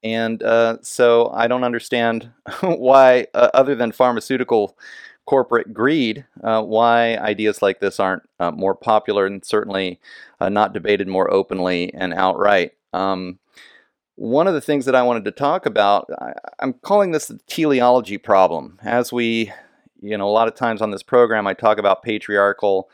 and 0.03 0.43
uh, 0.43 0.79
so 0.83 1.31
I 1.35 1.49
don't 1.49 1.65
understand 1.65 2.31
why, 2.61 3.27
uh, 3.35 3.51
other 3.55 3.75
than 3.75 3.93
pharmaceutical 3.93 4.77
corporate 5.27 5.75
greed, 5.75 6.25
uh, 6.43 6.63
why 6.63 7.17
ideas 7.17 7.61
like 7.61 7.81
this 7.81 8.01
aren't 8.01 8.23
uh, 8.41 8.51
more 8.51 8.75
popular 8.75 9.27
and 9.27 9.45
certainly 9.45 10.01
uh, 10.41 10.49
not 10.49 10.73
debated 10.73 11.09
more 11.09 11.31
openly 11.31 11.93
and 11.93 12.15
outright. 12.15 12.73
Um, 12.93 13.39
one 14.15 14.49
of 14.49 14.55
the 14.55 14.61
things 14.61 14.85
that 14.87 14.95
I 14.95 15.03
wanted 15.03 15.25
to 15.27 15.31
talk 15.31 15.67
about, 15.67 16.11
I, 16.19 16.33
I'm 16.61 16.73
calling 16.73 17.11
this 17.11 17.27
the 17.27 17.39
teleology 17.47 18.19
problem. 18.19 18.79
As 18.83 19.13
we, 19.13 19.53
you 20.01 20.17
know, 20.17 20.27
a 20.27 20.31
lot 20.31 20.49
of 20.49 20.55
times 20.55 20.81
on 20.81 20.93
this 20.93 21.03
program, 21.03 21.47
I 21.47 21.55
talk 21.55 21.79
about 21.79 22.03
patriarchal 22.03 22.89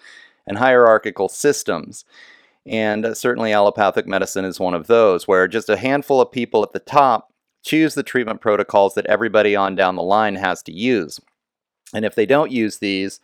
and 0.47 0.59
hierarchical 0.59 1.29
systems. 1.29 2.05
And 2.67 3.05
uh, 3.05 3.15
certainly, 3.15 3.53
allopathic 3.53 4.07
medicine 4.07 4.45
is 4.45 4.59
one 4.59 4.75
of 4.75 4.87
those, 4.87 5.29
where 5.29 5.47
just 5.49 5.69
a 5.69 5.77
handful 5.77 6.21
of 6.21 6.33
people 6.33 6.63
at 6.63 6.73
the 6.73 6.79
top 6.79 7.33
choose 7.63 7.95
the 7.95 8.03
treatment 8.03 8.41
protocols 8.41 8.95
that 8.95 9.07
everybody 9.07 9.57
on 9.57 9.75
down 9.75 9.97
the 9.97 10.03
line 10.03 10.35
has 10.35 10.63
to 10.63 10.73
use. 10.73 11.21
And 11.95 12.05
if 12.05 12.15
they 12.15 12.27
don't 12.27 12.51
use 12.51 12.79
these, 12.79 13.21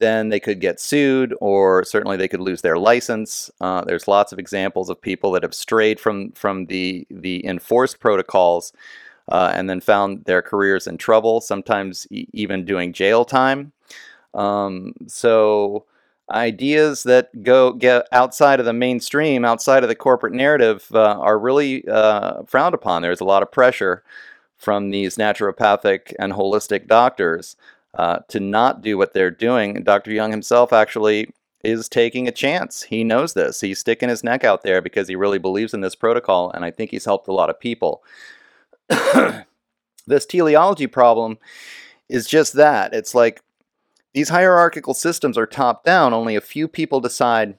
then 0.00 0.28
they 0.28 0.40
could 0.40 0.60
get 0.60 0.80
sued, 0.80 1.34
or 1.40 1.84
certainly 1.84 2.16
they 2.16 2.28
could 2.28 2.40
lose 2.40 2.62
their 2.62 2.78
license. 2.78 3.50
Uh, 3.60 3.84
there's 3.84 4.08
lots 4.08 4.32
of 4.32 4.38
examples 4.38 4.90
of 4.90 5.00
people 5.00 5.30
that 5.32 5.42
have 5.42 5.54
strayed 5.54 6.00
from 6.00 6.32
from 6.32 6.66
the 6.66 7.06
the 7.10 7.44
enforced 7.46 8.00
protocols, 8.00 8.72
uh, 9.30 9.52
and 9.54 9.70
then 9.70 9.80
found 9.80 10.24
their 10.24 10.42
careers 10.42 10.86
in 10.86 10.98
trouble. 10.98 11.40
Sometimes 11.40 12.06
e- 12.10 12.26
even 12.32 12.64
doing 12.64 12.92
jail 12.92 13.24
time. 13.24 13.72
Um, 14.34 14.94
so 15.06 15.86
ideas 16.30 17.02
that 17.02 17.42
go 17.42 17.72
get 17.72 18.06
outside 18.12 18.60
of 18.60 18.66
the 18.66 18.72
mainstream, 18.72 19.44
outside 19.44 19.82
of 19.82 19.88
the 19.88 19.94
corporate 19.94 20.32
narrative, 20.32 20.86
uh, 20.92 21.18
are 21.20 21.38
really 21.38 21.86
uh, 21.86 22.42
frowned 22.44 22.74
upon. 22.74 23.02
There's 23.02 23.20
a 23.20 23.24
lot 23.24 23.42
of 23.42 23.52
pressure 23.52 24.02
from 24.56 24.90
these 24.90 25.16
naturopathic 25.16 26.14
and 26.18 26.32
holistic 26.32 26.86
doctors 26.86 27.56
uh, 27.94 28.20
to 28.28 28.40
not 28.40 28.82
do 28.82 28.96
what 28.96 29.12
they're 29.12 29.30
doing. 29.30 29.82
Dr. 29.82 30.12
Young 30.12 30.30
himself 30.30 30.72
actually 30.72 31.30
is 31.62 31.88
taking 31.88 32.28
a 32.28 32.32
chance. 32.32 32.82
He 32.82 33.04
knows 33.04 33.34
this. 33.34 33.60
He's 33.60 33.78
sticking 33.78 34.08
his 34.08 34.24
neck 34.24 34.44
out 34.44 34.62
there 34.62 34.82
because 34.82 35.08
he 35.08 35.16
really 35.16 35.38
believes 35.38 35.74
in 35.74 35.80
this 35.80 35.94
protocol, 35.94 36.50
and 36.50 36.64
I 36.64 36.70
think 36.70 36.90
he's 36.90 37.04
helped 37.04 37.28
a 37.28 37.32
lot 37.32 37.50
of 37.50 37.60
people. 37.60 38.02
this 40.06 40.26
teleology 40.26 40.86
problem 40.86 41.38
is 42.08 42.26
just 42.26 42.54
that. 42.54 42.92
It's 42.92 43.14
like 43.14 43.42
these 44.14 44.28
hierarchical 44.28 44.94
systems 44.94 45.36
are 45.36 45.46
top 45.46 45.84
down, 45.84 46.14
only 46.14 46.36
a 46.36 46.40
few 46.40 46.68
people 46.68 47.00
decide 47.00 47.58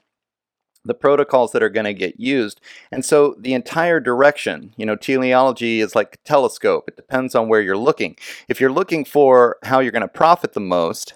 the 0.84 0.94
protocols 0.94 1.52
that 1.52 1.62
are 1.62 1.68
going 1.68 1.84
to 1.84 1.94
get 1.94 2.18
used. 2.18 2.60
And 2.90 3.04
so 3.04 3.34
the 3.38 3.54
entire 3.54 4.00
direction, 4.00 4.72
you 4.76 4.86
know, 4.86 4.96
teleology 4.96 5.80
is 5.80 5.94
like 5.94 6.14
a 6.14 6.28
telescope. 6.28 6.88
It 6.88 6.96
depends 6.96 7.34
on 7.34 7.48
where 7.48 7.60
you're 7.60 7.76
looking. 7.76 8.16
If 8.48 8.60
you're 8.60 8.72
looking 8.72 9.04
for 9.04 9.58
how 9.64 9.80
you're 9.80 9.92
going 9.92 10.02
to 10.02 10.08
profit 10.08 10.52
the 10.52 10.60
most, 10.60 11.14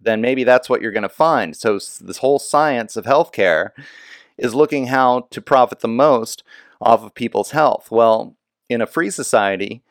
then 0.00 0.20
maybe 0.20 0.44
that's 0.44 0.70
what 0.70 0.80
you're 0.80 0.92
going 0.92 1.02
to 1.02 1.08
find. 1.08 1.56
So 1.56 1.74
this 1.74 2.18
whole 2.18 2.38
science 2.38 2.96
of 2.96 3.04
healthcare 3.04 3.70
is 4.38 4.54
looking 4.54 4.86
how 4.86 5.26
to 5.30 5.42
profit 5.42 5.80
the 5.80 5.88
most 5.88 6.42
off 6.80 7.02
of 7.02 7.14
people's 7.14 7.50
health. 7.50 7.90
Well, 7.90 8.36
in 8.68 8.80
a 8.80 8.86
free 8.86 9.10
society, 9.10 9.82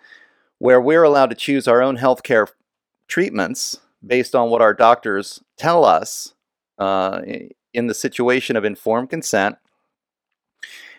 where 0.57 0.81
we're 0.81 1.03
allowed 1.03 1.29
to 1.29 1.35
choose 1.35 1.67
our 1.67 1.81
own 1.81 1.97
healthcare 1.97 2.47
treatments 3.07 3.79
based 4.05 4.35
on 4.35 4.49
what 4.49 4.61
our 4.61 4.73
doctors 4.73 5.41
tell 5.57 5.85
us 5.85 6.33
uh, 6.77 7.21
in 7.73 7.87
the 7.87 7.93
situation 7.93 8.55
of 8.55 8.65
informed 8.65 9.09
consent, 9.09 9.57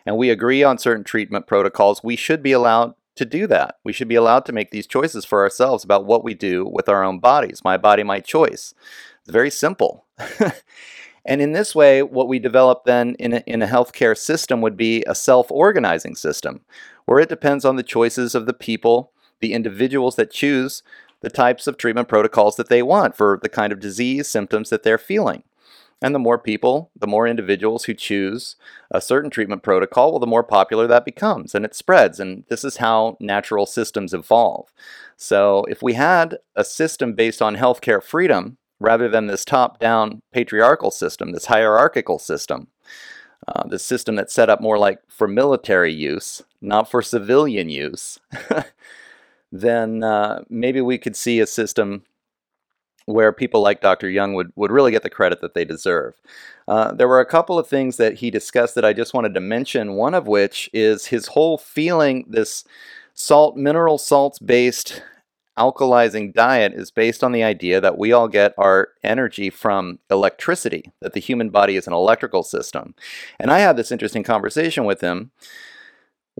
and 0.06 0.16
we 0.16 0.30
agree 0.30 0.62
on 0.62 0.78
certain 0.78 1.04
treatment 1.04 1.46
protocols, 1.46 2.02
we 2.02 2.16
should 2.16 2.42
be 2.42 2.52
allowed 2.52 2.94
to 3.16 3.24
do 3.24 3.46
that. 3.46 3.76
We 3.84 3.92
should 3.92 4.08
be 4.08 4.14
allowed 4.14 4.46
to 4.46 4.52
make 4.52 4.70
these 4.70 4.86
choices 4.86 5.24
for 5.24 5.42
ourselves 5.42 5.84
about 5.84 6.06
what 6.06 6.24
we 6.24 6.34
do 6.34 6.64
with 6.64 6.88
our 6.88 7.04
own 7.04 7.18
bodies. 7.18 7.60
My 7.62 7.76
body, 7.76 8.02
my 8.02 8.20
choice. 8.20 8.74
It's 9.20 9.30
very 9.30 9.50
simple. 9.50 10.06
and 11.24 11.42
in 11.42 11.52
this 11.52 11.74
way, 11.74 12.02
what 12.02 12.28
we 12.28 12.38
develop 12.38 12.84
then 12.84 13.14
in 13.18 13.34
a, 13.34 13.42
in 13.46 13.62
a 13.62 13.66
healthcare 13.66 14.16
system 14.16 14.60
would 14.62 14.76
be 14.76 15.04
a 15.06 15.14
self 15.14 15.50
organizing 15.50 16.14
system 16.16 16.62
where 17.04 17.18
it 17.18 17.28
depends 17.28 17.64
on 17.64 17.76
the 17.76 17.82
choices 17.82 18.34
of 18.34 18.46
the 18.46 18.54
people, 18.54 19.12
the 19.40 19.52
individuals 19.52 20.16
that 20.16 20.30
choose 20.30 20.82
the 21.20 21.30
types 21.30 21.66
of 21.66 21.76
treatment 21.76 22.08
protocols 22.08 22.56
that 22.56 22.68
they 22.68 22.82
want 22.82 23.16
for 23.16 23.38
the 23.42 23.48
kind 23.48 23.72
of 23.72 23.80
disease 23.80 24.28
symptoms 24.28 24.70
that 24.70 24.82
they're 24.82 24.98
feeling. 24.98 25.42
And 26.02 26.14
the 26.14 26.18
more 26.18 26.38
people, 26.38 26.90
the 26.98 27.06
more 27.06 27.26
individuals 27.26 27.84
who 27.84 27.92
choose 27.92 28.56
a 28.90 29.02
certain 29.02 29.30
treatment 29.30 29.62
protocol, 29.62 30.12
well, 30.12 30.18
the 30.18 30.26
more 30.26 30.42
popular 30.42 30.86
that 30.86 31.04
becomes 31.04 31.54
and 31.54 31.64
it 31.64 31.74
spreads. 31.74 32.18
And 32.18 32.44
this 32.48 32.64
is 32.64 32.78
how 32.78 33.18
natural 33.20 33.66
systems 33.66 34.14
evolve. 34.14 34.72
So 35.16 35.64
if 35.68 35.82
we 35.82 35.94
had 35.94 36.38
a 36.56 36.64
system 36.64 37.12
based 37.12 37.42
on 37.42 37.56
healthcare 37.56 38.02
freedom 38.02 38.56
rather 38.78 39.08
than 39.10 39.26
this 39.26 39.44
top 39.44 39.78
down 39.78 40.22
patriarchal 40.32 40.90
system, 40.90 41.32
this 41.32 41.46
hierarchical 41.46 42.18
system, 42.18 42.68
uh, 43.46 43.66
the 43.66 43.78
system 43.78 44.16
that's 44.16 44.32
set 44.32 44.48
up 44.48 44.62
more 44.62 44.78
like 44.78 45.00
for 45.08 45.28
military 45.28 45.92
use, 45.92 46.42
not 46.62 46.90
for 46.90 47.02
civilian 47.02 47.68
use, 47.68 48.18
then 49.52 50.02
uh, 50.02 50.42
maybe 50.48 50.80
we 50.80 50.98
could 50.98 51.16
see 51.16 51.40
a 51.40 51.46
system 51.46 52.04
where 53.06 53.32
people 53.32 53.60
like 53.60 53.80
Dr. 53.80 54.08
Young 54.08 54.34
would, 54.34 54.52
would 54.56 54.70
really 54.70 54.92
get 54.92 55.02
the 55.02 55.10
credit 55.10 55.40
that 55.40 55.54
they 55.54 55.64
deserve. 55.64 56.14
Uh, 56.68 56.92
there 56.92 57.08
were 57.08 57.20
a 57.20 57.26
couple 57.26 57.58
of 57.58 57.66
things 57.66 57.96
that 57.96 58.14
he 58.14 58.30
discussed 58.30 58.74
that 58.76 58.84
I 58.84 58.92
just 58.92 59.14
wanted 59.14 59.34
to 59.34 59.40
mention, 59.40 59.94
one 59.94 60.14
of 60.14 60.28
which 60.28 60.70
is 60.72 61.06
his 61.06 61.28
whole 61.28 61.58
feeling 61.58 62.24
this 62.28 62.64
salt, 63.14 63.56
mineral 63.56 63.98
salts 63.98 64.38
based 64.38 65.02
alkalizing 65.58 66.32
diet 66.32 66.72
is 66.72 66.90
based 66.90 67.22
on 67.22 67.32
the 67.32 67.42
idea 67.42 67.80
that 67.80 67.98
we 67.98 68.12
all 68.12 68.28
get 68.28 68.54
our 68.56 68.88
energy 69.02 69.50
from 69.50 69.98
electricity, 70.10 70.90
that 71.00 71.12
the 71.12 71.20
human 71.20 71.50
body 71.50 71.76
is 71.76 71.86
an 71.86 71.92
electrical 71.92 72.42
system. 72.42 72.94
And 73.38 73.50
I 73.50 73.58
had 73.58 73.76
this 73.76 73.92
interesting 73.92 74.22
conversation 74.22 74.84
with 74.84 75.02
him 75.02 75.32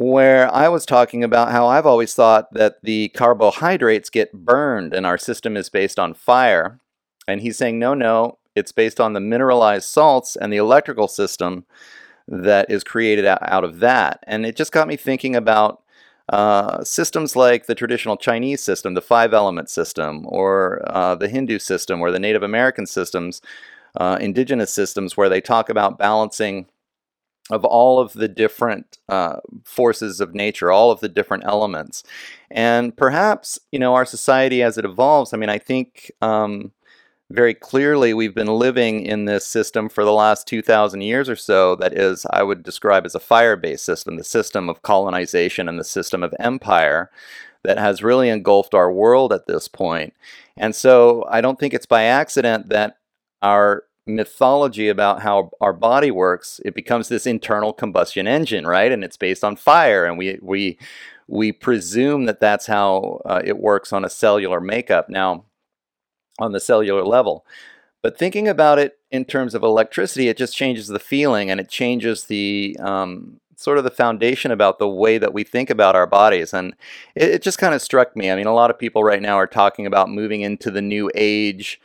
where 0.00 0.50
I 0.50 0.66
was 0.68 0.86
talking 0.86 1.22
about 1.22 1.50
how 1.52 1.66
I've 1.66 1.84
always 1.84 2.14
thought 2.14 2.54
that 2.54 2.76
the 2.82 3.10
carbohydrates 3.10 4.08
get 4.08 4.32
burned 4.32 4.94
and 4.94 5.04
our 5.04 5.18
system 5.18 5.58
is 5.58 5.68
based 5.68 5.98
on 5.98 6.14
fire. 6.14 6.80
And 7.28 7.42
he's 7.42 7.58
saying, 7.58 7.78
no, 7.78 7.92
no, 7.92 8.38
it's 8.56 8.72
based 8.72 8.98
on 8.98 9.12
the 9.12 9.20
mineralized 9.20 9.84
salts 9.84 10.36
and 10.36 10.50
the 10.50 10.56
electrical 10.56 11.06
system 11.06 11.66
that 12.26 12.70
is 12.70 12.82
created 12.82 13.26
out 13.26 13.62
of 13.62 13.80
that. 13.80 14.24
And 14.26 14.46
it 14.46 14.56
just 14.56 14.72
got 14.72 14.88
me 14.88 14.96
thinking 14.96 15.36
about 15.36 15.82
uh, 16.30 16.82
systems 16.82 17.36
like 17.36 17.66
the 17.66 17.74
traditional 17.74 18.16
Chinese 18.16 18.62
system, 18.62 18.94
the 18.94 19.02
five 19.02 19.34
element 19.34 19.68
system, 19.68 20.24
or 20.26 20.80
uh, 20.86 21.14
the 21.14 21.28
Hindu 21.28 21.58
system, 21.58 22.00
or 22.00 22.10
the 22.10 22.18
Native 22.18 22.42
American 22.42 22.86
systems, 22.86 23.42
uh, 23.96 24.16
indigenous 24.18 24.72
systems, 24.72 25.18
where 25.18 25.28
they 25.28 25.42
talk 25.42 25.68
about 25.68 25.98
balancing 25.98 26.68
of 27.50 27.64
all 27.64 27.98
of 27.98 28.12
the 28.12 28.28
different 28.28 28.98
uh, 29.08 29.36
forces 29.64 30.20
of 30.20 30.34
nature, 30.34 30.70
all 30.70 30.90
of 30.90 31.00
the 31.00 31.08
different 31.08 31.44
elements. 31.44 32.02
And 32.50 32.96
perhaps, 32.96 33.58
you 33.72 33.78
know, 33.78 33.94
our 33.94 34.06
society 34.06 34.62
as 34.62 34.78
it 34.78 34.84
evolves, 34.84 35.32
I 35.32 35.36
mean, 35.36 35.48
I 35.48 35.58
think 35.58 36.10
um, 36.22 36.72
very 37.30 37.54
clearly 37.54 38.12
we've 38.12 38.34
been 38.34 38.48
living 38.48 39.04
in 39.06 39.24
this 39.24 39.46
system 39.46 39.88
for 39.88 40.04
the 40.04 40.12
last 40.12 40.46
2,000 40.48 41.00
years 41.00 41.28
or 41.28 41.36
so 41.36 41.76
that 41.76 41.96
is, 41.96 42.26
I 42.30 42.42
would 42.42 42.62
describe 42.62 43.06
as 43.06 43.14
a 43.14 43.20
fire 43.20 43.56
based 43.56 43.84
system, 43.84 44.16
the 44.16 44.24
system 44.24 44.68
of 44.68 44.82
colonization 44.82 45.68
and 45.68 45.78
the 45.78 45.84
system 45.84 46.22
of 46.22 46.34
empire 46.40 47.10
that 47.62 47.78
has 47.78 48.02
really 48.02 48.28
engulfed 48.28 48.74
our 48.74 48.90
world 48.90 49.32
at 49.32 49.46
this 49.46 49.68
point. 49.68 50.14
And 50.56 50.74
so 50.74 51.24
I 51.28 51.40
don't 51.40 51.58
think 51.58 51.74
it's 51.74 51.86
by 51.86 52.04
accident 52.04 52.68
that 52.70 52.96
our 53.42 53.84
mythology 54.06 54.88
about 54.88 55.22
how 55.22 55.50
our 55.60 55.72
body 55.72 56.10
works, 56.10 56.60
it 56.64 56.74
becomes 56.74 57.08
this 57.08 57.26
internal 57.26 57.72
combustion 57.72 58.26
engine, 58.26 58.66
right? 58.66 58.92
And 58.92 59.04
it's 59.04 59.16
based 59.16 59.44
on 59.44 59.56
fire, 59.56 60.04
and 60.04 60.18
we 60.18 60.38
we 60.42 60.78
we 61.28 61.52
presume 61.52 62.24
that 62.24 62.40
that's 62.40 62.66
how 62.66 63.20
uh, 63.24 63.40
it 63.44 63.58
works 63.58 63.92
on 63.92 64.04
a 64.04 64.10
cellular 64.10 64.60
makeup. 64.60 65.08
Now, 65.08 65.44
on 66.40 66.52
the 66.52 66.60
cellular 66.60 67.04
level. 67.04 67.44
But 68.02 68.18
thinking 68.18 68.48
about 68.48 68.78
it 68.78 68.98
in 69.10 69.24
terms 69.26 69.54
of 69.54 69.62
electricity, 69.62 70.28
it 70.28 70.36
just 70.36 70.56
changes 70.56 70.88
the 70.88 70.98
feeling 70.98 71.50
and 71.50 71.60
it 71.60 71.68
changes 71.68 72.24
the 72.24 72.76
um, 72.80 73.40
sort 73.56 73.76
of 73.76 73.84
the 73.84 73.90
foundation 73.90 74.50
about 74.50 74.78
the 74.78 74.88
way 74.88 75.18
that 75.18 75.34
we 75.34 75.44
think 75.44 75.68
about 75.68 75.94
our 75.94 76.06
bodies. 76.06 76.54
And 76.54 76.74
it, 77.14 77.30
it 77.30 77.42
just 77.42 77.58
kind 77.58 77.74
of 77.74 77.82
struck 77.82 78.16
me. 78.16 78.30
I 78.30 78.36
mean, 78.36 78.46
a 78.46 78.54
lot 78.54 78.70
of 78.70 78.78
people 78.78 79.04
right 79.04 79.20
now 79.20 79.36
are 79.36 79.46
talking 79.46 79.84
about 79.84 80.08
moving 80.08 80.40
into 80.40 80.70
the 80.70 80.80
new 80.80 81.10
age 81.14 81.78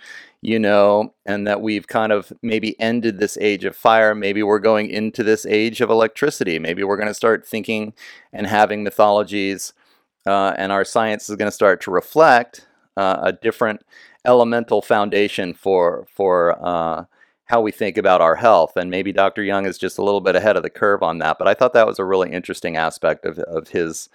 you 0.45 0.59
know, 0.59 1.11
and 1.25 1.47
that 1.47 1.59
we've 1.59 1.87
kind 1.87 2.11
of 2.11 2.31
maybe 2.43 2.79
ended 2.79 3.17
this 3.17 3.35
age 3.41 3.65
of 3.65 3.75
fire. 3.75 4.13
Maybe 4.13 4.43
we're 4.43 4.59
going 4.59 4.91
into 4.91 5.23
this 5.23 5.43
age 5.47 5.81
of 5.81 5.89
electricity. 5.89 6.59
Maybe 6.59 6.83
we're 6.83 6.97
going 6.97 7.07
to 7.07 7.15
start 7.15 7.47
thinking 7.47 7.93
and 8.31 8.45
having 8.45 8.83
mythologies, 8.83 9.73
uh, 10.27 10.53
and 10.55 10.71
our 10.71 10.85
science 10.85 11.29
is 11.29 11.35
going 11.35 11.47
to 11.47 11.55
start 11.55 11.81
to 11.81 11.91
reflect 11.91 12.67
uh, 12.95 13.21
a 13.23 13.31
different 13.31 13.83
elemental 14.23 14.83
foundation 14.83 15.55
for 15.55 16.05
for 16.13 16.63
uh, 16.63 17.05
how 17.45 17.61
we 17.61 17.71
think 17.71 17.97
about 17.97 18.21
our 18.21 18.35
health. 18.35 18.77
And 18.77 18.91
maybe 18.91 19.11
Dr. 19.11 19.41
Young 19.41 19.65
is 19.65 19.79
just 19.79 19.97
a 19.97 20.03
little 20.03 20.21
bit 20.21 20.35
ahead 20.35 20.57
of 20.57 20.61
the 20.63 20.69
curve 20.69 21.01
on 21.01 21.17
that. 21.19 21.39
But 21.39 21.47
I 21.47 21.55
thought 21.55 21.73
that 21.73 21.87
was 21.87 21.97
a 21.97 22.05
really 22.05 22.31
interesting 22.31 22.77
aspect 22.77 23.25
of, 23.25 23.39
of 23.39 23.69
his 23.69 24.09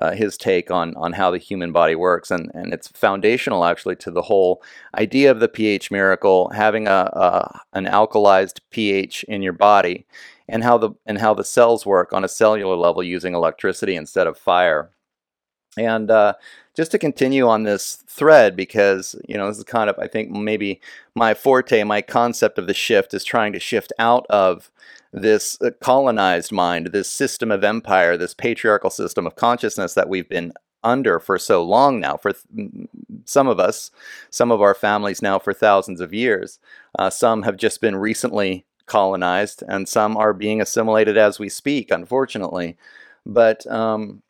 uh, 0.00 0.12
his 0.12 0.36
take 0.36 0.70
on 0.70 0.94
on 0.96 1.12
how 1.12 1.30
the 1.30 1.38
human 1.38 1.72
body 1.72 1.94
works, 1.94 2.30
and 2.30 2.50
and 2.54 2.72
it's 2.72 2.88
foundational 2.88 3.64
actually 3.64 3.96
to 3.96 4.10
the 4.10 4.22
whole 4.22 4.62
idea 4.98 5.30
of 5.30 5.40
the 5.40 5.48
pH 5.48 5.90
miracle, 5.90 6.50
having 6.54 6.86
a, 6.88 7.10
a 7.12 7.60
an 7.72 7.86
alkalized 7.86 8.60
pH 8.70 9.24
in 9.24 9.42
your 9.42 9.52
body, 9.52 10.06
and 10.48 10.64
how 10.64 10.78
the 10.78 10.90
and 11.06 11.18
how 11.18 11.34
the 11.34 11.44
cells 11.44 11.86
work 11.86 12.12
on 12.12 12.24
a 12.24 12.28
cellular 12.28 12.76
level 12.76 13.02
using 13.02 13.34
electricity 13.34 13.96
instead 13.96 14.26
of 14.26 14.38
fire. 14.38 14.90
And 15.76 16.10
uh, 16.10 16.34
just 16.80 16.92
to 16.92 16.98
continue 16.98 17.46
on 17.46 17.64
this 17.64 17.96
thread, 18.06 18.56
because 18.56 19.14
you 19.28 19.36
know 19.36 19.48
this 19.48 19.58
is 19.58 19.64
kind 19.64 19.90
of 19.90 19.98
I 19.98 20.06
think 20.06 20.30
maybe 20.30 20.80
my 21.14 21.34
forte, 21.34 21.84
my 21.84 22.00
concept 22.00 22.56
of 22.58 22.66
the 22.66 22.72
shift 22.72 23.12
is 23.12 23.22
trying 23.22 23.52
to 23.52 23.60
shift 23.60 23.92
out 23.98 24.24
of 24.30 24.70
this 25.12 25.60
uh, 25.60 25.72
colonized 25.82 26.52
mind, 26.52 26.86
this 26.86 27.10
system 27.10 27.50
of 27.50 27.62
empire, 27.64 28.16
this 28.16 28.32
patriarchal 28.32 28.88
system 28.88 29.26
of 29.26 29.36
consciousness 29.36 29.92
that 29.92 30.08
we've 30.08 30.30
been 30.30 30.54
under 30.82 31.20
for 31.20 31.38
so 31.38 31.62
long 31.62 32.00
now, 32.00 32.16
for 32.16 32.32
th- 32.32 32.88
some 33.26 33.46
of 33.46 33.60
us, 33.60 33.90
some 34.30 34.50
of 34.50 34.62
our 34.62 34.74
families 34.74 35.20
now 35.20 35.38
for 35.38 35.52
thousands 35.52 36.00
of 36.00 36.14
years. 36.14 36.58
Uh, 36.98 37.10
some 37.10 37.42
have 37.42 37.58
just 37.58 37.82
been 37.82 37.96
recently 37.96 38.64
colonized, 38.86 39.62
and 39.68 39.86
some 39.86 40.16
are 40.16 40.32
being 40.32 40.62
assimilated 40.62 41.18
as 41.18 41.38
we 41.38 41.50
speak, 41.50 41.90
unfortunately. 41.90 42.78
But 43.26 43.66
um, 43.66 44.22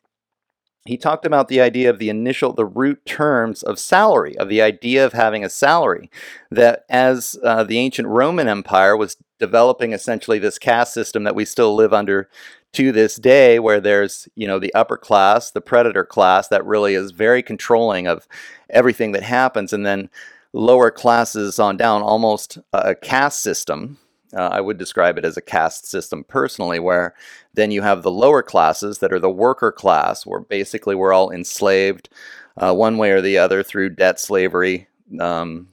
he 0.85 0.97
talked 0.97 1.25
about 1.25 1.47
the 1.47 1.61
idea 1.61 1.89
of 1.89 1.99
the 1.99 2.09
initial, 2.09 2.53
the 2.53 2.65
root 2.65 3.05
terms 3.05 3.61
of 3.61 3.77
salary, 3.77 4.35
of 4.37 4.49
the 4.49 4.61
idea 4.61 5.05
of 5.05 5.13
having 5.13 5.45
a 5.45 5.49
salary. 5.49 6.09
That 6.49 6.85
as 6.89 7.37
uh, 7.43 7.63
the 7.63 7.77
ancient 7.77 8.07
Roman 8.07 8.47
Empire 8.47 8.97
was 8.97 9.17
developing 9.39 9.93
essentially 9.93 10.39
this 10.39 10.57
caste 10.57 10.93
system 10.93 11.23
that 11.23 11.35
we 11.35 11.45
still 11.45 11.75
live 11.75 11.93
under 11.93 12.29
to 12.73 12.91
this 12.91 13.17
day, 13.17 13.59
where 13.59 13.81
there's, 13.81 14.27
you 14.35 14.47
know, 14.47 14.57
the 14.57 14.73
upper 14.73 14.97
class, 14.97 15.51
the 15.51 15.61
predator 15.61 16.05
class 16.05 16.47
that 16.47 16.65
really 16.65 16.95
is 16.95 17.11
very 17.11 17.43
controlling 17.43 18.07
of 18.07 18.27
everything 18.69 19.11
that 19.11 19.23
happens, 19.23 19.73
and 19.73 19.85
then 19.85 20.09
lower 20.53 20.89
classes 20.89 21.59
on 21.59 21.77
down, 21.77 22.01
almost 22.01 22.57
a 22.73 22.95
caste 22.95 23.41
system 23.41 23.97
uh, 24.33 24.49
I 24.51 24.61
would 24.61 24.77
describe 24.77 25.17
it 25.17 25.25
as 25.25 25.37
a 25.37 25.41
caste 25.41 25.87
system 25.87 26.23
personally, 26.23 26.79
where 26.79 27.13
then 27.53 27.71
you 27.71 27.81
have 27.81 28.03
the 28.03 28.11
lower 28.11 28.41
classes 28.41 28.99
that 28.99 29.11
are 29.11 29.19
the 29.19 29.29
worker 29.29 29.71
class, 29.71 30.25
where 30.25 30.39
basically 30.39 30.95
we're 30.95 31.13
all 31.13 31.31
enslaved 31.31 32.09
uh, 32.57 32.73
one 32.73 32.97
way 32.97 33.11
or 33.11 33.21
the 33.21 33.37
other 33.37 33.63
through 33.63 33.89
debt 33.89 34.19
slavery, 34.19 34.87
um, 35.19 35.67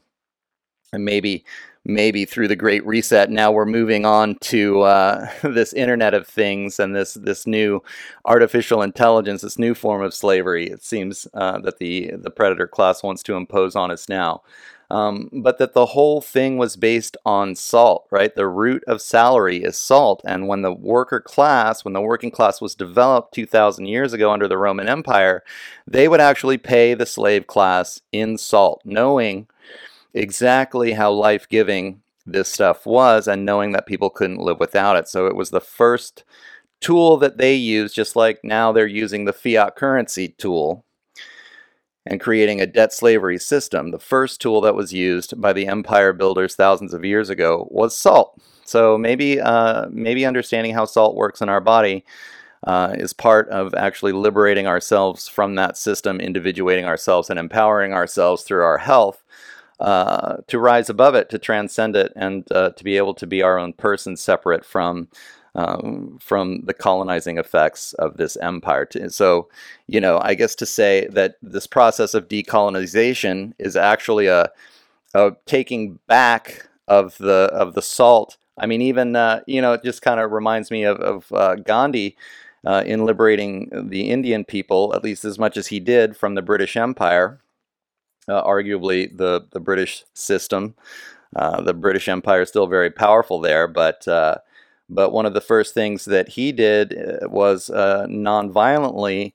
and 0.92 1.04
maybe 1.04 1.44
maybe 1.84 2.24
through 2.24 2.48
the 2.48 2.56
Great 2.56 2.86
Reset. 2.86 3.30
Now 3.30 3.50
we're 3.50 3.64
moving 3.64 4.04
on 4.04 4.36
to 4.42 4.82
uh, 4.82 5.30
this 5.42 5.72
Internet 5.72 6.14
of 6.14 6.26
Things 6.26 6.78
and 6.78 6.94
this 6.94 7.14
this 7.14 7.46
new 7.46 7.82
artificial 8.24 8.82
intelligence, 8.82 9.42
this 9.42 9.58
new 9.58 9.74
form 9.74 10.02
of 10.02 10.14
slavery. 10.14 10.68
It 10.68 10.84
seems 10.84 11.26
uh, 11.34 11.58
that 11.60 11.78
the 11.78 12.12
the 12.16 12.30
predator 12.30 12.68
class 12.68 13.02
wants 13.02 13.22
to 13.24 13.34
impose 13.34 13.74
on 13.74 13.90
us 13.90 14.08
now. 14.08 14.42
Um, 14.90 15.28
but 15.32 15.58
that 15.58 15.74
the 15.74 15.86
whole 15.86 16.22
thing 16.22 16.56
was 16.56 16.76
based 16.76 17.16
on 17.26 17.54
salt, 17.54 18.06
right? 18.10 18.34
The 18.34 18.46
root 18.46 18.82
of 18.86 19.02
salary 19.02 19.58
is 19.62 19.76
salt. 19.76 20.22
And 20.24 20.48
when 20.48 20.62
the 20.62 20.72
worker 20.72 21.20
class, 21.20 21.84
when 21.84 21.92
the 21.92 22.00
working 22.00 22.30
class 22.30 22.60
was 22.60 22.74
developed 22.74 23.34
2,000 23.34 23.84
years 23.84 24.14
ago 24.14 24.30
under 24.32 24.48
the 24.48 24.56
Roman 24.56 24.88
Empire, 24.88 25.44
they 25.86 26.08
would 26.08 26.20
actually 26.20 26.56
pay 26.56 26.94
the 26.94 27.04
slave 27.04 27.46
class 27.46 28.00
in 28.12 28.38
salt, 28.38 28.80
knowing 28.84 29.46
exactly 30.14 30.92
how 30.92 31.12
life 31.12 31.46
giving 31.48 32.00
this 32.24 32.48
stuff 32.48 32.86
was 32.86 33.28
and 33.28 33.44
knowing 33.44 33.72
that 33.72 33.86
people 33.86 34.08
couldn't 34.08 34.40
live 34.40 34.58
without 34.58 34.96
it. 34.96 35.06
So 35.06 35.26
it 35.26 35.36
was 35.36 35.50
the 35.50 35.60
first 35.60 36.24
tool 36.80 37.18
that 37.18 37.36
they 37.36 37.54
used, 37.54 37.94
just 37.94 38.16
like 38.16 38.40
now 38.42 38.72
they're 38.72 38.86
using 38.86 39.26
the 39.26 39.32
fiat 39.34 39.76
currency 39.76 40.28
tool 40.28 40.84
and 42.08 42.20
creating 42.20 42.60
a 42.60 42.66
debt 42.66 42.92
slavery 42.92 43.38
system. 43.38 43.90
The 43.90 43.98
first 43.98 44.40
tool 44.40 44.60
that 44.62 44.74
was 44.74 44.92
used 44.92 45.40
by 45.40 45.52
the 45.52 45.66
empire 45.66 46.12
builders 46.12 46.54
thousands 46.54 46.94
of 46.94 47.04
years 47.04 47.28
ago 47.28 47.68
was 47.70 47.96
salt. 47.96 48.40
So 48.64 48.98
maybe 48.98 49.40
uh, 49.40 49.86
maybe 49.90 50.26
understanding 50.26 50.74
how 50.74 50.86
salt 50.86 51.14
works 51.14 51.40
in 51.40 51.48
our 51.48 51.60
body 51.60 52.04
uh, 52.64 52.94
is 52.98 53.12
part 53.12 53.48
of 53.50 53.74
actually 53.74 54.12
liberating 54.12 54.66
ourselves 54.66 55.28
from 55.28 55.54
that 55.54 55.76
system, 55.76 56.18
individuating 56.18 56.86
ourselves, 56.86 57.30
and 57.30 57.38
empowering 57.38 57.92
ourselves 57.92 58.42
through 58.42 58.64
our 58.64 58.78
health. 58.78 59.22
Uh, 59.80 60.38
to 60.48 60.58
rise 60.58 60.90
above 60.90 61.14
it, 61.14 61.30
to 61.30 61.38
transcend 61.38 61.94
it, 61.94 62.12
and 62.16 62.50
uh, 62.50 62.70
to 62.70 62.82
be 62.82 62.96
able 62.96 63.14
to 63.14 63.28
be 63.28 63.42
our 63.42 63.56
own 63.56 63.72
person 63.72 64.16
separate 64.16 64.64
from 64.64 65.06
um, 65.58 66.18
from 66.20 66.60
the 66.66 66.72
colonizing 66.72 67.36
effects 67.36 67.92
of 67.94 68.16
this 68.16 68.36
empire. 68.36 68.88
So, 69.08 69.48
you 69.88 70.00
know, 70.00 70.20
I 70.22 70.34
guess 70.34 70.54
to 70.56 70.66
say 70.66 71.08
that 71.10 71.36
this 71.42 71.66
process 71.66 72.14
of 72.14 72.28
decolonization 72.28 73.54
is 73.58 73.74
actually 73.74 74.28
a, 74.28 74.52
a 75.14 75.32
taking 75.46 75.98
back 76.06 76.68
of 76.86 77.18
the 77.18 77.50
of 77.52 77.74
the 77.74 77.82
salt. 77.82 78.36
I 78.56 78.66
mean, 78.66 78.82
even 78.82 79.16
uh, 79.16 79.40
you 79.46 79.60
know, 79.60 79.72
it 79.72 79.82
just 79.82 80.00
kind 80.00 80.20
of 80.20 80.30
reminds 80.30 80.70
me 80.70 80.84
of, 80.84 80.98
of 81.00 81.32
uh, 81.32 81.56
Gandhi. 81.56 82.16
Uh, 82.66 82.82
in 82.84 83.06
liberating 83.06 83.70
the 83.88 84.10
Indian 84.10 84.44
people, 84.44 84.92
at 84.92 85.04
least 85.04 85.24
as 85.24 85.38
much 85.38 85.56
as 85.56 85.68
he 85.68 85.78
did 85.78 86.16
from 86.16 86.34
the 86.34 86.42
British 86.42 86.76
Empire, 86.76 87.38
uh, 88.28 88.42
arguably 88.42 89.16
the, 89.16 89.46
the 89.52 89.60
British 89.60 90.04
system. 90.12 90.74
Uh, 91.36 91.62
the 91.62 91.72
British 91.72 92.08
Empire 92.08 92.42
is 92.42 92.48
still 92.48 92.66
very 92.66 92.90
powerful 92.90 93.40
there, 93.40 93.68
but 93.68 94.06
uh, 94.08 94.38
but 94.88 95.12
one 95.12 95.26
of 95.26 95.34
the 95.34 95.40
first 95.40 95.74
things 95.74 96.04
that 96.06 96.28
he 96.28 96.52
did 96.52 96.96
uh, 96.96 97.28
was 97.28 97.70
uh, 97.70 98.06
nonviolently 98.08 99.32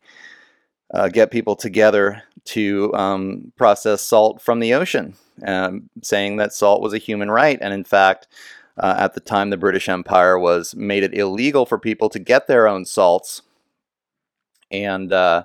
uh, 0.94 1.10
get 1.10 1.32
people 1.32 1.56
together 1.56 2.24
to 2.46 2.94
um, 2.94 3.52
process 3.56 4.02
salt 4.02 4.42
from 4.42 4.60
the 4.60 4.74
ocean, 4.74 5.16
um, 5.46 5.90
saying 6.02 6.38
that 6.38 6.54
salt 6.54 6.82
was 6.82 6.94
a 6.94 6.98
human 6.98 7.32
right. 7.32 7.58
And 7.62 7.74
in 7.74 7.84
fact, 7.84 8.28
uh, 8.78 8.96
at 8.98 9.14
the 9.14 9.20
time, 9.20 9.50
the 9.50 9.58
British 9.58 9.88
Empire 9.88 10.38
was 10.38 10.76
made 10.76 11.04
it 11.04 11.14
illegal 11.14 11.66
for 11.66 11.78
people 11.78 12.10
to 12.10 12.20
get 12.20 12.48
their 12.48 12.68
own 12.68 12.86
salts, 12.86 13.44
and 14.72 15.14
uh, 15.14 15.44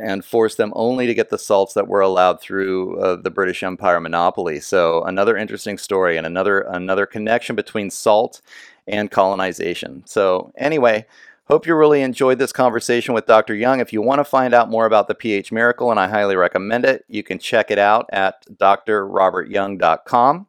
and 0.00 0.24
forced 0.24 0.56
them 0.56 0.72
only 0.74 1.06
to 1.06 1.14
get 1.14 1.30
the 1.30 1.38
salts 1.38 1.74
that 1.74 1.88
were 1.88 2.00
allowed 2.00 2.40
through 2.40 2.98
uh, 3.00 3.16
the 3.16 3.30
British 3.30 3.62
Empire 3.62 4.00
monopoly. 4.00 4.60
So 4.60 5.04
another 5.04 5.36
interesting 5.36 5.78
story 5.78 6.16
and 6.16 6.26
another 6.26 6.60
another 6.60 7.06
connection 7.06 7.56
between 7.56 7.90
salt 7.90 8.40
and 8.86 9.10
colonization. 9.10 10.02
So 10.06 10.52
anyway, 10.56 11.06
hope 11.44 11.66
you 11.66 11.74
really 11.74 12.02
enjoyed 12.02 12.38
this 12.38 12.52
conversation 12.52 13.12
with 13.14 13.26
Dr. 13.26 13.54
Young. 13.54 13.80
If 13.80 13.92
you 13.92 14.02
want 14.02 14.20
to 14.20 14.24
find 14.24 14.54
out 14.54 14.70
more 14.70 14.86
about 14.86 15.08
the 15.08 15.14
pH 15.14 15.52
miracle, 15.52 15.90
and 15.90 15.98
I 16.00 16.08
highly 16.08 16.36
recommend 16.36 16.84
it, 16.84 17.04
you 17.08 17.22
can 17.22 17.38
check 17.38 17.70
it 17.70 17.78
out 17.78 18.06
at 18.12 18.46
drrobertyoung.com. 18.56 20.46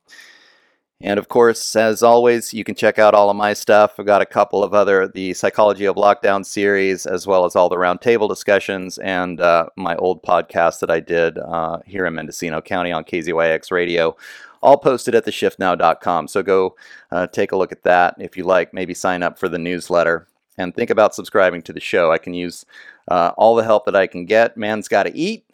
And 1.04 1.18
of 1.18 1.30
course, 1.30 1.76
as 1.76 2.04
always, 2.04 2.54
you 2.54 2.64
can 2.64 2.76
check 2.76 3.00
out 3.00 3.16
all 3.16 3.30
of 3.30 3.36
my 3.36 3.54
stuff. 3.54 3.96
I've 3.98 4.06
got 4.06 4.22
a 4.22 4.26
couple 4.26 4.64
of 4.64 4.74
other, 4.74 5.08
the 5.08 5.34
Psychology 5.34 5.86
of 5.86 5.96
Lockdown 5.96 6.46
series, 6.46 7.08
as 7.08 7.26
well 7.26 7.46
as 7.46 7.56
all 7.56 7.70
the 7.70 7.76
roundtable 7.76 8.30
discussions 8.30 9.00
and 9.00 9.42
uh, 9.42 9.68
my 9.76 9.96
old 9.96 10.22
podcast 10.22 10.80
that 10.80 10.92
I 10.92 11.00
did 11.00 11.40
uh, 11.40 11.80
here 11.86 12.06
in 12.06 12.14
Mendocino 12.14 12.62
County 12.62 12.92
on 12.92 13.04
KZYX 13.04 13.72
Radio, 13.72 14.16
all 14.62 14.78
posted 14.78 15.16
at 15.16 15.26
theshiftnow.com. 15.26 16.28
So 16.28 16.44
go 16.44 16.76
uh, 17.12 17.26
take 17.28 17.52
a 17.52 17.58
look 17.58 17.72
at 17.72 17.84
that 17.84 18.16
if 18.20 18.38
you 18.38 18.44
like. 18.44 18.72
Maybe 18.72 18.94
sign 18.94 19.24
up 19.24 19.40
for 19.40 19.50
the 19.50 19.58
newsletter 19.58 20.28
and 20.60 20.76
think 20.76 20.92
about 20.92 21.16
subscribing 21.16 21.64
to 21.64 21.74
the 21.74 21.80
show. 21.80 22.12
I 22.12 22.20
can 22.20 22.36
use 22.36 22.64
uh, 23.08 23.32
all 23.38 23.56
the 23.56 23.64
help 23.64 23.86
that 23.86 23.96
I 23.96 24.06
can 24.06 24.26
get. 24.26 24.56
Man's 24.56 24.88
got 24.88 25.04
to 25.04 25.16
eat. 25.18 25.46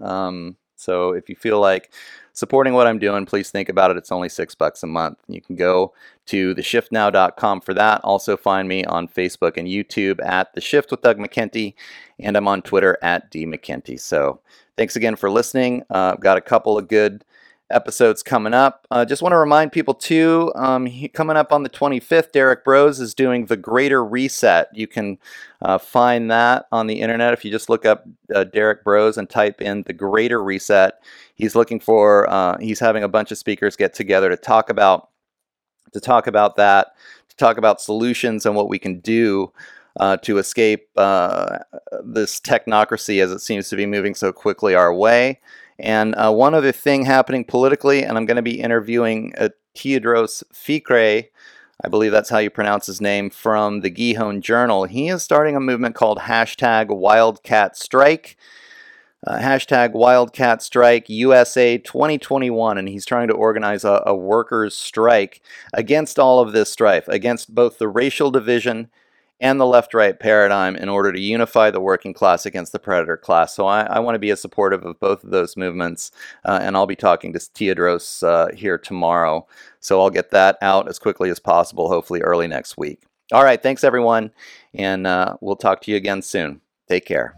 Um, 0.00 0.56
so 0.76 1.12
if 1.12 1.28
you 1.28 1.36
feel 1.36 1.60
like 1.60 1.90
supporting 2.36 2.74
what 2.74 2.86
I'm 2.86 2.98
doing, 2.98 3.24
please 3.24 3.50
think 3.50 3.70
about 3.70 3.90
it. 3.90 3.96
It's 3.96 4.12
only 4.12 4.28
six 4.28 4.54
bucks 4.54 4.82
a 4.82 4.86
month. 4.86 5.18
You 5.26 5.40
can 5.40 5.56
go 5.56 5.94
to 6.26 6.54
theshiftnow.com 6.54 7.62
for 7.62 7.72
that. 7.72 8.02
Also 8.04 8.36
find 8.36 8.68
me 8.68 8.84
on 8.84 9.08
Facebook 9.08 9.56
and 9.56 9.66
YouTube 9.66 10.22
at 10.24 10.52
The 10.52 10.60
Shift 10.60 10.90
with 10.90 11.00
Doug 11.00 11.18
McKenty, 11.18 11.74
and 12.20 12.36
I'm 12.36 12.46
on 12.46 12.60
Twitter 12.60 12.98
at 13.00 13.30
D 13.30 13.46
McKenty. 13.46 13.98
So 13.98 14.40
thanks 14.76 14.96
again 14.96 15.16
for 15.16 15.30
listening. 15.30 15.82
Uh, 15.90 16.12
I've 16.12 16.20
got 16.20 16.36
a 16.36 16.42
couple 16.42 16.76
of 16.76 16.88
good 16.88 17.24
episodes 17.70 18.22
coming 18.22 18.54
up. 18.54 18.86
Uh, 18.90 19.04
just 19.04 19.22
want 19.22 19.32
to 19.32 19.38
remind 19.38 19.72
people 19.72 19.94
too, 19.94 20.52
um, 20.54 20.86
he, 20.86 21.08
coming 21.08 21.36
up 21.36 21.52
on 21.52 21.62
the 21.62 21.70
25th, 21.70 22.32
Derrick 22.32 22.64
Broze 22.64 23.00
is 23.00 23.14
doing 23.14 23.46
the 23.46 23.56
Greater 23.56 24.04
Reset. 24.04 24.68
You 24.72 24.86
can 24.86 25.18
uh, 25.62 25.78
find 25.78 26.30
that 26.30 26.66
on 26.70 26.86
the 26.86 27.00
internet 27.00 27.32
if 27.32 27.44
you 27.44 27.50
just 27.50 27.68
look 27.68 27.84
up 27.84 28.04
uh, 28.34 28.44
Derrick 28.44 28.84
Broze 28.84 29.16
and 29.18 29.28
type 29.28 29.60
in 29.60 29.82
the 29.82 29.92
Greater 29.92 30.42
Reset. 30.42 30.94
He's 31.34 31.54
looking 31.54 31.80
for, 31.80 32.28
uh, 32.30 32.56
he's 32.58 32.80
having 32.80 33.02
a 33.02 33.08
bunch 33.08 33.32
of 33.32 33.38
speakers 33.38 33.76
get 33.76 33.94
together 33.94 34.28
to 34.28 34.36
talk 34.36 34.70
about 34.70 35.08
to 35.92 36.00
talk 36.00 36.26
about 36.26 36.56
that, 36.56 36.88
to 37.28 37.36
talk 37.36 37.58
about 37.58 37.80
solutions 37.80 38.44
and 38.44 38.54
what 38.54 38.68
we 38.68 38.78
can 38.78 39.00
do. 39.00 39.52
Uh, 39.98 40.14
to 40.18 40.36
escape 40.36 40.90
uh, 40.98 41.56
this 42.04 42.38
technocracy 42.38 43.22
as 43.22 43.32
it 43.32 43.38
seems 43.38 43.70
to 43.70 43.76
be 43.76 43.86
moving 43.86 44.14
so 44.14 44.30
quickly 44.30 44.74
our 44.74 44.92
way. 44.92 45.40
And 45.78 46.14
uh, 46.14 46.32
one 46.32 46.54
other 46.54 46.72
thing 46.72 47.04
happening 47.04 47.44
politically, 47.44 48.02
and 48.02 48.16
I'm 48.16 48.26
going 48.26 48.36
to 48.36 48.42
be 48.42 48.60
interviewing 48.60 49.34
uh, 49.36 49.50
Teodros 49.74 50.42
Fikre, 50.52 51.28
I 51.84 51.88
believe 51.88 52.12
that's 52.12 52.30
how 52.30 52.38
you 52.38 52.48
pronounce 52.48 52.86
his 52.86 53.00
name, 53.00 53.28
from 53.28 53.80
the 53.80 53.90
Ghion 53.90 54.40
Journal. 54.40 54.84
He 54.84 55.08
is 55.08 55.22
starting 55.22 55.56
a 55.56 55.60
movement 55.60 55.94
called 55.94 56.20
hashtag 56.20 56.88
Wildcat 56.88 57.76
Strike. 57.76 58.36
Uh, 59.26 59.38
hashtag 59.38 59.92
Wildcat 59.92 60.62
Strike 60.62 61.08
USA 61.08 61.78
2021, 61.78 62.78
and 62.78 62.88
he's 62.88 63.04
trying 63.04 63.28
to 63.28 63.34
organize 63.34 63.84
a, 63.84 64.02
a 64.06 64.14
workers' 64.14 64.76
strike 64.76 65.42
against 65.74 66.18
all 66.18 66.38
of 66.38 66.52
this 66.52 66.70
strife, 66.70 67.08
against 67.08 67.54
both 67.54 67.78
the 67.78 67.88
racial 67.88 68.30
division 68.30 68.88
and 69.40 69.60
the 69.60 69.66
left 69.66 69.94
right 69.94 70.18
paradigm 70.18 70.76
in 70.76 70.88
order 70.88 71.12
to 71.12 71.20
unify 71.20 71.70
the 71.70 71.80
working 71.80 72.14
class 72.14 72.46
against 72.46 72.72
the 72.72 72.78
predator 72.78 73.16
class. 73.16 73.54
So 73.54 73.66
I, 73.66 73.82
I 73.82 73.98
want 73.98 74.14
to 74.14 74.20
be 74.20 74.30
as 74.30 74.40
supportive 74.40 74.84
of 74.84 74.98
both 75.00 75.24
of 75.24 75.30
those 75.30 75.56
movements, 75.56 76.10
uh, 76.44 76.58
and 76.62 76.76
I'll 76.76 76.86
be 76.86 76.96
talking 76.96 77.32
to 77.32 77.38
Teodros 77.38 78.26
uh, 78.26 78.54
here 78.54 78.78
tomorrow. 78.78 79.46
So 79.80 80.00
I'll 80.00 80.10
get 80.10 80.30
that 80.30 80.58
out 80.62 80.88
as 80.88 80.98
quickly 80.98 81.30
as 81.30 81.38
possible, 81.38 81.88
hopefully 81.88 82.20
early 82.22 82.46
next 82.46 82.76
week. 82.76 83.02
All 83.32 83.44
right, 83.44 83.62
thanks 83.62 83.84
everyone, 83.84 84.30
and 84.72 85.06
uh, 85.06 85.36
we'll 85.40 85.56
talk 85.56 85.82
to 85.82 85.90
you 85.90 85.96
again 85.96 86.22
soon. 86.22 86.60
Take 86.88 87.04
care. 87.04 87.34